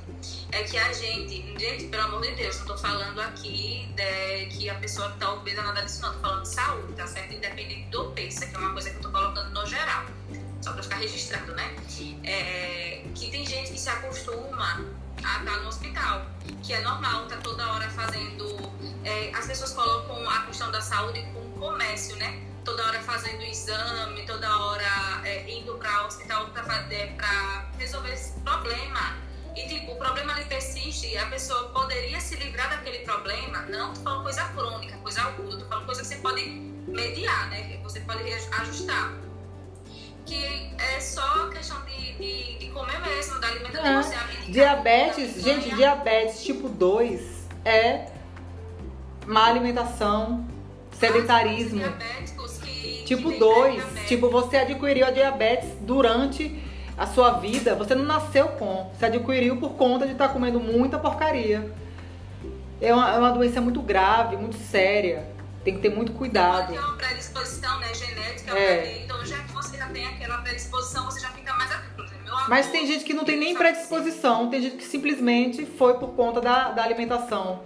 é 0.51 0.63
que 0.63 0.77
a 0.77 0.91
gente, 0.93 1.59
gente, 1.59 1.85
pelo 1.85 2.03
amor 2.03 2.21
de 2.23 2.31
Deus, 2.31 2.57
não 2.59 2.65
tô 2.65 2.77
falando 2.77 3.19
aqui 3.21 3.87
de, 3.95 4.45
que 4.47 4.67
a 4.67 4.75
pessoa 4.75 5.15
tá 5.19 5.31
obesa 5.33 5.61
nada 5.61 5.81
disso, 5.81 6.01
não. 6.01 6.11
Tô 6.13 6.19
falando 6.21 6.41
de 6.41 6.49
saúde, 6.49 6.93
tá 6.93 7.05
certo? 7.05 7.35
Independente 7.35 7.87
do 7.91 8.05
peso, 8.11 8.39
que 8.39 8.55
é 8.55 8.57
uma 8.57 8.73
coisa 8.73 8.89
que 8.89 8.95
eu 8.95 9.01
tô 9.03 9.11
colocando 9.11 9.51
no 9.51 9.65
geral. 9.67 10.05
Só 10.61 10.73
pra 10.73 10.83
ficar 10.83 10.97
registrado, 10.97 11.53
né? 11.53 11.75
É, 12.23 13.03
que 13.15 13.31
tem 13.31 13.45
gente 13.45 13.71
que 13.71 13.79
se 13.79 13.89
acostuma 13.89 14.85
a 15.23 15.39
estar 15.39 15.59
no 15.61 15.67
hospital, 15.67 16.25
que 16.63 16.73
é 16.73 16.81
normal, 16.81 17.25
tá 17.27 17.37
toda 17.37 17.71
hora 17.73 17.89
fazendo. 17.89 18.71
É, 19.03 19.31
as 19.33 19.47
pessoas 19.47 19.73
colocam 19.73 20.29
a 20.29 20.45
questão 20.45 20.71
da 20.71 20.79
saúde 20.81 21.25
como 21.33 21.49
comércio, 21.59 22.15
né? 22.17 22.41
Toda 22.63 22.85
hora 22.85 22.99
fazendo 23.01 23.41
exame, 23.41 24.23
toda 24.27 24.55
hora 24.55 25.21
é, 25.23 25.49
indo 25.49 25.73
para 25.75 26.03
o 26.03 26.07
hospital 26.07 26.47
para 26.49 26.85
é, 26.91 27.15
resolver 27.79 28.13
esse 28.13 28.39
problema. 28.41 29.17
E 29.55 29.67
tipo, 29.67 29.93
o 29.93 29.95
problema 29.95 30.33
ali 30.33 30.45
persiste 30.45 31.07
e 31.07 31.17
a 31.17 31.25
pessoa 31.25 31.69
poderia 31.69 32.19
se 32.21 32.35
livrar 32.35 32.69
daquele 32.69 32.99
problema. 32.99 33.63
Não 33.63 33.93
tô 33.93 34.01
falando 34.01 34.23
coisa 34.23 34.43
crônica, 34.49 34.95
coisa 34.97 35.21
aguda, 35.23 35.57
tô 35.57 35.65
falando 35.65 35.85
coisa 35.85 36.01
que 36.01 36.07
você 36.07 36.15
pode 36.17 36.45
mediar, 36.87 37.49
né? 37.49 37.79
Você 37.83 37.99
pode 38.01 38.21
ajustar 38.31 39.11
que 40.31 40.71
é 40.95 40.99
só 41.01 41.49
questão 41.49 41.77
de, 41.85 42.13
de, 42.13 42.57
de 42.57 42.67
comer 42.67 43.01
mesmo, 43.01 43.37
da 43.41 43.47
alimentação. 43.47 44.13
É. 44.47 44.49
Diabetes, 44.49 45.43
gente, 45.43 45.75
diabetes 45.75 46.41
tipo 46.41 46.69
2 46.69 47.49
é 47.65 48.05
má 49.27 49.47
alimentação, 49.47 50.47
sedentarismo. 50.93 51.83
Que, 52.63 53.03
tipo 53.03 53.29
2, 53.29 54.07
tipo 54.07 54.29
você 54.29 54.57
adquiriu 54.57 55.05
a 55.05 55.11
diabetes 55.11 55.69
durante 55.81 56.57
a 56.97 57.05
sua 57.05 57.31
vida, 57.31 57.75
você 57.75 57.93
não 57.93 58.05
nasceu 58.05 58.47
com, 58.49 58.89
você 58.97 59.07
adquiriu 59.07 59.57
por 59.57 59.71
conta 59.71 60.05
de 60.05 60.13
estar 60.13 60.29
tá 60.29 60.33
comendo 60.33 60.61
muita 60.61 60.97
porcaria. 60.97 61.69
É 62.79 62.93
uma, 62.93 63.13
é 63.13 63.17
uma 63.17 63.31
doença 63.31 63.59
muito 63.59 63.81
grave, 63.81 64.37
muito 64.37 64.55
séria. 64.55 65.27
Tem 65.63 65.75
que 65.75 65.81
ter 65.81 65.89
muito 65.89 66.13
cuidado. 66.13 66.73
É 66.73 66.79
uma 66.79 66.95
predisposição 66.97 67.79
né, 67.79 67.93
genética, 67.93 68.57
é. 68.57 69.03
então 69.03 69.23
já 69.25 69.37
que 69.37 69.51
você 69.51 69.77
já 69.77 69.87
tem 69.89 70.07
aquela 70.07 70.39
predisposição, 70.39 71.05
você 71.05 71.19
já 71.19 71.29
fica 71.29 71.53
mais 71.53 71.71
atento. 71.71 72.11
Mas 72.47 72.67
tem 72.67 72.87
gente 72.87 73.03
que 73.03 73.13
não 73.13 73.25
tem 73.25 73.37
nem 73.37 73.55
predisposição, 73.55 74.49
tem 74.49 74.61
gente 74.61 74.77
que 74.77 74.85
simplesmente 74.85 75.65
foi 75.65 75.95
por 75.95 76.13
conta 76.15 76.41
da, 76.41 76.71
da 76.71 76.83
alimentação 76.83 77.63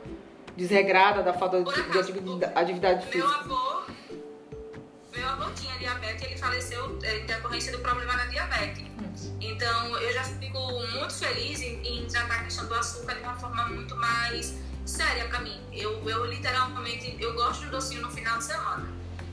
desregrada, 0.57 1.21
da 1.21 1.33
falta 1.33 1.63
de, 1.63 1.69
acaso, 1.69 2.13
de 2.13 2.45
atividade 2.55 3.05
física. 3.05 3.27
Meu 3.27 3.55
avô, 3.55 3.83
meu 5.15 5.29
avô 5.29 5.51
tinha 5.51 5.77
diabetes 5.77 6.23
e 6.23 6.25
ele 6.25 6.37
faleceu 6.37 6.99
é, 7.03 7.19
em 7.19 7.25
decorrência 7.25 7.71
do 7.71 7.79
problema 7.79 8.15
da 8.15 8.25
diabetes. 8.25 8.83
Então 9.39 9.97
eu 9.97 10.13
já 10.13 10.23
fico 10.23 10.59
muito 10.93 11.13
feliz 11.13 11.61
em, 11.61 11.81
em 11.85 12.07
tratar 12.07 12.35
a 12.35 12.43
questão 12.43 12.65
do 12.67 12.73
açúcar 12.73 13.15
de 13.15 13.21
uma 13.21 13.35
forma 13.35 13.67
muito 13.67 13.95
mais 13.95 14.55
séria 14.85 15.25
pra 15.25 15.39
mim. 15.39 15.59
Eu, 15.73 16.07
eu 16.07 16.25
literalmente, 16.25 17.17
eu 17.19 17.33
gosto 17.33 17.65
de 17.65 17.69
docinho 17.69 18.01
no 18.01 18.11
final 18.11 18.37
de 18.37 18.45
semana. 18.45 18.87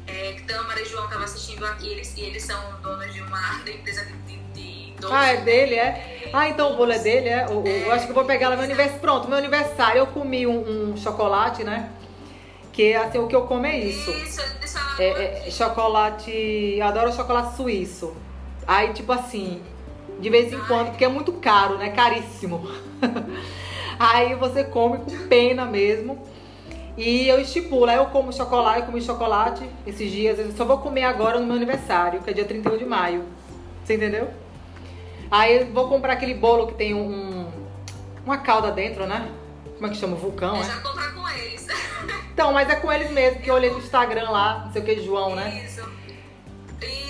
É, 0.06 0.36
Tâmara 0.46 0.80
e 0.80 0.84
João 0.84 1.04
estavam 1.04 1.24
assistindo 1.24 1.64
aqui, 1.64 1.88
eles, 1.88 2.16
e 2.16 2.22
eles 2.22 2.42
são 2.42 2.60
donos 2.82 3.12
de 3.12 3.20
uma 3.20 3.60
empresa 3.60 4.04
de, 4.04 4.12
de, 4.26 4.36
de 4.52 4.94
doce. 5.00 5.14
Ah, 5.14 5.32
é 5.32 5.36
dele, 5.38 5.76
é? 5.76 6.30
Ah, 6.32 6.48
então 6.48 6.72
o 6.72 6.76
bolo 6.76 6.92
é 6.92 6.98
dele, 6.98 7.28
é? 7.28 7.44
Eu, 7.44 7.62
é, 7.64 7.86
eu 7.86 7.92
acho 7.92 8.06
que 8.06 8.10
eu 8.10 8.14
vou 8.14 8.24
pegar 8.24 8.48
lá 8.48 8.56
no 8.56 8.62
meu 8.62 8.70
aniversário. 8.70 9.00
Pronto, 9.00 9.28
meu 9.28 9.38
aniversário 9.38 9.98
eu 10.00 10.06
comi 10.06 10.46
um, 10.46 10.92
um, 10.92 10.96
chocolate, 10.96 11.62
né? 11.62 11.90
Que 12.72 12.94
assim, 12.94 13.18
o 13.18 13.28
que 13.28 13.36
eu 13.36 13.42
como 13.42 13.66
é 13.66 13.78
isso. 13.78 14.10
Isso, 14.10 14.40
é, 14.98 15.46
é, 15.46 15.50
chocolate. 15.50 16.30
Eu 16.30 16.86
adoro 16.86 17.12
chocolate 17.12 17.54
suíço. 17.56 18.16
Aí, 18.66 18.92
tipo 18.92 19.12
assim, 19.12 19.62
de 20.18 20.30
vez 20.30 20.52
em 20.52 20.58
quando, 20.60 20.90
porque 20.90 21.04
é 21.04 21.08
muito 21.08 21.32
caro, 21.34 21.78
né? 21.78 21.90
Caríssimo. 21.90 22.66
Aí 24.02 24.34
você 24.34 24.64
come 24.64 24.98
com 24.98 25.28
pena 25.28 25.64
mesmo. 25.64 26.20
E 26.96 27.28
eu 27.28 27.40
estipulo, 27.40 27.86
aí 27.86 27.96
eu 27.96 28.06
como 28.06 28.32
chocolate, 28.32 28.80
eu 28.80 28.86
comi 28.86 29.00
chocolate 29.00 29.70
esses 29.86 30.10
dias, 30.10 30.38
eu 30.40 30.50
só 30.52 30.64
vou 30.64 30.78
comer 30.78 31.04
agora 31.04 31.38
no 31.38 31.46
meu 31.46 31.54
aniversário, 31.54 32.20
que 32.20 32.28
é 32.28 32.32
dia 32.32 32.44
31 32.44 32.78
de 32.78 32.84
maio. 32.84 33.24
Você 33.82 33.94
entendeu? 33.94 34.28
Aí 35.30 35.58
eu 35.58 35.72
vou 35.72 35.88
comprar 35.88 36.14
aquele 36.14 36.34
bolo 36.34 36.66
que 36.66 36.74
tem 36.74 36.92
um, 36.94 37.48
uma 38.26 38.38
calda 38.38 38.72
dentro, 38.72 39.06
né? 39.06 39.30
Como 39.76 39.86
é 39.86 39.90
que 39.90 39.96
chama? 39.96 40.16
Vulcão, 40.16 40.56
é? 40.56 40.64
Já 40.64 40.80
comprar 40.80 41.14
com 41.14 41.28
eles. 41.28 41.66
Então, 42.32 42.50
mas 42.50 42.68
é 42.70 42.76
com 42.76 42.90
eles 42.90 43.10
mesmo, 43.10 43.40
que 43.40 43.50
eu 43.50 43.54
olhei 43.54 43.70
no 43.70 43.78
Instagram 43.78 44.30
lá, 44.30 44.62
não 44.64 44.72
sei 44.72 44.80
o 44.80 44.84
que, 44.84 45.02
João, 45.02 45.36
né? 45.36 45.64
Isso. 45.64 45.86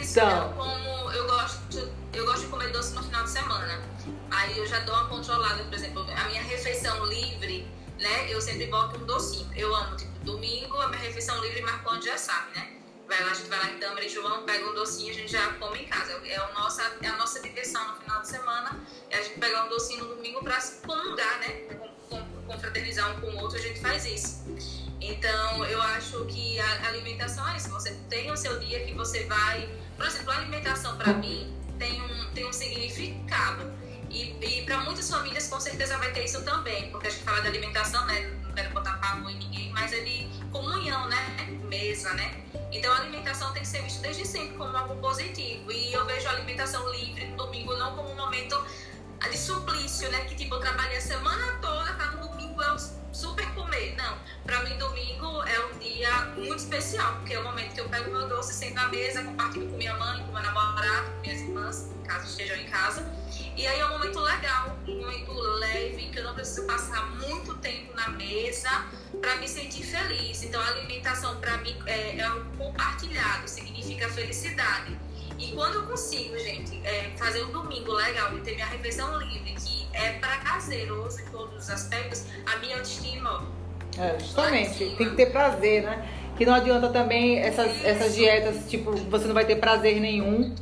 Isso, 0.00 0.18
então. 0.18 0.28
eu 0.28 0.52
como, 0.54 1.12
eu 1.12 1.26
gosto, 1.26 1.90
eu 2.12 2.26
gosto 2.26 2.40
de 2.40 2.46
comer 2.48 2.72
doce 2.72 2.92
no 2.92 3.02
final 3.04 3.22
de 3.22 3.30
semana. 3.30 3.91
Aí 4.32 4.56
eu 4.56 4.66
já 4.66 4.80
dou 4.80 4.94
uma 4.94 5.08
controlada, 5.08 5.62
por 5.64 5.74
exemplo, 5.74 6.02
a 6.10 6.24
minha 6.24 6.42
refeição 6.42 7.04
livre, 7.04 7.68
né? 8.00 8.32
Eu 8.32 8.40
sempre 8.40 8.66
boto 8.66 8.98
um 8.98 9.04
docinho. 9.04 9.48
Eu 9.54 9.74
amo, 9.74 9.94
tipo, 9.94 10.10
domingo 10.24 10.80
a 10.80 10.88
minha 10.88 11.00
refeição 11.02 11.38
livre, 11.42 11.60
Marconde 11.60 12.06
já 12.06 12.16
sabe, 12.16 12.56
né? 12.56 12.76
Vai 13.06 13.22
lá, 13.22 13.30
a 13.30 13.34
gente 13.34 13.48
vai 13.50 13.58
lá 13.58 13.70
em 13.70 13.78
Tâmara 13.78 14.04
e 14.04 14.08
João, 14.08 14.44
pega 14.44 14.66
um 14.66 14.74
docinho 14.74 15.10
a 15.10 15.14
gente 15.14 15.30
já 15.30 15.52
come 15.54 15.80
em 15.80 15.86
casa. 15.86 16.12
É 16.24 16.36
a 16.36 16.50
nossa, 16.52 16.82
é 17.02 17.06
a 17.08 17.16
nossa 17.16 17.40
diversão 17.40 17.86
no 17.88 18.00
final 18.00 18.22
de 18.22 18.28
semana. 18.28 18.80
É 19.10 19.18
a 19.18 19.22
gente 19.22 19.38
pegar 19.38 19.66
um 19.66 19.68
docinho 19.68 20.04
no 20.04 20.16
domingo 20.16 20.42
pra 20.42 20.58
se 20.58 20.80
comungar, 20.80 21.38
né? 21.40 21.68
Confraternizar 22.46 23.14
um 23.14 23.20
com 23.20 23.26
o 23.26 23.38
outro, 23.42 23.58
a 23.58 23.60
gente 23.60 23.80
faz 23.80 24.06
isso. 24.06 24.44
Então, 24.98 25.64
eu 25.66 25.82
acho 25.82 26.24
que 26.24 26.58
a 26.58 26.88
alimentação 26.88 27.46
é 27.50 27.56
isso. 27.58 27.68
Você 27.68 27.92
tem 28.08 28.30
o 28.30 28.36
seu 28.36 28.58
dia 28.60 28.82
que 28.86 28.94
você 28.94 29.24
vai. 29.24 29.68
Por 29.96 30.06
exemplo, 30.06 30.30
a 30.30 30.36
alimentação 30.38 30.96
para 30.96 31.12
mim 31.12 31.54
tem 31.78 32.00
um, 32.00 32.32
tem 32.32 32.46
um 32.46 32.52
significado. 32.52 33.81
E, 34.12 34.36
e 34.42 34.62
para 34.66 34.78
muitas 34.82 35.08
famílias, 35.08 35.48
com 35.48 35.58
certeza, 35.58 35.96
vai 35.96 36.12
ter 36.12 36.24
isso 36.24 36.42
também, 36.42 36.90
porque 36.90 37.06
a 37.06 37.10
gente 37.10 37.24
fala 37.24 37.40
de 37.40 37.48
alimentação, 37.48 38.04
né? 38.04 38.20
Não 38.44 38.52
quero 38.52 38.70
botar 38.74 38.98
pavor 38.98 39.30
em 39.30 39.38
ninguém, 39.38 39.72
mas 39.72 39.90
é 39.90 40.00
de 40.00 40.28
comunhão, 40.50 41.08
né? 41.08 41.48
Mesa, 41.64 42.12
né? 42.12 42.44
Então, 42.70 42.92
a 42.92 42.98
alimentação 42.98 43.50
tem 43.54 43.62
que 43.62 43.68
ser 43.68 43.82
vista 43.82 44.02
desde 44.02 44.26
sempre 44.26 44.58
como 44.58 44.76
algo 44.76 44.96
positivo. 44.96 45.72
E 45.72 45.94
eu 45.94 46.04
vejo 46.04 46.28
a 46.28 46.32
alimentação 46.32 46.86
livre 46.90 47.24
no 47.28 47.38
domingo 47.38 47.74
não 47.76 47.96
como 47.96 48.10
um 48.10 48.16
momento 48.16 48.62
de 49.30 49.38
suplício, 49.38 50.10
né? 50.10 50.26
Que 50.26 50.34
tipo, 50.34 50.56
eu 50.56 50.60
trabalhei 50.60 50.98
a 50.98 51.00
semana 51.00 51.58
toda, 51.62 51.94
tá 51.94 52.10
no 52.10 52.28
domingo 52.28 52.62
é 52.62 52.76
super 53.14 53.46
comer. 53.54 53.96
Não, 53.96 54.18
para 54.44 54.62
mim 54.64 54.76
domingo 54.76 55.42
é 55.44 55.66
um 55.66 55.78
dia 55.78 56.26
muito 56.36 56.58
especial, 56.58 57.14
porque 57.14 57.32
é 57.32 57.40
o 57.40 57.44
momento 57.44 57.72
que 57.72 57.80
eu 57.80 57.88
pego 57.88 58.10
meu 58.10 58.28
doce, 58.28 58.52
sento 58.52 58.74
na 58.74 58.88
mesa, 58.88 59.22
compartilho 59.22 59.70
com 59.70 59.76
minha 59.78 59.96
mãe, 59.96 60.22
com 60.26 60.32
meu 60.32 60.42
namorado, 60.42 61.10
com 61.12 61.20
minhas 61.20 61.40
irmãs, 61.40 61.90
caso 62.04 62.26
estejam 62.26 62.56
em 62.56 62.68
casa 62.68 63.22
E 63.56 63.66
aí 63.66 63.80
é 63.80 63.86
um 63.86 63.90
momento 63.90 64.18
legal, 64.20 64.76
um 64.88 65.00
momento 65.00 65.32
leve, 65.32 66.08
que 66.10 66.18
eu 66.18 66.24
não 66.24 66.34
preciso 66.34 66.66
passar 66.66 67.06
muito 67.18 67.54
tempo 67.58 67.94
na 67.94 68.08
mesa 68.10 68.86
para 69.20 69.36
me 69.36 69.46
sentir 69.46 69.84
feliz. 69.84 70.42
Então, 70.42 70.60
a 70.60 70.68
alimentação 70.68 71.36
para 71.36 71.58
mim 71.58 71.76
é, 71.86 72.18
é 72.18 72.32
um 72.32 72.44
compartilhado, 72.56 73.48
significa 73.48 74.08
felicidade. 74.08 74.96
E 75.38 75.52
quando 75.52 75.74
eu 75.74 75.82
consigo, 75.82 76.38
gente, 76.38 76.80
é, 76.84 77.10
fazer 77.16 77.44
um 77.44 77.52
domingo 77.52 77.92
legal 77.92 78.30
de 78.30 78.40
ter 78.40 78.54
minha 78.54 78.66
refeição 78.66 79.18
livre, 79.18 79.54
que 79.54 79.86
é 79.92 80.12
para 80.12 80.38
prazeroso 80.38 81.20
em 81.20 81.26
todos 81.26 81.64
os 81.64 81.70
aspectos, 81.70 82.24
a 82.46 82.56
minha 82.58 82.76
autoestima. 82.76 83.46
É, 83.98 84.18
justamente, 84.18 84.78
tem 84.96 85.10
que 85.10 85.16
ter 85.16 85.26
prazer, 85.26 85.82
né? 85.82 86.08
Que 86.38 86.46
não 86.46 86.54
adianta 86.54 86.88
também 86.88 87.38
essas, 87.38 87.84
essas 87.84 88.14
dietas, 88.14 88.70
tipo, 88.70 88.92
você 88.92 89.26
não 89.26 89.34
vai 89.34 89.44
ter 89.44 89.56
prazer 89.56 90.00
nenhum, 90.00 90.54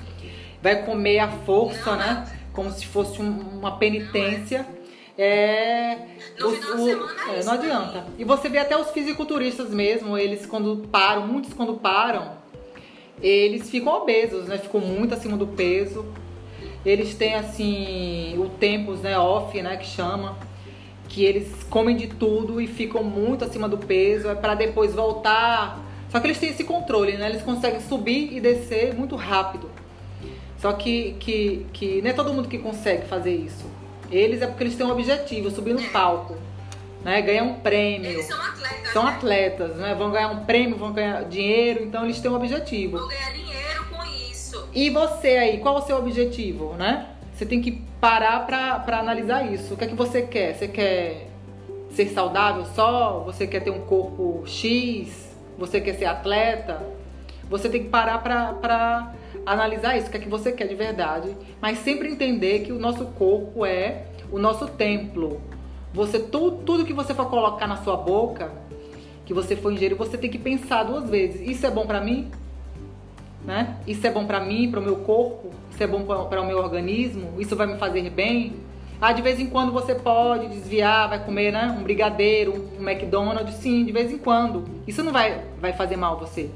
vai 0.60 0.82
comer 0.84 1.20
à 1.20 1.28
força, 1.28 1.90
Não, 1.92 1.98
né? 1.98 2.39
Como 2.52 2.70
se 2.72 2.86
fosse 2.86 3.20
um- 3.22 3.58
uma 3.58 3.76
penitência. 3.78 4.66
É. 5.18 5.98
No 6.38 6.48
o- 6.48 6.52
final 6.52 6.76
de 6.76 6.82
o- 6.82 6.86
semana 6.86 7.12
é 7.34 7.38
é, 7.40 7.44
não 7.44 7.52
adianta. 7.52 8.06
E 8.18 8.24
você 8.24 8.48
vê 8.48 8.58
até 8.58 8.76
os 8.76 8.90
fisiculturistas 8.90 9.70
mesmo, 9.70 10.16
eles 10.16 10.46
quando 10.46 10.88
param, 10.90 11.26
muitos 11.26 11.52
quando 11.52 11.74
param, 11.74 12.32
eles 13.20 13.68
ficam 13.70 13.92
obesos, 13.94 14.46
né? 14.48 14.56
Ficam 14.58 14.80
muito 14.80 15.12
acima 15.14 15.36
do 15.36 15.46
peso. 15.46 16.06
Eles 16.84 17.14
têm 17.14 17.34
assim 17.34 18.34
o 18.38 18.48
tempos, 18.48 19.00
né, 19.02 19.18
off, 19.18 19.60
né, 19.60 19.76
que 19.76 19.86
chama, 19.86 20.38
que 21.08 21.22
eles 21.24 21.62
comem 21.68 21.94
de 21.94 22.06
tudo 22.06 22.58
e 22.60 22.66
ficam 22.66 23.04
muito 23.04 23.44
acima 23.44 23.68
do 23.68 23.76
peso, 23.76 24.28
é 24.30 24.34
para 24.34 24.54
depois 24.54 24.94
voltar. 24.94 25.78
Só 26.08 26.18
que 26.18 26.26
eles 26.26 26.38
têm 26.38 26.48
esse 26.50 26.64
controle, 26.64 27.12
né? 27.18 27.28
Eles 27.28 27.42
conseguem 27.42 27.80
subir 27.80 28.34
e 28.34 28.40
descer 28.40 28.94
muito 28.94 29.14
rápido. 29.16 29.70
Só 30.60 30.72
que, 30.72 31.16
que, 31.18 31.66
que 31.72 32.02
não 32.02 32.10
é 32.10 32.12
todo 32.12 32.32
mundo 32.32 32.48
que 32.48 32.58
consegue 32.58 33.06
fazer 33.06 33.34
isso. 33.34 33.64
Eles 34.10 34.42
é 34.42 34.46
porque 34.46 34.64
eles 34.64 34.76
têm 34.76 34.86
um 34.86 34.90
objetivo, 34.90 35.50
subir 35.50 35.72
no 35.72 35.82
palco, 35.90 36.36
né? 37.02 37.22
Ganhar 37.22 37.44
um 37.44 37.54
prêmio. 37.54 38.10
Eles 38.10 38.26
são 38.26 38.40
atletas. 38.40 38.92
São 38.92 39.04
né? 39.04 39.10
atletas, 39.10 39.76
né? 39.76 39.94
Vão 39.94 40.10
ganhar 40.10 40.28
um 40.28 40.44
prêmio, 40.44 40.76
vão 40.76 40.92
ganhar 40.92 41.24
dinheiro, 41.24 41.84
então 41.84 42.04
eles 42.04 42.20
têm 42.20 42.30
um 42.30 42.34
objetivo. 42.34 42.98
Vou 42.98 43.08
ganhar 43.08 43.32
dinheiro 43.32 43.84
com 43.90 44.04
isso. 44.04 44.68
E 44.74 44.90
você 44.90 45.28
aí, 45.28 45.58
qual 45.58 45.76
é 45.76 45.78
o 45.78 45.86
seu 45.86 45.96
objetivo, 45.96 46.74
né? 46.74 47.06
Você 47.32 47.46
tem 47.46 47.62
que 47.62 47.82
parar 47.98 48.44
pra, 48.44 48.80
pra 48.80 48.98
analisar 48.98 49.50
isso. 49.50 49.72
O 49.72 49.76
que 49.78 49.84
é 49.84 49.86
que 49.86 49.94
você 49.94 50.22
quer? 50.22 50.54
Você 50.56 50.68
quer 50.68 51.28
ser 51.94 52.08
saudável 52.10 52.66
só? 52.74 53.20
Você 53.20 53.46
quer 53.46 53.60
ter 53.60 53.70
um 53.70 53.80
corpo 53.80 54.42
X? 54.46 55.30
Você 55.56 55.80
quer 55.80 55.94
ser 55.94 56.04
atleta? 56.04 56.82
Você 57.48 57.68
tem 57.70 57.84
que 57.84 57.88
parar 57.88 58.18
pra, 58.18 58.52
pra 58.54 59.14
analisar 59.44 59.96
isso, 59.96 60.08
o 60.08 60.10
que 60.10 60.16
é 60.16 60.20
que 60.20 60.28
você 60.28 60.52
quer 60.52 60.66
de 60.66 60.74
verdade. 60.74 61.36
Mas 61.60 61.78
sempre 61.78 62.08
entender 62.08 62.60
que 62.60 62.72
o 62.72 62.78
nosso 62.78 63.04
corpo 63.06 63.64
é 63.64 64.04
o 64.30 64.38
nosso 64.38 64.66
templo. 64.68 65.40
Você, 65.92 66.18
tudo, 66.18 66.62
tudo 66.64 66.84
que 66.84 66.92
você 66.92 67.14
for 67.14 67.28
colocar 67.28 67.66
na 67.66 67.76
sua 67.78 67.96
boca, 67.96 68.52
que 69.26 69.34
você 69.34 69.56
for 69.56 69.72
ingerir, 69.72 69.96
você 69.96 70.16
tem 70.16 70.30
que 70.30 70.38
pensar 70.38 70.84
duas 70.84 71.08
vezes. 71.08 71.40
Isso 71.48 71.66
é 71.66 71.70
bom 71.70 71.86
pra 71.86 72.00
mim? 72.00 72.30
né? 73.44 73.76
Isso 73.86 74.06
é 74.06 74.10
bom 74.10 74.26
pra 74.26 74.40
mim, 74.40 74.70
para 74.70 74.80
o 74.80 74.82
meu 74.82 74.96
corpo? 74.96 75.50
Isso 75.70 75.82
é 75.82 75.86
bom 75.86 76.02
para 76.02 76.40
o 76.40 76.46
meu 76.46 76.58
organismo? 76.58 77.40
Isso 77.40 77.56
vai 77.56 77.66
me 77.66 77.78
fazer 77.78 78.08
bem? 78.10 78.54
Ah, 79.00 79.12
de 79.12 79.22
vez 79.22 79.40
em 79.40 79.46
quando 79.46 79.72
você 79.72 79.94
pode 79.94 80.48
desviar, 80.48 81.08
vai 81.08 81.24
comer, 81.24 81.52
né? 81.52 81.74
Um 81.78 81.82
brigadeiro, 81.82 82.68
um 82.78 82.88
McDonald's, 82.88 83.54
sim, 83.54 83.84
de 83.84 83.92
vez 83.92 84.12
em 84.12 84.18
quando. 84.18 84.64
Isso 84.86 85.02
não 85.02 85.10
vai, 85.10 85.42
vai 85.58 85.72
fazer 85.72 85.96
mal 85.96 86.16
a 86.16 86.18
você. 86.18 86.50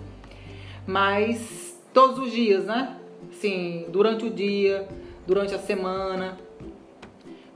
Mas 0.86 1.63
todos 1.94 2.18
os 2.18 2.32
dias, 2.32 2.64
né? 2.64 2.96
Sim, 3.40 3.86
durante 3.88 4.26
o 4.26 4.30
dia, 4.30 4.86
durante 5.26 5.54
a 5.54 5.58
semana, 5.58 6.36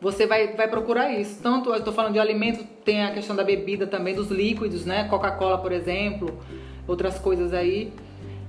você 0.01 0.27
vai, 0.27 0.55
vai 0.55 0.69
procurar 0.69 1.11
isso. 1.11 1.43
Tanto, 1.43 1.71
eu 1.71 1.77
estou 1.77 1.93
falando 1.93 2.13
de 2.13 2.21
alimento, 2.21 2.65
tem 2.85 3.03
a 3.05 3.13
questão 3.13 3.35
da 3.35 3.45
bebida 3.45 3.87
também, 3.87 4.15
dos 4.15 4.29
líquidos, 4.29 4.87
né? 4.87 5.09
Coca-Cola, 5.09 5.59
por 5.59 5.73
exemplo, 5.73 6.41
outras 6.87 7.19
coisas 7.19 7.53
aí 7.53 7.93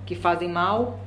que 0.05 0.15
fazem 0.15 0.47
mal. 0.47 0.99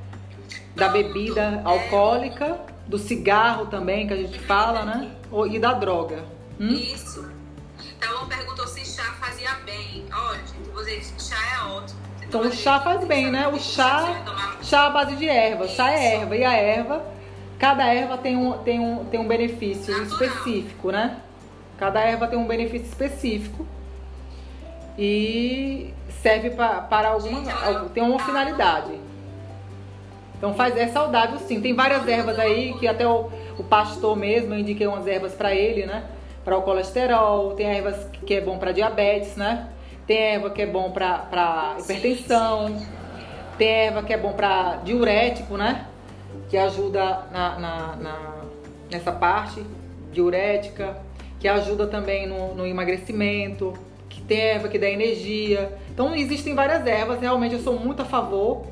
Da 0.75 0.89
bebida 0.89 1.61
alcoólica, 1.63 2.59
do 2.87 2.97
cigarro 2.97 3.67
também, 3.67 4.07
que 4.07 4.13
a 4.13 4.17
gente 4.17 4.39
fala, 4.39 4.83
né? 4.83 5.15
E 5.49 5.59
da 5.59 5.73
droga. 5.73 6.25
Hum? 6.59 6.69
Isso. 6.69 7.31
Então, 7.97 8.27
perguntou 8.27 8.67
se 8.67 8.83
chá 8.85 9.03
fazia 9.13 9.53
bem. 9.65 10.05
Ó, 10.11 10.33
gente, 10.83 11.13
que 11.13 11.21
chá 11.21 11.37
é 11.55 11.71
ótimo. 11.71 11.99
Então 12.33 12.47
o 12.47 12.51
chá 12.51 12.79
faz 12.79 13.05
bem, 13.05 13.29
né? 13.29 13.47
O 13.47 13.59
chá, 13.59 14.23
chá 14.63 14.87
à 14.87 14.89
base 14.89 15.15
de 15.15 15.29
erva. 15.29 15.67
Chá 15.67 15.91
é 15.91 16.15
erva. 16.15 16.35
E 16.35 16.43
a 16.43 16.53
erva, 16.53 17.05
cada 17.59 17.85
erva 17.85 18.17
tem 18.17 18.35
um, 18.35 18.53
tem 18.53 18.79
um, 18.79 19.05
tem 19.05 19.19
um 19.19 19.27
benefício 19.27 20.01
específico, 20.01 20.91
né? 20.91 21.17
Cada 21.77 22.01
erva 22.01 22.27
tem 22.27 22.39
um 22.39 22.47
benefício 22.47 22.87
específico. 22.87 23.67
E 24.97 25.93
serve 26.23 26.49
pra, 26.49 26.81
para 26.81 27.09
alguma. 27.09 27.51
Tem 27.93 28.01
uma 28.01 28.17
finalidade. 28.17 28.99
Então 30.35 30.55
faz, 30.55 30.75
é 30.75 30.87
saudável 30.87 31.37
sim. 31.37 31.61
Tem 31.61 31.75
várias 31.75 32.07
ervas 32.07 32.39
aí 32.39 32.73
que 32.79 32.87
até 32.87 33.07
o, 33.07 33.29
o 33.59 33.63
pastor 33.63 34.17
mesmo 34.17 34.55
indiquei 34.55 34.87
umas 34.87 35.05
ervas 35.05 35.35
para 35.35 35.53
ele, 35.53 35.85
né? 35.85 36.03
Para 36.43 36.57
o 36.57 36.63
colesterol, 36.63 37.51
tem 37.51 37.67
ervas 37.67 38.07
que 38.25 38.33
é 38.33 38.41
bom 38.41 38.57
para 38.57 38.71
diabetes, 38.71 39.35
né? 39.35 39.67
Tem 40.05 40.17
erva 40.17 40.49
que 40.49 40.61
é 40.61 40.65
bom 40.65 40.91
para 40.91 41.75
hipertensão. 41.79 42.75
Tem 43.57 43.67
erva 43.67 44.03
que 44.03 44.13
é 44.13 44.17
bom 44.17 44.33
para 44.33 44.77
diurético, 44.83 45.57
né? 45.57 45.85
Que 46.49 46.57
ajuda 46.57 47.27
na, 47.31 47.59
na- 47.59 47.95
na- 47.95 48.41
nessa 48.91 49.11
parte 49.11 49.63
diurética, 50.11 50.97
que 51.39 51.47
ajuda 51.47 51.87
também 51.87 52.27
no, 52.27 52.53
no 52.53 52.65
emagrecimento, 52.65 53.73
que 54.09 54.21
tem 54.21 54.39
erva 54.39 54.67
que 54.67 54.77
dá 54.77 54.87
energia. 54.89 55.73
Então 55.91 56.15
existem 56.15 56.53
várias 56.53 56.85
ervas, 56.85 57.19
realmente 57.19 57.53
eu 57.55 57.59
sou 57.61 57.79
muito 57.79 58.01
a 58.01 58.05
favor 58.05 58.65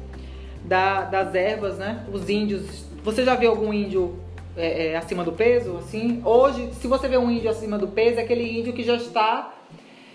da- 0.64 1.02
das 1.06 1.34
ervas, 1.34 1.78
né? 1.78 2.06
Os 2.12 2.30
índios. 2.30 2.86
Você 3.03 3.24
já 3.26 3.36
viu 3.36 3.49
algum 3.49 3.74
índio 3.74 4.20
é, 4.56 4.88
é, 4.90 4.95
acima 4.98 5.24
do 5.24 5.32
peso? 5.32 5.78
Assim? 5.78 6.22
Hoje, 6.26 6.70
se 6.74 6.88
você 6.88 7.08
vê 7.08 7.18
um 7.18 7.32
índio 7.32 7.49
acima 7.49 7.78
do 7.78 7.88
peso, 7.88 8.20
é 8.20 8.24
aquele 8.24 8.60
índio 8.60 8.74
que 8.74 8.84
já 8.84 8.95
está 8.95 9.53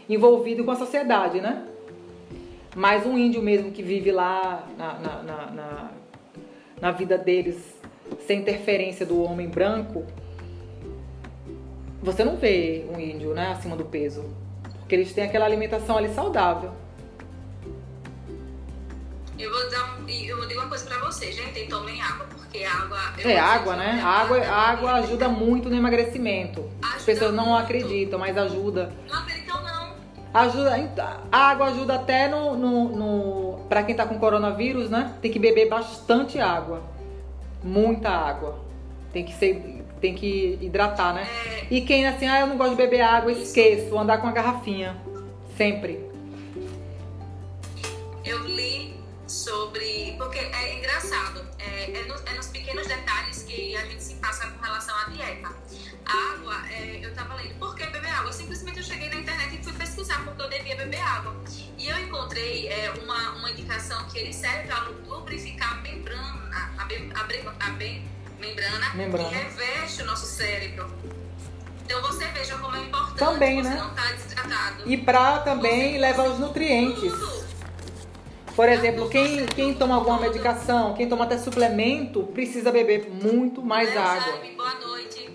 envolvido 0.09 0.65
com 0.65 0.70
a 0.70 0.77
sociedade, 0.77 1.41
né? 1.41 1.66
Mas 2.74 3.07
um 3.07 3.16
índio 3.16 3.43
mesmo 3.43 3.70
que 3.73 3.83
vive 3.83 4.12
lá 4.12 4.66
na, 4.77 4.95
na, 4.95 5.23
na, 5.23 5.47
na, 5.51 5.91
na 6.81 6.91
vida 6.93 7.16
deles, 7.16 7.57
sem 8.27 8.41
interferência 8.41 9.07
do 9.07 9.23
homem 9.23 9.49
branco, 9.49 10.05
você 12.03 12.23
não 12.23 12.37
vê 12.37 12.85
um 12.95 13.01
índio 13.01 13.35
né, 13.35 13.49
acima 13.49 13.74
do 13.77 13.85
peso. 13.85 14.24
Porque 14.81 14.95
eles 14.95 15.12
têm 15.12 15.24
aquela 15.24 15.45
alimentação 15.47 15.97
ali 15.97 16.09
saudável. 16.15 16.73
Eu 19.39 19.51
vou 19.51 19.70
dar 19.70 19.99
um, 19.99 20.09
eu 20.09 20.37
vou 20.37 20.47
dizer 20.47 20.59
uma 20.59 20.69
coisa 20.69 20.87
pra 20.87 20.99
vocês, 21.01 21.35
gente, 21.35 21.66
tomem 21.66 22.01
água, 22.01 22.27
porque 22.27 22.65
água. 22.65 22.99
É 23.19 23.23
vou 23.23 23.39
água, 23.39 23.77
né? 23.77 23.99
é 23.99 24.03
A 24.03 24.07
água, 24.07 24.39
água, 24.39 24.51
água 24.51 24.93
ajuda 24.95 25.28
muito 25.28 25.69
no 25.69 25.77
emagrecimento. 25.77 26.70
As 26.81 26.95
Ajuda 26.95 27.05
pessoas 27.05 27.35
não 27.35 27.47
muito. 27.47 27.62
acreditam, 27.65 28.19
mas 28.19 28.37
ajuda. 28.39 28.93
Não 29.09 29.19
acreditam, 29.19 29.62
não. 29.62 29.76
Ajuda, 30.41 30.77
a 31.33 31.39
água 31.39 31.67
ajuda 31.69 31.95
até 31.95 32.29
no, 32.29 32.57
no, 32.57 32.89
no 32.91 33.59
para 33.69 33.83
quem 33.83 33.95
tá 33.95 34.07
com 34.07 34.19
coronavírus, 34.19 34.91
né? 34.91 35.15
Tem 35.23 35.31
que 35.31 35.39
beber 35.39 35.69
bastante 35.69 36.39
água, 36.39 36.83
muita 37.63 38.11
água. 38.11 38.59
Tem 39.13 39.25
que 39.25 39.33
ser, 39.35 39.83
tem 40.01 40.15
que 40.15 40.59
hidratar, 40.61 41.15
né? 41.15 41.27
É, 41.47 41.67
E 41.71 41.81
quem 41.81 42.07
assim, 42.07 42.27
ah, 42.27 42.41
eu 42.41 42.47
não 42.47 42.57
gosto 42.57 42.71
de 42.71 42.77
beber 42.77 43.01
água, 43.01 43.33
esqueço, 43.33 43.99
andar 43.99 44.19
com 44.19 44.27
a 44.27 44.33
garrafinha, 44.33 44.97
sempre. 45.57 46.05
eu 48.25 48.43
li 48.45 48.95
sobre. 49.47 50.14
Porque 50.18 50.39
é 50.39 50.74
engraçado, 50.78 51.47
é, 51.59 51.90
é, 51.93 52.05
nos, 52.06 52.20
é 52.27 52.35
nos 52.35 52.47
pequenos 52.48 52.86
detalhes 52.86 53.43
que 53.44 53.77
a 53.77 53.85
gente 53.86 54.02
se 54.02 54.14
passa 54.14 54.47
com 54.48 54.62
relação 54.64 54.94
à 54.97 55.05
dieta. 55.05 55.48
A 56.05 56.32
água, 56.35 56.56
é, 56.70 57.01
eu 57.02 57.14
tava 57.14 57.35
lendo, 57.35 57.55
por 57.59 57.74
que 57.74 57.86
beber 57.86 58.10
água? 58.10 58.32
Simplesmente 58.32 58.78
eu 58.78 58.85
cheguei 58.85 59.09
na 59.09 59.16
internet 59.16 59.56
e 59.56 59.62
fui 59.64 59.73
pesquisar 59.73 60.24
porque 60.24 60.43
eu 60.43 60.48
devia 60.48 60.77
beber 60.77 61.01
água. 61.01 61.36
E 61.78 61.89
eu 61.89 61.98
encontrei 62.01 62.68
é, 62.68 62.90
uma, 63.02 63.31
uma 63.32 63.51
indicação 63.51 64.05
que 64.09 64.18
ele 64.18 64.32
serve 64.32 64.66
para 64.68 64.81
lubrificar 65.06 65.73
a 65.73 65.77
membrana, 65.77 66.73
a, 66.78 66.85
be- 66.85 67.10
a, 67.14 67.23
bre- 67.24 67.44
a 67.60 67.70
be- 67.70 68.02
membrana, 68.40 68.94
Membrana. 68.94 69.28
que 69.28 69.35
reveste 69.35 70.02
o 70.02 70.06
nosso 70.06 70.27
cérebro. 70.27 70.93
Então 71.85 72.02
você 72.02 72.24
veja 72.28 72.59
como 72.59 72.74
é 72.77 72.81
importante 72.82 73.18
Também, 73.18 73.62
você 73.62 73.68
né? 73.68 73.77
não 73.77 73.90
estar 73.90 74.12
desidratado. 74.12 74.82
E 74.90 74.97
pra 74.97 75.39
também 75.40 75.98
levar 75.98 76.24
os 76.28 76.39
nutrientes. 76.39 77.12
Tudo. 77.12 77.45
Por 78.57 78.69
exemplo, 78.70 79.09
quem, 79.11 79.45
quem 79.47 79.74
toma 79.74 79.95
alguma 79.97 80.19
medicação, 80.19 80.95
quem 80.95 81.07
toma 81.07 81.24
até 81.24 81.37
suplemento, 81.37 82.23
precisa 82.23 82.73
beber 82.73 83.07
muito 83.11 83.61
mais 83.62 83.91
Léo 83.91 83.99
água. 84.01 84.33
Jaime, 84.33 84.57
boa 84.57 84.74
noite. 84.77 85.28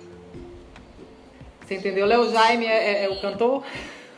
Você 1.64 1.76
entendeu? 1.76 2.08
Léo 2.08 2.32
Jaime 2.32 2.66
é, 2.66 3.04
é- 3.04 3.06
é 3.06 3.10
o 3.10 3.22
cantor? 3.22 3.64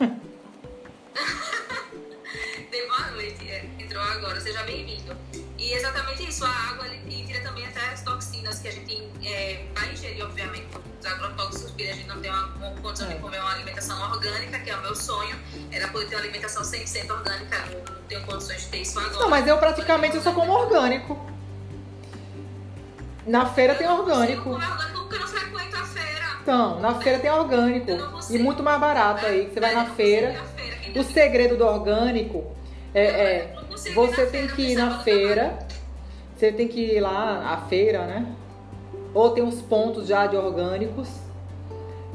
Dê 2.70 2.86
boa 2.86 3.10
noite, 3.10 3.46
é, 3.50 3.66
entrou 3.78 4.02
agora, 4.02 4.40
seja 4.40 4.62
bem-vindo. 4.62 5.14
E 5.56 5.72
exatamente 5.72 6.28
isso, 6.28 6.44
a 6.44 6.48
água 6.48 6.86
ele 6.86 7.24
tira 7.26 7.40
também 7.40 7.64
até 7.66 7.80
as 7.92 8.02
toxinas 8.02 8.58
que 8.58 8.68
a 8.68 8.72
gente 8.72 9.08
é, 9.24 9.64
vai 9.74 9.92
ingerir, 9.92 10.24
obviamente, 10.24 10.66
produtos 10.66 11.06
agrotóxicos, 11.06 11.70
porque 11.70 11.84
a 11.84 11.94
gente 11.94 12.08
não 12.08 12.20
tem 12.20 12.30
uma, 12.30 12.46
uma 12.56 12.70
condição 12.82 13.08
é. 13.08 13.14
de 13.14 13.20
comer 13.20 13.38
uma 13.40 13.52
alimentação 13.52 14.10
orgânica, 14.10 14.58
que 14.58 14.70
é 14.70 14.76
o 14.76 14.82
meu 14.82 14.96
sonho, 14.96 15.36
era 15.70 15.88
poder 15.88 16.06
ter 16.06 16.16
uma 16.16 16.22
alimentação 16.22 16.62
100% 16.62 17.10
orgânica, 17.10 17.58
não, 17.66 17.94
não 17.94 18.02
tenho 18.08 18.26
condições 18.26 18.62
de 18.62 18.66
ter 18.68 18.78
isso 18.78 18.98
agora. 18.98 19.16
Não, 19.16 19.28
mas 19.28 19.46
eu 19.46 19.56
praticamente 19.58 20.16
eu 20.16 20.22
só 20.22 20.32
como 20.32 20.52
orgânico. 20.52 21.34
Na 23.24 23.46
feira 23.46 23.74
eu 23.74 23.78
tem 23.78 23.88
orgânico. 23.88 24.50
Não 24.50 24.56
orgânico 24.56 24.98
porque 25.00 25.14
eu 25.14 25.20
não 25.20 25.28
frequento 25.28 25.76
a 25.76 25.84
feira. 25.84 26.38
Então, 26.42 26.80
na 26.80 27.00
feira 27.00 27.18
tem 27.20 27.30
orgânico. 27.30 27.90
E 28.28 28.38
muito 28.38 28.62
mais 28.62 28.78
barato 28.78 29.24
aí. 29.24 29.48
Você 29.48 29.60
vai 29.60 29.74
na 29.74 29.86
feira. 29.86 30.42
O 30.94 31.02
segredo 31.02 31.56
do 31.56 31.64
orgânico 31.64 32.54
é, 32.94 33.04
é 33.04 33.54
você 33.94 34.26
tem 34.26 34.46
que 34.46 34.62
ir 34.62 34.76
na 34.76 35.00
feira. 35.00 35.58
Você 36.36 36.52
tem 36.52 36.68
que 36.68 36.80
ir 36.80 37.00
lá 37.00 37.52
à 37.52 37.68
feira, 37.68 38.06
né? 38.06 38.26
Ou 39.12 39.30
tem 39.30 39.42
uns 39.42 39.60
pontos 39.62 40.06
já 40.06 40.26
de 40.26 40.36
orgânicos. 40.36 41.08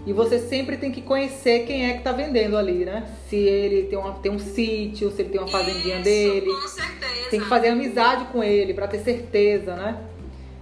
E 0.05 0.13
você 0.13 0.39
sempre 0.39 0.77
tem 0.77 0.91
que 0.91 1.01
conhecer 1.01 1.65
quem 1.65 1.89
é 1.89 1.93
que 1.93 2.03
tá 2.03 2.11
vendendo 2.11 2.57
ali, 2.57 2.85
né? 2.85 3.05
Se 3.29 3.35
ele 3.35 3.83
tem, 3.83 3.97
uma, 3.97 4.13
tem 4.13 4.31
um 4.31 4.39
sítio, 4.39 5.11
se 5.11 5.21
ele 5.21 5.29
tem 5.29 5.39
uma 5.39 5.47
fazendinha 5.47 5.95
Isso, 5.95 6.03
dele. 6.03 6.47
Com 6.47 6.67
certeza. 6.67 7.29
Tem 7.29 7.39
que 7.39 7.45
fazer 7.45 7.67
amizade 7.69 8.25
com 8.25 8.43
ele 8.43 8.73
para 8.73 8.87
ter 8.87 8.99
certeza, 8.99 9.75
né? 9.75 10.01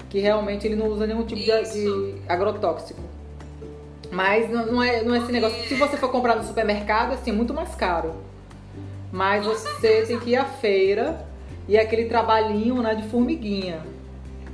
Que 0.10 0.20
realmente 0.20 0.68
ele 0.68 0.76
não 0.76 0.88
usa 0.88 1.08
nenhum 1.08 1.24
tipo 1.24 1.42
de, 1.42 1.72
de, 1.72 2.16
agrotóxico. 2.28 3.00
Mas 4.12 4.50
não, 4.50 4.66
não, 4.66 4.84
é, 4.84 5.04
não 5.04 5.16
é 5.16 5.20
esse 5.20 5.32
negócio. 5.32 5.64
Se 5.68 5.76
você 5.76 5.98
for 5.98 6.10
comprar 6.10 6.36
no 6.36 6.44
supermercado, 6.44 7.14
assim, 7.14 7.32
é 7.32 7.34
muito 7.34 7.54
mais 7.54 7.76
caro. 7.76 8.16
Mas 9.12 9.46
você 9.46 10.06
tem 10.06 10.20
que 10.20 10.32
ir 10.32 10.36
à 10.36 10.46
feira 10.46 11.26
e 11.68 11.78
aquele 11.78 12.06
trabalhinho 12.06 12.82
né, 12.82 12.96
de 12.96 13.08
formiguinha. 13.10 13.86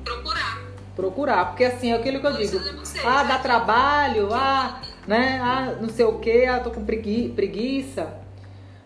Procurar. 0.04 0.62
Procurar, 0.96 1.46
porque 1.48 1.64
assim 1.64 1.92
é 1.92 1.96
aquilo 1.96 2.20
que 2.20 2.28
eu 2.28 2.34
digo. 2.34 2.60
Ah, 3.04 3.24
dá 3.24 3.40
trabalho, 3.40 4.30
ah, 4.32 4.80
né? 5.08 5.40
Ah, 5.42 5.76
não 5.82 5.90
sei 5.90 6.06
o 6.06 6.20
que, 6.20 6.46
ah, 6.46 6.60
tô 6.60 6.70
com 6.70 6.86
preguiça. 6.86 8.22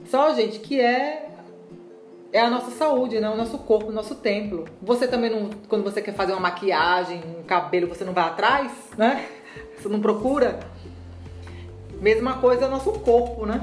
Só, 0.06 0.34
gente, 0.34 0.60
que 0.60 0.80
é 0.80 1.28
é 2.32 2.42
a 2.42 2.50
nossa 2.50 2.72
saúde, 2.72 3.20
né? 3.20 3.30
O 3.30 3.36
nosso 3.36 3.58
corpo, 3.58 3.90
o 3.90 3.94
nosso 3.94 4.16
templo. 4.16 4.66
Você 4.82 5.08
também 5.08 5.30
não, 5.30 5.50
quando 5.68 5.84
você 5.84 6.02
quer 6.02 6.14
fazer 6.14 6.34
uma 6.34 6.42
maquiagem, 6.42 7.22
um 7.40 7.44
cabelo, 7.44 7.88
você 7.88 8.04
não 8.04 8.14
vai 8.14 8.26
atrás, 8.26 8.72
né? 8.98 9.26
Você 9.78 9.88
não 9.90 10.00
procura. 10.00 10.60
Mesma 12.02 12.38
coisa 12.38 12.66
é 12.66 12.68
o 12.68 12.72
nosso 12.72 12.92
corpo, 12.94 13.46
né? 13.46 13.62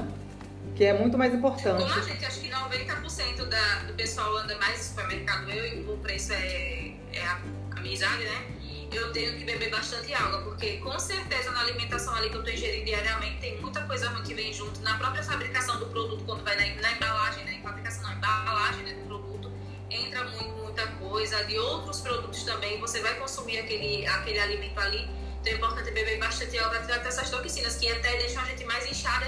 Que 0.75 0.83
é 0.83 0.93
muito 0.93 1.17
mais 1.17 1.33
importante. 1.33 1.81
Como 1.81 1.93
a 1.93 2.01
gente, 2.01 2.25
acho 2.25 2.41
que 2.41 2.49
90% 2.49 3.45
da, 3.45 3.75
do 3.87 3.93
pessoal 3.93 4.35
anda 4.37 4.57
mais 4.57 4.77
no 4.77 4.83
supermercado, 4.83 5.49
eu 5.49 5.93
o 5.93 5.97
preço 5.99 6.33
é, 6.33 6.93
é 7.13 7.25
a 7.25 7.39
amizade, 7.77 8.23
né? 8.23 8.45
Eu 8.91 9.11
tenho 9.13 9.37
que 9.37 9.45
beber 9.45 9.69
bastante 9.71 10.13
água, 10.13 10.41
porque 10.41 10.77
com 10.77 10.97
certeza 10.99 11.51
na 11.51 11.61
alimentação 11.61 12.13
ali 12.15 12.29
que 12.29 12.35
eu 12.35 12.43
tô 12.43 12.49
ingerindo 12.49 12.85
diariamente 12.85 13.37
tem 13.39 13.61
muita 13.61 13.81
coisa 13.83 14.09
ruim 14.09 14.23
que 14.23 14.33
vem 14.33 14.53
junto. 14.53 14.81
Na 14.81 14.97
própria 14.97 15.23
fabricação 15.23 15.79
do 15.79 15.85
produto, 15.85 16.23
quando 16.25 16.43
vai 16.43 16.55
na, 16.55 16.81
na 16.81 16.91
embalagem, 16.91 17.45
né? 17.45 17.59
Fabricação, 17.63 18.03
não, 18.03 18.13
embalagem 18.13 18.83
né, 18.83 18.93
do 18.93 19.05
produto, 19.05 19.51
entra 19.89 20.25
muito, 20.25 20.49
muita 20.61 20.87
coisa. 20.87 21.43
De 21.45 21.57
outros 21.57 22.01
produtos 22.01 22.43
também, 22.43 22.81
você 22.81 23.01
vai 23.01 23.15
consumir 23.15 23.59
aquele, 23.59 24.05
aquele 24.05 24.39
alimento 24.39 24.77
ali. 24.79 25.09
Então 25.39 25.53
é 25.53 25.55
importante 25.55 25.91
beber 25.91 26.19
bastante 26.19 26.57
água 26.57 26.71
para 26.71 26.81
tirar 26.81 27.07
essas 27.07 27.29
toxinas, 27.29 27.77
que 27.77 27.89
até 27.89 28.17
deixam 28.17 28.41
a 28.41 28.45
gente 28.45 28.65
mais 28.65 28.89
inchada, 28.89 29.25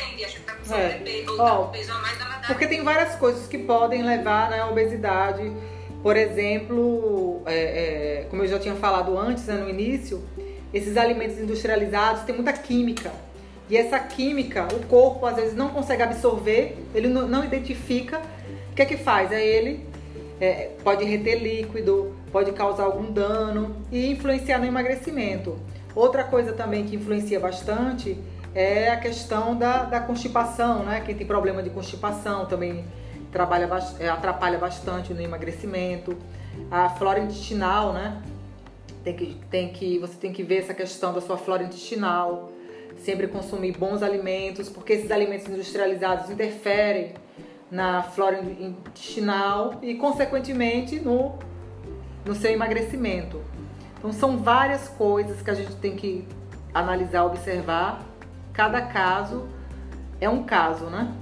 gente 0.00 0.40
tá 0.40 0.54
com 0.54 0.64
sobrepeso, 0.64 1.28
é. 1.28 1.30
ou 1.30 1.36
tá 1.36 1.56
com 1.56 1.68
peso 1.68 1.92
a 1.92 1.98
mais 1.98 2.18
da 2.18 2.24
verdade. 2.24 2.46
Porque 2.46 2.66
tem 2.66 2.82
várias 2.82 3.14
coisas 3.16 3.46
que 3.46 3.58
podem 3.58 4.02
levar 4.02 4.50
né, 4.50 4.60
à 4.60 4.68
obesidade 4.68 5.52
por 6.02 6.16
exemplo, 6.16 7.42
é, 7.46 7.54
é, 8.22 8.26
como 8.28 8.42
eu 8.42 8.48
já 8.48 8.58
tinha 8.58 8.74
falado 8.74 9.16
antes, 9.16 9.46
né, 9.46 9.54
no 9.54 9.70
início, 9.70 10.20
esses 10.74 10.96
alimentos 10.96 11.38
industrializados 11.38 12.24
têm 12.24 12.34
muita 12.34 12.52
química. 12.52 13.12
E 13.70 13.76
essa 13.76 13.98
química, 14.00 14.66
o 14.74 14.84
corpo 14.86 15.24
às 15.24 15.36
vezes 15.36 15.54
não 15.54 15.68
consegue 15.68 16.02
absorver, 16.02 16.76
ele 16.92 17.06
não, 17.06 17.28
não 17.28 17.44
identifica. 17.44 18.20
O 18.72 18.74
que 18.74 18.82
é 18.82 18.84
que 18.84 18.96
faz? 18.96 19.30
É 19.30 19.46
ele 19.46 19.86
é, 20.40 20.70
pode 20.82 21.04
reter 21.04 21.40
líquido, 21.40 22.16
pode 22.32 22.50
causar 22.50 22.82
algum 22.82 23.12
dano 23.12 23.76
e 23.92 24.10
influenciar 24.10 24.58
no 24.58 24.66
emagrecimento. 24.66 25.56
Outra 25.94 26.24
coisa 26.24 26.52
também 26.52 26.84
que 26.84 26.96
influencia 26.96 27.38
bastante 27.38 28.18
é 28.54 28.90
a 28.90 28.96
questão 28.98 29.56
da, 29.56 29.84
da 29.84 30.00
constipação, 30.00 30.82
né? 30.84 31.00
Quem 31.00 31.14
tem 31.14 31.26
problema 31.26 31.62
de 31.62 31.70
constipação 31.70 32.46
também 32.46 32.84
trabalha, 33.30 33.68
é, 33.98 34.08
atrapalha 34.08 34.58
bastante 34.58 35.14
no 35.14 35.20
emagrecimento. 35.20 36.16
A 36.70 36.90
flora 36.90 37.18
intestinal, 37.18 37.92
né? 37.92 38.22
Tem 39.02 39.16
que, 39.16 39.40
tem 39.50 39.72
que, 39.72 39.98
você 39.98 40.14
tem 40.14 40.32
que 40.32 40.42
ver 40.42 40.58
essa 40.58 40.74
questão 40.74 41.12
da 41.12 41.20
sua 41.20 41.36
flora 41.36 41.62
intestinal. 41.62 42.52
Sempre 42.98 43.26
consumir 43.26 43.76
bons 43.76 44.02
alimentos, 44.02 44.68
porque 44.68 44.92
esses 44.92 45.10
alimentos 45.10 45.48
industrializados 45.48 46.30
interferem 46.30 47.14
na 47.70 48.02
flora 48.02 48.38
intestinal 48.40 49.78
e, 49.80 49.94
consequentemente, 49.94 51.00
no, 51.00 51.38
no 52.24 52.34
seu 52.34 52.52
emagrecimento. 52.52 53.40
Então, 53.98 54.12
são 54.12 54.36
várias 54.36 54.88
coisas 54.88 55.40
que 55.40 55.50
a 55.50 55.54
gente 55.54 55.74
tem 55.76 55.96
que 55.96 56.28
analisar, 56.74 57.24
observar. 57.24 58.11
Cada 58.52 58.82
caso 58.82 59.48
é 60.20 60.28
um 60.28 60.44
caso, 60.44 60.86
né? 60.86 61.14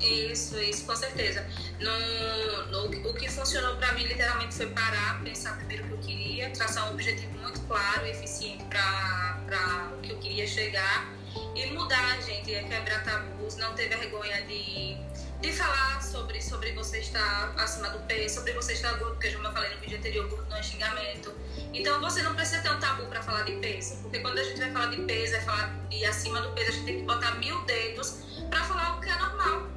Isso, 0.00 0.58
isso, 0.58 0.84
com 0.84 0.96
certeza. 0.96 1.46
No, 1.78 2.88
no, 2.88 3.08
o 3.10 3.14
que 3.14 3.30
funcionou 3.30 3.76
para 3.76 3.92
mim, 3.92 4.04
literalmente, 4.04 4.54
foi 4.54 4.66
parar, 4.66 5.22
pensar 5.22 5.56
primeiro 5.58 5.84
o 5.84 5.88
que 5.88 5.92
eu 5.92 5.98
queria, 5.98 6.50
traçar 6.50 6.90
um 6.90 6.94
objetivo 6.94 7.38
muito 7.38 7.60
claro 7.68 8.04
e 8.06 8.10
eficiente 8.10 8.64
para 8.64 9.92
o 9.96 10.00
que 10.00 10.10
eu 10.10 10.18
queria 10.18 10.46
chegar 10.46 11.08
e 11.54 11.66
mudar, 11.72 12.20
gente, 12.22 12.52
é 12.52 12.64
quebrar 12.64 13.04
tabus, 13.04 13.56
não 13.56 13.74
ter 13.74 13.88
vergonha 13.88 14.42
de, 14.42 14.96
de 15.42 15.52
falar 15.52 16.00
sobre, 16.00 16.40
sobre 16.40 16.72
você 16.72 17.00
estar 17.00 17.52
acima 17.58 17.90
do 17.90 17.98
peso, 18.06 18.36
sobre 18.36 18.52
você 18.52 18.74
estar 18.74 18.92
gordo, 18.92 19.14
porque 19.14 19.26
eu 19.26 19.52
falei 19.52 19.74
no 19.74 19.80
vídeo 19.80 19.98
anterior, 19.98 20.28
gordo 20.28 20.48
não 20.48 20.56
é 20.56 20.62
xingamento. 20.62 21.34
Então 21.74 22.00
você 22.00 22.22
não 22.22 22.32
precisa 22.36 22.62
ter 22.62 22.70
um 22.70 22.78
tabu 22.78 23.06
para 23.06 23.20
falar 23.20 23.42
de 23.42 23.52
peso, 23.56 23.96
porque 24.02 24.20
quando 24.20 24.38
a 24.38 24.44
gente 24.44 24.60
vai 24.60 24.70
falar 24.70 24.86
de 24.86 25.02
peso, 25.02 25.34
é 25.34 25.40
falar 25.40 25.74
de 25.90 26.04
acima 26.04 26.40
do 26.40 26.52
peso, 26.52 26.68
a 26.68 26.72
gente 26.74 26.84
tem 26.84 26.98
que 27.00 27.04
botar 27.04 27.32
mil 27.32 27.60
dedos 27.64 28.18
para 28.48 28.62
falar 28.64 28.96
o 28.96 29.00
que 29.00 29.10
é 29.10 29.16
normal 29.16 29.72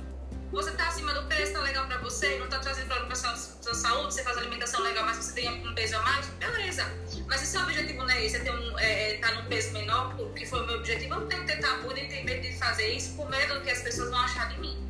você 0.56 0.70
está 0.70 0.88
acima 0.88 1.14
do 1.14 1.28
peso, 1.28 1.44
está 1.44 1.60
legal 1.60 1.86
para 1.86 1.98
você, 1.98 2.38
não 2.38 2.46
está 2.46 2.60
trazendo 2.60 2.88
problema 2.88 3.08
para 3.08 3.16
sua, 3.16 3.36
sua 3.36 3.74
saúde, 3.74 4.14
você 4.14 4.24
faz 4.24 4.38
alimentação 4.38 4.82
legal, 4.82 5.06
mas 5.06 5.18
você 5.18 5.34
tem 5.34 5.50
um 5.50 5.76
peso 5.76 5.98
a 5.98 6.02
mais, 6.02 6.26
beleza. 6.28 6.86
Mas 7.28 7.42
se 7.42 7.48
seu 7.48 7.62
objetivo 7.62 8.04
não 8.04 8.10
é 8.10 8.26
esse, 8.26 8.38
é 8.38 8.54
um, 8.54 8.80
é, 8.80 9.16
é, 9.16 9.18
tá 9.18 9.34
num 9.34 9.46
peso 9.50 9.74
menor, 9.74 10.16
que 10.34 10.46
foi 10.46 10.62
o 10.62 10.66
meu 10.66 10.78
objetivo, 10.78 11.16
eu 11.16 11.20
não 11.20 11.28
tenho 11.28 11.42
que 11.42 11.48
ter 11.54 11.60
tabu 11.60 11.92
nem 11.94 12.08
ter 12.08 12.24
medo 12.24 12.42
de 12.42 12.54
fazer 12.58 12.88
isso 12.88 13.16
por 13.16 13.30
medo 13.30 13.56
do 13.56 13.62
que 13.62 13.70
as 13.70 13.82
pessoas 13.82 14.10
vão 14.10 14.20
achar 14.20 14.48
de 14.48 14.60
mim. 14.62 14.82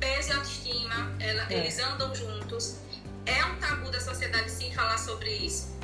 Peso 0.00 0.30
e 0.30 0.32
autoestima, 0.32 1.12
ela, 1.20 1.46
é. 1.50 1.58
eles 1.58 1.78
andam 1.78 2.14
juntos. 2.14 2.78
É 3.26 3.44
um 3.44 3.56
tabu 3.56 3.90
da 3.90 4.00
sociedade 4.00 4.50
sim 4.50 4.72
falar 4.72 4.98
sobre 4.98 5.30
isso. 5.30 5.78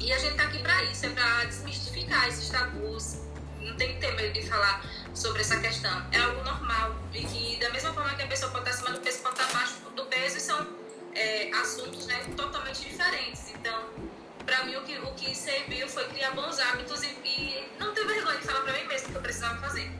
E 0.00 0.12
a 0.12 0.18
gente 0.18 0.36
tá 0.36 0.44
aqui 0.44 0.58
para 0.58 0.82
isso, 0.84 1.06
é 1.06 1.10
para 1.10 1.44
desmistificar 1.44 2.26
esses 2.28 2.48
tabus. 2.48 3.18
Não 3.60 3.76
tem 3.76 3.94
que 3.94 4.00
ter 4.00 4.12
medo 4.14 4.32
de 4.32 4.48
falar 4.48 4.82
sobre 5.14 5.42
essa 5.42 5.58
questão. 5.60 6.06
É 6.10 6.18
algo 6.18 6.42
normal 6.42 6.96
e 7.12 7.24
que, 7.24 7.56
da 7.60 7.70
mesma 7.70 7.92
forma 7.92 8.14
que 8.14 8.22
a 8.22 8.26
pessoa 8.26 8.50
pode 8.50 8.68
estar 8.68 8.82
acima 8.82 8.98
do 8.98 9.04
peso, 9.04 9.18
pode 9.20 9.40
estar 9.40 9.50
abaixo 9.50 9.74
do 9.94 10.06
peso, 10.06 10.40
são 10.40 10.66
é, 11.14 11.50
assuntos 11.52 12.06
né, 12.06 12.24
totalmente 12.36 12.80
diferentes. 12.88 13.52
Então, 13.54 13.90
para 14.46 14.64
mim, 14.64 14.76
o 14.76 14.82
que, 14.82 14.96
o 14.98 15.12
que 15.14 15.34
serviu 15.34 15.88
foi 15.88 16.04
criar 16.08 16.30
bons 16.30 16.58
hábitos 16.58 17.02
e, 17.02 17.08
e 17.24 17.68
não 17.78 17.92
ter 17.92 18.06
vergonha 18.06 18.38
de 18.38 18.46
falar 18.46 18.60
para 18.60 18.72
mim 18.72 18.84
mesmo 18.86 19.08
que 19.08 19.14
eu 19.16 19.20
precisava 19.20 19.60
fazer. 19.60 19.90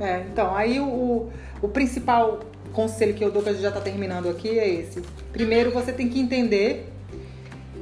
É, 0.00 0.24
então, 0.30 0.54
aí 0.54 0.78
o, 0.78 1.28
o 1.60 1.68
principal 1.68 2.40
conselho 2.72 3.14
que 3.14 3.24
eu 3.24 3.30
dou, 3.30 3.42
que 3.42 3.48
a 3.48 3.52
gente 3.52 3.62
já 3.62 3.68
está 3.68 3.80
terminando 3.80 4.28
aqui, 4.28 4.58
é 4.58 4.68
esse. 4.68 5.02
Primeiro, 5.32 5.70
você 5.70 5.92
tem 5.92 6.08
que 6.08 6.20
entender 6.20 6.92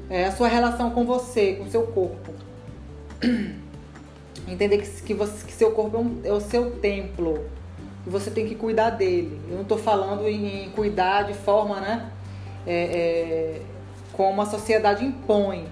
é, 0.09 0.25
a 0.25 0.33
sua 0.33 0.49
relação 0.49 0.91
com 0.91 1.05
você, 1.05 1.55
com 1.55 1.65
o 1.65 1.71
seu 1.71 1.83
corpo. 1.83 2.33
Entender 4.49 4.79
que, 4.79 5.03
que, 5.03 5.15
você, 5.15 5.45
que 5.45 5.53
seu 5.53 5.73
corpo 5.73 5.97
é, 5.97 6.01
um, 6.01 6.21
é, 6.25 6.33
o 6.33 6.41
seu 6.41 6.71
templo 6.77 7.45
e 8.07 8.11
você 8.11 8.31
tem 8.31 8.47
que 8.47 8.55
cuidar 8.55 8.91
dele. 8.91 9.41
Eu 9.49 9.57
não 9.57 9.63
estou 9.63 9.79
falando 9.79 10.29
em, 10.29 10.71
cuidar 10.71 11.23
de 11.23 11.35
forma, 11.35 11.81
né? 11.81 12.11
É, 12.67 12.75
é, 12.75 13.63
como 14.13 14.41
a 14.41 14.47
sociedade 14.47 15.05
impõe, 15.05 15.67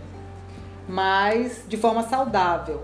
mas 0.89 1.65
de 1.69 1.77
forma 1.77 2.03
saudável. 2.03 2.83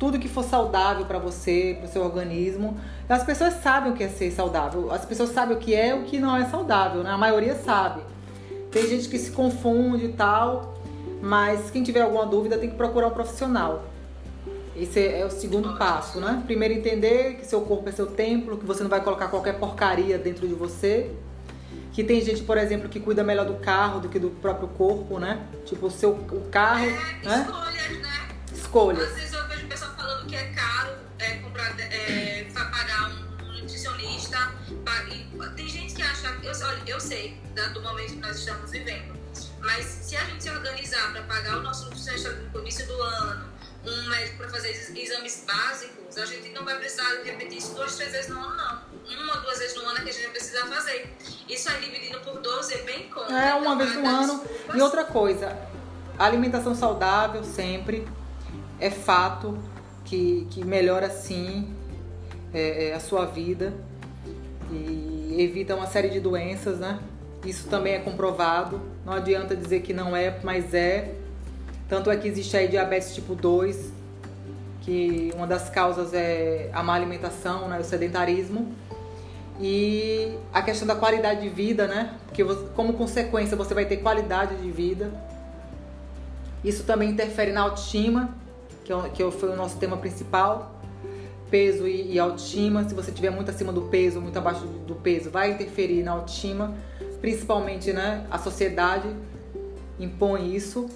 Tudo 0.00 0.18
que 0.18 0.28
for 0.28 0.42
saudável 0.42 1.04
para 1.04 1.18
você, 1.18 1.76
para 1.78 1.88
o 1.88 1.92
seu 1.92 2.02
organismo. 2.02 2.80
As 3.06 3.22
pessoas 3.22 3.54
sabem 3.62 3.92
o 3.92 3.94
que 3.94 4.02
é 4.02 4.08
ser 4.08 4.32
saudável. 4.32 4.90
As 4.90 5.04
pessoas 5.04 5.30
sabem 5.30 5.56
o 5.56 5.60
que 5.60 5.74
é 5.74 5.90
e 5.90 5.92
o 5.92 6.04
que 6.04 6.18
não 6.18 6.34
é 6.34 6.46
saudável, 6.46 7.04
né? 7.04 7.10
A 7.10 7.18
maioria 7.18 7.54
sabe. 7.54 8.00
Tem 8.72 8.88
gente 8.88 9.08
que 9.10 9.18
se 9.18 9.30
confunde 9.30 10.06
e 10.06 10.12
tal, 10.12 10.80
mas 11.20 11.70
quem 11.70 11.82
tiver 11.82 12.00
alguma 12.00 12.24
dúvida 12.24 12.56
tem 12.56 12.70
que 12.70 12.76
procurar 12.76 13.08
um 13.08 13.10
profissional. 13.10 13.84
Esse 14.74 15.06
é 15.06 15.22
o 15.26 15.30
segundo 15.30 15.76
passo, 15.76 16.18
né? 16.18 16.42
Primeiro 16.46 16.72
entender 16.72 17.34
que 17.34 17.44
seu 17.44 17.60
corpo 17.60 17.86
é 17.88 17.92
seu 17.92 18.06
templo, 18.06 18.56
que 18.56 18.64
você 18.64 18.82
não 18.82 18.88
vai 18.88 19.02
colocar 19.02 19.28
qualquer 19.28 19.58
porcaria 19.58 20.16
dentro 20.16 20.48
de 20.48 20.54
você. 20.54 21.10
Que 21.92 22.02
tem 22.02 22.22
gente, 22.22 22.42
por 22.42 22.56
exemplo, 22.56 22.88
que 22.88 23.00
cuida 23.00 23.22
melhor 23.22 23.44
do 23.44 23.54
carro 23.54 24.00
do 24.00 24.08
que 24.08 24.18
do 24.18 24.30
próprio 24.30 24.68
corpo, 24.68 25.18
né? 25.18 25.42
Tipo, 25.66 25.88
o 25.88 25.90
seu 25.90 26.12
o 26.12 26.48
carro, 26.50 26.86
é, 26.86 27.26
né? 27.26 27.46
Escolhas, 27.46 27.98
né? 28.00 28.28
Escolhas. 28.54 29.49
Vejo 30.10 30.26
que 30.26 30.36
é 30.36 30.52
caro 30.52 30.96
é, 31.18 31.36
comprar, 31.36 31.78
é, 31.78 32.46
pagar 32.52 33.10
um 33.10 33.60
nutricionista. 33.60 34.52
tem 35.56 35.68
gente 35.68 35.94
que 35.94 36.02
acha, 36.02 36.28
eu, 36.42 36.52
olha, 36.66 36.82
eu 36.86 37.00
sei 37.00 37.40
do 37.72 37.82
momento 37.82 38.14
que 38.14 38.20
nós 38.20 38.38
estamos 38.38 38.70
vivendo, 38.70 39.14
mas 39.60 39.84
se 39.84 40.16
a 40.16 40.24
gente 40.24 40.42
se 40.42 40.50
organizar 40.50 41.12
para 41.12 41.22
pagar 41.22 41.58
o 41.58 41.62
nosso 41.62 41.84
nutricionista 41.84 42.30
no 42.52 42.60
início 42.60 42.86
do 42.86 43.02
ano, 43.02 43.50
um 43.84 44.08
médico 44.08 44.38
para 44.38 44.48
fazer 44.48 44.70
exames 44.70 45.44
básicos, 45.46 46.18
a 46.18 46.26
gente 46.26 46.48
não 46.50 46.64
vai 46.64 46.76
precisar 46.78 47.22
repetir 47.24 47.58
isso 47.58 47.74
duas, 47.74 47.94
três 47.96 48.12
vezes 48.12 48.30
no 48.30 48.40
ano, 48.40 48.56
não. 48.56 48.90
Uma 49.16 49.36
ou 49.36 49.42
duas 49.42 49.58
vezes 49.58 49.76
no 49.76 49.82
ano 49.88 49.98
é 49.98 50.02
que 50.02 50.10
a 50.10 50.12
gente 50.12 50.22
vai 50.22 50.32
precisar 50.32 50.66
fazer. 50.66 51.16
Isso 51.48 51.70
aí 51.70 51.80
dividido 51.80 52.20
por 52.20 52.40
12 52.40 52.74
é 52.74 52.82
bem 52.82 53.08
conta. 53.08 53.32
É, 53.32 53.54
uma 53.54 53.74
então, 53.74 53.78
vez 53.78 53.94
no 53.94 54.06
ano. 54.06 54.44
E 54.74 54.80
outra 54.80 55.04
coisa, 55.04 55.56
alimentação 56.18 56.74
saudável 56.74 57.44
sempre 57.44 58.06
é 58.78 58.90
fato 58.90 59.58
que, 60.10 60.44
que 60.50 60.64
melhora 60.64 61.08
sim 61.08 61.68
é, 62.52 62.88
é, 62.88 62.94
a 62.94 62.98
sua 62.98 63.26
vida 63.26 63.72
e 64.68 65.36
evita 65.38 65.76
uma 65.76 65.86
série 65.86 66.08
de 66.08 66.18
doenças, 66.18 66.80
né? 66.80 66.98
Isso 67.46 67.68
também 67.68 67.94
é 67.94 68.00
comprovado. 68.00 68.80
Não 69.06 69.12
adianta 69.12 69.54
dizer 69.54 69.82
que 69.82 69.94
não 69.94 70.16
é, 70.16 70.36
mas 70.42 70.74
é. 70.74 71.14
Tanto 71.88 72.10
é 72.10 72.16
que 72.16 72.26
existe 72.26 72.56
aí 72.56 72.66
diabetes 72.66 73.14
tipo 73.14 73.36
2, 73.36 73.92
que 74.82 75.32
uma 75.36 75.46
das 75.46 75.70
causas 75.70 76.12
é 76.12 76.68
a 76.72 76.82
má 76.82 76.94
alimentação, 76.94 77.68
né, 77.68 77.78
o 77.78 77.84
sedentarismo. 77.84 78.74
E 79.60 80.36
a 80.52 80.60
questão 80.60 80.88
da 80.88 80.96
qualidade 80.96 81.42
de 81.42 81.48
vida, 81.48 81.86
né? 81.86 82.16
Porque 82.26 82.44
como 82.74 82.94
consequência 82.94 83.56
você 83.56 83.74
vai 83.74 83.84
ter 83.84 83.98
qualidade 83.98 84.56
de 84.56 84.70
vida. 84.70 85.12
Isso 86.64 86.82
também 86.82 87.10
interfere 87.10 87.52
na 87.52 87.62
autoestima, 87.62 88.34
que, 88.90 89.22
é, 89.22 89.30
que 89.30 89.30
foi 89.30 89.50
o 89.50 89.56
nosso 89.56 89.76
tema 89.76 89.96
principal. 89.96 90.74
Peso 91.50 91.86
e, 91.86 92.12
e 92.12 92.18
autoestima. 92.18 92.88
Se 92.88 92.94
você 92.94 93.12
tiver 93.12 93.30
muito 93.30 93.50
acima 93.50 93.72
do 93.72 93.82
peso, 93.82 94.20
muito 94.20 94.36
abaixo 94.38 94.66
do 94.66 94.94
peso, 94.94 95.30
vai 95.30 95.52
interferir 95.52 96.02
na 96.02 96.12
autoestima. 96.12 96.74
Principalmente, 97.20 97.92
né? 97.92 98.26
A 98.30 98.38
sociedade 98.38 99.08
impõe 99.98 100.54
isso 100.54 100.88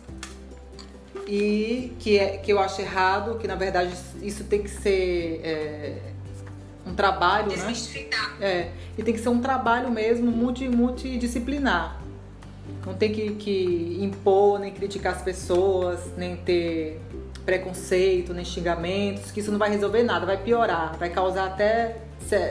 e 1.27 1.93
que, 1.99 2.19
é, 2.19 2.39
que 2.39 2.53
eu 2.53 2.59
acho 2.59 2.81
errado, 2.81 3.39
que 3.39 3.47
na 3.47 3.55
verdade 3.55 3.95
isso 4.23 4.45
tem 4.45 4.63
que 4.63 4.71
ser 4.71 5.41
é, 5.45 5.99
um 6.87 6.95
trabalho, 6.95 7.49
né? 7.49 7.57
É, 8.41 8.71
e 8.97 9.03
tem 9.03 9.15
que 9.15 9.21
ser 9.21 9.29
um 9.29 9.41
trabalho 9.41 9.91
mesmo 9.91 10.31
multi, 10.31 10.69
multidisciplinar. 10.69 12.01
Não 12.87 12.95
tem 12.95 13.13
que, 13.13 13.35
que 13.35 13.99
impor, 14.01 14.59
nem 14.59 14.73
criticar 14.73 15.15
as 15.15 15.23
pessoas, 15.23 16.01
nem 16.17 16.37
ter 16.37 17.01
preconceito, 17.45 18.33
nem 18.33 18.45
xingamentos, 18.45 19.31
que 19.31 19.41
isso 19.41 19.53
não 19.53 19.59
vai 19.59 19.71
resolver 19.71 20.03
nada, 20.03 20.25
vai 20.25 20.37
piorar, 20.37 20.97
vai 20.97 21.11
causar 21.11 21.47
até 21.47 21.99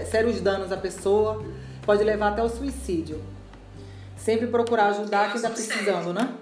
sérios 0.10 0.40
danos 0.40 0.72
à 0.72 0.78
pessoa, 0.78 1.44
pode 1.84 2.04
levar 2.04 2.30
até 2.30 2.44
o 2.44 2.50
suicídio. 2.50 3.22
Sempre 4.16 4.48
procurar 4.48 4.88
ajudar 4.88 5.28
quem 5.28 5.36
está 5.36 5.50
precisando, 5.50 6.14
né? 6.14 6.34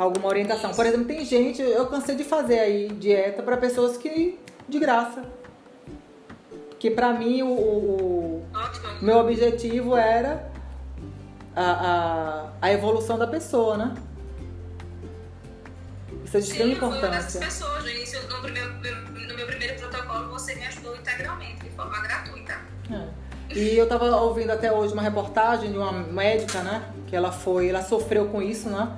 alguma 0.00 0.28
orientação. 0.28 0.72
Por 0.72 0.86
exemplo, 0.86 1.04
tem 1.04 1.22
gente, 1.26 1.60
eu 1.60 1.86
cansei 1.86 2.16
de 2.16 2.24
fazer 2.24 2.58
aí 2.58 2.88
dieta 2.88 3.42
para 3.42 3.58
pessoas 3.58 3.98
que 3.98 4.38
de 4.66 4.78
graça. 4.78 5.22
Que 6.78 6.90
para 6.90 7.12
mim 7.12 7.42
o, 7.42 7.52
o, 7.52 8.46
meu 9.02 9.18
objetivo 9.18 9.94
era 9.94 10.50
a, 11.54 11.70
a, 11.70 12.48
a, 12.62 12.72
evolução 12.72 13.18
da 13.18 13.26
pessoa, 13.26 13.76
né? 13.76 13.94
Isso 16.30 16.36
é 16.36 16.40
de 16.40 16.46
extrema 16.46 16.72
importância. 16.72 17.40
pessoas, 17.40 17.82
no 17.82 17.90
início, 17.90 18.20
no, 18.28 18.40
primeiro, 18.40 18.72
no 18.72 19.34
meu 19.34 19.46
primeiro 19.46 19.74
protocolo, 19.80 20.28
você 20.28 20.54
me 20.54 20.64
ajudou 20.66 20.96
integralmente, 20.96 21.64
de 21.64 21.70
forma 21.70 22.00
gratuita. 22.00 22.56
É. 22.90 23.54
E 23.54 23.76
eu 23.76 23.88
tava 23.88 24.04
ouvindo 24.16 24.50
até 24.50 24.72
hoje 24.72 24.92
uma 24.92 25.02
reportagem 25.02 25.72
de 25.72 25.76
uma 25.76 25.92
médica, 25.92 26.62
né? 26.62 26.88
Que 27.08 27.16
ela 27.16 27.32
foi, 27.32 27.68
ela 27.68 27.82
sofreu 27.82 28.28
com 28.28 28.40
isso, 28.40 28.70
né? 28.70 28.96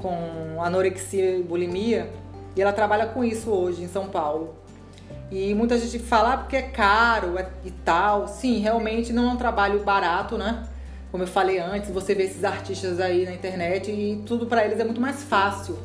com 0.00 0.62
anorexia 0.62 1.38
e 1.38 1.42
bulimia 1.42 2.10
e 2.56 2.62
ela 2.62 2.72
trabalha 2.72 3.06
com 3.06 3.22
isso 3.22 3.50
hoje 3.50 3.82
em 3.82 3.88
São 3.88 4.08
Paulo. 4.08 4.56
E 5.30 5.54
muita 5.54 5.78
gente 5.78 5.98
fala 6.00 6.34
ah, 6.34 6.36
porque 6.38 6.56
é 6.56 6.62
caro 6.62 7.38
é, 7.38 7.48
e 7.64 7.70
tal. 7.70 8.26
Sim, 8.26 8.58
realmente 8.58 9.12
não 9.12 9.30
é 9.30 9.32
um 9.32 9.36
trabalho 9.36 9.80
barato, 9.84 10.36
né? 10.36 10.66
Como 11.12 11.22
eu 11.22 11.26
falei 11.26 11.58
antes, 11.58 11.90
você 11.90 12.14
vê 12.14 12.24
esses 12.24 12.42
artistas 12.42 12.98
aí 12.98 13.24
na 13.24 13.32
internet 13.32 13.90
e 13.90 14.22
tudo 14.26 14.46
para 14.46 14.64
eles 14.64 14.80
é 14.80 14.84
muito 14.84 15.00
mais 15.00 15.22
fácil. 15.22 15.78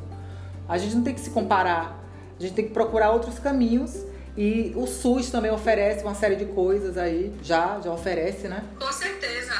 A 0.68 0.78
gente 0.78 0.96
não 0.96 1.04
tem 1.04 1.14
que 1.14 1.22
se 1.22 1.30
comparar. 1.30 2.04
A 2.40 2.42
gente 2.42 2.54
tem 2.54 2.66
que 2.66 2.74
procurar 2.74 3.12
outros 3.12 3.40
caminhos 3.40 4.06
e 4.38 4.74
o 4.76 4.86
SUS 4.86 5.30
também 5.30 5.52
oferece 5.52 6.04
uma 6.04 6.16
série 6.16 6.36
de 6.36 6.46
coisas 6.46 6.98
aí, 6.98 7.34
já, 7.42 7.80
já 7.82 7.92
oferece, 7.92 8.48
né? 8.48 8.64
Com 8.80 8.92
certeza. 8.92 9.54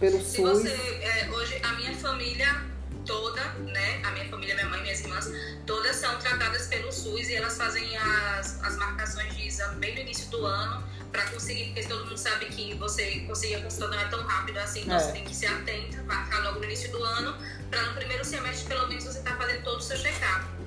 Pelo 0.00 0.20
Se 0.20 0.36
SUS. 0.36 0.62
Você, 0.62 0.68
é, 0.70 1.30
hoje, 1.30 1.60
a 1.62 1.72
minha 1.74 1.94
família 1.94 2.62
toda, 3.08 3.42
né, 3.72 4.00
a 4.04 4.10
minha 4.12 4.28
família, 4.28 4.54
minha 4.54 4.68
mãe, 4.68 4.82
minhas 4.82 5.00
irmãs, 5.00 5.28
todas 5.66 5.96
são 5.96 6.16
tratadas 6.18 6.66
pelo 6.66 6.92
SUS 6.92 7.28
e 7.28 7.34
elas 7.34 7.56
fazem 7.56 7.96
as, 7.96 8.62
as 8.62 8.76
marcações 8.76 9.34
de 9.34 9.48
exame 9.48 9.80
bem 9.80 9.94
no 9.94 10.00
início 10.02 10.30
do 10.30 10.46
ano 10.46 10.86
para 11.10 11.24
conseguir, 11.30 11.72
porque 11.72 11.84
todo 11.84 12.04
mundo 12.04 12.18
sabe 12.18 12.44
que 12.46 12.74
você 12.74 13.20
conseguir 13.20 13.56
a 13.56 13.62
consulta 13.62 13.96
não 13.96 14.02
é 14.02 14.08
tão 14.08 14.22
rápido 14.22 14.58
assim, 14.58 14.82
então 14.82 14.94
é. 14.94 15.00
você 15.00 15.12
tem 15.12 15.24
que 15.24 15.34
ser 15.34 15.46
atenta, 15.46 16.02
marcar 16.02 16.44
logo 16.44 16.58
no 16.58 16.66
início 16.66 16.92
do 16.92 17.02
ano, 17.02 17.34
para 17.70 17.82
no 17.82 17.94
primeiro 17.94 18.24
semestre 18.24 18.68
pelo 18.68 18.86
menos 18.86 19.04
você 19.04 19.18
estar 19.18 19.30
tá 19.30 19.36
fazendo 19.38 19.64
todo 19.64 19.78
o 19.78 19.82
seu 19.82 19.96
check-up. 19.96 20.57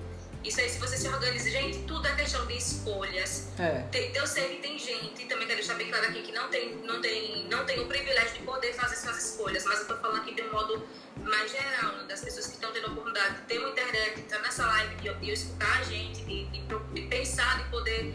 Isso 0.43 0.59
aí, 0.59 0.69
se 0.69 0.79
você 0.79 0.97
se 0.97 1.07
organiza, 1.07 1.49
gente, 1.49 1.79
tudo 1.79 2.07
é 2.07 2.15
questão 2.15 2.45
de 2.47 2.57
escolhas. 2.57 3.47
É. 3.59 3.83
Tem, 3.91 4.11
eu 4.15 4.25
sei 4.25 4.55
que 4.55 4.61
tem 4.61 4.77
gente, 4.77 5.25
também 5.25 5.45
quero 5.47 5.59
deixar 5.59 5.75
bem 5.75 5.89
claro 5.89 6.07
aqui, 6.07 6.21
que 6.23 6.31
não 6.31 6.49
tem, 6.49 6.75
não, 6.77 6.99
tem, 6.99 7.47
não 7.47 7.65
tem 7.65 7.79
o 7.79 7.85
privilégio 7.85 8.33
de 8.33 8.39
poder 8.39 8.73
fazer 8.73 8.95
suas 8.95 9.23
escolhas, 9.23 9.63
mas 9.65 9.79
eu 9.79 9.87
tô 9.87 9.97
falando 9.97 10.21
aqui 10.21 10.33
de 10.33 10.41
um 10.41 10.51
modo 10.51 10.87
mais 11.17 11.51
geral, 11.51 11.95
né, 11.97 12.03
das 12.07 12.21
pessoas 12.21 12.47
que 12.47 12.53
estão 12.53 12.71
tendo 12.71 12.87
a 12.87 12.91
oportunidade 12.91 13.35
de 13.35 13.41
ter 13.41 13.59
uma 13.59 13.69
internet, 13.69 14.15
de 14.15 14.21
estar 14.21 14.39
nessa 14.39 14.65
live, 14.65 14.95
de, 14.95 15.13
de 15.13 15.31
escutar 15.31 15.79
a 15.79 15.83
gente, 15.83 16.23
de, 16.23 16.45
de, 16.45 16.61
de 16.93 17.01
pensar, 17.03 17.63
de 17.63 17.69
poder 17.69 18.13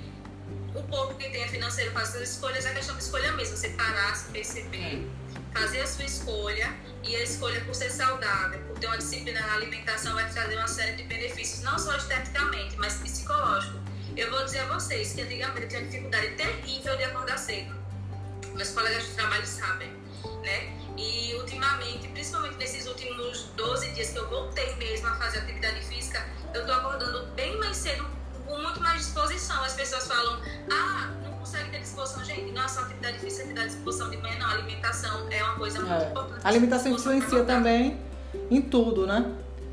o 0.76 0.82
pouco 0.84 1.14
que 1.14 1.28
tem 1.30 1.48
financeiro 1.48 1.90
fazer 1.92 2.22
as 2.22 2.30
escolhas 2.30 2.66
é 2.66 2.74
questão 2.74 2.96
de 2.96 3.02
escolha 3.02 3.32
mesmo, 3.32 3.56
você 3.56 3.70
parar, 3.70 4.14
se 4.14 4.30
perceber, 4.30 5.08
fazer 5.52 5.80
a 5.80 5.86
sua 5.86 6.04
escolha 6.04 6.74
e 7.02 7.16
a 7.16 7.22
escolha 7.22 7.60
por 7.62 7.74
ser 7.74 7.90
saudável, 7.90 8.60
por 8.64 8.78
ter 8.78 8.86
uma 8.86 8.98
disciplina 8.98 9.40
na 9.40 9.54
alimentação 9.54 10.14
vai 10.14 10.28
trazer 10.30 10.56
uma 10.56 10.68
série 10.68 10.96
de 10.96 11.04
benefícios, 11.04 11.62
não 11.62 11.78
só 11.78 11.96
esteticamente, 11.96 12.76
mas 12.76 12.94
psicológico. 12.94 13.78
Eu 14.16 14.30
vou 14.30 14.44
dizer 14.44 14.60
a 14.60 14.66
vocês 14.66 15.12
que 15.12 15.22
antigamente 15.22 15.66
tinha 15.66 15.84
dificuldade 15.84 16.28
terrível 16.36 16.96
de 16.96 17.04
acordar 17.04 17.38
cedo. 17.38 17.74
Meus 18.54 18.70
colegas 18.70 19.04
de 19.04 19.10
trabalho 19.12 19.46
sabem, 19.46 19.90
né? 20.42 20.76
E 20.96 21.34
ultimamente, 21.34 22.08
principalmente 22.08 22.56
nesses 22.56 22.86
últimos 22.86 23.50
12 23.56 23.90
dias 23.92 24.10
que 24.10 24.18
eu 24.18 24.28
voltei 24.28 24.74
mesmo 24.76 25.06
a 25.08 25.16
fazer 25.16 25.38
atividade 25.38 25.84
física, 25.84 26.26
eu 26.54 26.64
tô 26.64 26.72
acordando 26.72 27.26
bem 27.34 27.58
mais 27.58 27.76
cedo, 27.76 28.08
com 28.46 28.56
muito 28.58 28.80
mais 28.80 28.98
disposição. 28.98 29.62
As 29.62 29.74
pessoas 29.74 30.06
falam, 30.06 30.40
ah, 30.70 31.10
consegue 31.46 31.70
ter 31.70 31.80
disposição, 31.80 32.24
gente. 32.24 32.52
Nossa, 32.52 32.80
atividade 32.80 33.18
física, 33.18 33.42
atividade 33.42 33.68
de 33.68 33.74
disposição 33.74 34.10
de 34.10 34.16
manhã, 34.16 34.38
não. 34.38 34.50
alimentação 34.50 35.26
é 35.30 35.42
uma 35.42 35.54
coisa 35.54 35.80
muito 35.80 35.92
é. 35.92 36.10
importante. 36.10 36.40
A 36.44 36.48
alimentação 36.48 36.92
influencia 36.92 37.44
também 37.44 38.00
em 38.50 38.60
tudo, 38.60 39.06
né? 39.06 39.32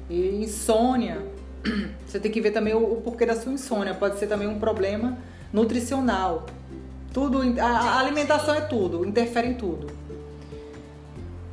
E 0.09 0.43
insônia. 0.43 1.25
Você 2.05 2.19
tem 2.19 2.31
que 2.31 2.41
ver 2.41 2.51
também 2.51 2.73
o, 2.73 2.93
o 2.93 3.01
porquê 3.01 3.25
da 3.25 3.39
sua 3.39 3.51
insônia. 3.51 3.93
Pode 3.93 4.19
ser 4.19 4.27
também 4.27 4.47
um 4.47 4.59
problema 4.59 5.17
nutricional. 5.51 6.45
Tudo, 7.13 7.41
a, 7.59 7.65
a 7.65 7.99
alimentação 7.99 8.55
é 8.55 8.61
tudo, 8.61 9.05
interfere 9.05 9.47
em 9.47 9.53
tudo. 9.53 9.87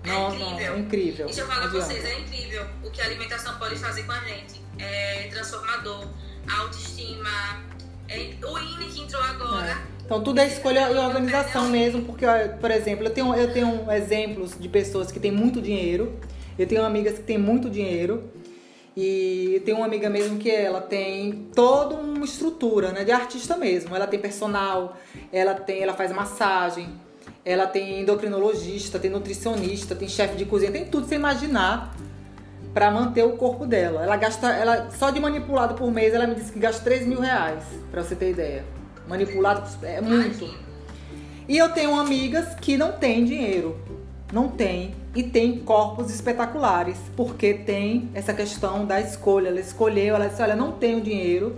É 0.02 0.08
não, 0.08 0.28
incrível. 0.28 0.50
Não, 0.50 0.58
é 0.58 0.78
incrível. 0.78 1.26
Deixa 1.26 1.40
eu 1.42 1.46
falar 1.46 1.68
pra 1.68 1.80
vocês, 1.80 2.04
é 2.04 2.18
incrível 2.18 2.66
o 2.82 2.90
que 2.90 3.00
a 3.00 3.04
alimentação 3.04 3.54
pode 3.58 3.76
fazer 3.76 4.04
com 4.04 4.12
a 4.12 4.20
gente. 4.20 4.60
É 4.78 5.28
transformador, 5.30 6.06
autoestima, 6.48 7.62
é, 8.08 8.30
o 8.44 8.58
INE 8.58 8.92
que 8.92 9.02
entrou 9.02 9.22
agora. 9.22 9.70
É. 9.70 9.90
Então 10.04 10.22
tudo 10.22 10.40
é 10.40 10.46
escolha 10.46 10.90
e 10.90 10.98
organização 10.98 11.68
mesmo, 11.68 12.02
porque, 12.02 12.26
por 12.60 12.70
exemplo, 12.70 13.06
eu 13.06 13.10
tenho, 13.10 13.34
eu 13.34 13.52
tenho 13.52 13.92
exemplos 13.92 14.56
de 14.58 14.68
pessoas 14.68 15.12
que 15.12 15.20
têm 15.20 15.30
muito 15.30 15.62
dinheiro, 15.62 16.18
eu 16.58 16.66
tenho 16.66 16.84
amigas 16.84 17.14
que 17.14 17.22
têm 17.22 17.38
muito 17.38 17.70
dinheiro, 17.70 18.24
e 18.96 19.62
tem 19.64 19.72
uma 19.72 19.86
amiga 19.86 20.10
mesmo 20.10 20.36
que 20.36 20.50
ela 20.50 20.80
tem 20.80 21.48
toda 21.54 21.94
uma 21.94 22.24
estrutura, 22.24 22.90
né, 22.90 23.04
de 23.04 23.12
artista 23.12 23.56
mesmo. 23.56 23.94
Ela 23.94 24.06
tem 24.06 24.18
personal, 24.18 24.96
ela 25.32 25.54
tem, 25.54 25.82
ela 25.82 25.94
faz 25.94 26.12
massagem, 26.12 26.88
ela 27.44 27.66
tem 27.66 28.00
endocrinologista, 28.00 28.98
tem 28.98 29.10
nutricionista, 29.10 29.94
tem 29.94 30.08
chefe 30.08 30.36
de 30.36 30.44
cozinha, 30.44 30.72
tem 30.72 30.84
tudo 30.84 31.06
você 31.06 31.14
imaginar 31.14 31.96
para 32.72 32.90
manter 32.90 33.24
o 33.24 33.36
corpo 33.36 33.66
dela. 33.66 34.02
Ela 34.02 34.16
gasta, 34.16 34.48
ela 34.52 34.90
só 34.90 35.10
de 35.10 35.20
manipulado 35.20 35.74
por 35.74 35.90
mês, 35.90 36.14
ela 36.14 36.26
me 36.26 36.34
disse 36.34 36.52
que 36.52 36.58
gasta 36.58 36.82
3 36.84 37.06
mil 37.06 37.20
reais, 37.20 37.62
para 37.90 38.02
você 38.02 38.14
ter 38.14 38.30
ideia 38.30 38.64
manipulado 39.10 39.68
é 39.82 40.00
muito. 40.00 40.48
E 41.48 41.58
eu 41.58 41.70
tenho 41.70 41.98
amigas 41.98 42.54
que 42.54 42.76
não 42.76 42.92
têm 42.92 43.24
dinheiro, 43.24 43.76
não 44.32 44.48
tem 44.48 44.94
e 45.14 45.24
tem 45.24 45.58
corpos 45.58 46.14
espetaculares, 46.14 46.96
porque 47.16 47.54
tem 47.54 48.08
essa 48.14 48.32
questão 48.32 48.86
da 48.86 49.00
escolha. 49.00 49.48
Ela 49.48 49.58
escolheu, 49.58 50.14
ela 50.14 50.28
disse: 50.28 50.40
Olha, 50.40 50.54
não 50.54 50.70
tenho 50.70 51.00
dinheiro, 51.00 51.56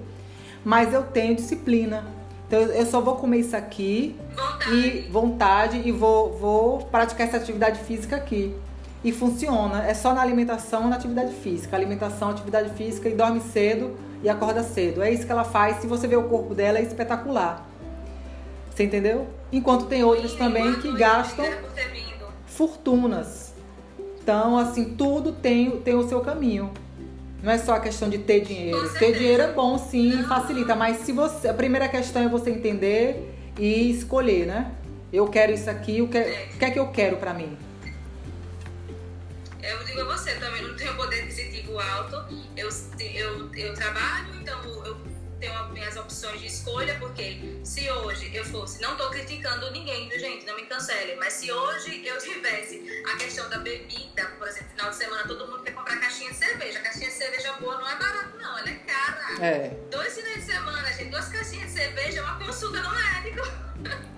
mas 0.64 0.94
eu 0.94 1.02
tenho 1.02 1.36
disciplina. 1.36 2.06
Então 2.46 2.60
eu 2.60 2.86
só 2.86 3.00
vou 3.00 3.16
comer 3.16 3.38
isso 3.38 3.56
aqui 3.56 4.16
Vontade. 4.34 4.74
e 4.74 5.00
vontade 5.10 5.82
e 5.84 5.92
vou, 5.92 6.36
vou 6.36 6.78
praticar 6.86 7.26
essa 7.26 7.36
atividade 7.36 7.78
física 7.80 8.16
aqui. 8.16 8.54
E 9.04 9.12
funciona. 9.12 9.84
É 9.84 9.94
só 9.94 10.14
na 10.14 10.22
alimentação 10.22 10.86
e 10.86 10.88
na 10.88 10.96
atividade 10.96 11.34
física. 11.34 11.76
Alimentação, 11.76 12.30
atividade 12.30 12.70
física 12.70 13.08
e 13.08 13.14
dorme 13.14 13.40
cedo 13.40 13.96
e 14.22 14.28
acorda 14.28 14.62
cedo. 14.62 15.02
É 15.02 15.10
isso 15.10 15.26
que 15.26 15.32
ela 15.32 15.44
faz. 15.44 15.78
Se 15.80 15.86
você 15.86 16.06
vê 16.06 16.16
o 16.16 16.24
corpo 16.24 16.54
dela, 16.54 16.78
é 16.78 16.82
espetacular. 16.82 17.68
Você 18.70 18.84
entendeu? 18.84 19.26
Enquanto 19.52 19.86
tem 19.86 20.02
outras 20.02 20.34
também 20.34 20.74
que 20.74 20.92
gastam 20.96 21.44
fortunas. 22.46 23.52
Então, 24.22 24.56
assim, 24.56 24.94
tudo 24.94 25.32
tem, 25.32 25.70
tem 25.80 25.94
o 25.94 26.08
seu 26.08 26.20
caminho. 26.20 26.70
Não 27.42 27.50
é 27.50 27.58
só 27.58 27.74
a 27.74 27.80
questão 27.80 28.08
de 28.08 28.18
ter 28.18 28.40
dinheiro. 28.40 28.88
Ter 28.98 29.12
dinheiro 29.18 29.42
é 29.42 29.52
bom, 29.52 29.76
sim, 29.76 30.22
facilita. 30.22 30.76
Mas 30.76 30.98
se 30.98 31.12
você. 31.12 31.48
A 31.48 31.54
primeira 31.54 31.88
questão 31.88 32.22
é 32.22 32.28
você 32.28 32.50
entender 32.50 33.34
e 33.58 33.90
escolher, 33.90 34.46
né? 34.46 34.70
Eu 35.12 35.26
quero 35.26 35.52
isso 35.52 35.68
aqui, 35.68 36.00
o 36.00 36.08
que, 36.08 36.18
o 36.18 36.58
que 36.58 36.64
é 36.64 36.70
que 36.70 36.78
eu 36.78 36.88
quero 36.88 37.16
pra 37.16 37.34
mim? 37.34 37.58
Eu 39.62 39.84
digo 39.84 40.00
a 40.00 40.04
você, 40.04 40.34
também 40.34 40.62
não 40.62 40.76
tenho 40.76 40.94
poder 40.96 41.22
aquisitivo 41.22 41.78
alto. 41.78 42.16
Eu, 42.56 42.68
eu, 43.14 43.54
eu 43.54 43.74
trabalho, 43.74 44.34
então 44.40 44.60
eu 44.84 45.11
escolha, 46.52 46.96
porque 46.98 47.40
se 47.64 47.90
hoje 47.90 48.30
eu 48.34 48.44
fosse, 48.44 48.80
não 48.80 48.92
estou 48.92 49.08
criticando 49.10 49.70
ninguém, 49.70 50.08
viu, 50.08 50.18
gente? 50.18 50.44
Não 50.44 50.54
me 50.54 50.62
cancele, 50.66 51.16
mas 51.16 51.32
se 51.32 51.50
hoje 51.50 52.06
eu 52.06 52.18
tivesse 52.18 53.02
a 53.12 53.16
questão 53.16 53.48
da 53.48 53.58
bebida, 53.58 54.24
por 54.38 54.46
exemplo, 54.46 54.68
final 54.70 54.90
de 54.90 54.96
semana 54.96 55.26
todo 55.26 55.46
mundo 55.48 55.62
quer 55.62 55.72
comprar 55.72 55.96
caixinha 55.96 56.30
de 56.30 56.36
cerveja. 56.36 56.78
A 56.78 56.82
caixinha 56.82 57.08
de 57.08 57.14
cerveja 57.14 57.52
boa 57.54 57.76
não 57.76 57.88
é 57.88 57.96
barato, 57.96 58.38
não, 58.38 58.58
ela 58.58 58.68
é 58.68 58.74
cara. 58.74 59.44
É. 59.44 59.76
Dois 59.90 60.14
finais 60.14 60.44
de 60.44 60.52
semana, 60.52 60.92
gente, 60.92 61.10
duas 61.10 61.28
caixinhas 61.28 61.72
de 61.72 61.72
cerveja 61.72 62.20
é 62.20 62.22
uma 62.22 62.38
consulta 62.38 62.82
no 62.82 62.90
médico. 62.90 63.48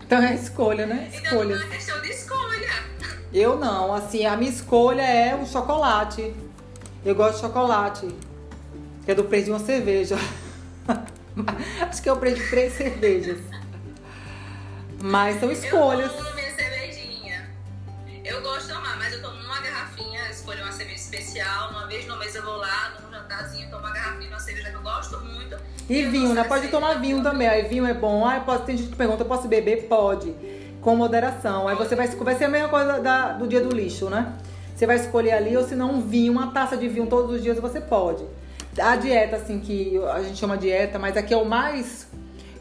Então 0.02 0.22
é 0.22 0.34
escolha, 0.34 0.86
né? 0.86 1.10
Escolha. 1.12 1.54
Então 1.54 1.62
é 1.62 1.64
uma 1.64 1.74
questão 1.74 2.00
de 2.00 2.10
escolha. 2.10 2.84
Eu 3.32 3.56
não, 3.56 3.94
assim, 3.94 4.26
a 4.26 4.36
minha 4.36 4.50
escolha 4.50 5.02
é 5.02 5.34
o 5.34 5.46
chocolate. 5.46 6.34
Eu 7.04 7.14
gosto 7.14 7.36
de 7.36 7.40
chocolate. 7.40 8.14
Que 9.04 9.10
é 9.10 9.14
do 9.14 9.24
preço 9.24 9.46
de 9.46 9.50
uma 9.50 9.60
cerveja. 9.60 10.16
Acho 11.88 12.02
que 12.02 12.08
eu 12.08 12.16
de 12.16 12.48
três 12.48 12.74
cervejas. 12.74 13.38
Mas 15.02 15.40
são 15.40 15.50
escolhas. 15.50 16.12
Eu 16.12 16.18
tomo 16.18 16.34
minha 16.34 16.54
cervejinha. 16.54 17.50
Eu 18.24 18.40
gosto 18.42 18.68
de 18.68 18.72
tomar, 18.72 18.96
mas 18.96 19.12
eu 19.12 19.20
tomo 19.20 19.36
uma 19.42 19.60
garrafinha, 19.60 20.30
escolho 20.30 20.62
uma 20.62 20.72
cerveja 20.72 21.00
especial. 21.00 21.70
Uma 21.70 21.86
vez 21.86 22.06
no 22.06 22.16
mês 22.16 22.34
eu 22.34 22.42
vou 22.42 22.56
lá, 22.56 22.94
num 23.02 23.10
jantarzinho, 23.10 23.68
tomo 23.68 23.82
uma 23.82 23.92
garrafinha, 23.92 24.30
uma 24.30 24.38
cerveja 24.38 24.70
que 24.70 24.76
eu 24.76 24.82
gosto 24.82 25.20
muito. 25.20 25.56
E, 25.88 25.98
e 25.98 26.06
vinho, 26.06 26.32
né? 26.32 26.44
Pode 26.44 26.68
tomar 26.68 26.94
vinho 26.94 27.22
também. 27.22 27.48
Aí 27.48 27.62
vinho 27.68 27.84
é 27.84 27.94
bom. 27.94 28.24
Ah, 28.24 28.40
posso, 28.40 28.64
tem 28.64 28.76
gente 28.76 28.90
que 28.90 28.96
pergunta, 28.96 29.24
posso 29.24 29.48
beber? 29.48 29.86
Pode. 29.88 30.34
Com 30.80 30.96
moderação. 30.96 31.68
Aí 31.68 31.76
você 31.76 31.96
vai, 31.96 32.06
vai 32.06 32.36
ser 32.36 32.44
a 32.44 32.48
mesma 32.48 32.68
coisa 32.68 33.00
da, 33.00 33.32
do 33.32 33.46
dia 33.46 33.60
do 33.60 33.74
lixo, 33.74 34.08
né? 34.08 34.32
Você 34.74 34.86
vai 34.86 34.96
escolher 34.96 35.32
ali, 35.32 35.56
ou 35.56 35.64
se 35.64 35.74
não 35.74 35.92
um 35.92 36.00
vinho, 36.00 36.32
uma 36.32 36.50
taça 36.50 36.76
de 36.76 36.88
vinho 36.88 37.06
todos 37.06 37.36
os 37.36 37.42
dias 37.42 37.58
você 37.58 37.80
pode 37.80 38.24
a 38.78 38.96
dieta, 38.96 39.36
assim, 39.36 39.60
que 39.60 39.98
a 40.12 40.22
gente 40.22 40.38
chama 40.38 40.56
dieta, 40.56 40.98
mas 40.98 41.16
a 41.16 41.22
que 41.22 41.34
eu 41.34 41.44
mais 41.44 42.06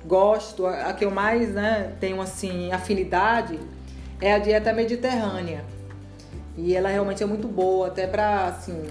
gosto, 0.05 0.65
a 0.65 0.93
que 0.93 1.05
eu 1.05 1.11
mais 1.11 1.49
né, 1.49 1.93
tenho, 1.99 2.21
assim, 2.21 2.71
afinidade, 2.71 3.59
é 4.19 4.33
a 4.33 4.39
dieta 4.39 4.73
mediterrânea. 4.73 5.63
E 6.57 6.75
ela 6.75 6.89
realmente 6.89 7.23
é 7.23 7.25
muito 7.25 7.47
boa, 7.47 7.87
até 7.87 8.05
pra, 8.05 8.45
assim, 8.45 8.83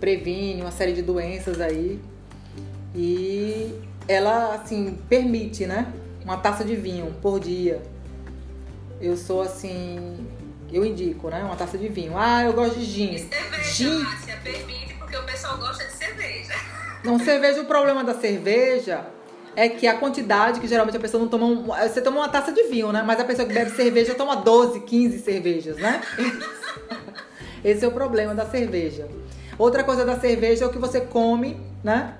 previne 0.00 0.60
uma 0.62 0.70
série 0.70 0.92
de 0.92 1.02
doenças 1.02 1.60
aí. 1.60 2.00
E 2.94 3.72
ela, 4.08 4.54
assim, 4.54 4.98
permite, 5.08 5.66
né? 5.66 5.92
Uma 6.24 6.38
taça 6.38 6.64
de 6.64 6.74
vinho 6.74 7.14
por 7.22 7.38
dia. 7.38 7.80
Eu 9.00 9.16
sou, 9.16 9.42
assim, 9.42 10.26
eu 10.72 10.84
indico, 10.84 11.28
né? 11.28 11.42
Uma 11.44 11.54
taça 11.54 11.78
de 11.78 11.88
vinho. 11.88 12.14
Ah, 12.16 12.42
eu 12.42 12.52
gosto 12.52 12.78
de 12.78 12.84
gin. 12.84 13.18
Cerveja, 13.18 13.62
gin. 13.62 14.04
Permite, 14.42 14.87
porque 15.08 15.16
o 15.16 15.22
pessoal 15.24 15.56
gosta 15.56 15.84
de 15.84 15.92
cerveja. 15.92 16.54
Não, 17.02 17.18
cerveja, 17.18 17.62
o 17.62 17.64
problema 17.64 18.04
da 18.04 18.14
cerveja 18.14 19.06
é 19.56 19.68
que 19.68 19.86
a 19.86 19.96
quantidade, 19.96 20.60
que 20.60 20.68
geralmente 20.68 20.96
a 20.96 21.00
pessoa 21.00 21.22
não 21.22 21.28
toma. 21.28 21.46
Um, 21.46 21.64
você 21.64 22.00
toma 22.00 22.18
uma 22.18 22.28
taça 22.28 22.52
de 22.52 22.64
vinho, 22.64 22.92
né? 22.92 23.02
Mas 23.06 23.20
a 23.20 23.24
pessoa 23.24 23.46
que 23.46 23.54
bebe 23.54 23.70
cerveja 23.70 24.14
toma 24.14 24.36
12, 24.36 24.80
15 24.80 25.20
cervejas, 25.20 25.76
né? 25.76 26.02
Esse 27.64 27.84
é 27.84 27.88
o 27.88 27.92
problema 27.92 28.34
da 28.34 28.46
cerveja. 28.46 29.08
Outra 29.56 29.84
coisa 29.84 30.04
da 30.04 30.18
cerveja 30.18 30.64
é 30.64 30.68
o 30.68 30.70
que 30.70 30.78
você 30.78 31.00
come, 31.00 31.60
né? 31.82 32.14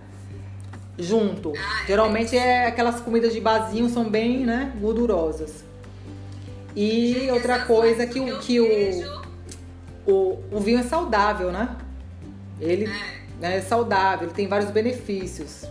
Junto. 0.97 1.53
Ah, 1.57 1.83
é 1.83 1.87
Geralmente 1.87 2.37
é 2.37 2.67
aquelas 2.67 3.01
comidas 3.01 3.33
de 3.33 3.41
basinho 3.41 3.89
são 3.89 4.09
bem, 4.09 4.45
né, 4.45 4.73
gordurosas. 4.81 5.65
E 6.75 7.29
outra 7.33 7.61
coisa 7.61 8.07
que 8.07 8.21
o 8.21 8.39
que 8.39 8.61
o, 8.61 9.23
o 10.07 10.39
o 10.53 10.61
vinho 10.61 10.79
é 10.79 10.85
saudável, 10.85 11.53
né? 11.53 11.77
Ele 12.61 12.87
é 12.87 13.19
né, 13.39 13.57
é 13.59 13.61
saudável, 13.61 14.27
ele 14.27 14.35
tem 14.35 14.49
vários 14.49 14.71
benefícios. 14.71 15.65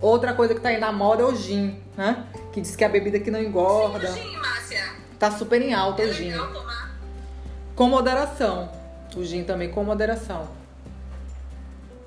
Outra 0.00 0.32
coisa 0.32 0.54
que 0.54 0.60
tá 0.60 0.70
aí 0.70 0.78
na 0.78 0.92
moda 0.92 1.22
é 1.22 1.26
o 1.26 1.36
gin, 1.36 1.76
né? 1.96 2.24
Que 2.52 2.60
diz 2.60 2.74
que 2.74 2.84
é 2.84 2.86
a 2.86 2.90
bebida 2.90 3.18
que 3.18 3.30
não 3.30 3.42
engorda. 3.42 4.08
Sim, 4.08 4.20
o 4.20 4.22
gin, 4.22 4.36
Márcia. 4.36 4.84
Tá 5.18 5.30
super 5.30 5.60
em 5.60 5.74
alta 5.74 6.02
é 6.02 6.06
o 6.06 6.12
gin. 6.12 6.32
Tomar. 6.32 6.94
Com 7.76 7.88
moderação. 7.88 8.70
O 9.14 9.22
gin 9.22 9.44
também 9.44 9.70
com 9.70 9.84
moderação. 9.84 10.48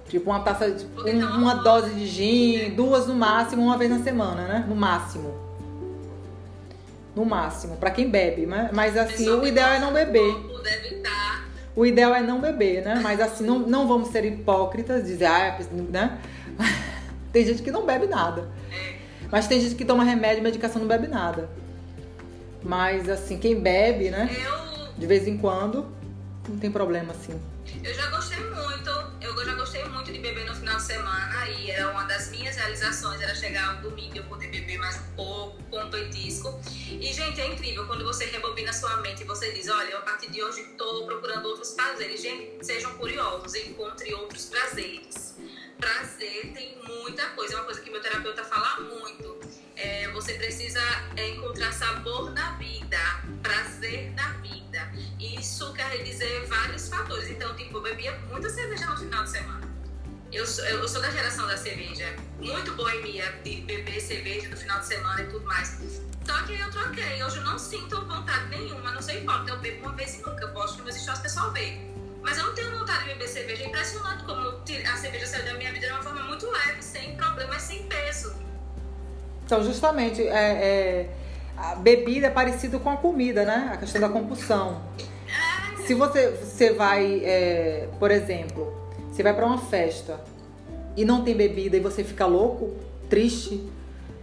Tipo 0.08 0.30
uma 0.30 0.40
taça, 0.40 0.72
de, 0.72 0.86
um, 0.86 1.38
uma 1.38 1.56
dose 1.56 1.94
de 1.94 2.08
gin, 2.08 2.76
duas 2.76 3.08
no 3.08 3.16
máximo, 3.16 3.64
uma 3.64 3.78
vez 3.78 3.92
na 3.92 4.00
semana, 4.00 4.48
né? 4.48 4.66
No 4.68 4.76
máximo. 4.76 5.34
No 7.16 7.26
máximo, 7.26 7.78
para 7.78 7.92
quem 7.92 8.10
bebe, 8.10 8.48
né? 8.48 8.72
Mas 8.74 8.98
assim, 8.98 9.30
o 9.30 9.46
ideal 9.46 9.70
é 9.70 9.80
não 9.80 9.94
beber. 9.94 10.36
Deve 10.64 10.96
estar 10.96 11.46
o 11.76 11.86
ideal 11.86 12.14
é 12.14 12.22
não 12.22 12.40
beber, 12.40 12.84
né? 12.84 13.00
Mas 13.02 13.20
assim, 13.20 13.46
não, 13.46 13.60
não 13.60 13.88
vamos 13.88 14.10
ser 14.10 14.24
hipócritas, 14.26 15.06
dizer, 15.06 15.26
ah, 15.26 15.58
né? 15.90 16.20
tem 17.32 17.46
gente 17.46 17.62
que 17.62 17.72
não 17.72 17.86
bebe 17.86 18.08
nada. 18.08 18.50
Mas 19.32 19.48
tem 19.48 19.60
gente 19.60 19.74
que 19.74 19.84
toma 19.84 20.04
remédio, 20.04 20.44
medicação 20.44 20.80
não 20.80 20.88
bebe 20.88 21.08
nada. 21.08 21.50
Mas 22.62 23.10
assim, 23.10 23.40
quem 23.40 23.60
bebe, 23.60 24.12
né? 24.12 24.30
Eu... 24.32 24.74
De 24.96 25.08
vez 25.08 25.28
em 25.28 25.38
quando, 25.38 25.88
não 26.48 26.58
tem 26.58 26.70
problema 26.70 27.12
assim. 27.14 27.40
Eu 27.84 27.94
já 27.94 28.08
gostei 28.12 28.40
muito, 28.40 28.90
eu 29.24 29.46
já 29.46 29.56
gostei 29.56 29.86
muito 29.86 30.12
de 30.12 30.20
beber 30.20 30.46
no 30.46 30.54
final 30.54 30.76
de 30.76 30.84
semana 30.84 31.50
e 31.50 31.72
era 31.72 31.90
uma 31.92 32.04
das 32.04 32.30
minhas 32.30 32.56
realizações, 32.58 33.22
era 33.22 33.34
chegar 33.34 33.76
no 33.76 33.90
domingo 33.90 34.16
e 34.16 34.18
eu 34.18 34.24
poder 34.26 34.48
beber 34.48 34.78
mais 34.78 34.98
um 34.98 35.16
pouco, 35.16 35.64
com 35.64 35.80
um 35.80 35.90
petisco. 35.90 36.60
E, 36.90 37.14
gente, 37.14 37.40
é 37.40 37.48
incrível 37.48 37.88
quando 37.88 38.04
você 38.04 38.26
rebobina 38.26 38.74
sua 38.74 38.98
mente 38.98 39.24
e 39.24 39.26
você 39.26 39.52
diz, 39.54 39.70
olha, 39.70 39.98
a 39.98 40.02
partir 40.02 40.30
de 40.30 40.44
hoje 40.44 40.62
estou 40.62 41.06
procurando 41.06 41.48
outros 41.48 41.72
prazeres. 41.72 42.22
Gente, 42.22 42.66
sejam 42.66 42.94
curiosos, 42.98 43.56
encontre 43.56 44.14
outros 44.14 44.46
prazeres. 44.46 45.36
Prazer 45.80 46.52
tem 46.54 46.78
muita 46.86 47.26
coisa, 47.30 47.54
é 47.54 47.58
uma 47.58 47.66
coisa 47.66 47.82
que 47.82 47.90
meu 47.90 48.02
terapeuta 48.02 48.44
fala 48.44 48.82
muito. 48.82 49.40
É, 49.76 50.08
você 50.10 50.34
precisa 50.34 50.80
é, 51.18 51.30
encontrar 51.30 51.72
sabor 51.72 52.32
na 52.32 52.52
vida, 52.54 52.98
prazer 53.42 54.12
na 54.14 54.30
vida. 54.34 54.92
Isso 55.20 55.74
quer 55.74 56.04
dizer 56.04 56.46
vários 56.46 56.88
fatores. 56.88 57.30
Então, 57.30 57.56
tipo, 57.56 57.78
eu 57.78 57.82
bebia 57.82 58.12
muita 58.30 58.50
cerveja 58.50 58.86
no 58.86 58.98
final 58.98 59.24
de 59.24 59.32
semana. 59.32 59.74
Eu 60.32 60.46
sou, 60.46 60.66
eu 60.66 60.88
sou 60.88 61.02
da 61.02 61.10
geração 61.10 61.48
da 61.48 61.58
cerveja. 61.58 62.16
Muito 62.40 62.74
boemia 62.74 63.32
de 63.44 63.62
beber 63.62 64.00
cerveja 64.00 64.50
no 64.50 64.58
final 64.58 64.80
de 64.80 64.88
semana 64.88 65.22
e 65.22 65.28
tudo 65.28 65.46
mais. 65.46 65.80
Só 66.26 66.44
que 66.44 66.54
eu 66.54 66.72
troquei. 66.72 67.24
Hoje 67.24 67.38
eu 67.38 67.44
não 67.44 67.58
sinto 67.58 68.06
vontade 68.06 68.50
nenhuma. 68.50 68.92
Não 68.92 69.02
sei 69.02 69.22
qual. 69.24 69.44
Então 69.44 69.56
eu 69.56 69.62
bebo 69.62 69.86
uma 69.86 69.96
vez 69.96 70.16
e 70.16 70.18
nunca. 70.18 70.44
Eu 70.44 70.54
gosto 70.54 70.78
que 70.78 70.84
meus 70.84 70.96
stories 70.96 71.22
pessoal 71.22 71.52
bebe. 71.52 71.94
Mas 72.22 72.38
eu 72.38 72.46
não 72.46 72.54
tenho 72.54 72.72
vontade 72.78 73.04
de 73.04 73.10
beber 73.10 73.28
cerveja. 73.28 73.64
É 73.64 73.68
impressionante 73.68 74.24
como 74.24 74.50
a 74.50 74.98
cerveja 74.98 75.28
saiu 75.28 75.46
da 75.46 75.54
minha 75.56 75.72
vida 75.74 75.88
de 75.88 75.94
uma 75.94 76.02
forma 76.02 76.24
muito 76.24 76.50
leve, 76.50 76.82
sem 76.82 77.16
problemas, 77.16 77.62
sem 77.62 77.84
peso. 77.88 78.34
Então, 79.46 79.64
justamente, 79.64 80.22
é, 80.22 80.30
é, 80.34 81.10
a 81.58 81.76
bebida 81.76 82.28
é 82.28 82.30
parecido 82.30 82.80
com 82.80 82.90
a 82.90 82.98
comida, 82.98 83.46
né? 83.46 83.72
A 83.74 83.78
questão 83.78 84.02
da 84.02 84.10
compulsão. 84.10 84.82
Se 85.86 85.94
você, 85.94 86.30
você 86.30 86.74
vai, 86.74 87.22
é, 87.24 87.90
por 88.00 88.10
exemplo, 88.10 88.74
você 89.12 89.22
vai 89.22 89.34
para 89.34 89.46
uma 89.46 89.58
festa 89.58 90.20
e 90.96 91.04
não 91.04 91.24
tem 91.24 91.36
bebida 91.36 91.76
e 91.76 91.80
você 91.80 92.04
fica 92.04 92.26
louco, 92.26 92.72
triste, 93.10 93.70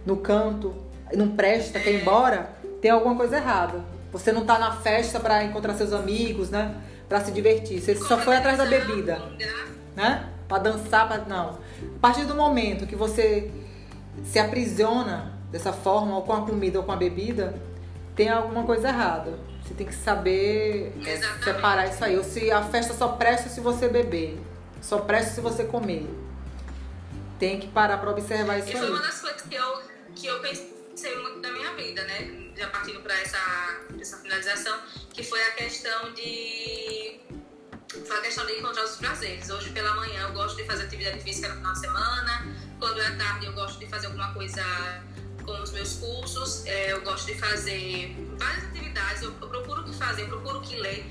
no 0.05 0.17
canto, 0.17 0.73
não 1.13 1.29
presta, 1.29 1.79
quer 1.79 1.91
ir 1.91 2.01
embora, 2.01 2.49
tem 2.81 2.89
alguma 2.89 3.15
coisa 3.15 3.37
errada. 3.37 3.83
Você 4.11 4.31
não 4.31 4.45
tá 4.45 4.57
na 4.57 4.75
festa 4.77 5.19
para 5.19 5.43
encontrar 5.43 5.73
seus 5.75 5.93
amigos, 5.93 6.49
né? 6.49 6.75
Para 7.07 7.21
se 7.21 7.31
divertir. 7.31 7.79
Você 7.79 7.95
só 7.95 8.17
foi 8.17 8.37
atrás 8.37 8.57
da 8.57 8.65
bebida, 8.65 9.21
né? 9.95 10.29
Para 10.47 10.63
dançar, 10.63 11.07
pra... 11.07 11.19
não. 11.19 11.59
A 11.95 11.99
partir 12.01 12.25
do 12.25 12.35
momento 12.35 12.85
que 12.85 12.95
você 12.95 13.49
se 14.23 14.39
aprisiona 14.39 15.33
dessa 15.51 15.73
forma, 15.73 16.15
ou 16.15 16.23
com 16.23 16.33
a 16.33 16.45
comida 16.45 16.79
ou 16.79 16.85
com 16.85 16.91
a 16.91 16.95
bebida, 16.95 17.55
tem 18.15 18.29
alguma 18.29 18.63
coisa 18.63 18.89
errada. 18.89 19.37
Você 19.63 19.73
tem 19.73 19.87
que 19.87 19.93
saber 19.93 20.93
é, 21.05 21.17
separar 21.43 21.87
isso 21.87 22.03
aí. 22.03 22.17
Ou 22.17 22.23
se 22.23 22.51
a 22.51 22.61
festa 22.63 22.93
só 22.93 23.09
presta 23.09 23.49
se 23.49 23.61
você 23.61 23.87
beber, 23.87 24.39
só 24.81 24.99
presta 24.99 25.35
se 25.35 25.41
você 25.41 25.63
comer. 25.63 26.07
Tem 27.39 27.59
que 27.59 27.67
parar 27.67 27.97
para 27.97 28.11
observar 28.11 28.59
isso 28.59 28.69
e 28.69 28.71
aí. 28.71 28.77
foi 28.77 28.89
uma 28.89 29.01
das 29.01 29.19
coisas 29.19 29.41
que 29.41 29.55
eu, 29.55 29.81
que 30.15 30.27
eu 30.27 30.39
pensei 30.39 31.17
muito 31.21 31.39
na 31.39 31.51
minha 31.51 31.73
vida, 31.73 32.03
né? 32.03 32.51
Já 32.55 32.67
partindo 32.67 33.01
para 33.01 33.19
essa, 33.19 33.37
essa 33.99 34.17
finalização, 34.17 34.77
que 35.13 35.23
foi 35.23 35.41
a 35.41 35.51
questão 35.51 36.13
de 36.13 37.19
foi 37.99 38.17
a 38.17 38.21
questão 38.21 38.45
de 38.45 38.53
encontrar 38.53 38.85
os 38.85 38.95
prazeres. 38.95 39.49
Hoje 39.49 39.69
pela 39.71 39.93
manhã 39.95 40.21
eu 40.21 40.33
gosto 40.33 40.55
de 40.55 40.63
fazer 40.63 40.83
atividade 40.83 41.19
física 41.19 41.49
no 41.49 41.55
final 41.55 41.73
de 41.73 41.79
semana, 41.79 42.47
quando 42.79 43.01
é 43.01 43.11
tarde 43.11 43.45
eu 43.45 43.53
gosto 43.53 43.79
de 43.79 43.87
fazer 43.87 44.07
alguma 44.07 44.33
coisa 44.33 44.63
com 45.43 45.61
os 45.61 45.71
meus 45.71 45.95
cursos, 45.95 46.65
é, 46.65 46.93
eu 46.93 47.01
gosto 47.01 47.25
de 47.27 47.35
fazer 47.35 48.15
várias 48.37 48.63
atividades, 48.65 49.23
eu, 49.23 49.31
procuro 49.33 49.81
o 49.81 49.83
que 49.83 49.93
fazer, 49.93 50.21
eu 50.23 50.27
procuro 50.29 50.59
o 50.59 50.61
que 50.61 50.75
ler. 50.77 51.05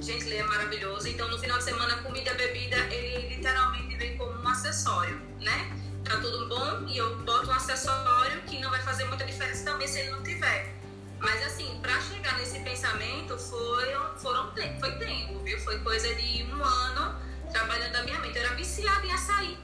Gente, 0.00 0.24
ler 0.24 0.38
é 0.38 0.44
maravilhoso. 0.44 1.06
Então 1.06 1.28
no 1.28 1.38
final 1.38 1.58
de 1.58 1.64
semana, 1.64 1.98
comida, 1.98 2.32
bebida, 2.34 2.76
ele 2.76 3.36
literalmente 3.36 3.94
vem 3.96 4.16
como 4.16 4.32
um 4.32 4.48
acessório, 4.48 5.20
né? 5.38 5.70
Tá 6.04 6.16
tudo 6.16 6.48
bom 6.48 6.86
e 6.88 6.96
eu 6.96 7.16
boto 7.18 7.48
um 7.48 7.52
acessório 7.52 8.40
que 8.42 8.58
não 8.58 8.70
vai 8.70 8.82
fazer 8.82 9.04
muita 9.04 9.24
diferença 9.24 9.64
também 9.64 9.86
se 9.86 10.00
ele 10.00 10.10
não 10.10 10.22
tiver. 10.22 10.81
Mas 11.22 11.46
assim, 11.46 11.78
para 11.80 12.00
chegar 12.00 12.36
nesse 12.36 12.58
pensamento 12.58 13.38
foi, 13.38 13.94
foram, 14.18 14.50
foi 14.80 14.92
tempo, 14.98 15.38
viu? 15.44 15.58
Foi 15.60 15.78
coisa 15.78 16.12
de 16.16 16.44
um 16.52 16.62
ano 16.62 17.14
trabalhando 17.52 17.94
a 17.94 18.02
minha 18.02 18.18
mente. 18.18 18.36
Eu 18.36 18.44
era 18.44 18.54
viciada 18.56 19.06
em 19.06 19.12
açaí. 19.12 19.56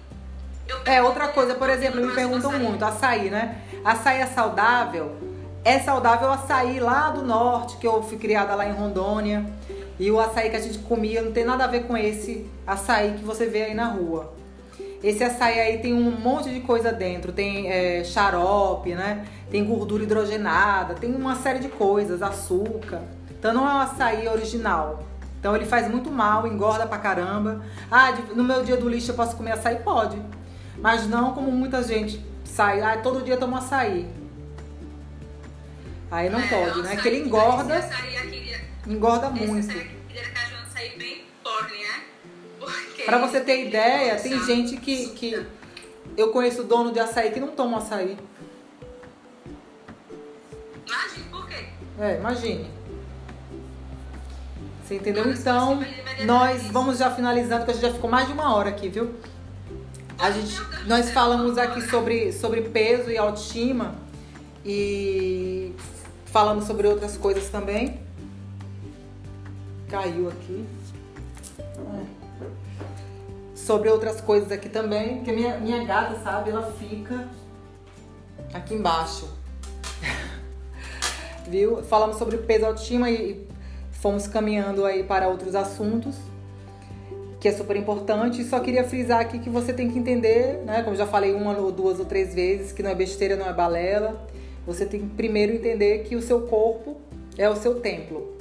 É, 0.85 1.03
outra 1.03 1.29
coisa, 1.29 1.57
por 1.57 1.69
exemplo, 1.69 2.01
me 2.01 2.15
perguntam 2.15 2.51
açaí. 2.51 2.63
muito, 2.63 2.85
açaí, 2.85 3.31
né? 3.31 3.63
Açaí 3.85 4.21
é 4.21 4.27
saudável? 4.27 5.17
É 5.65 5.81
saudável 5.81 6.29
o 6.29 6.33
açaí 6.33 6.79
lá 6.79 7.11
do 7.11 7.23
norte, 7.23 7.77
que 7.79 7.87
eu 7.87 8.03
fui 8.05 8.19
criada 8.19 8.55
lá 8.55 8.65
em 8.65 8.73
Rondônia. 8.73 9.45
E 9.99 10.11
o 10.13 10.21
açaí 10.21 10.51
que 10.51 10.57
a 10.57 10.61
gente 10.61 10.79
comia 10.79 11.23
não 11.23 11.33
tem 11.33 11.45
nada 11.45 11.65
a 11.65 11.67
ver 11.67 11.89
com 11.89 11.97
esse 11.97 12.49
açaí 12.65 13.15
que 13.19 13.25
você 13.25 13.47
vê 13.47 13.65
aí 13.65 13.75
na 13.75 13.89
rua. 13.89 14.33
Esse 15.03 15.23
açaí 15.23 15.61
aí 15.61 15.79
tem 15.79 15.95
um 15.95 16.11
monte 16.11 16.51
de 16.51 16.61
coisa 16.61 16.93
dentro, 16.93 17.33
tem 17.33 17.71
é, 17.71 18.03
xarope, 18.03 18.95
né? 18.95 19.27
Tem 19.51 19.65
gordura 19.65 20.03
hidrogenada, 20.03 20.95
tem 20.95 21.15
uma 21.15 21.37
série 21.37 21.61
de 21.61 21.69
coisas, 21.69 22.21
açúcar. 22.21 23.03
Então 23.31 23.55
não 23.55 23.69
é 23.69 23.75
um 23.75 23.79
açaí 23.79 24.27
original. 24.29 25.05
Então 25.39 25.55
ele 25.55 25.65
faz 25.65 25.89
muito 25.89 26.11
mal, 26.11 26.47
engorda 26.49 26.85
pra 26.85 26.99
caramba. 26.99 27.65
Ah, 27.89 28.13
no 28.35 28.43
meu 28.43 28.65
dia 28.65 28.77
do 28.77 28.89
lixo 28.89 29.13
eu 29.13 29.15
posso 29.15 29.37
comer 29.37 29.53
açaí? 29.53 29.77
Pode. 29.77 30.21
Mas 30.79 31.09
não 31.09 31.33
como 31.33 31.51
muita 31.53 31.83
gente 31.83 32.25
sai, 32.45 32.81
ah, 32.83 32.99
todo 32.99 33.23
dia 33.23 33.37
toma 33.37 33.59
açaí. 33.59 34.09
Aí 36.11 36.29
não 36.29 36.41
é, 36.41 36.49
pode, 36.49 36.83
né? 36.83 36.97
Que 36.97 37.07
ele 37.07 37.21
engorda. 37.21 37.89
Engorda 38.87 39.31
muito. 39.31 39.99
Para 43.05 43.19
você 43.19 43.41
ter 43.41 43.67
ideia, 43.67 44.17
tem 44.17 44.43
gente 44.45 44.77
que, 44.77 45.09
que 45.11 45.47
eu 46.17 46.31
conheço 46.31 46.65
dono 46.65 46.93
de 46.93 47.01
açaí 47.01 47.31
que 47.31 47.41
não 47.41 47.49
toma 47.49 47.79
açaí. 47.79 48.19
Imagine 50.87 51.25
por 51.31 51.49
quê? 51.49 51.67
É, 52.01 52.17
imagine. 52.17 52.71
Você 54.85 54.95
entendeu? 54.97 55.31
Então, 55.31 55.85
nós 56.25 56.63
vamos 56.69 56.99
já 56.99 57.11
finalizando, 57.11 57.65
porque 57.65 57.73
a 57.73 57.75
gente 57.75 57.87
já 57.87 57.93
ficou 57.93 58.11
mais 58.11 58.27
de 58.27 58.33
uma 58.33 58.55
hora 58.55 58.71
aqui, 58.71 58.89
viu? 58.89 59.15
A 60.19 60.31
gente, 60.31 60.61
nós 60.87 61.11
falamos 61.11 61.57
aqui 61.59 61.81
sobre, 61.89 62.33
sobre 62.33 62.63
peso 62.63 63.11
e 63.11 63.17
autoestima 63.17 63.95
e 64.65 65.73
falamos 66.27 66.65
sobre 66.65 66.89
outras 66.89 67.17
coisas 67.17 67.49
também. 67.49 68.01
Caiu 69.89 70.29
aqui. 70.29 70.67
Sobre 73.69 73.91
outras 73.91 74.19
coisas 74.19 74.51
aqui 74.51 74.67
também, 74.67 75.17
porque 75.17 75.31
minha, 75.31 75.59
minha 75.59 75.85
gata, 75.85 76.19
sabe, 76.21 76.49
ela 76.49 76.73
fica 76.73 77.29
aqui 78.55 78.73
embaixo. 78.73 79.29
Viu? 81.47 81.83
Falamos 81.83 82.17
sobre 82.17 82.39
peso 82.39 82.65
autoestima 82.65 83.11
e 83.11 83.47
fomos 83.91 84.27
caminhando 84.27 84.87
aí 84.87 85.05
para 85.05 85.29
outros 85.29 85.55
assuntos, 85.55 86.17
que 87.39 87.47
é 87.47 87.53
super 87.53 87.77
importante. 87.77 88.43
Só 88.43 88.59
queria 88.59 88.85
frisar 88.85 89.21
aqui 89.21 89.39
que 89.39 89.51
você 89.51 89.75
tem 89.75 89.91
que 89.91 89.99
entender, 89.99 90.63
né, 90.65 90.83
como 90.83 90.97
já 90.97 91.07
falei 91.07 91.35
uma 91.35 91.55
ou 91.59 91.71
duas 91.71 91.99
ou 91.99 92.07
três 92.07 92.35
vezes, 92.35 92.73
que 92.73 92.83
não 92.83 92.91
é 92.91 92.95
besteira, 92.95 93.37
não 93.37 93.47
é 93.47 93.53
balela. 93.53 94.27
Você 94.67 94.87
tem 94.87 95.01
que 95.01 95.09
primeiro 95.09 95.53
entender 95.53 96.05
que 96.05 96.17
o 96.17 96.23
seu 96.23 96.47
corpo 96.47 96.97
é 97.37 97.47
o 97.51 97.55
seu 97.55 97.81
templo. 97.81 98.38